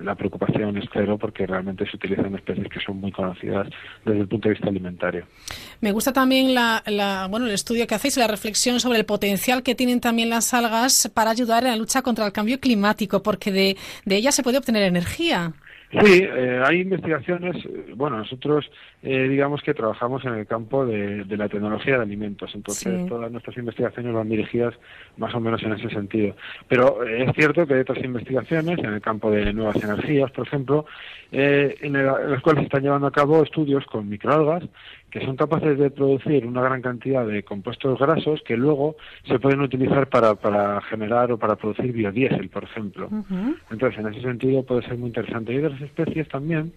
la 0.00 0.14
preocupación 0.14 0.76
es 0.76 0.84
cero 0.92 1.18
porque 1.18 1.46
realmente 1.46 1.88
se 1.88 1.96
utilizan 1.96 2.34
especies 2.34 2.68
que 2.68 2.80
son 2.80 3.00
muy 3.00 3.12
conocidas 3.12 3.68
desde 4.04 4.20
el 4.20 4.28
punto 4.28 4.48
de 4.48 4.54
vista 4.54 4.68
alimentario. 4.68 5.26
Me 5.80 5.92
gusta 5.92 6.12
también 6.12 6.54
la, 6.54 6.82
la, 6.86 7.26
bueno, 7.28 7.46
el 7.46 7.52
estudio 7.52 7.86
que 7.86 7.94
hacéis, 7.94 8.16
la 8.16 8.26
reflexión 8.26 8.80
sobre 8.80 8.98
el 8.98 9.04
potencial 9.04 9.62
que 9.62 9.74
tienen 9.74 10.00
también 10.00 10.30
las 10.30 10.54
algas 10.54 11.10
para 11.14 11.30
ayudar 11.30 11.64
en 11.64 11.70
la 11.70 11.76
lucha 11.76 12.02
contra 12.02 12.26
el 12.26 12.32
cambio 12.32 12.60
climático, 12.60 13.22
porque 13.22 13.50
de, 13.50 13.76
de 14.04 14.16
ellas 14.16 14.34
se 14.34 14.42
puede 14.42 14.58
obtener 14.58 14.82
energía. 14.82 15.52
Sí, 16.02 16.22
eh, 16.22 16.60
hay 16.64 16.80
investigaciones. 16.80 17.64
Eh, 17.64 17.92
bueno, 17.94 18.18
nosotros 18.18 18.70
eh, 19.02 19.28
digamos 19.28 19.62
que 19.62 19.74
trabajamos 19.74 20.24
en 20.24 20.34
el 20.34 20.46
campo 20.46 20.84
de, 20.84 21.24
la 21.36 21.48
tecnología 21.48 21.96
de 21.96 22.02
alimentos, 22.02 22.50
entonces 22.54 23.06
todas 23.08 23.30
nuestras 23.30 23.56
investigaciones 23.56 24.12
van 24.12 24.28
dirigidas 24.28 24.74
más 25.16 25.34
o 25.34 25.40
menos 25.40 25.62
en 25.62 25.72
ese 25.74 25.88
sentido. 25.90 26.34
Pero 26.68 27.04
es 27.04 27.32
cierto 27.34 27.66
que 27.66 27.74
hay 27.74 27.80
otras 27.80 28.02
investigaciones 28.02 28.78
en 28.78 28.94
el 28.94 29.00
campo 29.00 29.30
de 29.30 29.52
nuevas 29.52 29.76
energías, 29.82 30.30
por 30.32 30.46
ejemplo, 30.46 30.86
en, 31.30 31.92
las 31.92 32.42
cuales 32.42 32.62
se 32.62 32.66
están 32.66 32.82
llevando 32.82 33.06
a 33.06 33.12
cabo 33.12 33.42
estudios 33.42 33.84
con 33.86 34.08
microalgas 34.08 34.64
que 35.14 35.24
son 35.24 35.36
capaces 35.36 35.78
de 35.78 35.92
producir 35.92 36.44
una 36.44 36.60
gran 36.60 36.82
cantidad 36.82 37.24
de 37.24 37.44
compuestos 37.44 38.00
grasos 38.00 38.42
que 38.44 38.56
luego 38.56 38.96
se 39.28 39.38
pueden 39.38 39.60
utilizar 39.60 40.08
para, 40.08 40.34
para 40.34 40.80
generar 40.80 41.30
o 41.30 41.38
para 41.38 41.54
producir 41.54 41.92
biodiesel, 41.92 42.48
por 42.48 42.64
ejemplo. 42.64 43.08
Entonces, 43.70 44.00
en 44.00 44.08
ese 44.08 44.22
sentido 44.22 44.64
puede 44.64 44.82
ser 44.82 44.98
muy 44.98 45.06
interesante. 45.06 45.52
Hay 45.52 45.64
otras 45.64 45.80
especies 45.82 46.26
también 46.26 46.72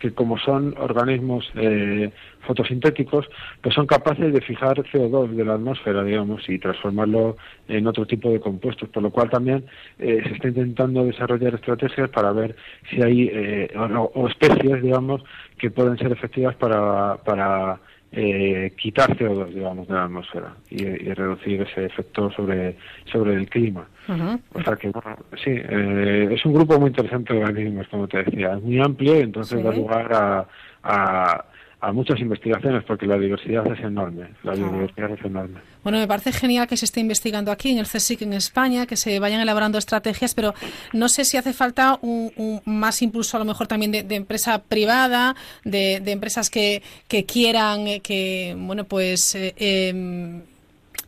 que 0.00 0.12
como 0.12 0.38
son 0.38 0.74
organismos 0.78 1.48
eh, 1.54 2.10
fotosintéticos, 2.46 3.26
pues 3.60 3.74
son 3.74 3.86
capaces 3.86 4.32
de 4.32 4.40
fijar 4.40 4.78
CO2 4.78 5.28
de 5.30 5.44
la 5.44 5.54
atmósfera, 5.54 6.02
digamos, 6.02 6.48
y 6.48 6.58
transformarlo 6.58 7.36
en 7.68 7.86
otro 7.86 8.06
tipo 8.06 8.30
de 8.30 8.40
compuestos, 8.40 8.88
por 8.88 9.02
lo 9.02 9.10
cual 9.10 9.30
también 9.30 9.64
eh, 9.98 10.22
se 10.24 10.34
está 10.34 10.48
intentando 10.48 11.04
desarrollar 11.04 11.54
estrategias 11.54 12.10
para 12.10 12.32
ver 12.32 12.56
si 12.88 13.02
hay 13.02 13.30
eh, 13.32 13.70
o, 13.76 14.10
o 14.14 14.28
especies, 14.28 14.82
digamos, 14.82 15.22
que 15.58 15.70
pueden 15.70 15.98
ser 15.98 16.10
efectivas 16.10 16.56
para, 16.56 17.18
para 17.18 17.78
eh, 18.12 18.72
quitar 18.76 19.16
CO2, 19.16 19.48
digamos, 19.54 19.86
de 19.86 19.94
la 19.94 20.04
atmósfera 20.04 20.54
y, 20.68 20.82
y 20.84 21.14
reducir 21.14 21.62
ese 21.62 21.86
efecto 21.86 22.30
sobre, 22.32 22.76
sobre 23.10 23.34
el 23.34 23.48
clima. 23.48 23.86
O 24.52 24.62
sea 24.62 24.74
que, 24.76 24.88
bueno, 24.90 25.16
sí, 25.44 25.50
eh, 25.50 26.28
es 26.32 26.44
un 26.44 26.52
grupo 26.54 26.78
muy 26.80 26.88
interesante 26.88 27.32
de 27.34 27.44
organismos, 27.44 27.86
como 27.88 28.08
te 28.08 28.24
decía, 28.24 28.54
es 28.54 28.62
muy 28.62 28.80
amplio 28.80 29.16
y 29.16 29.20
entonces 29.20 29.58
Sí. 29.58 29.64
da 29.64 29.72
lugar 29.72 30.12
a, 30.12 30.46
a, 30.82 31.44
a 31.80 31.92
muchas 31.92 32.20
investigaciones 32.20 32.84
porque 32.84 33.06
la 33.06 33.18
diversidad 33.18 33.66
es 33.72 33.80
enorme, 33.80 34.28
la 34.42 34.54
biodiversidad 34.54 35.12
es 35.12 35.24
enorme. 35.24 35.60
Bueno, 35.82 35.98
me 35.98 36.06
parece 36.06 36.32
genial 36.32 36.66
que 36.66 36.76
se 36.76 36.84
esté 36.84 37.00
investigando 37.00 37.50
aquí 37.50 37.70
en 37.70 37.78
el 37.78 37.86
CSIC 37.86 38.22
en 38.22 38.34
España, 38.34 38.86
que 38.86 38.96
se 38.96 39.18
vayan 39.18 39.40
elaborando 39.40 39.78
estrategias, 39.78 40.34
pero 40.34 40.54
no 40.92 41.08
sé 41.08 41.24
si 41.24 41.36
hace 41.36 41.52
falta 41.52 41.98
un, 42.02 42.32
un 42.36 42.60
más 42.66 43.00
impulso 43.00 43.36
a 43.36 43.40
lo 43.40 43.46
mejor 43.46 43.66
también 43.66 43.92
de, 43.92 44.02
de 44.02 44.16
empresa 44.16 44.62
privada, 44.62 45.34
de, 45.64 46.00
de 46.00 46.12
empresas 46.12 46.50
que, 46.50 46.82
que 47.08 47.24
quieran 47.24 47.86
eh, 47.86 48.00
que, 48.00 48.54
bueno, 48.58 48.84
pues 48.84 49.34
eh, 49.34 49.54
em, 49.56 50.42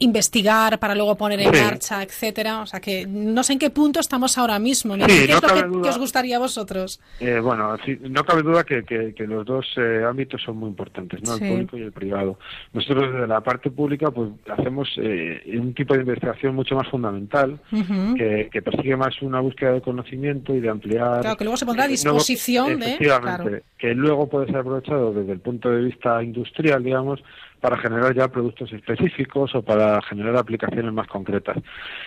investigar 0.04 0.78
para 0.78 0.94
luego 0.94 1.16
poner 1.16 1.40
en 1.40 1.52
Sí. 1.54 1.60
marcha, 1.60 2.02
etcétera. 2.02 2.60
O 2.62 2.66
sea 2.66 2.80
que 2.80 3.06
no 3.06 3.42
sé 3.42 3.54
en 3.54 3.58
qué 3.58 3.70
punto 3.70 4.00
estamos 4.00 4.36
ahora 4.38 4.58
mismo. 4.58 4.96
ni 4.96 5.04
Sí, 5.04 5.26
¿Qué 5.26 5.32
no 5.32 5.36
es 5.38 5.42
lo 5.42 5.48
que, 5.54 5.62
duda. 5.68 5.82
que 5.82 5.88
os 5.88 5.98
gustaría 5.98 6.36
a 6.36 6.38
vosotros? 6.40 7.00
Eh, 7.20 7.38
bueno, 7.40 7.76
sí, 7.84 7.98
no 8.00 8.24
cabe 8.24 8.42
duda 8.42 8.64
que, 8.64 8.82
que- 8.84 9.14
que 9.14 9.26
los 9.26 9.44
dos 9.46 9.66
eh, 9.76 10.04
ámbitos 10.08 10.42
son 10.42 10.56
muy 10.56 10.68
importantes, 10.68 11.20
¿no? 11.22 11.34
El 11.34 11.40
público 11.50 11.78
y 11.78 11.82
el 11.82 11.92
privado. 11.92 12.38
Nosotros 12.72 13.12
desde 13.12 13.26
la 13.26 13.40
parte 13.40 13.70
pública 13.70 14.10
pues 14.10 14.30
hacemos 14.50 14.88
eh, 14.98 15.42
un 15.58 15.74
tipo 15.74 15.94
de 15.94 16.00
investigación 16.00 16.54
mucho 16.54 16.74
más 16.74 16.88
fundamental 16.88 17.60
Ujú. 17.72 18.14
que, 18.16 18.48
que 18.52 18.62
persigue 18.62 18.96
más 18.96 19.20
una 19.22 19.40
búsqueda 19.40 19.72
de 19.72 19.80
conocimiento 19.80 20.54
y 20.54 20.60
de 20.60 20.68
ampliar... 20.68 21.20
Claro, 21.20 21.36
que 21.36 21.44
luego 21.44 21.56
se 21.56 21.66
pondrá 21.66 21.84
a 21.84 21.86
eh, 21.86 21.90
luego- 22.02 22.18
disposición 22.18 22.78
de... 22.80 22.86
efectivamente, 22.86 23.42
claro. 23.50 23.64
que 23.78 23.94
luego 23.94 24.28
puede 24.28 24.46
ser 24.46 24.56
aprovechado 24.56 25.12
desde 25.12 25.32
el 25.32 25.40
punto 25.40 25.70
de 25.70 25.82
vista 25.82 26.22
industrial, 26.22 26.82
digamos, 26.82 27.22
para 27.62 27.78
generar 27.78 28.12
ya 28.12 28.26
productos 28.26 28.72
específicos 28.72 29.54
o 29.54 29.62
para 29.62 30.02
generar 30.02 30.36
aplicaciones 30.36 30.92
más 30.92 31.06
concretas. 31.06 31.56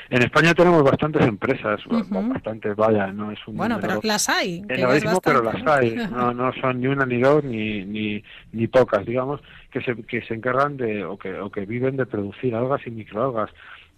En 0.09 0.21
España 0.21 0.53
tenemos 0.53 0.83
bastantes 0.83 1.25
empresas, 1.25 1.79
Ujú. 1.87 2.29
bastantes, 2.33 2.75
vaya, 2.75 3.07
no 3.13 3.31
es 3.31 3.39
un 3.47 3.55
Bueno, 3.55 3.75
número- 3.77 4.01
pero 4.01 4.07
las 4.07 4.27
hay. 4.27 4.61
que 4.67 4.73
en 4.73 4.79
ya 4.81 4.87
lo 4.87 4.93
es 4.93 5.03
mismo, 5.05 5.21
pero 5.21 5.41
las 5.41 5.65
hay. 5.65 5.95
¿no? 5.95 6.07
No, 6.25 6.33
no 6.33 6.51
son 6.59 6.81
ni 6.81 6.87
una, 6.87 7.05
ni 7.05 7.21
dos, 7.21 7.41
ni, 7.45 7.85
ni, 7.85 8.21
ni 8.51 8.67
pocas, 8.67 9.05
digamos, 9.05 9.39
que 9.71 9.81
se, 9.81 9.95
que 10.03 10.21
se 10.23 10.33
encargan 10.33 10.75
de, 10.75 11.05
o 11.05 11.17
que, 11.17 11.33
o 11.39 11.49
que 11.49 11.65
viven 11.65 11.95
de 11.95 12.05
producir 12.05 12.53
algas 12.53 12.85
y 12.85 12.91
microalgas. 12.91 13.49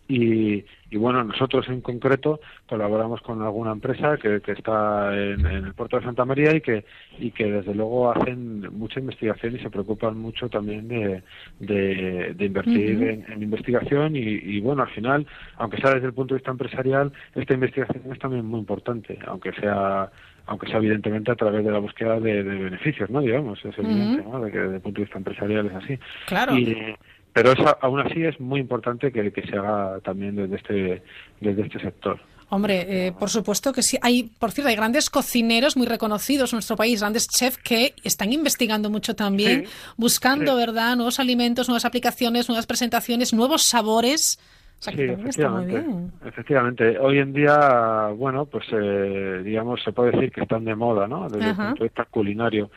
Y, 0.10 0.64
y 0.90 0.98
bueno, 0.98 1.22
nosotros 1.24 1.68
en 1.68 1.82
concreto 1.82 2.40
colaboramos 2.68 3.22
con 3.22 3.42
alguna 3.42 3.74
empresa 3.74 4.18
que, 4.18 4.40
que 4.40 4.54
está 4.54 5.14
en, 5.14 5.46
en 5.46 5.66
el 5.66 5.74
puerto 5.74 5.98
de 5.98 6.06
Santa 6.06 6.24
María 6.24 6.56
y 6.56 6.62
que, 6.62 6.86
y 7.20 7.32
que 7.32 7.52
desde 7.52 7.76
luego 7.76 8.12
hacen 8.12 8.62
mucha 8.74 9.02
investigación 9.02 9.56
y 9.56 9.60
se 9.60 9.70
preocupan 9.70 10.18
mucho 10.18 10.48
también 10.48 10.88
de, 10.88 11.24
de, 11.60 12.34
de 12.36 12.46
invertir 12.46 13.04
en, 13.04 13.26
en 13.32 13.44
investigación 13.44 14.16
y, 14.16 14.20
y 14.22 14.62
bueno, 14.62 14.84
al 14.84 14.90
final, 14.90 15.28
aunque 15.58 15.78
sea 15.82 15.94
desde 15.94 16.08
el 16.08 16.14
punto 16.14 16.34
de 16.34 16.40
vista 16.40 16.52
empresarial, 16.52 17.12
esta 17.36 17.54
investigación 17.54 18.04
es 18.12 18.20
también 18.20 18.46
muy 18.46 18.60
importante, 18.62 19.20
aunque 19.28 19.52
sea 19.54 20.10
aunque 20.50 20.68
sea 20.68 20.78
evidentemente 20.78 21.30
a 21.30 21.36
través 21.36 21.64
de 21.66 21.72
la 21.72 21.80
búsqueda 21.80 22.22
de, 22.22 22.42
de 22.42 22.56
beneficios, 22.56 23.10
¿no? 23.10 23.20
Digamos, 23.20 23.60
es 23.66 23.78
evidente, 23.78 24.22
Ujú. 24.22 24.32
¿no? 24.32 24.46
De 24.46 24.50
que 24.50 24.58
desde 24.58 24.76
el 24.76 24.82
punto 24.82 25.02
de 25.02 25.04
vista 25.04 25.18
empresarial 25.18 25.66
es 25.66 25.74
así. 25.74 26.00
Claro. 26.26 26.58
Y, 26.58 26.96
pero 27.38 27.52
eso, 27.52 27.78
aún 27.82 28.00
así 28.00 28.24
es 28.24 28.40
muy 28.40 28.60
importante 28.60 29.12
que, 29.12 29.32
que 29.32 29.44
se 29.44 29.56
haga 29.56 30.00
también 30.00 30.36
desde 30.36 30.56
este, 30.56 31.04
desde 31.40 31.62
este 31.68 31.80
sector. 31.80 32.20
Hombre, 32.50 32.86
eh, 32.90 33.12
por 33.12 33.30
supuesto 33.30 33.72
que 33.72 33.84
sí. 33.84 33.96
Hay, 34.02 34.32
por 34.40 34.52
cierto, 34.52 34.70
hay 34.70 34.76
grandes 34.76 35.12
cocineros 35.12 35.78
muy 35.78 35.86
reconocidos 35.86 36.52
en 36.52 36.58
nuestro 36.58 36.76
país, 36.76 37.02
grandes 37.02 37.28
chefs 37.28 37.60
que 37.60 37.94
están 38.04 38.34
investigando 38.34 38.90
mucho 38.90 39.16
también, 39.16 39.66
buscando, 39.98 40.56
¿verdad?, 40.56 40.96
nuevos 40.96 41.20
alimentos, 41.20 41.68
nuevas 41.68 41.86
aplicaciones, 41.86 42.50
nuevas 42.50 42.66
presentaciones, 42.66 43.36
nuevos 43.36 43.62
sabores. 43.62 44.40
O 44.80 44.82
sea, 44.82 44.94
Sí, 44.94 45.04
efectivamente. 45.04 45.86
Efectivamente, 46.26 46.98
hoy 46.98 47.20
en 47.20 47.34
día, 47.34 48.08
bueno, 48.16 48.48
pues 48.48 48.66
eh, 48.72 49.42
digamos, 49.44 49.84
se 49.84 49.92
puede 49.92 50.10
decir 50.10 50.32
que 50.32 50.42
están 50.42 50.66
de 50.66 50.74
moda, 50.74 51.08
¿no? 51.08 51.30
Desde 51.30 51.52
Ajá. 51.52 51.62
el 51.62 51.68
punto 51.68 51.84
de 51.84 51.90
vista 51.90 52.06
culinario. 52.06 52.72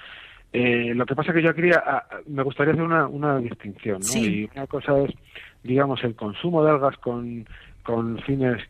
Eh, 0.52 0.92
lo 0.94 1.06
que 1.06 1.14
pasa 1.14 1.32
que 1.32 1.42
yo 1.42 1.54
quería, 1.54 1.82
ah, 1.86 2.04
me 2.26 2.42
gustaría 2.42 2.72
hacer 2.72 2.82
una, 2.84 3.06
una 3.06 3.38
distinción, 3.38 4.02
¿no? 4.02 4.14
Sí. 4.14 4.42
Y 4.42 4.50
una 4.56 4.66
cosa 4.66 4.98
es, 5.00 5.10
digamos, 5.62 6.02
el 6.02 6.16
consumo 6.16 6.64
de 6.64 6.70
algas 6.72 6.96
con, 6.98 7.46
con 7.84 8.18
fines 8.22 8.60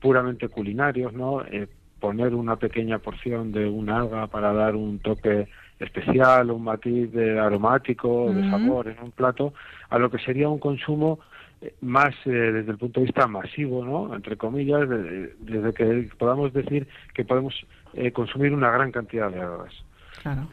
puramente 0.00 0.48
culinarios, 0.48 1.12
¿no? 1.12 1.44
Eh, 1.44 1.68
poner 2.00 2.34
una 2.34 2.56
pequeña 2.56 2.98
porción 2.98 3.52
de 3.52 3.66
una 3.68 3.98
alga 3.98 4.26
para 4.28 4.52
dar 4.52 4.76
un 4.76 4.98
toque 5.00 5.48
especial, 5.78 6.50
un 6.50 6.64
matiz 6.64 7.10
de 7.12 7.38
aromático, 7.38 8.32
de 8.32 8.40
Ujú. 8.40 8.50
sabor 8.50 8.88
en 8.88 9.02
un 9.02 9.12
plato, 9.12 9.54
a 9.90 9.98
lo 9.98 10.10
que 10.10 10.18
sería 10.18 10.48
un 10.48 10.58
consumo 10.58 11.20
eh, 11.60 11.74
más 11.80 12.14
eh, 12.24 12.30
desde 12.30 12.70
el 12.72 12.78
punto 12.78 13.00
de 13.00 13.06
vista 13.06 13.26
masivo, 13.28 13.84
¿no? 13.84 14.14
Entre 14.14 14.36
comillas, 14.36 14.88
de- 14.88 15.34
desde 15.38 15.72
que 15.72 16.08
podamos 16.18 16.52
decir 16.52 16.88
que 17.14 17.24
podemos 17.24 17.54
eh, 17.94 18.12
consumir 18.12 18.52
una 18.52 18.70
gran 18.70 18.90
cantidad 18.92 19.30
de 19.30 19.40
algas. 19.40 19.72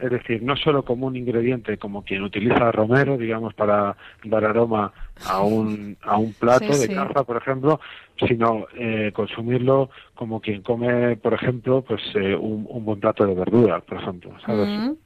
Es 0.00 0.10
decir, 0.10 0.42
no 0.42 0.56
solo 0.56 0.84
como 0.84 1.06
un 1.06 1.16
ingrediente, 1.16 1.78
como 1.78 2.02
quien 2.02 2.22
utiliza 2.22 2.70
romero, 2.72 3.16
digamos, 3.16 3.54
para 3.54 3.96
dar 4.24 4.44
aroma 4.44 4.92
a 5.24 5.40
un, 5.42 5.96
a 6.02 6.16
un 6.18 6.34
plato 6.34 6.72
Sí, 6.72 6.80
de 6.80 6.86
sí. 6.86 6.94
caza, 6.94 7.24
por 7.24 7.36
ejemplo, 7.36 7.80
sino 8.28 8.66
eh, 8.74 9.10
consumirlo 9.14 9.90
como 10.14 10.40
quien 10.40 10.62
come, 10.62 11.16
por 11.16 11.34
ejemplo, 11.34 11.82
pues 11.82 12.02
eh, 12.14 12.34
un, 12.34 12.66
un 12.68 12.84
buen 12.84 13.00
plato 13.00 13.26
de 13.26 13.34
verdura, 13.34 13.80
por 13.80 13.98
ejemplo, 13.98 14.32
¿sabes? 14.44 14.68
Ujú. 14.78 14.98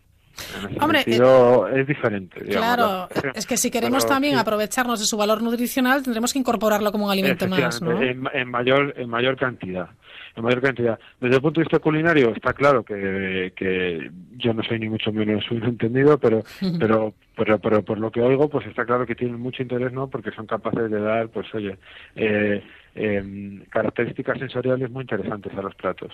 En 0.65 0.71
ese 0.71 0.81
Hombre, 0.81 1.03
sentido, 1.03 1.69
es 1.69 1.87
diferente. 1.87 2.45
digamos, 2.45 2.67
Claro, 2.75 3.09
¿no? 3.25 3.33
es 3.35 3.47
que 3.47 3.57
si 3.57 3.71
queremos 3.71 4.05
Pero 4.05 4.15
también 4.15 4.35
sí. 4.35 4.41
aprovecharnos 4.41 5.01
de 5.01 5.07
su 5.07 5.17
valor 5.17 5.43
nutricional, 5.43 6.03
tendremos 6.03 6.33
que 6.33 6.39
incorporarlo 6.39 6.91
como 6.93 7.07
un 7.07 7.11
alimento 7.13 7.47
más, 7.49 7.83
¿no? 7.83 8.01
En 8.03 8.51
mayor 8.51 8.95
en 8.97 9.09
mayor 9.09 9.37
cantidad 9.37 9.89
en 10.37 10.45
mayor 10.45 10.61
cantidad 10.61 10.99
desde 11.21 11.37
el 11.37 11.43
punto 11.43 11.61
de 11.61 11.65
vista 11.65 11.79
culinario 11.81 12.33
está 12.35 12.53
claro 12.53 12.85
que, 12.85 13.53
que 13.57 14.11
yo 14.37 14.55
no 14.55 14.63
soy 14.63 14.79
ni 14.79 14.89
mucho 14.89 15.13
menos 15.13 15.51
un 15.51 15.65
entendido 15.65 16.19
pero 16.19 16.45
pero 16.79 17.13
pero 17.37 17.59
pero 17.59 17.83
por 17.83 17.99
lo 17.99 18.11
que 18.11 18.21
oigo 18.21 18.49
pues 18.49 18.67
está 18.67 18.85
claro 18.85 19.07
que 19.07 19.15
tienen 19.17 19.41
mucho 19.41 19.63
interés 19.63 19.93
no 19.93 20.09
porque 20.09 20.31
son 20.31 20.47
capaces 20.47 20.91
de 20.91 21.01
dar 21.01 21.29
pues 21.29 21.53
oye 21.55 21.77
eh, 22.15 22.63
em, 22.95 23.65
características 23.67 24.39
sensoriales 24.39 24.91
muy 24.91 25.03
interesantes 25.03 25.53
a 25.57 25.63
los 25.63 25.75
platos 25.77 26.13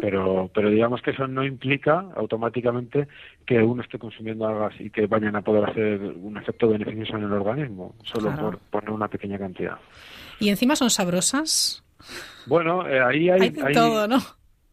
pero 0.00 0.48
pero 0.54 0.70
digamos 0.70 1.02
que 1.02 1.10
eso 1.10 1.26
no 1.26 1.44
implica 1.44 2.04
automáticamente 2.16 3.08
que 3.46 3.58
uno 3.62 3.82
esté 3.82 3.98
consumiendo 3.98 4.46
algas 4.46 4.72
y 4.80 4.90
que 4.90 5.06
vayan 5.06 5.34
a 5.36 5.42
poder 5.42 5.68
hacer 5.68 6.00
un 6.00 6.36
efecto 6.36 6.68
beneficioso 6.68 7.16
en 7.16 7.24
el 7.24 7.32
organismo 7.32 7.94
solo 8.04 8.28
Claro. 8.30 8.42
por 8.42 8.58
poner 8.58 8.90
una 8.90 9.08
pequeña 9.08 9.38
cantidad 9.38 9.76
Y 10.40 10.48
encima 10.50 10.76
son 10.76 10.90
sabrosas. 10.90 11.82
bueno, 12.46 12.86
eh, 12.88 13.00
ahí 13.00 13.30
hay, 13.30 13.40
Hay 13.40 13.50
de 13.50 13.72
todo, 13.72 14.06
¿no? 14.08 14.18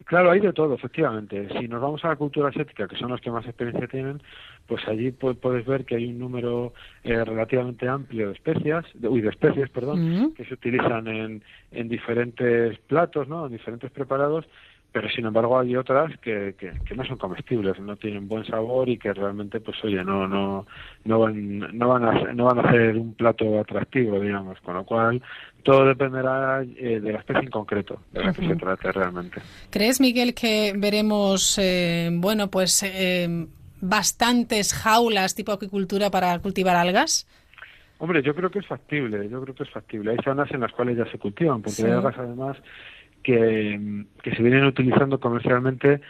Claro, 0.05 0.31
hay 0.31 0.39
de 0.39 0.51
todo, 0.53 0.73
efectivamente. 0.75 1.47
Si 1.59 1.67
nos 1.67 1.81
vamos 1.81 2.03
a 2.03 2.09
la 2.09 2.15
cultura 2.15 2.49
asiática, 2.49 2.87
que 2.87 2.95
son 2.97 3.09
los 3.11 3.21
que 3.21 3.29
más 3.31 3.45
experiencia 3.45 3.87
tienen, 3.87 4.21
pues 4.67 4.87
allí 4.87 5.11
pu- 5.11 5.37
puedes 5.39 5.65
ver 5.65 5.85
que 5.85 5.95
hay 5.95 6.05
un 6.07 6.19
número 6.19 6.73
eh, 7.03 7.23
relativamente 7.23 7.87
amplio 7.87 8.27
de 8.27 8.33
especias, 8.33 8.85
de, 8.93 9.07
uy, 9.07 9.21
de 9.21 9.29
especies, 9.29 9.69
perdón, 9.69 10.33
que 10.35 10.45
se 10.45 10.53
utilizan 10.53 11.07
en, 11.07 11.43
en 11.71 11.87
diferentes 11.89 12.77
platos, 12.79 13.27
¿no? 13.27 13.45
En 13.45 13.51
diferentes 13.51 13.91
preparados, 13.91 14.45
pero 14.91 15.09
sin 15.09 15.25
embargo 15.25 15.57
hay 15.59 15.75
otras 15.75 16.11
que, 16.19 16.53
que, 16.57 16.73
que 16.85 16.95
no 16.95 17.05
son 17.05 17.17
comestibles, 17.17 17.79
no 17.79 17.95
tienen 17.95 18.27
buen 18.27 18.45
sabor 18.45 18.89
y 18.89 18.97
que 18.97 19.13
realmente, 19.13 19.59
pues 19.61 19.77
oye, 19.83 20.03
no 20.03 20.27
no 20.27 20.65
no 21.05 21.19
van 21.19 21.59
no 21.77 21.87
van 21.87 22.03
a 22.05 22.33
no 22.33 22.45
van 22.45 22.59
a 22.59 22.69
hacer 22.69 22.97
un 22.97 23.13
plato 23.13 23.59
atractivo, 23.59 24.19
digamos, 24.19 24.59
con 24.61 24.75
lo 24.75 24.83
cual 24.83 25.21
todo 25.63 25.85
dependerá 25.85 26.63
eh, 26.63 26.99
de 26.99 27.13
la 27.13 27.19
especie 27.19 27.43
en 27.43 27.49
concreto 27.51 28.01
de 28.11 28.23
la 28.23 28.33
que 28.33 28.45
se 28.47 28.55
trate 28.55 28.91
realmente. 28.91 29.41
¿Crees, 29.69 30.01
Miguel, 30.01 30.33
que 30.33 30.73
veremos, 30.75 31.57
eh, 31.61 32.09
bueno, 32.13 32.49
pues 32.49 32.83
eh, 32.83 33.47
bastantes 33.79 34.73
jaulas 34.73 35.35
tipo 35.35 35.51
acuicultura 35.51 36.09
para 36.09 36.37
cultivar 36.39 36.75
algas? 36.75 37.27
Hombre, 37.99 38.23
yo 38.23 38.33
creo 38.33 38.49
que 38.49 38.59
es 38.59 38.65
factible, 38.65 39.29
yo 39.29 39.41
creo 39.43 39.53
que 39.53 39.61
es 39.63 39.69
factible. 39.69 40.11
Hay 40.11 40.17
zonas 40.23 40.49
en 40.51 40.61
las 40.61 40.71
cuales 40.71 40.97
ya 40.97 41.05
se 41.11 41.19
cultivan, 41.19 41.61
porque 41.61 41.75
Sí. 41.81 41.85
hay 41.85 41.91
algas 41.91 42.17
además 42.17 42.57
que, 43.23 44.05
que 44.23 44.35
se 44.35 44.41
vienen 44.43 44.65
utilizando 44.65 45.19
comercialmente 45.19 46.01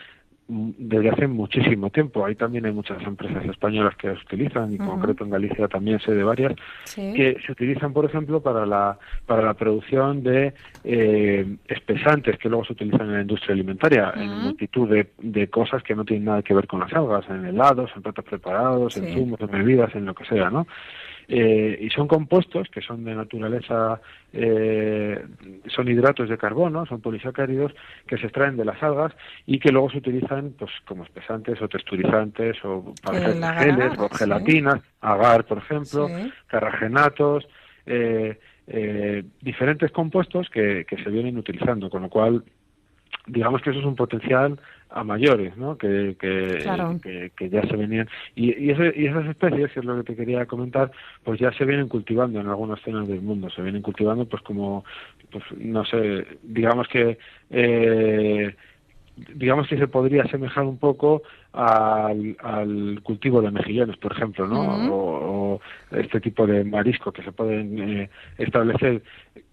desde 0.54 1.10
hace 1.10 1.28
muchísimo 1.28 1.90
tiempo. 1.92 2.26
Ahí 2.26 2.36
también 2.36 2.66
hay 2.66 2.74
muchas 2.74 3.02
empresas 3.04 3.46
españolas 3.46 3.96
que 3.96 4.08
las 4.10 4.22
utilizan, 4.22 4.72
y 4.72 4.76
en 4.76 4.86
concreto 4.86 5.24
en 5.24 5.30
Galicia 5.30 5.68
también 5.70 6.00
sé 6.02 6.14
de 6.14 6.24
varias, 6.24 6.54
Sí. 6.84 7.14
que 7.16 7.38
se 7.46 7.54
utilizan, 7.54 7.94
por 7.94 8.04
ejemplo, 8.04 8.42
para 8.42 8.66
la, 8.66 8.98
para 9.26 9.44
la 9.44 9.54
producción 9.54 10.24
de 10.24 10.54
eh, 10.84 11.56
espesantes 11.68 12.38
que 12.38 12.50
luego 12.50 12.66
se 12.66 12.74
utilizan 12.74 13.08
en 13.08 13.14
la 13.14 13.22
industria 13.22 13.54
alimentaria, 13.54 14.12
en 14.16 14.30
multitud 14.44 14.90
de, 14.90 15.08
de 15.20 15.48
cosas 15.48 15.84
que 15.84 15.96
no 15.96 16.04
tienen 16.04 16.26
nada 16.26 16.42
que 16.42 16.54
ver 16.54 16.68
con 16.68 16.82
las 16.82 16.94
algas, 16.94 17.24
en 17.30 17.46
helados, 17.46 17.90
en 17.96 18.02
platos 18.02 18.26
preparados, 18.26 18.98
en 18.98 19.14
zumos, 19.14 19.40
en 19.40 19.52
bebidas, 19.52 19.96
en 19.96 20.06
lo 20.06 20.14
que 20.14 20.26
sea, 20.26 20.50
¿no? 20.50 20.68
Eh, 21.34 21.78
y 21.80 21.90
son 21.92 22.10
compuestos 22.10 22.68
que 22.70 22.82
son 22.82 23.06
de 23.06 23.16
naturaleza, 23.16 24.02
eh, 24.34 25.26
son 25.68 25.88
hidratos 25.88 26.28
de 26.28 26.38
carbono, 26.38 26.86
son 26.86 27.00
polisacáridos 27.00 27.74
que 28.06 28.18
se 28.18 28.26
extraen 28.26 28.58
de 28.58 28.66
las 28.66 28.84
algas 28.84 29.14
y 29.46 29.58
que 29.58 29.72
luego 29.72 29.90
se 29.90 30.00
utilizan 30.00 30.54
pues 30.60 30.72
como 30.86 31.06
espesantes 31.06 31.62
o 31.62 31.70
texturizantes 31.70 32.58
o 32.66 32.94
para 33.02 33.20
hacer 33.20 33.66
geles 33.66 33.94
o 33.98 34.10
sí. 34.10 34.16
gelatinas, 34.18 34.82
agar 35.00 35.46
por 35.46 35.60
ejemplo, 35.60 36.10
Sí. 36.10 36.34
carragenatos, 36.48 37.48
eh, 37.86 38.38
eh, 38.68 39.24
diferentes 39.42 39.90
compuestos 39.92 40.50
que, 40.50 40.84
que 40.86 41.02
se 41.02 41.10
vienen 41.10 41.38
utilizando, 41.38 41.90
con 41.90 42.02
lo 42.02 42.10
cual 42.10 42.44
digamos 43.28 43.62
que 43.62 43.70
eso 43.70 43.80
es 43.80 43.86
un 43.86 43.96
potencial 43.96 44.60
a 44.94 45.04
mayores, 45.04 45.56
¿no? 45.58 45.78
Que, 45.78 46.16
que, 46.20 46.60
Claro. 46.64 47.00
que, 47.02 47.32
que 47.36 47.50
ya 47.50 47.62
se 47.64 47.76
venían 47.78 48.08
y, 48.36 48.52
y, 48.66 48.72
ese- 48.72 48.94
y 48.96 49.06
esas 49.08 49.26
especies, 49.28 49.72
que 49.72 49.80
es 49.80 49.86
lo 49.86 49.96
que 49.98 50.04
te 50.12 50.16
quería 50.16 50.46
comentar, 50.46 50.92
pues 51.24 51.40
ya 51.40 51.52
se 51.54 51.66
vienen 51.66 51.88
cultivando 51.88 52.40
en 52.40 52.48
algunas 52.48 52.80
zonas 52.82 53.08
del 53.08 53.22
mundo, 53.22 53.50
se 53.50 53.62
vienen 53.62 53.82
cultivando 53.82 54.26
pues 54.26 54.42
como, 54.44 54.84
pues 55.32 55.44
no 55.58 55.86
sé, 55.86 56.26
digamos 56.44 56.88
que 56.90 57.18
eh, 57.50 58.56
digamos 59.36 59.68
que 59.68 59.78
se 59.78 59.88
podría 59.88 60.24
asemejar 60.24 60.64
un 60.66 60.78
poco 60.78 61.22
al, 61.54 62.38
al 62.42 63.00
cultivo 63.04 63.42
de 63.42 63.52
mejillones, 63.52 63.98
por 63.98 64.14
ejemplo, 64.14 64.48
¿no? 64.48 64.62
O, 64.94 65.56
o 65.56 65.62
este 65.92 66.20
tipo 66.22 66.48
de 66.48 66.64
marisco 66.64 67.12
que 67.12 67.24
se 67.24 67.32
pueden 67.32 67.78
eh, 67.80 68.10
establecer. 68.38 69.02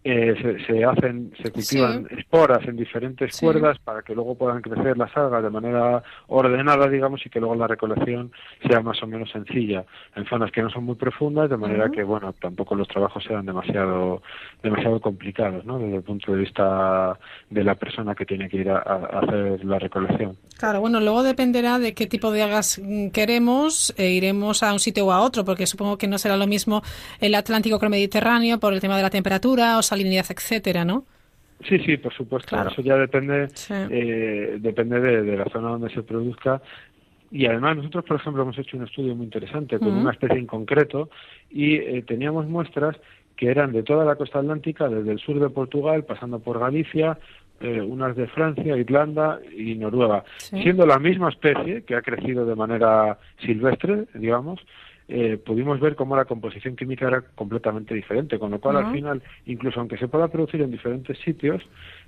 Eh, 0.05 0.35
se, 0.41 0.65
se 0.65 0.85
hacen, 0.85 1.33
se 1.43 1.51
cultivan 1.51 2.07
esporas 2.16 2.66
en 2.66 2.77
diferentes 2.77 3.35
Sí. 3.37 3.45
cuerdas 3.45 3.79
para 3.81 4.03
que 4.03 4.15
luego 4.15 4.37
puedan 4.37 4.62
crecer 4.62 4.97
las 4.97 5.15
algas 5.16 5.43
de 5.43 5.51
manera 5.51 6.03
ordenada, 6.29 6.89
digamos, 6.89 7.25
y 7.27 7.29
que 7.31 7.41
luego 7.41 7.55
la 7.57 7.66
recolección 7.66 8.33
sea 8.66 8.81
más 8.81 9.03
o 9.03 9.07
menos 9.07 9.31
sencilla 9.31 9.85
en 10.16 10.25
zonas 10.27 10.51
que 10.51 10.62
no 10.62 10.70
son 10.70 10.85
muy 10.85 10.95
profundas, 10.95 11.51
de 11.51 11.57
manera 11.59 11.91
que, 11.91 12.03
bueno, 12.05 12.33
tampoco 12.33 12.75
los 12.75 12.89
trabajos 12.89 13.23
sean 13.25 13.45
demasiado, 13.45 14.23
demasiado 14.62 15.01
complicados, 15.01 15.65
¿no? 15.66 15.79
Desde 15.79 15.97
el 15.97 16.03
punto 16.03 16.33
de 16.33 16.39
vista 16.39 17.19
de 17.51 17.65
la 17.65 17.75
persona 17.75 18.15
que 18.15 18.25
tiene 18.25 18.49
que 18.49 18.59
ir 18.59 18.70
a, 18.70 18.79
a 18.79 19.20
hacer 19.20 19.65
la 19.65 19.79
recolección. 19.79 20.37
Claro, 20.59 20.81
bueno, 20.81 21.01
luego 21.01 21.23
dependerá 21.23 21.79
de 21.79 21.88
qué 21.94 22.06
tipo 22.06 22.31
de 22.31 22.43
algas 22.43 22.81
queremos, 23.12 23.94
e 23.97 24.10
iremos 24.10 24.62
a 24.62 24.73
un 24.73 24.78
sitio 24.78 25.06
o 25.06 25.12
a 25.12 25.20
otro, 25.20 25.44
porque 25.44 25.66
supongo 25.66 25.98
que 25.98 26.06
no 26.09 26.19
será 26.19 26.36
lo 26.36 26.47
mismo 26.47 26.82
el 27.20 27.35
Atlántico 27.35 27.78
que 27.78 27.86
el 27.86 27.90
Mediterráneo 27.90 28.59
por 28.59 28.73
el 28.73 28.81
tema 28.81 28.97
de 28.97 29.02
la 29.02 29.10
temperatura 29.10 29.78
o 29.78 29.82
salinidad, 29.82 30.27
etcétera, 30.28 30.85
¿no? 30.85 31.05
Sí, 31.69 31.78
sí, 31.81 31.97
por 31.97 32.15
supuesto. 32.15 32.51
Claro. 32.51 32.70
Eso 32.70 32.82
ya 32.82 32.97
depende, 32.97 33.48
Sí. 33.55 33.74
eh, 33.90 34.59
depende 34.60 35.01
de, 35.01 35.23
de 35.23 35.36
la 35.36 35.44
zona 35.47 35.70
donde 35.70 35.90
se 35.93 36.02
produzca. 36.02 36.62
Y 37.31 37.47
además 37.47 37.77
nosotros, 37.77 38.05
por 38.05 38.16
ejemplo, 38.20 38.43
hemos 38.43 38.56
hecho 38.59 38.77
un 38.77 38.85
estudio 38.85 39.15
muy 39.15 39.24
interesante 39.24 39.78
con 39.78 39.89
una 39.89 40.12
especie 40.12 40.39
en 40.39 40.47
concreto 40.47 41.10
y 41.51 41.74
eh, 41.74 42.02
teníamos 42.06 42.47
muestras 42.47 42.97
que 43.36 43.51
eran 43.51 43.73
de 43.73 43.82
toda 43.82 44.05
la 44.05 44.16
costa 44.16 44.39
atlántica, 44.39 44.89
desde 44.89 45.12
el 45.12 45.19
sur 45.19 45.39
de 45.39 45.51
Portugal, 45.51 46.05
pasando 46.05 46.39
por 46.39 46.59
Galicia, 46.59 47.19
eh, 47.60 47.80
unas 47.80 48.14
de 48.16 48.26
Francia, 48.28 48.76
Irlanda 48.76 49.40
y 49.56 49.74
Noruega, 49.74 50.24
Sí. 50.39 50.62
siendo 50.62 50.86
la 50.86 50.98
misma 50.98 51.28
especie 51.30 51.82
que 51.82 51.94
ha 51.97 52.02
crecido 52.02 52.47
de 52.47 52.55
manera 52.55 53.18
silvestre, 53.40 54.05
digamos. 54.14 54.60
eh, 55.10 55.39
pudimos 55.39 55.80
ver 55.80 55.97
cómo 55.97 56.14
la 56.16 56.26
composición 56.26 56.76
química 56.76 57.09
era 57.09 57.22
completamente 57.35 57.94
diferente, 57.94 58.39
con 58.39 58.51
lo 58.51 58.60
cual 58.60 58.76
al 58.76 58.93
final, 58.93 59.22
incluso 59.47 59.80
aunque 59.80 59.97
se 59.97 60.06
pueda 60.06 60.28
producir 60.28 60.60
en 60.60 60.70
diferentes 60.70 61.16
sitios, 61.20 61.62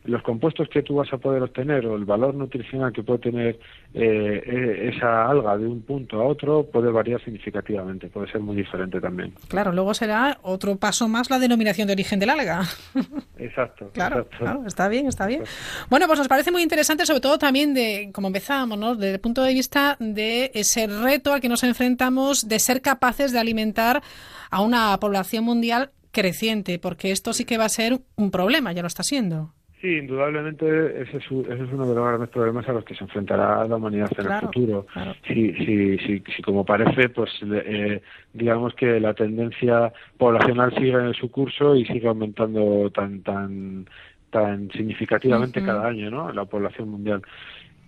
los 0.04 0.22
compuestos 0.22 0.68
que 0.68 0.82
tú 0.82 0.94
vas 0.94 1.12
a 1.12 1.18
poder 1.18 1.42
obtener 1.42 1.86
o 1.86 1.96
el 1.96 2.04
valor 2.04 2.34
nutricional 2.34 2.92
que 2.92 3.02
puede 3.02 3.18
tener 3.18 3.58
eh, 3.92 4.42
eh, 4.46 4.92
esa 4.94 5.28
alga 5.28 5.58
de 5.58 5.66
un 5.66 5.82
punto 5.82 6.20
a 6.20 6.24
otro 6.24 6.64
puede 6.64 6.90
variar 6.90 7.22
significativamente, 7.22 8.08
puede 8.08 8.30
ser 8.30 8.40
muy 8.40 8.56
diferente 8.56 9.00
también. 9.00 9.34
Claro, 9.48 9.72
luego 9.72 9.92
será 9.92 10.38
otro 10.42 10.76
paso 10.76 11.08
más 11.08 11.28
la 11.28 11.38
denominación 11.38 11.86
de 11.86 11.92
origen 11.92 12.18
del 12.18 12.30
alga. 12.30 12.62
Exacto. 13.38 13.90
Claro, 13.92 14.20
exacto. 14.20 14.36
claro, 14.38 14.66
está 14.66 14.88
bien, 14.88 15.06
está 15.06 15.26
bien. 15.26 15.44
Bueno, 15.88 16.06
pues 16.06 16.18
nos 16.18 16.28
parece 16.28 16.50
muy 16.50 16.62
interesante, 16.62 17.06
sobre 17.06 17.20
todo 17.20 17.38
también 17.38 17.74
de, 17.74 18.10
como 18.12 18.28
empezábamos, 18.28 18.78
¿no? 18.78 18.94
Desde 18.94 19.14
el 19.14 19.20
punto 19.20 19.42
de 19.42 19.54
vista 19.54 19.96
de 19.98 20.50
ese 20.54 20.86
reto 20.86 21.32
al 21.32 21.40
que 21.40 21.48
nos 21.48 21.64
enfrentamos 21.64 22.48
de 22.48 22.58
ser 22.58 22.82
capaces 22.82 23.32
de 23.32 23.38
alimentar 23.38 24.02
a 24.50 24.60
una 24.60 24.96
población 24.98 25.44
mundial 25.44 25.90
creciente, 26.10 26.78
porque 26.78 27.12
esto 27.12 27.32
sí 27.32 27.44
que 27.44 27.58
va 27.58 27.64
a 27.64 27.68
ser 27.68 28.00
un 28.16 28.30
problema, 28.30 28.72
ya 28.72 28.82
lo 28.82 28.88
está 28.88 29.02
siendo. 29.02 29.52
Sí, 29.80 29.96
indudablemente 29.96 30.66
ese 31.00 31.16
es, 31.16 31.24
ese 31.24 31.64
es 31.64 31.72
uno 31.72 31.88
de 31.88 31.94
los 31.94 32.06
grandes 32.06 32.28
problemas 32.28 32.68
a 32.68 32.72
los 32.72 32.84
que 32.84 32.94
se 32.94 33.04
enfrentará 33.04 33.66
la 33.66 33.76
humanidad 33.76 34.10
en 34.10 34.26
Claro, 34.26 34.34
el 34.34 34.40
futuro. 34.40 34.86
Si, 35.26 35.54
si, 35.54 35.98
si, 35.98 36.22
si 36.36 36.42
como 36.42 36.66
parece, 36.66 37.08
pues 37.08 37.30
eh, 37.42 38.02
digamos 38.34 38.74
que 38.74 39.00
la 39.00 39.14
tendencia 39.14 39.90
poblacional 40.18 40.74
sigue 40.74 40.92
en 40.92 41.14
su 41.14 41.30
curso 41.30 41.74
y 41.74 41.86
sigue 41.86 42.08
aumentando 42.08 42.90
tan 42.90 43.22
tan 43.22 43.86
tan 44.28 44.70
significativamente 44.70 45.64
cada 45.64 45.88
año, 45.88 46.10
¿no? 46.10 46.30
La 46.30 46.44
población 46.44 46.90
mundial. 46.90 47.22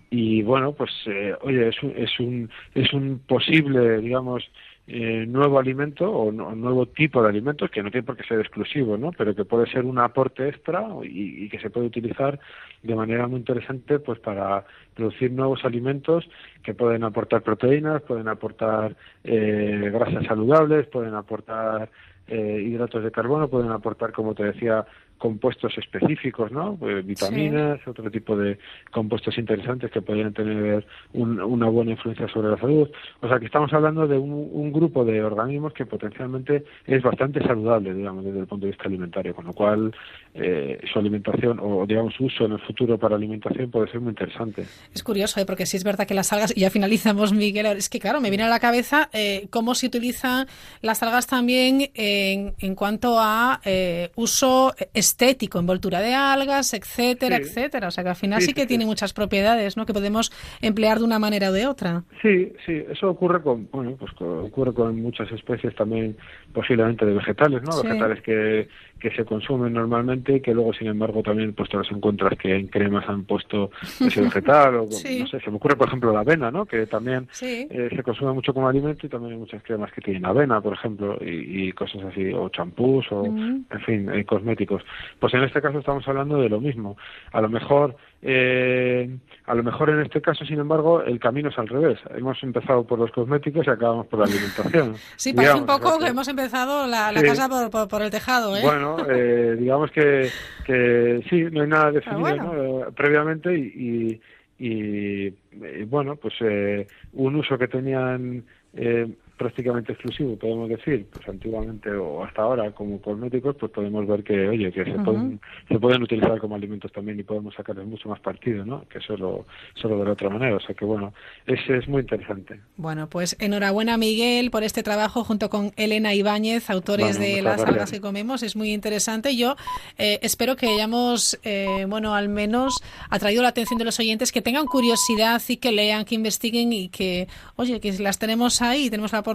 Y 0.09 0.41
bueno, 0.41 0.73
pues 0.73 0.91
eh, 1.05 1.35
oye, 1.41 1.69
es 1.69 1.83
un, 1.83 1.93
es 1.95 2.19
un 2.19 2.49
es 2.73 2.91
un 2.93 3.19
posible, 3.19 3.99
digamos, 3.99 4.43
eh, 4.87 5.25
nuevo 5.27 5.59
alimento 5.59 6.11
o 6.11 6.31
no- 6.31 6.53
nuevo 6.55 6.85
tipo 6.87 7.21
de 7.23 7.29
alimentos 7.29 7.71
que 7.71 7.81
no 7.81 7.89
tiene 7.89 8.05
por 8.05 8.17
qué 8.17 8.23
ser 8.23 8.39
exclusivo, 8.39 8.97
¿no? 8.97 9.11
Pero 9.17 9.33
que 9.33 9.45
puede 9.45 9.65
ser 9.67 9.85
un 9.85 9.97
aporte 9.99 10.47
extra 10.49 10.85
y, 11.03 11.45
y 11.45 11.49
que 11.49 11.59
se 11.59 11.69
puede 11.69 11.87
utilizar 11.87 12.39
de 12.81 12.95
manera 12.95 13.27
muy 13.27 13.39
interesante, 13.39 13.99
pues 13.99 14.19
para 14.19 14.65
producir 14.93 15.31
nuevos 15.31 15.63
alimentos 15.63 16.27
que 16.63 16.73
pueden 16.73 17.03
aportar 17.03 17.41
proteínas, 17.43 18.01
pueden 18.01 18.27
aportar 18.27 18.95
eh, 19.23 19.89
grasas 19.93 20.25
saludables, 20.25 20.87
pueden 20.87 21.13
aportar 21.15 21.89
eh, 22.27 22.61
hidratos 22.65 23.03
de 23.03 23.11
carbono, 23.11 23.49
pueden 23.49 23.71
aportar, 23.71 24.11
como 24.11 24.33
te 24.33 24.43
decía, 24.43 24.85
compuestos 25.27 25.71
específicos, 25.77 26.51
¿no? 26.51 26.77
Eh, 26.81 27.01
vitaminas, 27.01 27.79
otro 27.87 28.11
tipo 28.11 28.35
de 28.35 28.57
compuestos 28.91 29.37
interesantes 29.37 29.89
que 29.89 30.01
podrían 30.01 30.33
tener 30.33 30.85
un- 31.13 31.39
una 31.39 31.69
buena 31.69 31.91
influencia 31.91 32.27
sobre 32.27 32.49
la 32.49 32.57
salud. 32.57 32.89
O 33.21 33.27
sea 33.29 33.39
que 33.39 33.45
estamos 33.45 33.71
hablando 33.71 34.05
de 34.05 34.17
un, 34.17 34.49
un 34.51 34.73
grupo 34.73 35.05
de 35.05 35.23
organismos 35.23 35.71
que 35.71 35.85
potencialmente 35.85 36.65
es 36.85 37.01
bastante 37.01 37.39
saludable, 37.41 37.93
digamos, 37.93 38.25
desde 38.25 38.39
el 38.41 38.47
punto 38.47 38.65
de 38.65 38.71
vista 38.73 38.89
alimentario, 38.89 39.33
con 39.33 39.45
lo 39.45 39.53
cual 39.53 39.95
eh, 40.33 40.81
su 40.91 40.99
alimentación 40.99 41.57
o, 41.61 41.85
digamos, 41.87 42.13
su 42.15 42.25
uso 42.25 42.43
en 42.43 42.51
el 42.51 42.59
futuro 42.59 42.97
para 42.97 43.15
alimentación 43.15 43.71
puede 43.71 43.89
ser 43.91 44.01
muy 44.01 44.09
interesante. 44.09 44.65
Es 44.93 45.03
curioso, 45.03 45.39
¿eh? 45.39 45.45
porque 45.45 45.65
sí 45.65 45.77
es 45.77 45.85
verdad 45.85 46.05
que 46.05 46.15
las 46.15 46.33
algas, 46.33 46.51
y 46.53 46.59
ya 46.59 46.69
finalizamos, 46.69 47.31
Miguel, 47.31 47.65
es 47.67 47.87
que 47.87 47.99
claro, 48.01 48.19
me 48.19 48.29
viene 48.29 48.43
a 48.43 48.49
la 48.49 48.59
cabeza 48.59 49.09
eh, 49.13 49.47
cómo 49.51 49.73
se 49.73 49.87
utilizan 49.87 50.47
las 50.81 51.01
algas 51.01 51.27
también 51.27 51.91
en, 51.93 52.55
en 52.59 52.75
cuanto 52.75 53.15
a 53.19 53.61
eh, 53.63 54.11
uso 54.15 54.73
estético, 54.93 55.12
envoltura 55.59 55.99
de 56.01 56.13
algas, 56.13 56.73
etcétera, 56.73 57.37
Sí. 57.37 57.43
etcétera. 57.43 57.87
O 57.87 57.91
sea 57.91 58.03
que 58.03 58.09
al 58.09 58.15
final 58.15 58.41
Sí, 58.41 58.47
sí, 58.47 58.53
que 58.53 58.61
sí, 58.61 58.67
tiene 58.67 58.85
muchas 58.85 59.13
propiedades, 59.13 59.77
¿no? 59.77 59.85
Que 59.85 59.93
podemos 59.93 60.31
emplear 60.61 60.99
de 60.99 61.05
una 61.05 61.19
manera 61.19 61.49
o 61.49 61.51
de 61.53 61.67
otra. 61.67 62.03
Sí, 62.21 62.53
sí, 62.65 62.83
eso 62.89 63.09
ocurre 63.09 63.41
con, 63.41 63.67
bueno, 63.71 63.95
pues 63.97 64.11
ocurre 64.19 64.73
con 64.73 65.01
muchas 65.01 65.31
especies 65.31 65.75
también, 65.75 66.17
posiblemente 66.53 67.05
de 67.05 67.13
vegetales, 67.13 67.61
¿no? 67.63 67.81
Vegetales 67.81 68.21
que, 68.21 68.67
que 68.99 69.11
se 69.11 69.25
consumen 69.25 69.73
normalmente 69.73 70.37
y 70.37 70.41
que 70.41 70.53
luego, 70.53 70.73
sin 70.73 70.87
embargo, 70.87 71.21
también 71.23 71.53
pues 71.53 71.69
te 71.69 71.77
los 71.77 71.89
encuentras 71.91 72.37
que 72.37 72.55
en 72.55 72.67
cremas 72.67 73.07
han 73.07 73.25
puesto 73.25 73.71
ese 73.99 74.21
vegetal 74.21 74.75
o, 74.75 74.87
Sí. 74.91 75.19
no 75.19 75.27
sé, 75.27 75.39
se 75.41 75.49
me 75.49 75.57
ocurre, 75.57 75.75
por 75.75 75.87
ejemplo, 75.87 76.13
la 76.13 76.21
avena, 76.21 76.51
¿no? 76.51 76.65
Que 76.65 76.85
también 76.87 77.27
eh, 77.69 77.89
se 77.95 78.03
consume 78.03 78.31
mucho 78.33 78.53
como 78.53 78.67
alimento 78.67 79.05
y 79.05 79.09
también 79.09 79.33
hay 79.33 79.39
muchas 79.39 79.61
cremas 79.63 79.91
que 79.91 80.01
tienen 80.01 80.25
avena, 80.25 80.61
por 80.61 80.73
ejemplo, 80.73 81.17
y, 81.21 81.67
y 81.67 81.71
cosas 81.73 82.01
así, 82.03 82.31
o 82.33 82.49
champús, 82.49 83.05
o, 83.11 83.23
Ujú. 83.23 83.63
en 83.69 83.81
fin, 83.85 84.09
eh, 84.13 84.23
cosméticos. 84.25 84.83
Pues 85.19 85.33
en 85.33 85.43
este 85.43 85.61
caso 85.61 85.79
estamos 85.79 86.07
hablando 86.07 86.37
de 86.41 86.49
lo 86.49 86.59
mismo. 86.59 86.97
A 87.31 87.41
lo 87.41 87.49
mejor, 87.49 87.95
eh, 88.21 89.17
a 89.45 89.55
lo 89.55 89.63
mejor 89.63 89.89
en 89.89 90.01
este 90.01 90.21
caso, 90.21 90.45
sin 90.45 90.59
embargo, 90.59 91.01
el 91.03 91.19
camino 91.19 91.49
es 91.49 91.57
al 91.57 91.67
revés. 91.67 91.99
Hemos 92.15 92.41
empezado 92.43 92.85
por 92.85 92.99
los 92.99 93.11
cosméticos 93.11 93.65
y 93.67 93.69
acabamos 93.69 94.07
por 94.07 94.19
la 94.19 94.25
alimentación. 94.25 94.95
Sí, 95.15 95.33
parece 95.33 95.55
un 95.55 95.65
poco 95.65 95.99
que 95.99 96.07
hemos 96.07 96.27
empezado 96.27 96.87
la, 96.87 97.11
la 97.11 97.19
Sí. 97.21 97.25
casa 97.27 97.47
por, 97.49 97.69
por, 97.69 97.87
por 97.87 98.01
el 98.01 98.09
tejado, 98.11 98.55
¿eh? 98.57 98.61
Bueno, 98.63 98.97
eh, 99.09 99.55
digamos 99.57 99.91
que, 99.91 100.29
que 100.65 101.23
sí, 101.29 101.43
no 101.51 101.61
hay 101.61 101.67
nada 101.67 101.91
definido 101.91 102.19
bueno. 102.21 102.53
¿no? 102.53 102.79
Eh, 102.81 102.85
previamente 102.95 103.57
y, 103.57 104.19
y, 104.59 104.67
y, 104.67 105.27
eh, 105.61 105.85
bueno, 105.87 106.15
pues 106.15 106.33
eh, 106.41 106.87
un 107.13 107.35
uso 107.35 107.57
que 107.57 107.67
tenían 107.67 108.43
eh, 108.75 109.07
prácticamente 109.43 109.91
exclusivo, 109.91 110.37
podemos 110.37 110.69
decir, 110.69 111.05
pues 111.11 111.27
antiguamente 111.27 111.91
o 111.91 112.23
hasta 112.23 112.43
ahora 112.43 112.71
como 112.71 113.01
cosméticos, 113.01 113.57
pues 113.57 113.71
podemos 113.71 114.07
ver 114.07 114.23
que, 114.23 114.47
oye, 114.47 114.71
que 114.71 114.85
se, 114.85 114.91
pueden, 114.91 115.41
se 115.67 115.79
pueden 115.79 116.01
utilizar 116.01 116.39
como 116.39 116.55
alimentos 116.55 116.91
también 116.93 117.19
y 117.19 117.23
podemos 117.23 117.53
sacarles 117.53 117.85
mucho 117.85 118.07
más 118.07 118.21
partido, 118.21 118.65
¿no? 118.65 118.87
Que 118.87 119.01
solo, 119.01 119.45
solo 119.75 119.99
de 119.99 120.05
la 120.05 120.11
otra 120.11 120.29
manera. 120.29 120.55
O 120.55 120.59
sea 120.61 120.73
que, 120.73 120.85
bueno, 120.85 121.13
es, 121.45 121.59
es 121.69 121.87
muy 121.89 122.01
interesante. 122.01 122.59
Bueno, 122.77 123.09
pues 123.09 123.35
enhorabuena, 123.39 123.97
Miguel, 123.97 124.49
por 124.49 124.63
este 124.63 124.81
trabajo 124.81 125.25
junto 125.25 125.49
con 125.49 125.71
Elena 125.75 126.13
Ibáñez, 126.13 126.69
autores 126.69 127.19
de 127.19 127.41
Las 127.41 127.63
algas 127.63 127.91
que 127.91 127.99
comemos. 127.99 128.43
Es 128.43 128.55
muy 128.55 128.71
interesante. 128.71 129.35
Yo 129.35 129.55
eh, 129.97 130.19
espero 130.21 130.55
que 130.55 130.67
hayamos, 130.67 131.37
eh, 131.43 131.85
bueno, 131.89 132.15
al 132.15 132.29
menos 132.29 132.81
atraído 133.09 133.43
la 133.43 133.49
atención 133.49 133.77
de 133.77 133.85
los 133.85 133.99
oyentes, 133.99 134.31
que 134.31 134.41
tengan 134.41 134.65
curiosidad 134.65 135.41
y 135.49 135.57
que 135.57 135.71
lean, 135.73 136.05
que 136.05 136.15
investiguen 136.15 136.71
y 136.71 136.87
que, 136.87 137.27
oye, 137.57 137.81
que 137.81 137.91
las 137.99 138.19
tenemos 138.19 138.61
ahí, 138.61 138.89
tenemos 138.89 139.11
la 139.11 139.19
oportunidad 139.19 139.32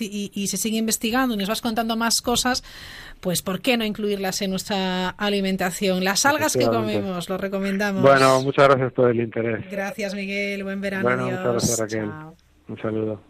y, 0.00 0.30
y 0.32 0.46
se 0.48 0.56
sigue 0.56 0.78
investigando 0.78 1.34
y 1.34 1.38
nos 1.38 1.48
vas 1.48 1.60
contando 1.60 1.96
más 1.96 2.22
cosas, 2.22 2.62
pues 3.20 3.42
¿por 3.42 3.60
qué 3.60 3.76
no 3.76 3.84
incluirlas 3.84 4.40
en 4.42 4.50
nuestra 4.50 5.10
alimentación? 5.10 6.02
Las 6.04 6.24
algas 6.26 6.56
que 6.56 6.66
comemos, 6.66 7.28
lo 7.28 7.38
recomendamos. 7.38 8.02
Bueno, 8.02 8.40
muchas 8.42 8.66
gracias 8.68 8.92
por 8.92 9.10
el 9.10 9.20
interés. 9.20 9.64
Gracias, 9.70 10.14
Miguel. 10.14 10.62
Buen 10.64 10.80
verano. 10.80 11.04
Bueno, 11.04 11.24
Adiós. 11.24 11.38
muchas 11.40 11.52
gracias, 11.52 11.78
Raquel. 11.78 12.10
Un 12.68 12.78
saludo. 12.80 13.20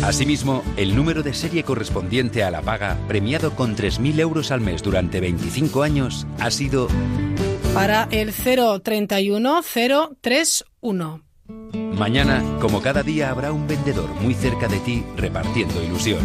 Asimismo, 0.04 0.62
el 0.76 0.94
número 0.94 1.22
de 1.22 1.32
serie 1.32 1.64
correspondiente 1.64 2.44
a 2.44 2.50
la 2.50 2.60
paga, 2.60 2.98
premiado 3.08 3.56
con 3.56 3.74
3.000 3.74 4.20
euros 4.20 4.50
al 4.50 4.60
mes 4.60 4.82
durante 4.82 5.18
25 5.18 5.82
años, 5.82 6.26
ha 6.38 6.50
sido 6.50 6.88
Para 7.72 8.06
el 8.10 8.30
031031. 8.30 11.22
Mañana, 11.96 12.44
como 12.60 12.82
cada 12.82 13.02
día, 13.02 13.30
habrá 13.30 13.50
un 13.50 13.66
vendedor 13.66 14.10
muy 14.20 14.34
cerca 14.34 14.68
de 14.68 14.78
ti 14.80 15.02
repartiendo 15.16 15.82
ilusión. 15.82 16.20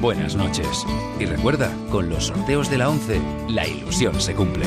Buenas 0.00 0.34
noches. 0.34 0.84
Y 1.20 1.26
recuerda, 1.26 1.72
con 1.92 2.10
los 2.10 2.26
sorteos 2.26 2.68
de 2.68 2.78
la 2.78 2.88
11, 2.88 3.20
la 3.48 3.68
ilusión 3.68 4.20
se 4.20 4.34
cumple. 4.34 4.66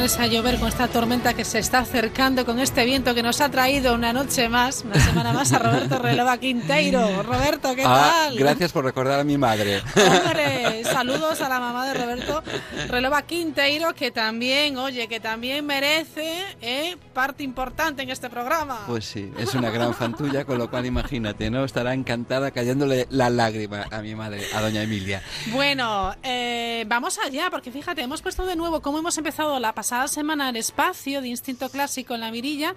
Ponerse 0.00 0.22
a 0.22 0.26
llover 0.28 0.58
con 0.58 0.66
esta 0.68 0.88
tormenta 0.88 1.34
que 1.34 1.44
se 1.44 1.58
está 1.58 1.80
acercando, 1.80 2.46
con 2.46 2.58
este 2.58 2.86
viento 2.86 3.14
que 3.14 3.22
nos 3.22 3.38
ha 3.42 3.50
traído 3.50 3.92
una 3.94 4.14
noche 4.14 4.48
más, 4.48 4.82
una 4.82 4.98
semana 4.98 5.34
más 5.34 5.52
a 5.52 5.58
Roberto 5.58 5.98
Relova 5.98 6.38
Quinteiro. 6.38 7.22
Roberto, 7.22 7.74
¿qué 7.76 7.82
Ah, 7.84 8.28
tal? 8.28 8.38
gracias 8.38 8.72
por 8.72 8.82
recordar 8.86 9.20
a 9.20 9.24
mi 9.24 9.36
madre. 9.36 9.82
Hombre, 10.24 10.84
saludos 10.84 11.42
a 11.42 11.50
la 11.50 11.60
mamá 11.60 11.86
de 11.86 11.92
Roberto 12.02 12.42
Relova 12.88 13.20
Quinteiro, 13.26 13.94
que 13.94 14.10
también, 14.10 14.78
oye, 14.78 15.06
que 15.06 15.20
también 15.20 15.66
merece 15.66 16.46
eh, 16.62 16.96
parte 17.12 17.42
importante 17.42 18.00
en 18.02 18.08
este 18.08 18.30
programa. 18.30 18.78
Pues 18.86 19.04
sí, 19.04 19.30
es 19.36 19.52
una 19.54 19.68
gran 19.68 19.92
fan 19.92 20.16
tuya, 20.16 20.46
con 20.46 20.56
lo 20.56 20.70
cual 20.70 20.86
imagínate, 20.86 21.50
¿no? 21.50 21.62
Estará 21.62 21.92
encantada 21.92 22.52
cayéndole 22.52 23.06
la 23.10 23.28
lágrima 23.28 23.84
a 23.90 24.00
mi 24.00 24.14
madre, 24.14 24.46
a 24.54 24.62
doña 24.62 24.80
Emilia. 24.82 25.20
Bueno, 25.48 26.14
eh, 26.22 26.86
vamos 26.88 27.18
allá, 27.22 27.50
porque 27.50 27.70
fíjate, 27.70 28.00
hemos 28.00 28.22
puesto 28.22 28.46
de 28.46 28.56
nuevo 28.56 28.80
cómo 28.80 28.98
hemos 28.98 29.18
empezado 29.18 29.60
la 29.60 29.74
pasada 29.74 29.89
semana 30.08 30.48
el 30.50 30.56
espacio 30.56 31.20
de 31.20 31.28
Instinto 31.28 31.68
Clásico 31.68 32.14
en 32.14 32.20
la 32.20 32.30
Mirilla, 32.30 32.74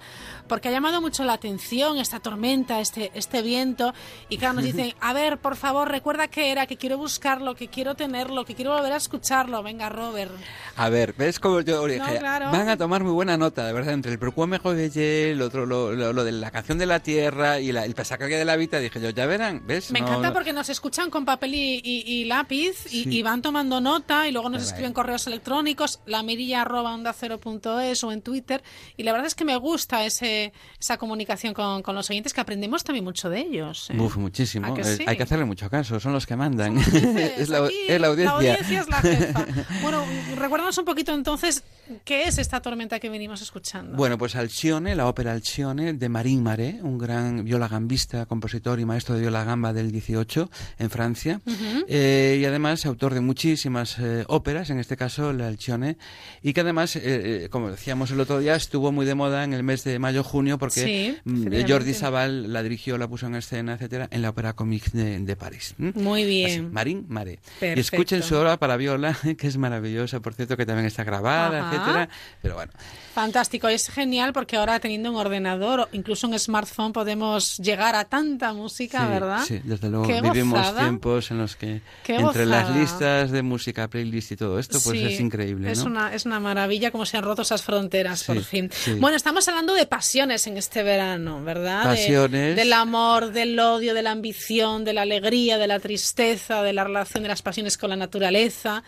porque 0.48 0.68
ha 0.68 0.72
llamado 0.72 1.00
mucho 1.00 1.24
la 1.24 1.34
atención 1.34 1.98
esta 1.98 2.20
tormenta, 2.20 2.80
este, 2.80 3.10
este 3.14 3.42
viento, 3.42 3.94
y 4.28 4.38
claro, 4.38 4.54
nos 4.54 4.64
dicen, 4.64 4.94
a 5.00 5.12
ver, 5.12 5.38
por 5.38 5.56
favor, 5.56 5.88
recuerda 5.90 6.28
qué 6.28 6.50
era, 6.50 6.66
que 6.66 6.76
quiero 6.76 6.98
buscarlo, 6.98 7.54
que 7.54 7.68
quiero 7.68 7.94
tenerlo, 7.94 8.44
que 8.44 8.54
quiero 8.54 8.74
volver 8.74 8.92
a 8.92 8.96
escucharlo. 8.96 9.62
Venga, 9.62 9.88
Robert. 9.88 10.32
A 10.76 10.88
ver, 10.88 11.14
¿ves 11.16 11.38
cómo 11.38 11.60
yo 11.60 11.86
dije? 11.86 11.98
No, 11.98 12.18
claro. 12.18 12.50
Van 12.50 12.68
a 12.68 12.76
tomar 12.76 13.02
muy 13.04 13.12
buena 13.12 13.36
nota, 13.36 13.66
de 13.66 13.72
verdad, 13.72 13.94
entre 13.94 14.12
el 14.12 14.18
Percuame 14.18 14.58
Joyeye, 14.58 15.30
el 15.32 15.42
otro, 15.42 15.66
lo, 15.66 15.92
lo, 15.92 16.12
lo 16.12 16.24
de 16.24 16.32
la 16.32 16.50
canción 16.50 16.78
de 16.78 16.86
la 16.86 17.00
tierra 17.00 17.60
y 17.60 17.72
la, 17.72 17.84
el 17.84 17.94
pasacaje 17.94 18.34
de 18.36 18.44
la 18.44 18.56
vida, 18.56 18.78
dije 18.80 19.00
yo, 19.00 19.10
ya 19.10 19.26
verán, 19.26 19.66
¿ves? 19.66 19.90
Me 19.90 20.00
No, 20.00 20.08
encanta 20.08 20.32
porque 20.32 20.52
nos 20.52 20.68
escuchan 20.68 21.10
con 21.10 21.24
papel 21.24 21.54
y, 21.54 21.80
y- 21.84 22.02
y 22.06 22.24
lápiz 22.24 22.86
y, 22.86 23.04
Sí. 23.04 23.08
y 23.10 23.22
van 23.22 23.42
tomando 23.42 23.80
nota 23.80 24.26
y 24.28 24.32
luego 24.32 24.48
nos 24.48 24.62
escriben 24.62 24.92
correos 24.92 25.26
electrónicos, 25.26 26.00
la 26.06 26.22
mirilla 26.22 26.62
arroba 26.62 26.92
onda 27.04 27.12
cero 27.12 27.38
punto 27.38 27.78
es 27.80 28.02
o 28.02 28.12
en 28.12 28.22
Twitter. 28.22 28.62
Y 28.96 29.02
la 29.02 29.12
verdad 29.12 29.26
es 29.26 29.34
que 29.34 29.44
me 29.44 29.56
gusta 29.56 30.04
ese, 30.04 30.52
esa 30.80 30.96
comunicación 30.96 31.52
con, 31.52 31.82
con 31.82 31.94
los 31.94 32.08
oyentes 32.08 32.32
que 32.32 32.40
aprendemos 32.40 32.82
también 32.82 33.04
mucho 33.04 33.28
de 33.28 33.40
ellos. 33.40 33.90
¿eh? 33.90 33.98
Uf, 33.98 34.16
muchísimo. 34.16 34.72
¿A 34.72 34.74
que 34.74 34.84
sí? 34.84 35.04
Hay 35.06 35.16
que 35.16 35.22
hacerle 35.22 35.44
mucho 35.44 35.68
caso, 35.68 36.00
son 36.00 36.12
los 36.12 36.26
que 36.26 36.36
mandan. 36.36 36.78
es, 37.38 37.48
la, 37.50 37.68
es 37.68 38.00
la 38.00 38.08
audiencia. 38.08 38.24
La 38.24 38.30
audiencia 38.32 38.80
es 38.80 38.88
la 38.88 38.96
jefa. 38.96 39.46
Bueno, 39.82 40.04
recuérdanos 40.36 40.78
un 40.78 40.84
poquito 40.84 41.12
entonces 41.12 41.62
qué 42.04 42.24
es 42.24 42.38
esta 42.38 42.60
tormenta 42.62 42.98
que 42.98 43.10
venimos 43.10 43.42
escuchando. 43.42 43.96
Bueno, 43.96 44.16
pues 44.16 44.34
Alcione, 44.36 44.94
la 44.94 45.06
ópera 45.06 45.32
Alcione 45.32 45.92
de 45.92 46.08
Marín 46.08 46.42
Maré, 46.42 46.78
un 46.82 46.96
gran 46.96 47.44
violagambista, 47.44 48.24
compositor 48.26 48.80
y 48.80 48.84
maestro 48.84 49.14
de 49.14 49.20
violagamba 49.20 49.72
del 49.72 49.90
18 49.92 50.50
en 50.78 50.90
Francia. 50.90 51.40
Ujú. 51.44 51.84
Eh, 51.88 52.38
y 52.40 52.44
además 52.44 52.86
autor 52.86 53.14
de 53.14 53.20
muchísimas 53.20 53.98
eh, 53.98 54.24
óperas, 54.28 54.70
en 54.70 54.78
este 54.78 54.96
caso 54.96 55.32
la 55.32 55.48
Alcione, 55.48 55.98
y 56.42 56.52
que 56.52 56.60
además, 56.60 56.93
eh, 56.96 57.44
eh, 57.44 57.48
como 57.50 57.70
decíamos 57.70 58.10
el 58.10 58.20
otro 58.20 58.38
día, 58.40 58.54
estuvo 58.54 58.92
muy 58.92 59.06
de 59.06 59.14
moda 59.14 59.44
en 59.44 59.52
el 59.54 59.62
mes 59.62 59.84
de 59.84 59.98
mayo-junio 59.98 60.58
porque 60.58 60.80
Sí, 60.84 61.16
mm, 61.24 61.30
efectivamente. 61.36 61.72
Jordi 61.72 61.94
Sabal 61.94 62.52
la 62.52 62.62
dirigió, 62.62 62.98
la 62.98 63.08
puso 63.08 63.26
en 63.26 63.34
escena, 63.36 63.74
etcétera, 63.74 64.08
en 64.10 64.22
la 64.22 64.30
ópera 64.30 64.52
comique 64.54 64.90
de, 64.92 65.18
de 65.20 65.36
París. 65.36 65.74
Muy 65.78 66.24
bien. 66.24 66.72
Marín. 66.72 67.06
Y 67.08 67.36
Perfecto. 67.60 67.80
escuchen 67.80 68.22
su 68.22 68.36
obra 68.36 68.56
para 68.58 68.76
viola, 68.76 69.16
que 69.38 69.46
es 69.46 69.56
maravillosa, 69.56 70.20
por 70.20 70.34
cierto, 70.34 70.56
que 70.56 70.66
también 70.66 70.86
está 70.86 71.04
grabada, 71.04 71.60
Ajá. 71.68 71.74
etcétera. 71.76 72.08
Pero 72.42 72.54
bueno, 72.56 72.72
Fantástico, 73.14 73.68
es 73.68 73.88
genial 73.90 74.32
porque 74.32 74.56
ahora 74.56 74.80
teniendo 74.80 75.08
un 75.10 75.16
ordenador 75.16 75.80
o 75.80 75.88
incluso 75.92 76.26
un 76.26 76.36
smartphone 76.36 76.92
podemos 76.92 77.58
llegar 77.58 77.94
a 77.94 78.04
tanta 78.06 78.52
música, 78.52 79.04
Sí, 79.04 79.08
¿verdad? 79.08 79.44
Sí, 79.46 79.60
desde 79.62 79.88
luego. 79.88 80.06
Qué 80.08 80.20
Vivimos 80.20 80.58
gozada. 80.58 80.80
tiempos 80.80 81.30
en 81.30 81.38
los 81.38 81.54
que 81.54 81.80
Qué 82.02 82.16
entre 82.16 82.44
las 82.44 82.74
listas 82.74 83.30
de 83.30 83.42
música, 83.42 83.86
playlist 83.88 84.32
y 84.32 84.36
todo 84.36 84.58
esto, 84.58 84.78
pues 84.82 84.98
Sí, 84.98 85.04
es 85.06 85.20
increíble, 85.20 85.70
Es 85.70 85.82
una, 85.84 86.12
es 86.12 86.26
una 86.26 86.40
maravilla 86.40 86.83
como 86.90 87.06
se 87.06 87.16
han 87.16 87.24
roto 87.24 87.42
esas 87.42 87.62
fronteras, 87.62 88.20
Sí, 88.20 88.26
por 88.26 88.42
fin. 88.42 88.70
sí. 88.72 88.94
Bueno, 88.94 89.16
estamos 89.16 89.46
hablando 89.48 89.74
de 89.74 89.86
pasiones 89.86 90.46
en 90.46 90.56
este 90.56 90.82
verano, 90.82 91.42
¿verdad? 91.42 91.82
De- 91.82 91.88
Pasiones. 91.96 92.56
del 92.56 92.72
amor, 92.72 93.32
del 93.32 93.58
odio, 93.58 93.94
de 93.94 94.02
la 94.02 94.10
ambición, 94.12 94.84
de 94.84 94.92
la 94.92 95.02
alegría, 95.02 95.58
de 95.58 95.66
la 95.66 95.80
tristeza, 95.80 96.62
de 96.62 96.72
la 96.72 96.84
relación 96.84 97.22
de 97.22 97.28
las 97.28 97.42
pasiones 97.42 97.76
con 97.78 97.90
la 97.90 97.96
naturaleza. 97.96 98.82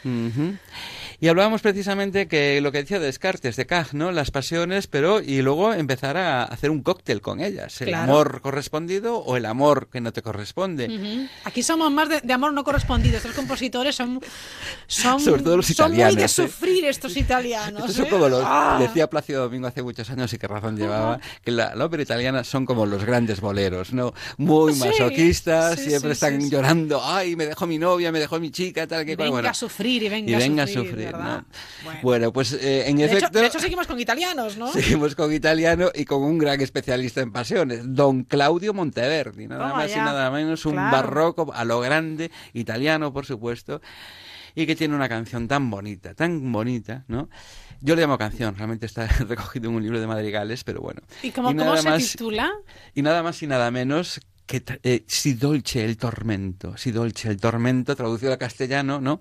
Y 1.20 1.28
hablábamos 1.28 1.62
precisamente 1.62 2.28
que 2.28 2.60
lo 2.60 2.72
que 2.72 2.78
decía 2.78 2.98
Descartes, 3.00 3.56
de 3.56 3.66
Cage, 3.66 3.96
¿no? 3.96 4.12
Las 4.12 4.30
pasiones, 4.30 4.86
pero 4.86 5.20
y 5.20 5.42
luego 5.42 5.72
empezar 5.72 6.16
a 6.16 6.44
hacer 6.44 6.70
un 6.70 6.82
cóctel 6.82 7.20
con 7.20 7.40
ellas. 7.40 7.80
El 7.80 7.88
Claro. 7.88 8.12
amor 8.12 8.40
correspondido 8.42 9.18
o 9.18 9.36
el 9.36 9.46
amor 9.46 9.88
que 9.90 10.00
no 10.00 10.12
te 10.12 10.22
corresponde. 10.22 11.28
Aquí 11.44 11.62
somos 11.62 11.90
más 11.90 12.08
de, 12.08 12.20
de 12.20 12.32
amor 12.32 12.52
no 12.52 12.64
correspondido. 12.64 13.18
Los 13.22 13.34
compositores 13.34 13.94
son, 13.94 14.20
son, 14.86 15.20
Sobre 15.20 15.42
todo 15.42 15.56
los 15.56 15.66
son 15.66 15.90
muy 15.92 15.98
italianos, 16.00 16.16
de 16.36 16.44
¿eh? 16.44 16.48
sufrir 16.48 16.84
estos 16.84 17.16
italianos. 17.16 17.80
Estos 17.80 17.96
son 17.96 18.06
¿eh? 18.06 18.08
como 18.10 18.28
los, 18.28 18.42
Ah. 18.44 18.78
decía 18.80 19.08
Plácido 19.08 19.42
Domingo 19.44 19.66
hace 19.68 19.82
muchos 19.82 20.08
años 20.10 20.32
y 20.32 20.38
qué 20.38 20.46
razón 20.46 20.76
llevaba, 20.76 21.18
que 21.44 21.50
la, 21.50 21.74
la 21.74 21.84
ópera 21.86 22.02
italiana 22.02 22.44
son 22.44 22.66
como 22.66 22.86
los 22.86 23.04
grandes 23.04 23.40
boleros, 23.40 23.92
¿no? 23.92 24.12
Muy 24.36 24.74
Sí, 24.74 24.80
masoquistas, 24.80 25.78
sí, 25.78 25.88
siempre 25.90 26.10
sí, 26.10 26.12
están 26.12 26.50
llorando, 26.50 27.00
ay, 27.04 27.36
me 27.36 27.46
dejó 27.46 27.66
mi 27.66 27.78
novia, 27.78 28.12
me 28.12 28.18
dejó 28.20 28.38
mi 28.38 28.50
chica, 28.50 28.86
tal 28.86 29.04
que 29.04 29.16
cual. 29.16 29.26
Venga 29.28 29.32
bueno. 29.36 29.48
a 29.48 29.54
sufrir 29.54 30.02
y 30.02 30.08
venga, 30.08 30.30
y 30.32 30.34
venga 30.36 30.62
a 30.64 30.66
sufrir. 30.66 31.05
Verdad. 31.12 31.44
Bueno, 32.02 32.32
pues 32.32 32.52
eh, 32.52 32.88
en 32.88 32.96
de 32.96 33.04
efecto... 33.04 33.26
Hecho, 33.28 33.38
de 33.40 33.46
hecho, 33.46 33.58
seguimos 33.60 33.86
con 33.86 33.98
italianos, 34.00 34.56
¿no? 34.56 34.72
Seguimos 34.72 35.14
con 35.14 35.32
italiano 35.32 35.90
y 35.94 36.04
con 36.04 36.22
un 36.22 36.38
gran 36.38 36.60
especialista 36.60 37.20
en 37.20 37.32
pasiones, 37.32 37.80
don 37.84 38.24
Claudio 38.24 38.74
Monteverdi, 38.74 39.46
nada 39.46 39.72
más 39.74 39.90
ya. 39.90 39.96
y 39.96 40.00
nada 40.00 40.30
menos, 40.30 40.64
un 40.66 40.72
Claro. 40.74 40.96
barroco 40.96 41.52
a 41.54 41.64
lo 41.64 41.80
grande, 41.80 42.30
italiano, 42.52 43.12
por 43.12 43.26
supuesto, 43.26 43.80
y 44.54 44.66
que 44.66 44.74
tiene 44.76 44.94
una 44.94 45.08
canción 45.08 45.48
tan 45.48 45.70
bonita, 45.70 46.14
tan 46.14 46.50
bonita, 46.52 47.04
¿no? 47.08 47.28
Yo 47.82 47.94
le 47.94 48.02
llamo 48.02 48.16
canción, 48.16 48.56
realmente 48.56 48.86
está 48.86 49.06
recogido 49.28 49.68
en 49.68 49.76
un 49.76 49.82
libro 49.82 50.00
de 50.00 50.06
madrigales, 50.06 50.64
pero 50.64 50.80
bueno. 50.80 51.02
¿Y 51.22 51.30
cómo, 51.30 51.52
nada 51.52 51.70
cómo 51.70 51.82
se 51.82 51.88
más- 51.90 52.10
titula? 52.12 52.50
y 52.94 53.02
nada 53.02 53.22
más 53.22 53.42
y 53.42 53.46
nada 53.46 53.70
menos 53.70 54.20
que 54.46 54.62
eh, 54.84 55.04
Si 55.08 55.34
dolce 55.34 55.84
el 55.84 55.96
tormento, 55.96 56.76
Si 56.76 56.90
dolce 56.92 57.28
el 57.28 57.36
tormento, 57.40 57.94
traducido 57.96 58.32
al 58.32 58.38
castellano, 58.38 59.00
¿no? 59.00 59.20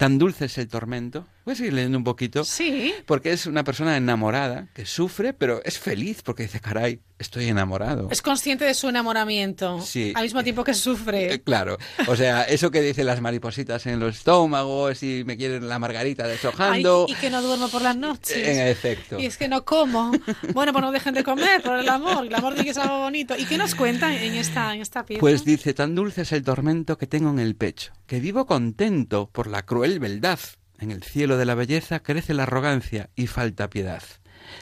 Tan 0.00 0.16
dulce 0.16 0.46
es 0.46 0.56
el 0.56 0.66
tormento. 0.66 1.26
Voy 1.44 1.52
a 1.52 1.56
seguir 1.56 1.72
leyendo 1.72 1.96
un 1.98 2.04
poquito. 2.04 2.44
Sí. 2.44 2.92
Porque 3.06 3.32
es 3.32 3.46
una 3.46 3.64
persona 3.64 3.96
enamorada 3.96 4.68
que 4.74 4.84
sufre, 4.84 5.32
pero 5.32 5.62
es 5.64 5.78
feliz 5.78 6.22
porque 6.22 6.42
dice, 6.44 6.60
caray, 6.60 7.00
estoy 7.18 7.46
enamorado. 7.48 8.08
Es 8.10 8.20
consciente 8.22 8.64
de 8.66 8.74
su 8.74 8.88
enamoramiento. 8.88 9.80
Sí. 9.80 10.12
Al 10.14 10.24
mismo 10.24 10.42
tiempo 10.42 10.64
que 10.64 10.74
sufre. 10.74 11.34
Eh, 11.34 11.40
Claro, 11.42 11.78
o 12.06 12.14
sea, 12.16 12.42
eso 12.44 12.70
que 12.70 12.82
dicen 12.82 13.06
las 13.06 13.20
maripositas 13.20 13.86
en 13.86 13.98
los 13.98 14.18
estómagos 14.18 15.02
y 15.02 15.24
me 15.24 15.36
quieren 15.36 15.68
la 15.68 15.78
margarita 15.78 16.24
Ay, 16.24 16.30
deshojando. 16.32 17.06
y 17.08 17.14
que 17.14 17.30
no 17.30 17.40
duermo 17.42 17.68
por 17.68 17.82
las 17.82 17.96
noches. 17.96 18.36
En 18.36 18.66
efecto. 18.68 19.18
Y 19.18 19.26
es 19.26 19.36
que 19.36 19.48
no 19.48 19.64
como. 19.64 20.12
Bueno, 20.52 20.72
pues 20.72 20.84
no 20.84 20.92
dejen 20.92 21.14
de 21.14 21.24
comer 21.24 21.62
por 21.62 21.78
el 21.78 21.88
amor. 21.88 22.26
El 22.26 22.34
amor 22.34 22.54
tiene 22.54 22.68
que 22.68 22.74
ser 22.74 22.82
algo 22.84 23.00
bonito. 23.00 23.34
¿Y 23.36 23.46
qué 23.46 23.56
nos 23.56 23.74
cuentan 23.74 24.12
en 24.12 24.34
esta, 24.34 24.74
en 24.74 24.82
esta 24.82 25.04
pieza? 25.06 25.20
Pues 25.20 25.44
dice, 25.44 25.74
tan 25.74 25.94
dulce 25.94 26.22
es 26.22 26.32
el 26.32 26.42
tormento 26.44 26.98
que 26.98 27.06
tengo 27.06 27.30
en 27.30 27.38
el 27.38 27.56
pecho, 27.56 27.92
que 28.06 28.20
vivo 28.20 28.46
contento 28.46 29.28
por 29.32 29.46
la 29.46 29.62
cruel 29.64 29.98
beldad. 29.98 30.38
En 30.80 30.90
el 30.90 31.02
cielo 31.02 31.36
de 31.36 31.44
la 31.44 31.54
belleza 31.54 32.00
crece 32.00 32.34
la 32.34 32.44
arrogancia 32.44 33.10
y 33.16 33.26
falta 33.26 33.68
piedad. 33.70 34.02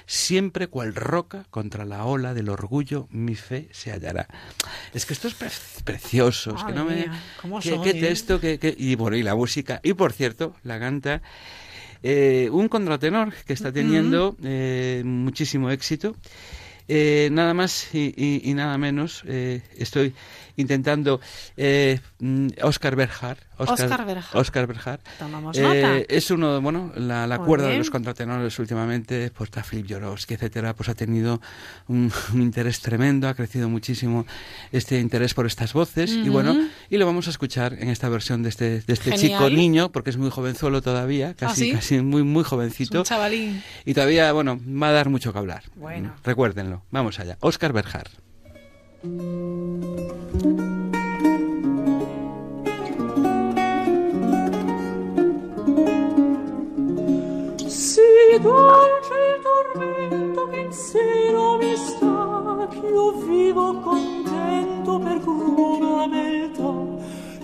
Siempre 0.04 0.66
cual 0.66 0.94
roca 0.94 1.46
contra 1.50 1.84
la 1.84 2.04
ola 2.04 2.34
del 2.34 2.48
orgullo 2.50 3.06
mi 3.10 3.34
fe 3.36 3.68
se 3.72 3.90
hallará. 3.92 4.26
Es 4.92 5.06
que 5.06 5.14
esto 5.14 5.28
es 5.28 5.34
pre- 5.34 5.48
precioso, 5.84 6.54
es 6.56 6.64
que 6.64 6.72
no 6.72 6.84
me... 6.84 6.96
mía, 6.96 7.22
¿cómo 7.40 7.60
qué, 7.60 7.70
son, 7.70 7.82
qué 7.84 7.90
eh? 7.90 8.00
texto, 8.00 8.40
qué- 8.40 8.58
qué- 8.58 8.74
y 8.76 8.96
bueno, 8.96 9.16
y 9.16 9.22
la 9.22 9.34
música. 9.34 9.80
Y 9.82 9.94
por 9.94 10.12
cierto, 10.12 10.54
la 10.62 10.78
canta 10.78 11.22
eh, 12.02 12.48
un 12.52 12.68
contratenor 12.68 13.32
que 13.46 13.52
está 13.54 13.72
teniendo 13.72 14.36
eh, 14.42 15.02
muchísimo 15.04 15.70
éxito. 15.70 16.16
Eh, 16.88 17.28
nada 17.32 17.54
más 17.54 17.94
y, 17.94 18.12
y- 18.16 18.42
y 18.50 18.54
nada 18.54 18.76
menos, 18.78 19.22
estoy 19.26 20.14
intentando 20.58 21.20
eh, 21.56 21.98
mm, 22.20 22.48
Oscar 22.62 22.94
Berjar. 22.94 23.38
Oscar 23.56 24.04
Berjar. 24.06 24.36
Oscar 24.36 24.66
Berjar. 24.68 25.00
Tomamos 25.18 25.56
Eh, 25.58 25.62
nota. 25.62 25.96
es 26.08 26.30
uno, 26.30 26.54
de- 26.54 26.60
bueno, 26.60 26.92
la, 26.94 27.26
la 27.26 27.38
cuerda 27.38 27.66
de 27.68 27.78
los 27.78 27.90
contratenores 27.90 28.56
últimamente, 28.60 29.32
pues 29.36 29.48
está 29.48 29.62
Philip 29.64 29.90
Jorowski, 29.90 30.34
etcétera, 30.34 30.74
pues 30.74 30.88
ha 30.90 30.94
tenido 30.94 31.40
un, 31.88 32.12
un 32.34 32.42
interés 32.42 32.80
tremendo, 32.80 33.26
ha 33.28 33.34
crecido 33.34 33.68
muchísimo 33.68 34.26
este 34.70 35.00
interés 35.00 35.34
por 35.34 35.46
estas 35.46 35.72
voces 35.72 36.10
y 36.12 36.28
bueno, 36.28 36.56
y 36.90 36.98
lo 36.98 37.06
vamos 37.06 37.26
a 37.26 37.30
escuchar 37.30 37.72
en 37.74 37.88
esta 37.88 38.08
versión 38.08 38.42
de 38.42 38.50
este, 38.50 38.80
de 38.82 38.92
este 38.92 39.12
chico 39.14 39.48
niño, 39.50 39.90
porque 39.90 40.10
es 40.10 40.16
muy 40.18 40.30
jovenzuelo 40.30 40.82
todavía, 40.82 41.34
casi, 41.34 41.66
sí? 41.66 41.72
casi 41.72 42.00
muy, 42.00 42.22
muy 42.22 42.42
Es 42.42 42.46
jovencito. 42.48 42.98
un 42.98 43.04
chavalín. 43.04 43.62
Y 43.84 43.94
todavía, 43.94 44.30
bueno, 44.32 44.60
va 44.80 44.88
a 44.88 44.92
dar 44.92 45.08
mucho 45.08 45.32
que 45.32 45.38
hablar. 45.38 45.64
Bueno. 45.74 46.14
Recuérdenlo. 46.24 46.82
Vamos 46.90 47.18
allá. 47.18 47.38
Oscar 47.40 47.72
Berjar. 47.72 48.08
Si 49.00 49.10
dolce 58.40 59.14
il 59.14 59.38
tormento 59.40 60.48
che 60.48 60.58
in 60.58 60.72
seno 60.72 61.58
mi 61.58 61.76
sta, 61.76 62.66
ch'io 62.70 63.12
vivo 63.12 63.78
contento 63.78 64.98
per 64.98 65.20
cruna 65.20 66.08
beltà, 66.08 66.72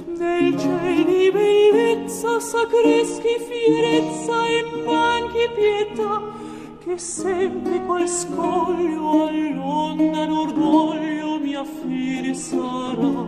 nel 0.06 0.58
ciel 0.58 1.04
di 1.04 1.30
bellezza 1.30 2.40
sacreschi 2.40 3.38
fierezza 3.38 4.44
e 4.44 4.64
manchi 4.84 5.48
pietà, 5.54 6.20
che 6.84 6.98
sempre 6.98 7.82
qual 7.86 8.06
scoglio 8.06 9.26
all'onda 9.26 10.26
d'orgoglio 10.26 11.38
mia 11.38 11.64
fine 11.64 12.34
sarà. 12.34 13.24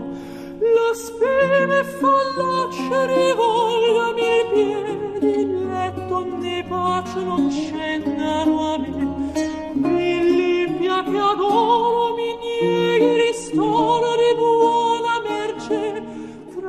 La 0.58 0.92
speme 0.92 1.82
fallace 1.84 3.06
rivolgami 3.06 4.20
i 4.20 4.46
piedi, 4.52 5.40
il 5.40 5.68
letto 5.68 6.36
né 6.36 6.64
pace 6.68 7.22
non 7.22 7.50
scendano 7.50 8.74
a 8.74 8.78
me. 8.78 9.72
Mi 9.72 10.20
limpia 10.36 11.02
che 11.02 11.18
adoro, 11.18 12.14
mi 12.14 12.36
nieghi 12.36 13.22
ristoro 13.22 14.16
di 14.16 14.34
buona 14.36 15.20
merce. 15.26 16.15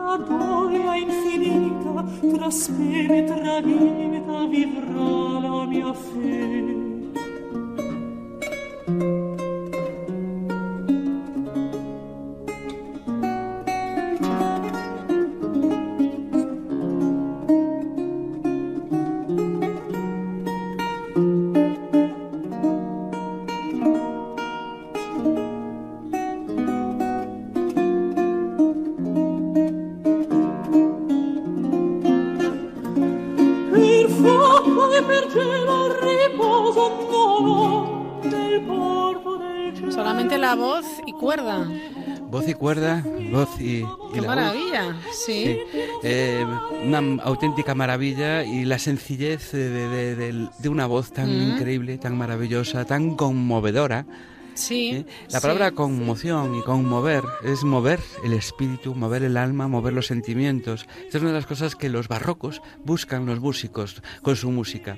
la 0.08 0.18
gioia 0.24 0.96
infinita 0.96 2.06
tra 2.32 2.50
speme 2.50 3.24
vita 3.62 4.46
vivrà 4.48 5.40
la 5.40 5.66
mia 5.66 5.94
fede 5.94 6.87
cuerda. 41.44 41.68
Voz 42.30 42.48
y 42.50 42.54
cuerda, 42.54 43.04
voz 43.32 43.50
y, 43.60 43.64
y 43.78 43.86
Qué 44.14 44.22
la 44.22 44.28
voz. 44.28 44.36
maravilla. 44.36 44.96
Sí. 45.14 45.44
Sí. 45.46 45.60
Eh, 46.04 46.46
una 46.86 47.00
auténtica 47.24 47.74
maravilla 47.76 48.44
y 48.44 48.66
la 48.66 48.80
sencillez 48.80 49.52
de, 49.54 49.70
de- 49.70 50.16
de- 50.16 50.48
de 50.58 50.70
una 50.70 50.88
voz 50.88 51.12
tan 51.12 51.28
Mm. 51.30 51.52
increíble, 51.54 51.98
tan 51.98 52.18
maravillosa, 52.18 52.86
tan 52.86 53.16
conmovedora. 53.16 54.06
Sí. 54.56 54.90
¿eh? 54.90 55.06
La 55.30 55.40
sí. 55.40 55.44
palabra 55.44 55.72
conmoción 55.72 56.56
y 56.56 56.62
conmover 56.64 57.24
es 57.46 57.64
mover 57.64 58.00
el 58.26 58.34
espíritu, 58.34 58.96
mover 58.96 59.22
el 59.24 59.38
alma, 59.38 59.68
mover 59.68 59.94
los 59.94 60.08
sentimientos. 60.08 60.88
Esta 61.06 61.18
es 61.20 61.22
una 61.22 61.32
de 61.32 61.38
las 61.38 61.46
cosas 61.46 61.76
que 61.76 61.90
los 61.90 62.08
barrocos 62.08 62.62
buscan 62.84 63.26
los 63.28 63.40
músicos 63.40 64.02
con 64.24 64.36
su 64.36 64.50
música. 64.50 64.98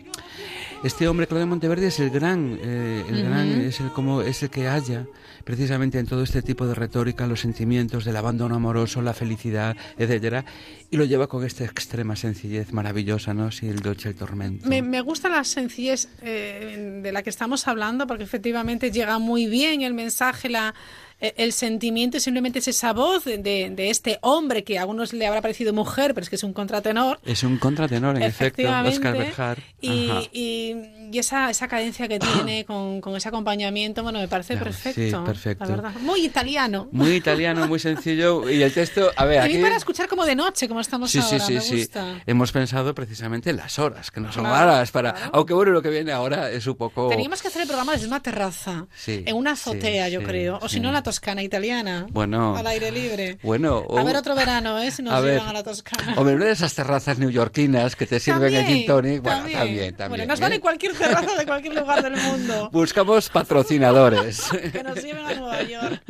Este 0.83 1.09
hombre, 1.09 1.27
Claudio 1.27 1.45
Monteverdi, 1.47 1.87
es 1.87 1.99
el 1.99 2.09
gran, 2.09 2.57
eh, 2.63 3.03
el 3.09 3.15
Ujú. 3.19 3.25
gran 3.25 3.47
es 3.61 3.79
el 3.81 3.89
como 3.91 4.21
es 4.21 4.41
el 4.43 4.49
que 4.49 4.65
halla 4.67 5.05
precisamente 5.49 5.97
en 5.97 6.05
todo 6.05 6.21
este 6.21 6.43
tipo 6.43 6.67
de 6.67 6.75
retórica 6.75 7.25
los 7.25 7.39
sentimientos 7.39 8.05
del 8.05 8.15
abandono 8.17 8.53
amoroso, 8.53 9.01
la 9.01 9.15
felicidad, 9.15 9.75
etcétera, 9.97 10.45
y 10.91 10.95
lo 10.95 11.05
lleva 11.05 11.25
con 11.25 11.43
esta 11.43 11.65
extrema 11.65 12.15
sencillez 12.15 12.71
maravillosa, 12.71 13.33
¿no? 13.33 13.49
Si 13.49 13.67
el 13.67 13.79
dolce 13.79 14.09
el 14.09 14.15
tormento. 14.15 14.69
Me, 14.69 15.01
gusta 15.01 15.27
la 15.27 15.43
sencillez 15.43 16.07
eh, 16.21 16.99
de 17.01 17.11
la 17.11 17.23
que 17.23 17.31
estamos 17.31 17.67
hablando 17.67 18.05
porque 18.05 18.25
efectivamente 18.25 18.91
llega 18.91 19.17
muy 19.17 19.47
bien 19.47 19.81
el 19.81 19.95
mensaje, 19.95 20.49
la, 20.49 20.75
el 21.19 21.53
sentimiento 21.53 22.19
simplemente 22.19 22.59
es 22.59 22.67
esa 22.67 22.93
voz 22.93 23.25
de, 23.25 23.37
de 23.37 23.89
este 23.89 24.19
hombre 24.21 24.63
que 24.63 24.77
a 24.77 24.81
algunos 24.81 25.13
le 25.13 25.27
habrá 25.27 25.41
parecido 25.41 25.73
mujer, 25.73 26.13
pero 26.13 26.23
es 26.23 26.29
que 26.29 26.35
es 26.37 26.43
un 26.43 26.53
contratenor. 26.53 27.19
Es 27.25 27.43
un 27.43 27.57
contratenor, 27.57 28.15
en 28.17 28.23
efecto. 28.23 28.63
Oscar 28.85 29.17
Berjar. 29.17 29.57
Y, 29.81 30.09
y- 30.31 30.95
y 31.11 31.17
esa, 31.17 31.49
esa 31.49 31.67
cadencia 31.67 32.07
que 32.07 32.19
tiene 32.19 32.65
con, 32.67 33.01
con 33.01 33.15
ese 33.15 33.27
acompañamiento, 33.29 34.03
bueno, 34.03 34.19
me 34.19 34.27
parece 34.27 34.53
Claro, 34.53 34.65
perfecto. 34.65 35.19
sí, 35.19 35.25
perfecto. 35.25 35.63
La 35.65 35.69
verdad. 35.71 35.91
Muy 36.01 36.23
italiano. 36.23 36.87
Muy 36.91 37.15
italiano, 37.15 37.67
muy 37.67 37.79
sencillo. 37.79 38.47
Y 38.49 38.61
el 38.61 38.71
texto, 38.71 39.09
a 39.15 39.25
ver, 39.25 39.39
aquí... 39.41 39.57
para 39.57 39.75
escuchar 39.75 40.07
como 40.07 40.23
de 40.25 40.35
noche, 40.35 40.67
como 40.67 40.79
estamos 40.81 41.09
Sí, 41.11 41.17
ahora, 41.19 41.39
sí, 41.39 41.53
me 41.55 41.61
sí. 41.61 41.77
gusta. 41.79 42.21
Hemos 42.27 42.51
pensado 42.51 42.93
precisamente 42.93 43.49
en 43.49 43.57
las 43.57 43.79
horas, 43.79 44.11
que 44.11 44.19
no 44.21 44.31
son 44.31 44.43
Claro, 44.43 44.71
horas 44.71 44.91
para... 44.91 45.15
Aunque 45.33 45.53
bueno, 45.55 45.71
lo 45.71 45.81
que 45.81 45.89
viene 45.89 46.11
ahora 46.11 46.51
es 46.51 46.67
un 46.67 46.75
poco... 46.75 47.09
Teníamos 47.09 47.41
que 47.41 47.47
hacer 47.47 47.63
el 47.63 47.67
programa 47.67 47.93
desde 47.93 48.05
una 48.07 48.19
terraza, 48.21 48.85
Sí, 48.95 49.23
en 49.25 49.35
una 49.35 49.53
azotea, 49.53 50.09
yo 50.09 50.21
creo, 50.21 50.59
o 50.61 50.69
si 50.69 50.79
no 50.79 50.91
la 50.91 51.01
Toscana 51.09 51.41
italiana. 51.41 52.05
Bueno. 52.11 52.55
Al 52.55 52.67
aire 52.67 52.91
libre. 52.91 53.39
Bueno. 53.41 53.83
A 53.97 54.03
ver 54.03 54.15
otro 54.15 54.35
verano, 54.35 54.77
¿eh? 54.77 54.91
Si 54.91 55.01
nos 55.01 55.11
a 55.15 55.19
ver. 55.21 55.39
llevan 55.39 55.49
a 55.49 55.53
la 55.53 55.63
Toscana. 55.63 56.13
Una 56.19 56.35
de 56.35 56.51
esas 56.51 56.75
terrazas 56.75 57.17
neoyorquinas 57.17 57.95
que 57.95 58.05
te 58.05 58.19
sirven 58.19 58.53
el 58.53 58.63
gin 58.63 58.85
tonic. 58.85 59.23
Bueno, 59.23 59.39
también. 59.39 59.57
también, 59.57 59.95
también. 59.95 60.09
Bueno, 60.09 60.25
nos 60.27 60.39
¿eh? 60.39 60.43
vale 60.43 60.59
cualquier 60.59 60.93
terraza 60.93 61.35
de 61.35 61.45
cualquier 61.47 61.73
lugar 61.73 62.03
del 62.03 62.15
mundo. 62.15 62.69
Buscamos 62.73 63.27
patrocinadores. 63.29 64.49
que 64.71 64.83
nos 64.83 65.01
lleven 65.01 65.25
a 65.25 65.33
Nueva 65.33 65.63
York. 65.63 66.03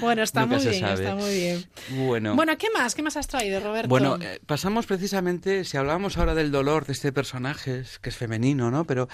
Bueno, 0.00 0.22
está 0.22 0.46
Nunca 0.46 0.56
muy 0.56 0.66
bien, 0.68 0.80
sabe. 0.80 0.94
está 0.94 1.14
muy 1.14 1.34
bien. 1.34 1.64
Bueno. 1.90 2.34
Bueno, 2.34 2.56
¿qué 2.56 2.68
más? 2.70 2.94
¿Qué 2.94 3.02
más 3.02 3.18
has 3.18 3.28
traído, 3.28 3.60
Roberto? 3.60 3.90
Bueno, 3.90 4.16
eh, 4.22 4.40
pasamos 4.46 4.86
precisamente, 4.86 5.64
si 5.64 5.76
hablábamos 5.76 6.16
ahora 6.16 6.34
del 6.34 6.50
dolor 6.50 6.86
de 6.86 6.94
este 6.94 7.12
personaje, 7.12 7.82
que 8.00 8.08
es 8.08 8.16
femenino, 8.16 8.70
¿no? 8.70 8.86
Pero 8.86 9.06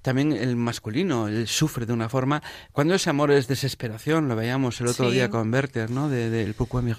también 0.00 0.32
el 0.32 0.56
masculino, 0.56 1.28
él 1.28 1.46
sufre 1.48 1.84
de 1.84 1.92
una 1.92 2.08
forma. 2.08 2.42
Cuando 2.72 2.94
ese 2.94 3.10
amor 3.10 3.30
es 3.30 3.46
desesperación, 3.46 4.26
lo 4.26 4.36
veíamos 4.36 4.69
el 4.80 4.88
otro 4.88 5.08
Sí. 5.08 5.14
día 5.14 5.30
con 5.30 5.50
Werther, 5.52 5.90
¿no? 5.90 6.08
De, 6.10 6.28
del 6.28 6.52
Pourquoi 6.54 6.82
me. 6.82 6.94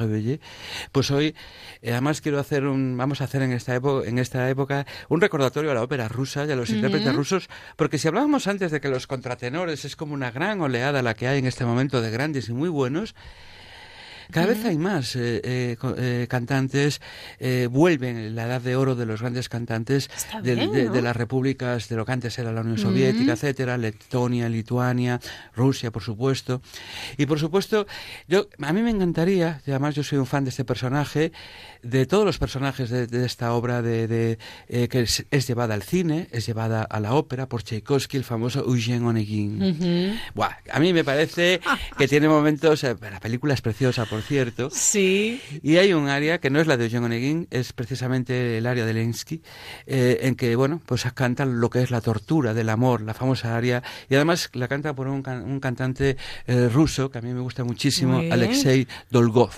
Pues 0.92 1.12
hoy, 1.12 1.36
eh, 1.82 1.92
además 1.92 2.22
quiero 2.22 2.40
hacer 2.40 2.66
un, 2.66 2.98
vamos 2.98 3.22
a 3.22 3.26
hacer 3.26 3.44
en 3.44 3.52
esta 3.52 3.76
época, 3.76 4.08
en 4.10 4.18
esta 4.18 4.50
época, 4.50 4.88
un 5.10 5.22
recordatorio 5.22 5.72
a 5.72 5.74
la 5.76 5.84
ópera 5.84 6.08
rusa 6.08 6.46
y 6.46 6.52
a 6.52 6.56
los 6.56 6.70
Ujú. 6.70 6.78
intérpretes 6.78 7.16
rusos, 7.16 7.50
porque 7.76 7.98
si 8.00 8.08
hablábamos 8.08 8.48
antes 8.48 8.72
de 8.72 8.82
que 8.82 8.90
los 8.90 9.06
contratenores 9.06 9.86
es 9.86 9.96
como 9.96 10.14
una 10.16 10.32
gran 10.32 10.60
oleada 10.60 11.02
la 11.04 11.14
que 11.14 11.28
hay 11.28 11.40
en 11.40 11.46
este 11.46 11.66
momento 11.66 12.02
de 12.02 12.10
grandes 12.10 12.50
y 12.50 12.54
muy 12.54 12.70
buenos, 12.70 13.14
cada 14.32 14.48
vez 14.48 14.66
hay 14.66 14.78
más 14.78 15.16
eh, 15.16 15.42
eh, 15.44 15.78
eh, 15.98 16.28
cantantes, 16.30 17.02
vuelven 17.70 18.36
la 18.36 18.46
edad 18.46 18.62
de 18.62 18.76
oro 18.76 18.96
de 18.96 19.06
los 19.06 19.22
grandes 19.22 19.50
cantantes 19.50 20.10
bien, 20.42 20.72
de, 20.72 20.86
¿no? 20.86 20.94
de 20.94 21.02
las 21.02 21.16
repúblicas 21.16 21.90
de 21.90 21.96
lo 21.96 22.06
que 22.06 22.12
antes 22.12 22.38
era 22.40 22.52
la 22.52 22.62
Unión. 22.62 22.78
Soviética, 22.78 23.34
etcétera, 23.34 23.78
Letonia, 23.78 24.48
Lituania, 24.50 25.20
Rusia, 25.56 25.92
por 25.92 26.02
supuesto. 26.02 26.62
Y 27.18 27.26
por 27.26 27.40
supuesto, 27.40 27.86
yo 28.28 28.48
a 28.62 28.74
mí 28.74 28.82
me 28.82 28.90
encantaría, 28.90 29.62
además 29.68 29.96
yo 29.96 30.04
soy 30.04 30.18
un 30.18 30.26
fan 30.26 30.46
de 30.46 30.50
este 30.50 30.66
personaje, 30.66 31.32
de 31.84 32.06
todos 32.06 32.26
los 32.26 32.38
personajes 32.38 32.90
de, 32.90 33.08
de 33.08 33.26
esta 33.26 33.54
obra 33.54 33.82
de, 33.82 34.08
de, 34.08 34.38
que 34.88 35.02
es, 35.02 35.26
es 35.30 35.48
llevada 35.48 35.74
al 35.74 35.84
cine, 35.84 36.28
es 36.32 36.46
llevada 36.46 36.84
a 36.84 37.00
la 37.00 37.14
ópera 37.14 37.48
por 37.48 37.64
Tchaikovsky, 37.64 38.18
el 38.18 38.24
famoso 38.24 38.62
Eugene 38.66 39.06
Onegin. 39.06 40.20
Buah, 40.34 40.58
a 40.72 40.80
mí 40.80 40.94
me 40.94 41.04
parece 41.04 41.60
que 41.98 42.08
tiene 42.08 42.28
momentos, 42.30 42.84
la 42.84 43.20
película 43.20 43.54
es 43.54 43.62
preciosa, 43.62 44.06
por 44.06 44.21
cierto. 44.22 44.70
Sí. 44.72 45.42
Y 45.64 45.78
hay 45.78 45.94
un 45.94 46.08
área 46.10 46.40
que 46.40 46.50
no 46.50 46.60
es 46.60 46.68
la 46.68 46.78
de 46.78 46.86
Eugene 46.86 47.06
Onegin, 47.06 47.48
es 47.52 47.74
precisamente 47.74 48.58
el 48.58 48.66
área 48.68 48.86
de 48.86 48.94
Lensky, 48.94 49.42
eh, 49.86 50.20
en 50.22 50.36
que, 50.36 50.56
bueno, 50.56 50.82
pues 50.86 51.04
canta 51.14 51.46
lo 51.46 51.70
que 51.70 51.82
es 51.82 51.92
la 51.92 52.02
tortura 52.02 52.54
del 52.54 52.70
amor, 52.70 53.02
la 53.02 53.14
famosa 53.14 53.56
área, 53.58 53.84
y 54.10 54.16
además 54.16 54.50
la 54.54 54.68
canta 54.68 54.94
por 54.94 55.08
un, 55.08 55.22
can- 55.24 55.44
un 55.44 55.60
cantante 55.60 56.18
eh, 56.48 56.70
ruso 56.70 57.10
que 57.12 57.18
a 57.18 57.22
mí 57.22 57.34
me 57.34 57.42
gusta 57.42 57.64
muchísimo. 57.64 58.20
Alexei 58.32 58.88
Dolgov. 59.10 59.52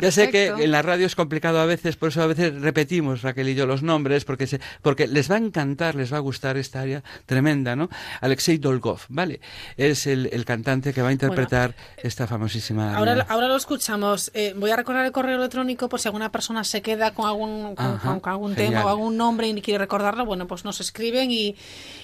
Ya 0.00 0.10
sé 0.12 0.30
que 0.30 0.46
en 0.48 0.70
la 0.70 0.82
radio 0.82 1.06
es 1.06 1.14
complicado 1.14 1.60
a 1.60 1.66
veces, 1.66 1.96
por 1.96 2.10
eso 2.10 2.22
a 2.22 2.26
veces 2.26 2.60
repetimos, 2.60 3.22
Raquel 3.22 3.48
y 3.48 3.54
yo, 3.54 3.66
los 3.66 3.82
nombres, 3.82 4.24
porque, 4.24 4.46
se, 4.46 4.60
porque 4.82 5.06
les 5.06 5.30
va 5.30 5.36
a 5.36 5.38
encantar, 5.38 5.94
les 5.94 6.12
va 6.12 6.16
a 6.18 6.20
gustar 6.20 6.56
esta 6.56 6.80
área 6.80 7.02
tremenda, 7.26 7.76
¿no? 7.76 7.88
Alexei 8.20 8.58
Dolgov, 8.58 9.00
¿vale? 9.08 9.40
Es 9.76 10.06
el, 10.06 10.28
el 10.32 10.44
cantante 10.44 10.92
que 10.92 11.02
va 11.02 11.08
a 11.08 11.12
interpretar 11.12 11.74
esta 12.02 12.26
famosísima 12.26 12.96
Ahora, 12.96 13.12
área. 13.12 13.26
ahora 13.28 13.48
lo 13.48 13.56
escuchamos. 13.56 14.30
Eh, 14.34 14.54
voy 14.56 14.70
a 14.70 14.76
recordar 14.76 15.04
el 15.06 15.12
correo 15.12 15.36
electrónico 15.36 15.88
por 15.88 16.00
si 16.00 16.08
alguna 16.08 16.30
persona 16.30 16.64
se 16.64 16.82
queda 16.82 17.12
con 17.12 17.26
algún, 17.26 17.74
con, 17.74 17.86
Ajá, 17.86 18.08
con- 18.08 18.20
con 18.20 18.32
algún 18.32 18.54
genial. 18.54 18.72
tema 18.74 18.84
o 18.86 18.88
algún 18.88 19.16
nombre 19.16 19.48
y 19.48 19.60
quiere 19.62 19.78
recordarlo. 19.78 20.24
Bueno, 20.24 20.46
pues 20.46 20.64
nos 20.64 20.80
escriben 20.80 21.30
y, 21.30 21.56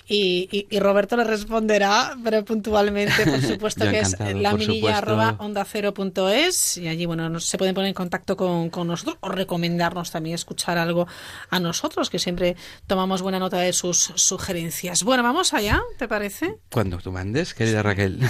y, 0.06 0.48
y- 0.51 0.66
y 0.70 0.78
Roberto 0.81 1.16
le 1.16 1.24
responderá, 1.24 2.16
pero 2.23 2.44
puntualmente, 2.44 3.24
por 3.27 3.40
supuesto, 3.43 3.85
que 3.90 4.01
es 4.01 4.16
la 4.19 4.55
minilla 4.55 4.98
arroba 4.98 5.36
onda 5.39 5.65
cero 5.65 5.94
punto 5.94 6.28
es 6.28 6.77
y 6.77 6.89
allí, 6.89 7.06
bueno, 7.06 7.28
nos- 7.28 7.44
se 7.47 7.59
pueden 7.59 7.73
poner 7.74 7.88
en 7.88 7.94
contacto 7.94 8.36
con, 8.36 8.70
con 8.70 8.86
nosotros 8.86 9.16
o 9.20 9.28
recomendarnos 9.28 10.10
también 10.10 10.34
escuchar 10.34 10.78
algo 10.78 11.06
a 11.51 11.60
nosotros, 11.60 12.10
que 12.10 12.18
siempre 12.18 12.56
tomamos 12.86 13.22
buena 13.22 13.38
nota 13.38 13.59
de 13.59 13.72
sus 13.72 14.12
sugerencias. 14.14 15.02
Bueno, 15.02 15.22
vamos 15.22 15.52
allá, 15.52 15.82
¿te 15.98 16.09
parece? 16.09 16.56
Cuando 16.70 16.98
tú 16.98 17.12
mandes, 17.12 17.55
querida 17.55 17.82
Raquel. 17.82 18.20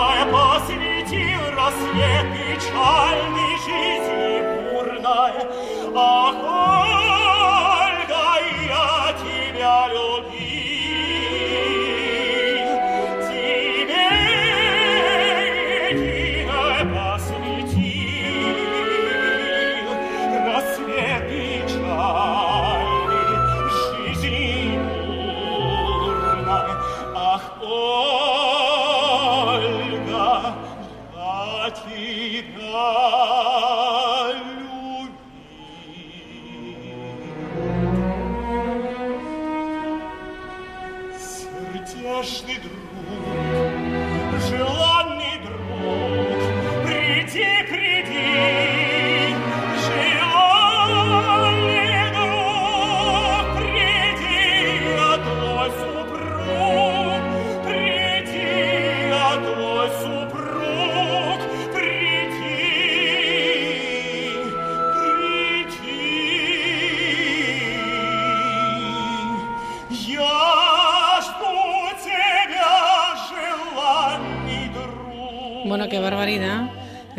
Единое 0.00 0.24
посвятил 0.32 1.40
рассвет 1.56 2.26
печальный 2.32 3.54
жизни 3.66 4.32
бурной. 4.72 5.34
Ах, 5.94 6.36
Ольга, 7.62 8.24
я 8.68 9.12
тебя 9.20 9.88
любил. 9.88 10.59
Atida 31.58 32.86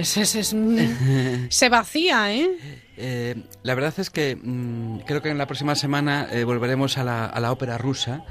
es, 0.02 0.56
se 1.50 1.70
vacía, 1.70 2.34
¿eh? 2.34 2.50
Eh, 2.98 3.36
la 3.64 3.74
verdad 3.76 3.94
es 3.98 4.10
que 4.10 4.36
mm, 4.36 5.00
creo 5.08 5.22
que 5.22 5.30
en 5.30 5.38
la 5.38 5.48
próxima 5.48 5.76
semana 5.76 6.28
eh, 6.32 6.44
volveremos 6.44 6.98
a 6.98 7.04
la, 7.04 7.26
a 7.26 7.40
la 7.40 7.52
ópera 7.52 7.78
rusa. 7.78 8.24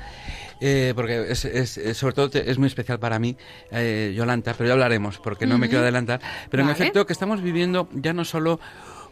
eh, 0.61 0.93
porque 0.95 1.27
es, 1.31 1.41
sobre 1.97 2.15
todo 2.15 2.29
te- 2.31 2.51
es 2.51 2.59
muy 2.59 2.67
especial 2.69 2.99
para 3.01 3.19
mí, 3.19 3.37
Yolanta, 4.15 4.53
pero 4.55 4.69
ya 4.69 4.73
hablaremos, 4.75 5.19
porque 5.19 5.47
no 5.47 5.57
me 5.59 5.69
quiero 5.69 5.83
adelantar. 5.83 6.21
Pero 6.51 6.63
en 6.63 6.69
efecto 6.71 7.07
que 7.07 7.13
estamos 7.15 7.41
viviendo 7.43 7.89
ya 7.95 8.13
no 8.13 8.25
solo 8.27 8.61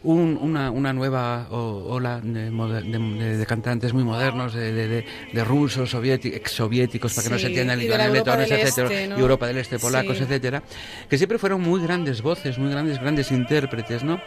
un- 0.03 0.37
una, 0.41 0.71
una 0.71 0.93
nueva 0.93 1.47
ola 1.49 2.21
de, 2.21 2.49
de- 2.51 2.99
de- 2.99 3.37
de 3.37 3.45
cantantes 3.45 3.93
muy 3.93 4.03
modernos, 4.03 4.53
de, 4.53 4.71
de- 4.71 4.87
de- 4.87 5.05
de 5.33 5.43
rusos, 5.43 5.89
soviéticos, 5.89 6.37
exsoviéticos, 6.39 7.13
para 7.13 7.27
que 7.27 7.33
no 7.33 7.39
se 7.39 7.47
entiendan, 7.47 7.79
lituanos, 7.79 8.11
letones, 8.11 8.49
etcétera, 8.51 8.87
Este, 8.89 9.07
¿no? 9.07 9.17
y 9.17 9.21
Europa 9.21 9.47
del 9.47 9.57
Este, 9.57 9.77
polacos, 9.79 10.17
Sí. 10.17 10.23
etcétera, 10.23 10.63
que 11.09 11.17
siempre 11.17 11.37
fueron 11.37 11.61
muy 11.61 11.81
grandes 11.81 12.21
voces, 12.21 12.57
muy 12.57 12.69
grandes, 12.71 12.99
grandes 12.99 13.31
intérpretes, 13.31 14.03
¿no? 14.03 14.21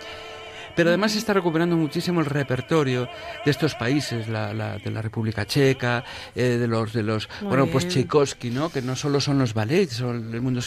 Pero 0.75 0.89
además 0.91 1.13
se 1.13 1.19
está 1.19 1.33
recuperando 1.35 1.77
muchísimo 1.77 2.21
el 2.21 2.27
repertorio 2.27 3.09
de 3.45 3.51
estos 3.51 3.75
países, 3.75 4.29
la, 4.29 4.53
la- 4.55 4.79
de 4.79 4.91
la 4.91 5.03
República 5.03 5.45
Checa, 5.47 6.05
eh, 6.35 6.43
de 6.59 6.67
los, 6.69 6.93
de 6.93 7.03
los, 7.03 7.29
Muy 7.41 7.49
bueno, 7.49 7.67
pues 7.67 7.85
bien. 7.85 7.95
Tchaikovsky, 8.07 8.51
¿no? 8.51 8.71
Que 8.71 8.83
no 8.83 8.97
solo 8.97 9.21
son 9.21 9.39
los 9.39 9.55
ballets, 9.55 9.95
son 9.95 10.35
el 10.35 10.41
mundo 10.41 10.61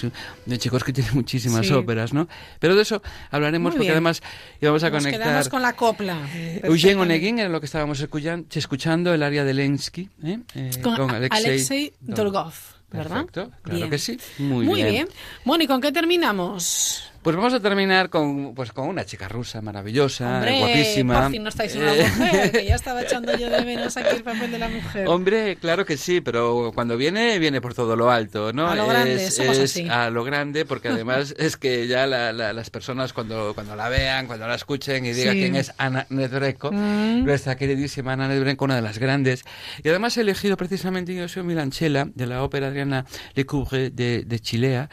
de 0.45 0.57
Tchaikovsky 0.57 0.94
tiene 0.94 1.11
muchísimas 1.14 1.65
Sí. 1.68 1.73
óperas, 1.73 2.14
¿no? 2.14 2.27
Pero 2.60 2.76
de 2.76 2.82
eso 2.84 3.02
hablaremos 3.32 3.72
Muy 3.72 3.77
porque 3.77 3.84
bien. 3.84 3.91
además 3.94 4.22
íbamos 4.61 4.84
a 4.84 4.90
Nos 4.90 5.03
conectar. 5.03 5.27
quedamos 5.27 5.49
con 5.49 5.61
la 5.61 5.73
copla. 5.73 6.18
Eugene. 6.64 6.95
Onegin 7.02 7.40
era 7.40 7.49
lo 7.49 7.60
que 7.60 7.65
estábamos 7.65 7.99
escuchan- 7.99 8.45
escuchando, 8.53 9.14
el 9.14 9.23
área 9.23 9.44
de 9.44 9.53
Lensky, 9.53 10.10
¿eh? 10.23 10.40
Eh, 10.56 10.72
Con, 10.82 11.11
Alexei, 11.11 11.45
Alexei 11.45 11.94
Dolgov, 12.02 12.53
¿verdad? 12.91 13.26
Perfecto, 13.26 13.52
claro 13.64 13.77
Bien. 13.80 13.90
que 13.90 13.98
sí. 13.98 14.18
Muy, 14.38 14.65
Muy 14.65 14.76
bien. 14.82 14.91
bien. 14.91 15.07
Bueno, 15.44 15.64
¿y 15.64 15.68
con 15.68 15.82
qué 15.82 15.91
terminamos? 15.91 17.11
Pues 17.26 17.35
vamos 17.35 17.53
a 17.56 17.60
terminar 17.60 18.11
con, 18.11 18.53
pues, 18.53 18.72
con 18.72 18.88
una 18.88 19.03
chica 19.03 19.27
rusa 19.27 19.60
maravillosa, 19.60 20.35
Hombre, 20.35 20.60
guapísima. 20.60 21.22
por 21.23 21.31
fin 21.31 21.41
no 21.41 21.49
estáis 21.49 21.76
una 21.76 21.91
mujer, 21.91 22.52
que 22.52 22.65
ya 22.65 22.76
estaba 22.76 23.02
echando 23.02 23.35
yo 23.35 23.49
de 23.49 23.65
menos 23.65 23.97
aquí 23.97 24.15
el 24.15 24.22
papel 24.23 24.52
de 24.52 24.60
la 24.60 24.69
mujer. 24.69 25.07
Hombre, 25.07 25.56
claro 25.56 25.85
que 25.88 25.97
sí, 25.97 26.22
pero 26.22 26.72
cuando 26.76 26.97
viene, 26.97 27.39
viene 27.39 27.61
por 27.61 27.73
todo 27.73 27.95
lo 27.95 28.11
alto, 28.11 28.53
¿no? 28.53 28.68
A 28.68 28.76
lo 28.76 28.85
grande, 28.88 29.31
somos 29.31 29.57
así. 29.57 29.89
A 29.89 30.11
lo 30.11 30.23
grande, 30.23 30.65
porque 30.65 30.89
además 30.89 31.34
es 31.39 31.57
que 31.57 31.88
ya 31.88 32.06
la- 32.06 32.31
la- 32.31 32.53
las 32.53 32.69
personas 32.69 33.11
cuando, 33.11 33.56
cuando 33.56 33.76
la 33.76 33.89
vean, 33.89 34.27
cuando 34.27 34.47
la 34.47 34.53
escuchen 34.53 35.03
y 35.07 35.14
digan 35.14 35.34
Sí. 35.34 35.39
quién 35.41 35.56
es 35.56 35.73
Ana 35.80 36.06
Nedrenko, 36.11 36.72
Mm. 36.72 37.23
nuestra 37.26 37.57
queridísima 37.57 38.14
Ana 38.14 38.27
Nedrenko, 38.27 38.65
una 38.65 38.76
de 38.76 38.84
las 38.84 38.99
grandes. 38.99 39.43
Y 39.84 39.89
además 39.89 40.15
he 40.18 40.22
elegido 40.22 40.57
precisamente 40.57 41.15
yo 41.15 41.27
soy 41.27 41.41
Milanchela, 41.41 42.07
de 42.14 42.27
la 42.27 42.43
ópera 42.43 42.68
Adriana 42.68 43.07
Lecouvré 43.34 43.89
de, 43.89 44.23
de 44.26 44.39
Chilea, 44.39 44.89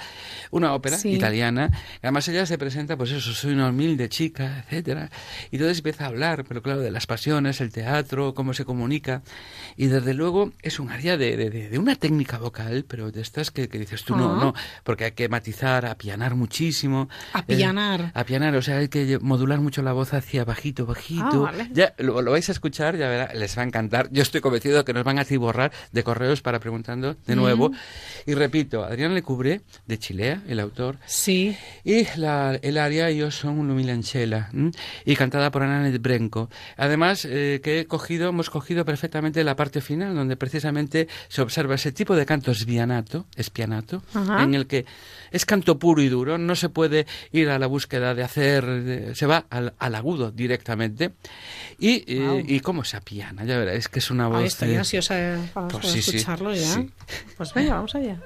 una 0.50 0.72
ópera 0.72 0.96
Sí. 0.96 1.10
italiana. 1.10 1.70
Además 2.02 2.21
ella 2.28 2.46
se 2.46 2.58
presenta, 2.58 2.96
pues 2.96 3.10
eso, 3.12 3.32
soy 3.32 3.52
una 3.52 3.68
humilde 3.68 4.08
chica, 4.08 4.64
etcétera. 4.64 5.10
Y 5.50 5.56
entonces 5.56 5.78
empieza 5.78 6.04
a 6.04 6.08
hablar, 6.08 6.44
pero 6.46 6.62
claro, 6.62 6.80
de 6.80 6.90
las 6.90 7.06
pasiones, 7.06 7.60
el 7.60 7.72
teatro, 7.72 8.34
cómo 8.34 8.54
se 8.54 8.64
comunica. 8.64 9.22
Y 9.76 9.86
desde 9.86 10.14
luego 10.14 10.52
es 10.62 10.78
un 10.80 10.90
área 10.90 11.16
de, 11.16 11.36
de- 11.36 11.50
de- 11.70 11.78
una 11.78 11.96
técnica 11.96 12.38
vocal, 12.38 12.84
pero 12.86 13.10
de 13.10 13.20
estas 13.20 13.50
que, 13.50 13.68
que 13.68 13.78
dices 13.78 14.04
tú, 14.04 14.16
no, 14.16 14.34
Ah. 14.34 14.38
no, 14.44 14.54
porque 14.84 15.04
hay 15.04 15.12
que 15.12 15.28
matizar, 15.28 15.86
apianar 15.86 16.34
muchísimo. 16.34 17.08
Apianar. 17.32 18.00
Eh, 18.00 18.10
apianar, 18.14 18.54
o 18.56 18.62
sea, 18.62 18.78
hay 18.78 18.88
que 18.88 19.18
modular 19.20 19.60
mucho 19.60 19.82
la 19.82 19.92
voz 19.92 20.14
hacia 20.14 20.44
bajito, 20.44 20.86
bajito. 20.86 21.46
Ah, 21.46 21.52
vale. 21.52 21.68
Ya 21.72 21.94
lo, 21.98 22.20
lo 22.22 22.30
vais 22.32 22.48
a 22.48 22.52
escuchar, 22.52 22.96
ya 22.96 23.08
verá, 23.08 23.32
les 23.34 23.56
va 23.56 23.62
a 23.62 23.64
encantar. 23.66 24.08
Yo 24.12 24.22
estoy 24.22 24.40
convencido 24.40 24.84
que 24.84 24.92
nos 24.92 25.04
van 25.04 25.18
a 25.18 25.24
tiborrar 25.24 25.72
de 25.92 26.02
correos 26.04 26.42
para 26.42 26.60
preguntando 26.60 27.16
de 27.26 27.36
nuevo. 27.36 27.70
Mm. 27.70 27.74
Y 28.26 28.34
repito, 28.34 28.84
Adrián 28.84 29.14
Lecubré, 29.14 29.62
de 29.86 29.98
Chilea, 29.98 30.42
el 30.48 30.60
autor. 30.60 30.98
Sí. 31.06 31.56
Y 31.84 32.04
la, 32.18 32.58
el 32.62 32.78
aria 32.78 33.10
Yo 33.10 33.30
son 33.30 33.58
un 33.58 33.74
Milanchela, 33.74 34.50
y 35.04 35.16
cantada 35.16 35.50
por 35.50 35.62
Ana 35.62 35.90
Brenco. 35.98 36.50
Además, 36.76 37.24
eh, 37.28 37.60
que 37.62 37.80
he 37.80 37.86
cogido, 37.86 38.28
hemos 38.28 38.50
cogido 38.50 38.84
perfectamente 38.84 39.42
la 39.44 39.56
parte 39.56 39.80
final, 39.80 40.14
donde 40.14 40.36
precisamente 40.36 41.08
se 41.28 41.42
observa 41.42 41.74
ese 41.74 41.92
tipo 41.92 42.14
de 42.16 42.26
canto 42.26 42.50
espianato, 42.50 43.26
espianato 43.36 44.02
Ajá. 44.14 44.42
en 44.42 44.54
el 44.54 44.66
que 44.66 44.84
es 45.30 45.44
canto 45.46 45.78
puro 45.78 46.02
y 46.02 46.08
duro, 46.08 46.38
no 46.38 46.54
se 46.56 46.68
puede 46.68 47.06
ir 47.32 47.48
a 47.50 47.58
la 47.58 47.66
búsqueda 47.66 48.14
de 48.14 48.22
hacer, 48.22 48.64
de- 48.66 49.14
se 49.14 49.26
va 49.26 49.46
al, 49.50 49.74
al 49.78 49.94
agudo 49.94 50.30
directamente. 50.30 51.12
Y, 51.78 52.04
eh, 52.06 52.20
Guau. 52.20 52.42
y 52.46 52.60
cómo 52.60 52.84
se 52.84 52.96
apiana, 52.96 53.44
ya 53.44 53.58
verás, 53.58 53.76
es 53.76 53.88
que 53.88 53.98
es 53.98 54.10
una 54.10 54.28
voz... 54.28 54.38
Ahí 54.40 54.46
estoy 54.46 54.70
eh, 54.72 54.78
ansiosa 54.78 55.14
eh, 55.18 55.38
para 55.52 55.68
pues 55.68 55.86
sí, 55.86 56.02
sí, 56.02 56.16
escucharlo 56.16 56.54
ya. 56.54 56.60
sí. 56.74 56.90
Pues 57.36 57.52
venga, 57.54 57.74
vamos 57.74 57.94
allá. 57.94 58.20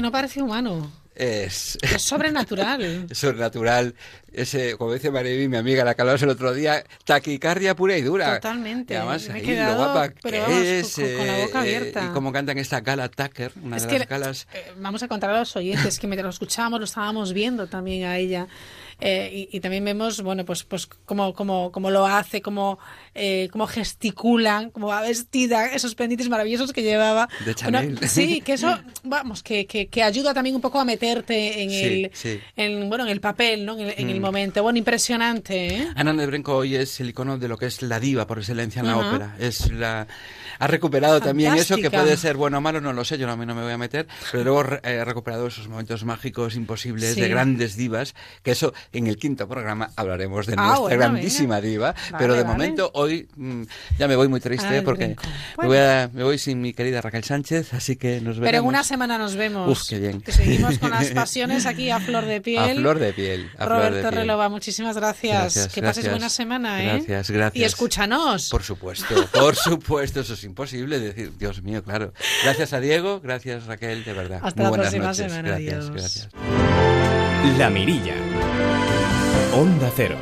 Que 0.00 0.06
no 0.06 0.12
parece 0.12 0.42
humano. 0.42 0.90
Es, 1.14 1.76
Es 1.82 2.02
sobrenatural. 2.02 3.06
es 3.10 3.18
sobrenatural. 3.18 3.94
Ese, 4.32 4.76
como 4.78 4.94
dice 4.94 5.10
Mariby, 5.10 5.48
mi 5.48 5.56
amiga, 5.58 5.84
la 5.84 5.94
que 5.94 6.02
el 6.02 6.28
otro 6.30 6.54
día, 6.54 6.82
taquicardia 7.04 7.74
pura 7.74 7.98
y 7.98 8.02
dura. 8.02 8.36
Totalmente. 8.36 8.94
Y 8.94 8.96
además, 8.96 9.28
Me 9.28 9.34
he 9.34 9.36
ahí, 9.40 9.42
quedado, 9.46 9.72
lo 9.72 9.92
guapa 9.92 10.14
pero 10.22 10.36
que 10.36 10.42
vamos, 10.52 10.62
es. 10.62 10.94
con- 10.94 11.16
con 11.16 11.26
la 11.26 11.36
boca 11.38 11.58
eh, 11.58 11.60
abierta. 11.60 12.06
y 12.08 12.14
cómo 12.14 12.32
cantan 12.32 12.58
esta 12.58 12.80
Gala 12.80 13.08
Tucker, 13.08 13.52
una 13.62 13.76
Es 13.76 13.82
de 13.82 13.88
que 13.88 13.98
las 13.98 14.08
galas. 14.08 14.46
eh, 14.54 14.72
vamos 14.78 15.02
a 15.02 15.08
contar 15.08 15.30
a 15.30 15.40
los 15.40 15.54
oyentes 15.56 15.98
que 15.98 16.06
mientras 16.06 16.24
lo 16.24 16.30
escuchábamos 16.30 16.78
lo 16.80 16.84
estábamos 16.84 17.32
viendo 17.32 17.66
también 17.66 18.04
a 18.04 18.16
ella. 18.16 18.46
Eh, 19.00 19.48
y, 19.50 19.56
y 19.56 19.60
también 19.60 19.84
vemos, 19.84 20.20
bueno, 20.22 20.44
pues, 20.44 20.64
pues 20.64 20.86
cómo, 20.86 21.32
cómo, 21.34 21.72
cómo 21.72 21.90
lo 21.90 22.06
hace, 22.06 22.42
cómo, 22.42 22.78
eh, 23.14 23.48
cómo 23.52 23.66
gesticula, 23.66 24.70
cómo 24.72 24.88
va 24.88 25.00
vestida, 25.02 25.66
esos 25.66 25.94
pendientes 25.94 26.28
maravillosos 26.28 26.72
que 26.72 26.82
llevaba. 26.82 27.28
De 27.44 27.54
Bueno, 27.62 27.80
Chanel. 27.80 27.98
sí, 28.08 28.40
que 28.40 28.54
eso, 28.54 28.78
vamos, 29.04 29.42
que, 29.42 29.66
que, 29.66 29.88
que 29.88 30.02
ayuda 30.02 30.34
también 30.34 30.54
un 30.56 30.62
poco 30.62 30.80
a 30.80 30.84
meterte 30.84 31.62
en 31.62 31.70
Sí, 31.70 32.04
el, 32.04 32.10
sí. 32.14 32.40
en, 32.56 32.88
bueno, 32.88 33.04
en 33.04 33.10
el 33.10 33.20
papel, 33.20 33.64
¿no? 33.64 33.74
En 33.74 33.80
el, 33.88 33.94
en 33.96 34.10
el 34.10 34.18
Mm. 34.18 34.22
momento. 34.22 34.62
Bueno, 34.62 34.78
impresionante, 34.78 35.66
¿eh? 35.76 35.88
Ana 35.96 36.12
Nebrenko 36.12 36.56
hoy 36.56 36.76
es 36.76 37.00
el 37.00 37.10
icono 37.10 37.38
de 37.38 37.48
lo 37.48 37.56
que 37.56 37.66
es 37.66 37.82
la 37.82 37.98
diva 38.00 38.26
por 38.26 38.38
excelencia 38.38 38.80
en 38.80 38.86
la 38.86 38.92
Ajá. 38.94 39.08
ópera. 39.08 39.36
Es 39.38 39.70
la 39.72 40.06
ha 40.58 40.66
recuperado 40.66 41.20
también 41.20 41.54
eso 41.54 41.76
que 41.76 41.82
Fantástica. 41.82 42.02
puede 42.02 42.16
ser 42.16 42.36
bueno 42.36 42.58
o 42.58 42.60
malo, 42.60 42.80
no 42.80 42.92
lo 42.92 43.04
sé, 43.04 43.18
yo 43.18 43.30
a 43.30 43.36
mí 43.36 43.46
no 43.46 43.54
me 43.54 43.62
voy 43.62 43.72
a 43.72 43.78
meter, 43.78 44.06
pero 44.32 44.44
luego 44.44 44.64
eh, 44.82 44.98
ha 45.00 45.04
recuperado 45.04 45.46
esos 45.46 45.68
momentos 45.68 46.04
mágicos 46.04 46.54
imposibles 46.56 47.14
Sí. 47.14 47.20
de 47.20 47.28
grandes 47.28 47.76
divas, 47.76 48.14
que 48.42 48.52
eso 48.52 48.72
en 48.92 49.06
el 49.06 49.16
quinto 49.16 49.48
programa 49.48 49.90
hablaremos 49.96 50.46
de 50.46 50.54
Ah, 50.56 50.62
nuestra 50.66 50.80
bueno, 50.80 50.96
grandísima 50.98 51.60
diva, 51.60 51.92
Vale, 51.92 52.16
pero 52.18 52.34
de 52.34 52.42
vale. 52.42 52.52
momento 52.52 52.90
hoy 52.94 53.28
mm, 53.36 53.62
ya 53.98 54.08
me 54.08 54.16
voy 54.16 54.28
muy 54.28 54.40
triste 54.40 54.66
Ana 54.66 54.82
porque 54.82 55.16
me, 55.58 55.66
voy 55.66 55.76
a- 55.78 56.10
me 56.12 56.24
voy 56.24 56.38
sin 56.38 56.60
mi 56.60 56.72
querida 56.72 57.00
Raquel 57.00 57.24
Sánchez, 57.24 57.74
así 57.74 57.96
que 57.96 58.20
nos 58.20 58.38
veremos. 58.38 58.44
Pero 58.50 58.58
en 58.58 58.64
una 58.66 58.84
semana 58.84 59.18
nos 59.18 59.36
vemos. 59.36 59.68
Uf, 59.70 59.88
qué 59.88 59.98
bien. 59.98 60.20
Que 60.20 60.32
seguimos 60.32 60.78
con 60.78 60.90
las 60.90 61.08
pasiones 61.10 61.66
aquí 61.66 61.90
a 61.90 62.00
flor 62.00 62.24
de 62.26 62.40
piel. 62.40 62.60
A 62.78 62.80
flor 62.80 62.98
de 62.98 63.12
piel. 63.12 63.50
a 63.58 63.66
flor 63.66 63.82
de 63.82 63.88
Roberto 63.88 64.08
piel. 64.10 64.20
Relova, 64.20 64.48
muchísimas 64.48 64.96
gracias. 64.96 65.54
Gracias, 65.54 65.68
que 65.74 65.80
pases 65.82 65.96
gracias. 66.04 66.12
buena 66.12 66.28
semana, 66.28 66.82
¿eh? 66.82 66.86
Gracias, 66.96 67.30
gracias. 67.30 67.60
Y 67.60 67.64
escúchanos. 67.64 68.48
Por 68.50 68.62
supuesto, 68.62 69.14
por 69.32 69.54
supuesto, 69.56 70.20
eso 70.20 70.36
es 70.40 70.44
imposible 70.44 70.98
decir, 70.98 71.36
Dios 71.36 71.62
mío, 71.62 71.82
claro. 71.84 72.12
Gracias 72.44 72.72
a 72.72 72.80
Diego, 72.80 73.20
gracias 73.20 73.66
Raquel, 73.66 74.04
de 74.04 74.12
verdad. 74.14 74.40
Hasta 74.42 74.62
Muy 74.62 74.64
la 74.64 74.68
buenas 74.70 74.86
próxima 74.94 75.06
noches. 75.06 75.30
semana, 75.32 75.48
Gracias, 75.50 75.74
adiós. 75.74 75.90
gracias. 75.90 76.28
La 77.58 77.68
Mirilla. 77.70 78.14
Onda 79.54 79.90
Cero. 79.94 80.16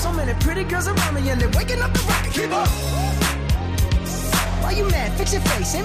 So 0.00 0.12
many 0.12 0.32
pretty 0.40 0.64
girls 0.64 0.88
around 0.88 1.14
me 1.14 1.28
and 1.30 1.40
they're 1.40 1.50
waking 1.50 1.82
up 1.82 1.92
the 1.92 2.00
rocket. 2.08 2.36
You 4.76 4.84
mad? 4.90 5.12
Fix 5.16 5.32
your 5.32 5.42
face. 5.42 5.72
To. 5.72 5.84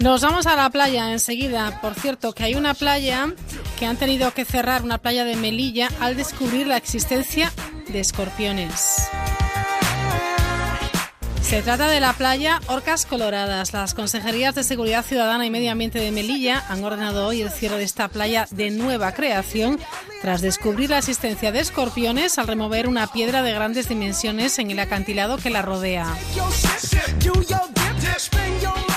Nos 0.00 0.22
vamos 0.22 0.46
a 0.46 0.56
la 0.56 0.70
playa 0.70 1.12
enseguida. 1.12 1.80
Por 1.80 1.94
cierto, 1.94 2.32
que 2.32 2.44
hay 2.44 2.54
una 2.54 2.74
playa 2.74 3.32
que 3.78 3.86
han 3.86 3.96
tenido 3.96 4.32
que 4.32 4.44
cerrar, 4.44 4.82
una 4.82 4.98
playa 4.98 5.24
de 5.24 5.36
Melilla, 5.36 5.88
al 6.00 6.16
descubrir 6.16 6.66
la 6.66 6.76
existencia 6.76 7.52
de 7.88 8.00
escorpiones. 8.00 9.08
Se 11.50 11.62
trata 11.62 11.88
de 11.88 11.98
la 11.98 12.12
playa 12.12 12.60
Orcas 12.68 13.06
Coloradas. 13.06 13.72
Las 13.72 13.92
consejerías 13.92 14.54
de 14.54 14.62
Seguridad 14.62 15.04
Ciudadana 15.04 15.44
y 15.44 15.50
Medio 15.50 15.72
Ambiente 15.72 15.98
de 15.98 16.12
Melilla 16.12 16.62
han 16.68 16.84
ordenado 16.84 17.26
hoy 17.26 17.42
el 17.42 17.50
cierre 17.50 17.76
de 17.76 17.82
esta 17.82 18.06
playa 18.06 18.46
de 18.52 18.70
nueva 18.70 19.10
creación 19.14 19.80
tras 20.22 20.42
descubrir 20.42 20.90
la 20.90 20.98
existencia 20.98 21.50
de 21.50 21.58
escorpiones 21.58 22.38
al 22.38 22.46
remover 22.46 22.86
una 22.86 23.08
piedra 23.08 23.42
de 23.42 23.52
grandes 23.52 23.88
dimensiones 23.88 24.60
en 24.60 24.70
el 24.70 24.78
acantilado 24.78 25.38
que 25.38 25.50
la 25.50 25.60
rodea. 25.60 26.06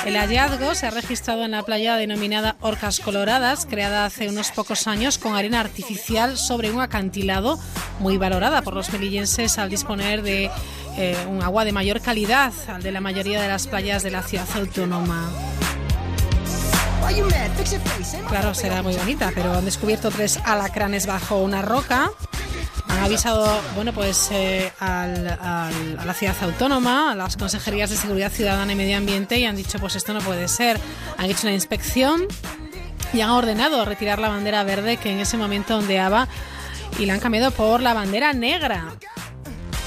El 0.06 0.16
hallazgo 0.16 0.76
se 0.76 0.86
ha 0.86 0.92
registrado 0.92 1.46
en 1.46 1.52
la 1.52 1.64
playa 1.64 1.96
denominada 1.96 2.56
Orcas 2.62 3.00
Coloradas, 3.00 3.66
creada 3.66 4.06
hace 4.06 4.30
unos 4.30 4.52
pocos 4.52 4.86
años 4.86 5.18
con 5.18 5.36
arena 5.36 5.60
artificial 5.60 6.38
sobre 6.38 6.70
un 6.70 6.82
acantilado 6.82 7.58
muy 8.00 8.18
valorada 8.18 8.62
por 8.62 8.76
los 8.76 8.92
melillenses 8.94 9.58
al 9.58 9.72
disponer 9.72 10.22
de 10.22 10.52
eh, 10.98 11.18
un 11.30 11.42
agua 11.44 11.66
de 11.66 11.72
mayor 11.72 12.02
calidad 12.02 12.54
al 12.68 12.82
de 12.84 12.92
la 12.92 13.02
mayoría 13.02 13.42
de 13.42 13.48
las 13.48 13.68
playas 13.68 14.04
de 14.04 14.12
la 14.12 14.22
ciudad 14.24 14.48
autónoma. 14.56 15.30
Claro, 18.30 18.54
será 18.54 18.82
muy 18.82 18.96
bonita, 18.96 19.32
pero 19.36 19.54
han 19.54 19.66
descubierto 19.66 20.10
tres 20.10 20.40
alacranes 20.46 21.06
bajo 21.06 21.38
una 21.38 21.62
roca. 21.62 22.10
Han 22.88 23.00
avisado, 23.04 23.46
bueno, 23.76 23.92
pues 23.92 24.30
eh, 24.32 24.72
al- 24.80 25.28
al- 25.28 26.00
a 26.00 26.06
la 26.06 26.14
ciudad 26.14 26.36
autónoma, 26.42 27.12
a 27.12 27.16
las 27.16 27.36
consejerías 27.38 27.90
de 27.90 27.98
seguridad 27.98 28.32
ciudadana 28.32 28.72
y 28.72 28.76
medio 28.76 28.98
ambiente 28.98 29.38
y 29.38 29.46
han 29.46 29.56
dicho, 29.56 29.80
pues 29.80 29.96
esto 29.96 30.14
no 30.14 30.20
puede 30.22 30.48
ser. 30.48 30.80
Han 31.18 31.26
hecho 31.30 31.42
una 31.48 31.54
inspección 31.54 32.24
y 33.14 33.22
han 33.22 33.32
ordenado 33.32 33.84
retirar 33.86 34.20
la 34.20 34.30
bandera 34.30 34.64
verde 34.64 34.98
que 34.98 35.12
en 35.12 35.20
ese 35.20 35.38
momento 35.38 35.78
ondeaba 35.78 36.28
y 37.00 37.06
la 37.06 37.16
han 37.16 37.20
cambiado 37.20 37.52
por 37.52 37.82
la 37.82 37.94
bandera 37.94 38.34
negra, 38.34 38.86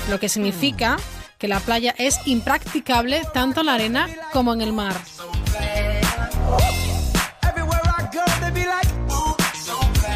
lo 0.09 0.20
que 0.20 0.28
significa 0.28 0.97
que 1.39 1.49
la 1.49 1.61
playa 1.61 1.95
es 1.99 2.19
impracticable 2.27 3.23
tanto 3.33 3.61
en 3.61 3.66
la 3.66 3.74
arena 3.74 4.09
como 4.33 4.53
en 4.55 4.61
el 4.61 4.73
mar. 4.73 4.97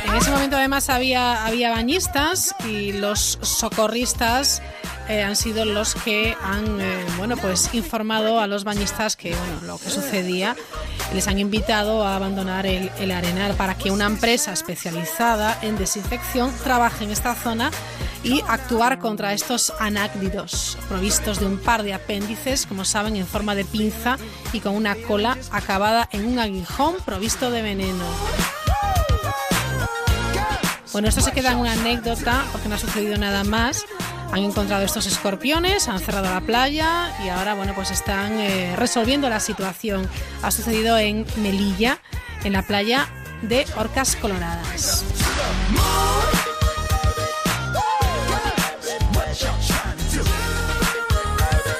En 0.07 0.15
ese 0.17 0.31
momento 0.31 0.57
además 0.57 0.89
había, 0.91 1.45
había 1.47 1.71
bañistas 1.71 2.55
y 2.65 2.93
los 2.93 3.39
socorristas 3.43 4.63
eh, 5.11 5.25
han 5.25 5.35
sido 5.35 5.65
los 5.65 5.97
que 5.97 6.37
han 6.41 6.81
eh, 6.81 7.05
bueno 7.17 7.37
pues 7.37 7.75
informado 7.75 8.39
a 8.39 8.47
los 8.47 8.63
bañistas 8.63 9.17
que 9.17 9.35
bueno 9.35 9.61
lo 9.67 9.79
que 9.79 9.91
sucedía 9.91 10.55
les 11.13 11.27
han 11.27 11.41
invitado 11.41 12.07
a 12.07 12.15
abandonar 12.15 12.65
el, 12.65 12.93
el 13.01 13.11
arenal 13.11 13.55
para 13.55 13.77
que 13.77 13.91
una 13.91 14.07
empresa 14.07 14.53
especializada 14.53 15.59
en 15.63 15.77
desinfección 15.77 16.55
trabaje 16.63 17.03
en 17.03 17.11
esta 17.11 17.35
zona 17.35 17.73
y 18.23 18.41
actuar 18.47 19.01
contra 19.01 19.33
estos 19.33 19.73
anáclidos 19.81 20.79
provistos 20.89 21.41
de 21.41 21.47
un 21.47 21.59
par 21.59 21.83
de 21.83 21.93
apéndices 21.93 22.65
como 22.67 22.85
saben 22.85 23.17
en 23.17 23.27
forma 23.27 23.57
de 23.57 23.65
pinza 23.65 24.17
y 24.53 24.61
con 24.61 24.77
una 24.77 24.95
cola 24.95 25.37
acabada 25.51 26.09
en 26.13 26.25
un 26.25 26.39
aguijón 26.39 26.95
provisto 27.05 27.51
de 27.51 27.63
veneno 27.63 28.05
bueno, 30.93 31.07
esto 31.07 31.21
se 31.21 31.31
queda 31.31 31.53
en 31.53 31.59
una 31.59 31.73
anécdota 31.73 32.45
porque 32.51 32.69
no 32.69 32.75
ha 32.75 32.79
sucedido 32.79 33.17
nada 33.17 33.45
más. 33.45 33.85
Han 34.33 34.45
encontrado 34.45 34.85
estos 34.85 35.07
escorpiones, 35.07 35.89
han 35.89 35.99
cerrado 35.99 36.33
la 36.33 36.41
playa 36.41 37.13
y 37.25 37.29
ahora, 37.29 37.55
bueno, 37.55 37.75
pues 37.75 37.91
están 37.91 38.39
eh, 38.39 38.77
resolviendo 38.77 39.29
la 39.29 39.41
situación. 39.41 40.09
Ha 40.43 40.51
sucedido 40.53 40.97
en 40.99 41.27
Melilla, 41.37 41.99
en 42.45 42.53
la 42.53 42.63
playa 42.63 43.09
de 43.43 43.67
Orcas 43.77 44.15
Coloradas. 44.17 45.05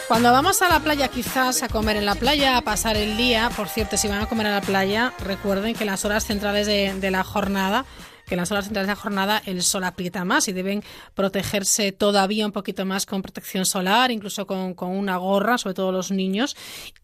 Cuando 0.09 0.33
vamos 0.33 0.61
a 0.61 0.69
la 0.69 0.81
playa, 0.81 1.07
quizás 1.07 1.63
a 1.63 1.69
comer 1.69 1.97
en 1.97 2.05
la 2.05 2.17
playa, 2.17 2.57
a 2.57 2.63
pasar 2.63 2.97
el 2.97 3.17
día, 3.17 3.49
por 3.57 3.69
cierto, 3.69 3.97
si 3.97 4.09
van 4.09 4.21
a 4.21 4.27
comer 4.27 4.49
a 4.49 4.51
la 4.51 4.61
playa, 4.61 5.13
recuerden 5.21 5.77
que 5.77 5.85
en 5.85 5.87
las 5.87 6.05
horas 6.05 6.27
centrales 6.27 6.67
de, 6.67 6.95
de 6.95 7.11
la 7.13 7.23
jornada, 7.23 7.85
que 8.31 8.37
en 8.37 8.41
las 8.41 8.53
horas 8.53 8.67
centrales 8.67 8.87
de 8.87 8.93
la 8.93 9.01
jornada 9.01 9.43
el 9.45 9.61
sol 9.61 9.83
aprieta 9.83 10.25
más 10.25 10.47
y 10.47 10.53
deben 10.53 10.85
protegerse 11.15 11.91
todavía 11.91 12.47
un 12.47 12.53
poquito 12.53 12.87
más 12.87 13.05
con 13.05 13.23
protección 13.23 13.67
solar, 13.67 14.13
incluso 14.13 14.47
con, 14.47 14.75
con 14.75 14.91
una 14.91 15.17
gorra, 15.17 15.59
sobre 15.59 15.75
todo 15.75 15.91
los 15.91 16.13
niños, 16.13 16.57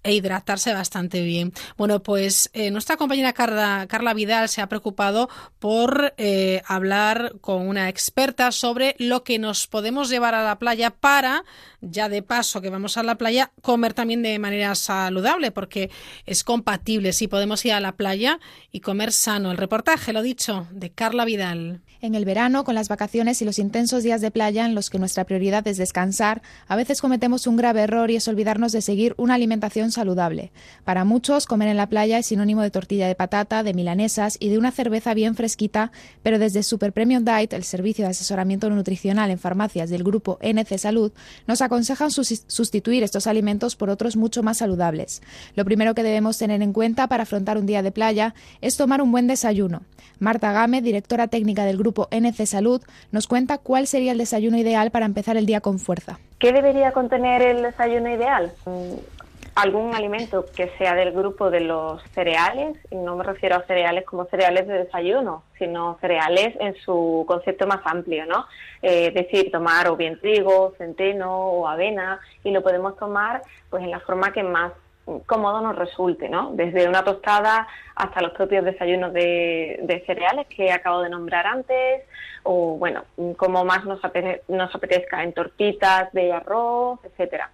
e 0.05 0.15
hidratarse 0.15 0.73
bastante 0.73 1.23
bien. 1.23 1.53
Bueno, 1.77 2.01
pues 2.01 2.49
eh, 2.53 2.71
nuestra 2.71 2.97
compañera 2.97 3.33
Carla, 3.33 3.87
Carla 3.89 4.15
Vidal 4.15 4.49
se 4.49 4.63
ha 4.63 4.69
preocupado 4.69 5.29
por 5.59 6.15
eh, 6.17 6.63
hablar 6.65 7.35
con 7.41 7.67
una 7.67 7.89
experta 7.89 8.53
sobre 8.53 8.95
lo 9.01 9.25
que 9.25 9.41
nos 9.41 9.67
podemos 9.67 10.09
llevar 10.09 10.37
a 10.37 10.45
la 10.45 10.61
playa 10.61 10.91
para, 10.91 11.43
ya 11.81 12.09
de 12.09 12.23
paso 12.23 12.61
que 12.61 12.71
vamos 12.71 12.97
a 12.99 13.03
la 13.03 13.17
playa, 13.17 13.51
comer 13.63 13.95
también 13.95 14.23
de 14.23 14.39
manera 14.39 14.77
saludable, 14.77 15.51
porque 15.51 15.91
es 16.25 16.45
compatible. 16.45 17.13
Sí, 17.13 17.27
podemos 17.27 17.65
ir 17.65 17.73
a 17.73 17.81
la 17.81 17.97
playa 17.97 18.39
y 18.71 18.79
comer 18.79 19.11
sano. 19.11 19.51
El 19.51 19.57
reportaje, 19.57 20.13
lo 20.13 20.23
dicho, 20.23 20.69
de 20.71 20.91
Carla 20.91 21.16
Vidal. 21.25 21.81
En 22.07 22.15
el 22.15 22.25
verano, 22.25 22.63
con 22.63 22.77
las 22.77 22.89
vacaciones 22.89 23.43
y 23.43 23.45
los 23.45 23.59
intensos 23.59 24.05
días 24.05 24.21
de 24.21 24.31
playa 24.31 24.65
en 24.65 24.77
los 24.77 24.91
que 24.91 25.01
nuestra 25.01 25.25
prioridad 25.25 25.67
es 25.67 25.77
descansar, 25.77 26.41
a 26.69 26.77
veces 26.77 27.01
cometemos 27.01 27.49
un 27.49 27.57
grave 27.57 27.81
error 27.81 28.13
y 28.13 28.15
es 28.15 28.29
olvidarnos 28.29 28.71
de 28.71 28.81
seguir 28.81 29.13
una 29.17 29.35
alimentación 29.35 29.91
saludable. 29.91 30.53
Para 30.85 31.05
muchos, 31.05 31.47
comer 31.47 31.67
en 31.67 31.77
la 31.77 31.89
playa 31.89 32.17
es 32.19 32.27
sinónimo 32.27 32.63
de 32.63 32.71
tortilla 32.71 33.09
de 33.09 33.17
patata, 33.17 33.65
de 33.65 33.75
milanesas 33.75 34.37
y 34.39 34.51
de 34.51 34.59
una 34.59 34.71
cerveza 34.71 35.15
bien 35.15 35.35
fresquita, 35.35 35.91
pero 36.23 36.39
desde 36.39 36.63
Super 36.63 36.93
Premium 36.93 37.25
Diet, 37.25 37.53
el 37.55 37.65
servicio 37.65 38.05
de 38.05 38.13
asesoramiento 38.13 38.71
nutricional 38.71 39.33
en 39.33 39.41
farmacias 39.41 39.91
del 39.91 40.05
grupo 40.05 40.39
NC 40.43 40.79
Salud, 40.79 41.11
nos 41.49 41.61
aconsejan 41.61 42.13
sus- 42.13 42.45
sustituir 42.47 43.03
estos 43.03 43.27
alimentos 43.27 43.75
por 43.75 43.91
otros 43.91 44.15
mucho 44.15 44.45
más 44.45 44.59
saludables. 44.59 45.23
Lo 45.57 45.65
primero 45.65 45.93
que 45.97 46.05
debemos 46.05 46.39
tener 46.39 46.63
en 46.63 46.73
cuenta 46.73 47.09
para 47.09 47.25
afrontar 47.25 47.59
un 47.59 47.67
día 47.67 47.83
de 47.83 47.91
playa 47.91 48.37
es 48.61 48.77
tomar 48.77 49.03
un 49.03 49.11
buen 49.11 49.27
desayuno. 49.27 49.83
Marta 50.21 50.53
Gámez, 50.53 50.85
directora 50.85 51.27
técnica 51.27 51.65
del 51.65 51.77
grupo 51.77 51.96
NC 52.11 52.47
Salud, 52.47 52.83
nos 53.13 53.27
cuenta 53.27 53.59
cuál 53.59 53.87
sería 53.87 54.13
el 54.13 54.19
desayuno 54.19 54.59
ideal 54.59 54.91
para 54.91 55.07
empezar 55.07 55.37
el 55.37 55.47
día 55.47 55.61
con 55.61 55.79
fuerza. 55.79 56.19
¿Qué 56.39 56.53
debería 56.53 56.93
contener 56.93 57.43
el 57.43 57.63
desayuno 57.63 58.11
ideal? 58.11 58.53
Mm, 58.67 58.95
Algún 59.57 59.95
alimento 59.95 60.45
que 60.55 60.71
sea 60.77 60.95
del 60.95 61.13
grupo 61.13 61.51
de 61.51 61.61
los 61.61 62.03
cereales, 62.15 62.77
y 62.91 62.97
no 62.97 63.17
me 63.17 63.25
refiero 63.25 63.57
a 63.57 63.63
cereales 63.63 64.05
como 64.05 64.27
cereales 64.27 64.67
de 64.67 64.85
desayuno, 64.85 65.45
sino 65.59 65.97
cereales 66.03 66.55
en 66.61 66.77
su 66.85 67.25
concepto 67.27 67.67
más 67.67 67.81
amplio, 67.87 68.27
¿no? 68.27 68.45
Eh, 68.83 69.07
es 69.07 69.15
decir, 69.15 69.51
tomar 69.51 69.89
o 69.89 69.97
bien 69.97 70.21
trigo, 70.21 70.75
centeno 70.77 71.35
o 71.35 71.67
avena, 71.67 72.21
y 72.45 72.51
lo 72.51 72.63
podemos 72.63 72.99
tomar 72.99 73.41
pues 73.71 73.83
en 73.83 73.91
la 73.91 74.01
forma 74.01 74.31
que 74.31 74.43
más 74.43 74.73
cómodo 75.27 75.61
nos 75.61 75.77
resulte, 75.77 76.29
¿no? 76.29 76.51
Desde 76.55 76.89
una 76.89 77.05
tostada 77.05 77.67
hasta 77.95 78.21
los 78.23 78.33
propios 78.33 78.65
desayunos 78.65 79.13
de, 79.13 80.03
cereales 80.07 80.47
que 80.49 80.73
acabo 80.73 81.03
de 81.03 81.11
nombrar 81.11 81.47
antes, 81.47 82.03
o 82.43 82.77
bueno, 82.77 83.05
como 83.37 83.65
más 83.65 83.85
nos, 83.85 84.01
apete- 84.03 84.43
nos 84.49 84.75
apetezca 84.75 85.23
en 85.23 85.33
tortitas 85.33 86.13
de 86.13 86.33
arroz, 86.33 87.01
etcétera. 87.05 87.51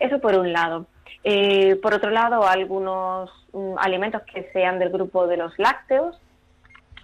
Eso 0.00 0.18
por 0.20 0.34
un 0.36 0.52
lado. 0.52 0.86
Eh, 1.24 1.76
por 1.82 1.94
otro 1.94 2.10
lado, 2.10 2.46
algunos 2.46 3.30
mm, 3.52 3.78
alimentos 3.78 4.22
que 4.22 4.50
sean 4.52 4.78
del 4.78 4.90
grupo 4.90 5.26
de 5.26 5.36
los 5.36 5.56
lácteos, 5.58 6.18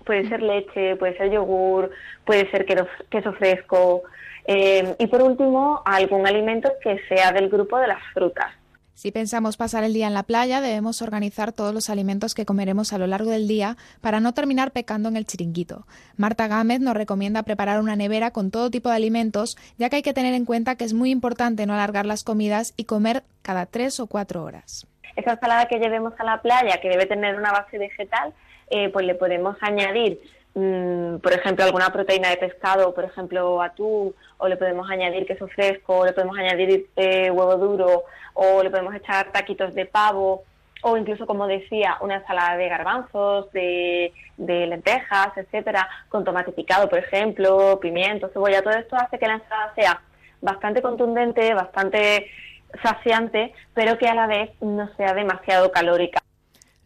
puede 0.04 0.28
ser 0.28 0.42
leche, 0.42 0.96
puede 0.96 1.16
ser 1.16 1.30
yogur, 1.30 1.90
puede 2.24 2.50
ser 2.50 2.64
queso, 2.64 2.86
queso 3.10 3.32
fresco. 3.34 4.02
eh, 4.46 4.94
y 4.98 5.06
por 5.08 5.22
último, 5.22 5.82
algún 5.84 6.26
alimento 6.26 6.72
que 6.82 6.98
sea 7.08 7.30
del 7.32 7.48
grupo 7.50 7.78
de 7.78 7.88
las 7.88 8.02
frutas. 8.14 8.50
Si 8.98 9.12
pensamos 9.12 9.56
pasar 9.56 9.84
el 9.84 9.94
día 9.94 10.08
en 10.08 10.12
la 10.12 10.24
playa, 10.24 10.60
debemos 10.60 11.02
organizar 11.02 11.52
todos 11.52 11.72
los 11.72 11.88
alimentos 11.88 12.34
que 12.34 12.44
comeremos 12.44 12.92
a 12.92 12.98
lo 12.98 13.06
largo 13.06 13.30
del 13.30 13.46
día 13.46 13.76
para 14.00 14.18
no 14.18 14.34
terminar 14.34 14.72
pecando 14.72 15.08
en 15.08 15.16
el 15.16 15.24
chiringuito. 15.24 15.86
Marta 16.16 16.48
Gámez 16.48 16.80
nos 16.80 16.96
recomienda 16.96 17.44
preparar 17.44 17.80
una 17.80 17.94
nevera 17.94 18.32
con 18.32 18.50
todo 18.50 18.72
tipo 18.72 18.88
de 18.88 18.96
alimentos, 18.96 19.56
ya 19.78 19.88
que 19.88 19.94
hay 19.94 20.02
que 20.02 20.14
tener 20.14 20.34
en 20.34 20.44
cuenta 20.44 20.74
que 20.74 20.82
es 20.82 20.94
muy 20.94 21.12
importante 21.12 21.64
no 21.64 21.74
alargar 21.74 22.06
las 22.06 22.24
comidas 22.24 22.74
y 22.76 22.86
comer 22.86 23.22
cada 23.42 23.66
tres 23.66 24.00
o 24.00 24.08
cuatro 24.08 24.42
horas. 24.42 24.84
Esa 25.14 25.34
ensalada 25.34 25.66
que 25.66 25.78
llevemos 25.78 26.14
a 26.18 26.24
la 26.24 26.42
playa, 26.42 26.80
que 26.80 26.88
debe 26.88 27.06
tener 27.06 27.36
una 27.36 27.52
base 27.52 27.78
vegetal, 27.78 28.34
eh, 28.68 28.88
pues 28.88 29.06
le 29.06 29.14
podemos 29.14 29.56
añadir, 29.60 30.20
mm, 30.58 31.18
por 31.20 31.32
ejemplo, 31.32 31.64
alguna 31.64 31.90
proteína 31.90 32.30
de 32.30 32.36
pescado, 32.36 32.94
por 32.94 33.04
ejemplo, 33.04 33.62
atún, 33.62 34.14
o 34.38 34.48
le 34.48 34.56
podemos 34.56 34.90
añadir 34.90 35.26
queso 35.26 35.48
fresco, 35.48 35.98
o 35.98 36.06
le 36.06 36.12
podemos 36.12 36.36
añadir 36.38 36.88
eh, 36.96 37.30
huevo 37.30 37.56
duro, 37.56 38.04
o 38.34 38.62
le 38.62 38.70
podemos 38.70 38.94
echar 38.94 39.32
taquitos 39.32 39.74
de 39.74 39.86
pavo. 39.86 40.44
o 40.82 40.96
incluso, 40.96 41.26
como 41.26 41.46
decía, 41.48 41.96
una 42.00 42.16
ensalada 42.16 42.56
de 42.56 42.68
garbanzos, 42.68 43.50
de, 43.52 44.12
de 44.36 44.66
lentejas, 44.68 45.36
etcétera, 45.36 45.88
con 46.08 46.24
tomate 46.24 46.52
picado, 46.52 46.88
por 46.88 47.00
ejemplo, 47.00 47.80
pimiento, 47.80 48.28
cebolla, 48.28 48.62
todo 48.62 48.74
esto 48.74 48.94
hace 48.96 49.18
que 49.18 49.26
la 49.26 49.34
ensalada 49.34 49.74
sea 49.74 50.02
bastante 50.40 50.80
contundente, 50.82 51.52
bastante 51.54 52.30
saciante, 52.82 53.52
pero 53.74 53.98
que 53.98 54.08
a 54.08 54.14
la 54.14 54.26
vez 54.26 54.50
no 54.60 54.88
sea 54.96 55.14
demasiado 55.14 55.72
calórica. 55.72 56.20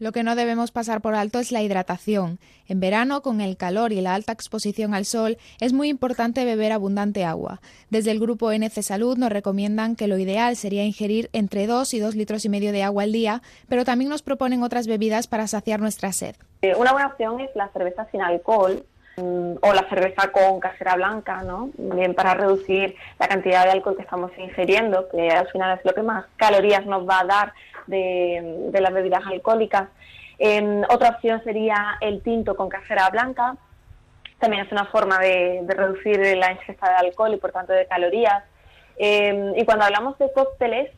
Lo 0.03 0.11
que 0.11 0.24
no 0.24 0.35
debemos 0.35 0.73
pasar 0.73 1.01
por 1.01 1.15
alto 1.15 1.39
es 1.39 1.53
la 1.53 1.62
hidratación. 1.62 2.41
En 2.66 2.81
verano, 2.81 3.23
con 3.23 3.41
el 3.41 3.57
calor 3.57 3.93
y 3.93 4.01
la 4.01 4.16
alta 4.16 4.33
exposición 4.33 4.95
al 4.95 5.05
sol, 5.05 5.39
es 5.61 5.73
muy 5.73 5.89
importante 5.89 6.45
beber 6.45 6.73
abundante 6.73 7.24
agua. 7.24 7.61
Desde 7.89 8.11
el 8.11 8.19
grupo 8.19 8.51
NC 8.51 8.83
Salud 8.83 9.16
nos 9.16 9.31
recomiendan 9.31 9.95
que 9.95 10.09
lo 10.09 10.19
ideal 10.19 10.57
sería 10.57 10.85
ingerir 10.85 11.31
entre 11.33 11.69
2 11.69 11.95
y 11.95 12.01
2 12.01 12.16
litros 12.16 12.45
y 12.45 12.49
medio 12.49 12.73
de 12.73 12.83
agua 12.83 13.05
al 13.05 13.12
día, 13.12 13.43
pero 13.69 13.85
también 13.85 14.11
nos 14.11 14.23
proponen 14.23 14.65
otras 14.65 14.89
bebidas 14.89 15.29
para 15.29 15.47
saciar 15.47 15.79
nuestra 15.79 16.12
sed. 16.12 16.35
Eh, 16.62 16.74
Una 16.77 16.91
buena 16.91 17.07
opción 17.07 17.39
es 17.39 17.51
la 17.55 17.69
cerveza 17.69 18.09
sin 18.11 18.23
alcohol 18.23 18.85
o 19.17 19.73
la 19.75 19.89
cerveza 19.89 20.33
con 20.33 20.59
casera 20.59 20.95
blanca, 20.95 21.43
¿no? 21.43 21.71
Bien 21.77 22.15
para 22.15 22.35
reducir 22.35 22.97
la 23.19 23.29
cantidad 23.29 23.65
de 23.65 23.73
alcohol 23.73 23.97
que 23.97 24.03
estamos 24.03 24.31
ingiriendo, 24.39 25.09
que 25.11 25.31
al 25.31 25.49
final 25.49 25.79
es 25.79 25.85
lo 25.85 25.93
que 25.95 26.03
más 26.03 26.25
calorías 26.37 26.87
nos 26.87 27.07
va 27.09 27.21
a 27.21 27.25
dar 27.25 27.53
de, 27.87 28.69
de 28.71 28.81
las 28.81 28.93
bebidas 28.93 29.23
alcohólicas. 29.27 29.89
Eh, 30.39 30.83
otra 30.89 31.11
opción 31.11 31.43
sería 31.45 31.99
el 32.01 32.23
tinto 32.23 32.57
con 32.57 32.69
casera 32.69 33.11
blanca. 33.11 33.57
También 34.39 34.65
es 34.65 34.73
una 34.73 34.87
forma 34.87 35.19
de, 35.19 35.61
de 35.63 35.75
reducir 35.75 36.19
la 36.37 36.53
ingesta 36.53 36.89
de 36.89 37.07
alcohol 37.07 37.35
y 37.35 37.37
por 37.37 37.53
tanto 37.53 37.73
de 37.73 37.87
calorías. 37.87 38.43
Eh, 38.97 39.53
y 39.57 39.65
cuando 39.65 39.85
hablamos 39.85 40.19
de 40.19 40.33
cócteles, 40.33 40.91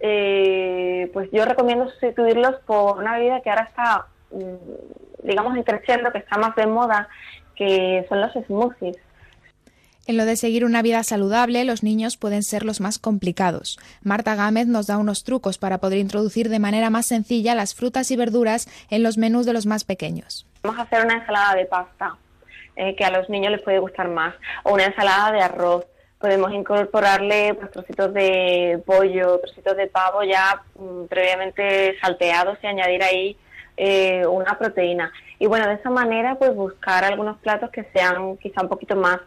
eh, 0.00 1.10
pues 1.12 1.28
yo 1.32 1.44
recomiendo 1.44 1.88
sustituirlos 1.90 2.56
por 2.66 2.98
una 2.98 3.18
bebida 3.18 3.40
que 3.40 3.50
ahora 3.50 3.64
está, 3.64 4.06
mm, 4.30 5.26
digamos, 5.26 5.58
creciendo, 5.64 6.12
que 6.12 6.18
está 6.18 6.38
más 6.38 6.54
de 6.56 6.66
moda, 6.66 7.08
que 7.58 8.06
son 8.08 8.20
los 8.20 8.32
smoothies. 8.46 8.96
En 10.06 10.16
lo 10.16 10.24
de 10.24 10.36
seguir 10.36 10.64
una 10.64 10.80
vida 10.80 11.02
saludable, 11.02 11.66
los 11.66 11.82
niños 11.82 12.16
pueden 12.16 12.42
ser 12.42 12.64
los 12.64 12.80
más 12.80 12.98
complicados. 12.98 13.78
Marta 14.02 14.34
Gámez 14.36 14.66
nos 14.66 14.86
da 14.86 14.96
unos 14.96 15.22
trucos 15.22 15.58
para 15.58 15.78
poder 15.78 15.98
introducir 15.98 16.48
de 16.48 16.58
manera 16.58 16.88
más 16.88 17.04
sencilla 17.04 17.54
las 17.54 17.74
frutas 17.74 18.10
y 18.10 18.16
verduras 18.16 18.68
en 18.88 19.02
los 19.02 19.18
menús 19.18 19.44
de 19.44 19.52
los 19.52 19.66
más 19.66 19.84
pequeños. 19.84 20.46
Vamos 20.62 20.78
a 20.78 20.84
hacer 20.84 21.04
una 21.04 21.16
ensalada 21.16 21.56
de 21.56 21.66
pasta, 21.66 22.16
eh, 22.76 22.96
que 22.96 23.04
a 23.04 23.10
los 23.10 23.28
niños 23.28 23.52
les 23.52 23.60
puede 23.60 23.80
gustar 23.80 24.08
más, 24.08 24.34
o 24.62 24.72
una 24.72 24.86
ensalada 24.86 25.30
de 25.30 25.42
arroz. 25.42 25.84
Podemos 26.18 26.54
incorporarle 26.54 27.52
pues, 27.52 27.70
trocitos 27.70 28.14
de 28.14 28.82
pollo, 28.86 29.38
trocitos 29.40 29.76
de 29.76 29.88
pavo 29.88 30.22
ya 30.22 30.62
mm, 30.74 31.04
previamente 31.04 31.98
salteados 32.00 32.56
y 32.62 32.66
añadir 32.66 33.02
ahí 33.02 33.36
eh, 33.78 34.26
una 34.26 34.58
proteína. 34.58 35.12
Y 35.38 35.46
bueno, 35.46 35.66
de 35.68 35.74
esa 35.74 35.90
manera 35.90 36.34
pues 36.34 36.54
buscar 36.54 37.04
algunos 37.04 37.38
platos 37.38 37.70
que 37.70 37.84
sean 37.92 38.36
quizá 38.38 38.62
un 38.62 38.68
poquito 38.68 38.96
más 38.96 39.20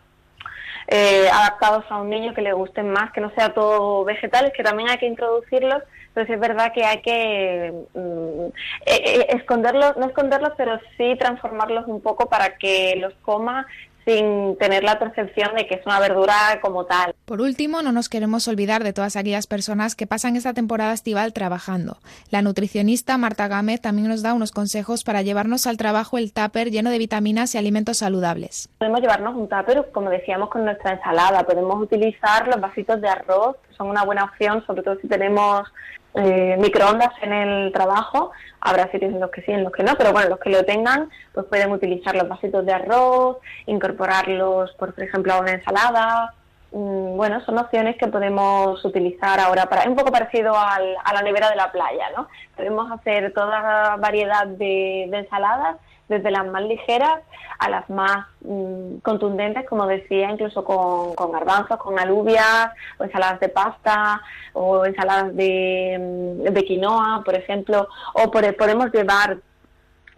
eh, 0.87 1.29
adaptados 1.31 1.85
a 1.89 2.01
un 2.01 2.09
niño 2.09 2.33
que 2.33 2.41
le 2.41 2.53
gusten 2.53 2.91
más, 2.91 3.11
que 3.13 3.21
no 3.21 3.31
sea 3.31 3.53
todo 3.53 4.03
vegetales, 4.03 4.51
que 4.55 4.63
también 4.63 4.89
hay 4.89 4.97
que 4.97 5.05
introducirlos, 5.05 5.83
pero 6.13 6.27
sí 6.27 6.33
es 6.33 6.39
verdad 6.39 6.73
que 6.73 6.83
hay 6.83 7.01
que 7.01 7.73
mm, 7.93 8.45
eh, 8.47 8.51
eh, 8.85 9.27
esconderlos, 9.29 9.95
no 9.97 10.07
esconderlos, 10.07 10.51
pero 10.57 10.79
sí 10.97 11.15
transformarlos 11.17 11.87
un 11.87 12.01
poco 12.01 12.27
para 12.27 12.57
que 12.57 12.95
los 12.97 13.13
coma 13.21 13.67
sin 14.11 14.57
tener 14.57 14.83
la 14.83 14.99
percepción 14.99 15.55
de 15.55 15.67
que 15.67 15.75
es 15.75 15.85
una 15.85 15.99
verdura 15.99 16.59
como 16.61 16.85
tal. 16.85 17.13
Por 17.25 17.41
último, 17.41 17.81
no 17.81 17.91
nos 17.91 18.09
queremos 18.09 18.47
olvidar 18.47 18.83
de 18.83 18.93
todas 18.93 19.15
aquellas 19.15 19.47
personas 19.47 19.95
que 19.95 20.07
pasan 20.07 20.35
esta 20.35 20.53
temporada 20.53 20.93
estival 20.93 21.33
trabajando. 21.33 21.97
La 22.29 22.41
nutricionista 22.41 23.17
Marta 23.17 23.47
Gámez 23.47 23.81
también 23.81 24.09
nos 24.09 24.21
da 24.21 24.33
unos 24.33 24.51
consejos 24.51 25.03
para 25.03 25.21
llevarnos 25.21 25.67
al 25.67 25.77
trabajo 25.77 26.17
el 26.17 26.33
tupper 26.33 26.71
lleno 26.71 26.89
de 26.89 26.97
vitaminas 26.97 27.55
y 27.55 27.57
alimentos 27.57 27.97
saludables. 27.97 28.69
Podemos 28.77 29.01
llevarnos 29.01 29.35
un 29.35 29.47
tupper, 29.47 29.89
como 29.93 30.09
decíamos, 30.09 30.49
con 30.49 30.65
nuestra 30.65 30.93
ensalada. 30.93 31.43
Podemos 31.43 31.81
utilizar 31.81 32.47
los 32.47 32.59
vasitos 32.59 32.99
de 33.01 33.07
arroz, 33.07 33.55
que 33.67 33.75
son 33.75 33.89
una 33.89 34.03
buena 34.03 34.25
opción, 34.25 34.65
sobre 34.65 34.83
todo 34.83 34.97
si 35.01 35.07
tenemos 35.07 35.63
eh, 36.15 36.57
microondas 36.59 37.11
en 37.21 37.33
el 37.33 37.71
trabajo. 37.71 38.31
Habrá 38.59 38.91
sitios 38.91 39.13
en 39.13 39.19
los 39.19 39.31
que 39.31 39.41
sí, 39.41 39.51
en 39.51 39.63
los 39.63 39.71
que 39.73 39.83
no, 39.83 39.95
pero 39.97 40.11
bueno, 40.11 40.29
los 40.29 40.39
que 40.39 40.49
lo 40.49 40.63
tengan, 40.65 41.09
pues 41.33 41.45
pueden 41.47 41.71
utilizar 41.71 42.15
los 42.15 42.27
vasitos 42.27 42.65
de 42.65 42.73
arroz, 42.73 43.37
incorporarlos, 43.65 44.71
por 44.73 44.93
ejemplo, 44.97 45.33
a 45.33 45.39
una 45.39 45.51
ensalada. 45.51 46.33
Mm, 46.71 47.17
Bueno, 47.17 47.41
son 47.45 47.57
opciones 47.57 47.97
que 47.97 48.07
podemos 48.07 48.83
utilizar 48.85 49.39
ahora 49.39 49.65
para, 49.67 49.81
es 49.81 49.87
un 49.87 49.95
poco 49.95 50.11
parecido 50.11 50.57
al- 50.57 50.95
a 51.03 51.13
la 51.13 51.21
nevera 51.21 51.49
de 51.49 51.55
la 51.55 51.71
playa, 51.71 52.09
¿no? 52.15 52.27
Podemos 52.55 52.91
hacer 52.91 53.33
toda 53.33 53.95
variedad 53.97 54.47
de, 54.47 55.07
de 55.09 55.17
ensaladas, 55.17 55.75
desde 56.11 56.29
las 56.29 56.45
más 56.45 56.61
ligeras 56.63 57.21
a 57.57 57.69
las 57.69 57.89
más 57.89 58.27
mm, 58.41 58.97
contundentes, 59.01 59.67
como 59.67 59.87
decía, 59.87 60.29
incluso 60.31 60.63
con, 60.63 61.15
con 61.15 61.31
garbanzos, 61.31 61.77
con 61.77 61.97
alubias, 61.99 62.69
o 62.99 63.03
ensaladas 63.03 63.39
de 63.39 63.49
pasta, 63.49 64.21
o 64.53 64.85
ensaladas 64.85 65.35
de, 65.35 65.97
mm, 65.99 66.53
de 66.53 66.63
quinoa, 66.65 67.21
por 67.25 67.35
ejemplo, 67.35 67.87
o 68.13 68.29
por- 68.31 68.55
podemos 68.57 68.91
llevar 68.91 69.37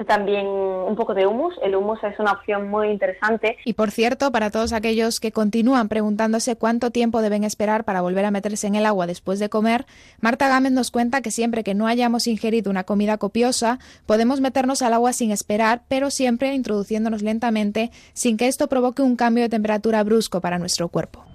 también 0.06 0.48
un 0.48 0.96
poco 0.96 1.14
de 1.14 1.26
humus. 1.26 1.56
El 1.64 1.76
humus 1.76 2.04
es 2.04 2.20
una 2.20 2.32
opción 2.32 2.70
muy 2.70 2.90
interesante. 2.90 3.58
Y 3.66 3.74
por 3.74 3.92
cierto, 3.92 4.32
para 4.32 4.50
todos 4.50 4.74
aquellos 4.74 5.20
que 5.20 5.32
continúan 5.32 5.90
preguntándose 5.90 6.56
cuánto 6.56 6.92
tiempo 6.92 7.22
deben 7.22 7.44
esperar 7.44 7.84
para 7.84 8.02
volver 8.02 8.26
a 8.26 8.32
meterse 8.32 8.68
en 8.68 8.76
el 8.76 8.86
agua 8.86 9.08
después 9.08 9.40
de 9.40 9.50
comer, 9.50 9.86
Marta 10.20 10.48
Gámez 10.48 10.72
nos 10.72 10.92
cuenta 10.92 11.22
que 11.22 11.32
siempre 11.32 11.64
que 11.64 11.74
no 11.74 11.88
hayamos 11.88 12.28
ingerido 12.28 12.70
una 12.70 12.84
comida 12.84 13.18
copiosa, 13.18 13.80
podemos 14.06 14.42
meternos 14.42 14.82
al 14.82 14.94
agua 14.94 15.14
sin 15.14 15.32
esperar, 15.32 15.84
pero 15.88 16.10
siempre 16.10 16.54
introduciéndonos 16.54 17.22
lentamente, 17.22 17.92
sin 18.14 18.38
que 18.38 18.48
esto 18.48 18.68
provoque 18.68 19.02
un 19.02 19.16
cambio 19.16 19.44
de 19.44 19.50
temperatura 19.50 20.04
brusco 20.04 20.42
para 20.42 20.60
nuestro 20.60 20.90
cuerpo. 20.90 21.33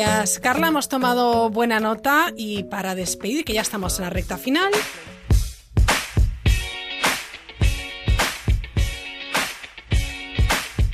Gracias, 0.00 0.40
Carla. 0.40 0.68
Hemos 0.68 0.88
tomado 0.88 1.50
buena 1.50 1.78
nota 1.78 2.32
y 2.34 2.64
para 2.64 2.94
despedir, 2.94 3.44
que 3.44 3.52
ya 3.52 3.60
estamos 3.60 3.98
en 3.98 4.04
la 4.04 4.10
recta 4.10 4.38
final. 4.38 4.70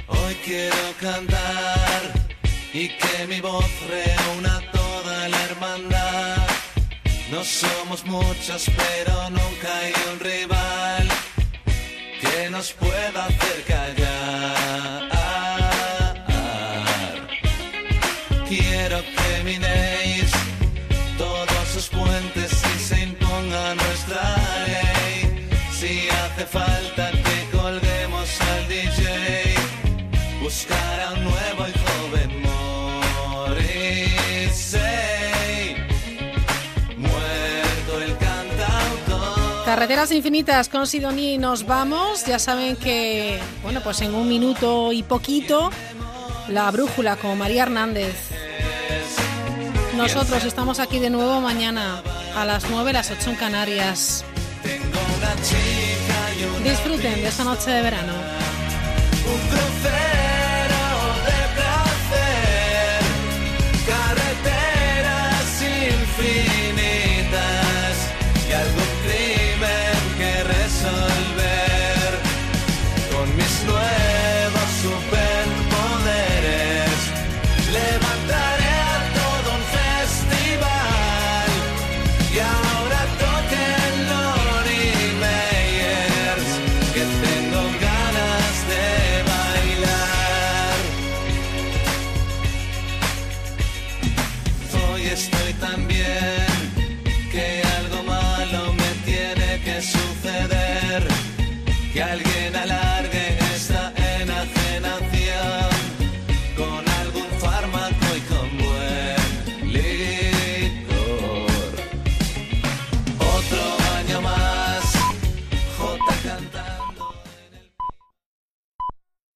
Hoy 0.08 0.34
quiero 0.44 0.92
cantar 1.00 2.26
y 2.72 2.88
que 2.88 3.26
mi 3.28 3.40
voz 3.40 3.64
reúna 3.88 4.60
toda 4.72 5.28
la 5.28 5.44
hermandad. 5.44 6.48
No 7.30 7.44
somos 7.44 8.04
muchos, 8.06 8.68
pero 8.76 9.30
nunca 9.30 9.78
hay 9.82 9.92
un 10.12 10.18
rival 10.18 11.08
que 12.20 12.50
nos 12.50 12.72
pueda 12.72 13.26
hacer 13.26 13.62
callar. 13.68 13.95
Carreteras 39.76 40.10
infinitas 40.10 40.70
con 40.70 40.86
Sidoní 40.86 41.36
nos 41.36 41.66
vamos. 41.66 42.24
Ya 42.24 42.38
saben 42.38 42.76
que, 42.76 43.38
bueno, 43.62 43.82
pues 43.84 44.00
en 44.00 44.14
un 44.14 44.26
minuto 44.26 44.90
y 44.90 45.02
poquito, 45.02 45.70
la 46.48 46.70
brújula 46.70 47.16
con 47.16 47.36
María 47.36 47.64
Hernández. 47.64 48.14
Nosotros 49.94 50.44
estamos 50.44 50.80
aquí 50.80 50.98
de 50.98 51.10
nuevo 51.10 51.42
mañana 51.42 52.02
a 52.34 52.46
las 52.46 52.70
9, 52.70 52.94
las 52.94 53.10
8 53.10 53.28
en 53.32 53.36
Canarias. 53.36 54.24
Disfruten 56.64 57.20
de 57.20 57.28
esta 57.28 57.44
noche 57.44 57.70
de 57.70 57.82
verano. 57.82 58.05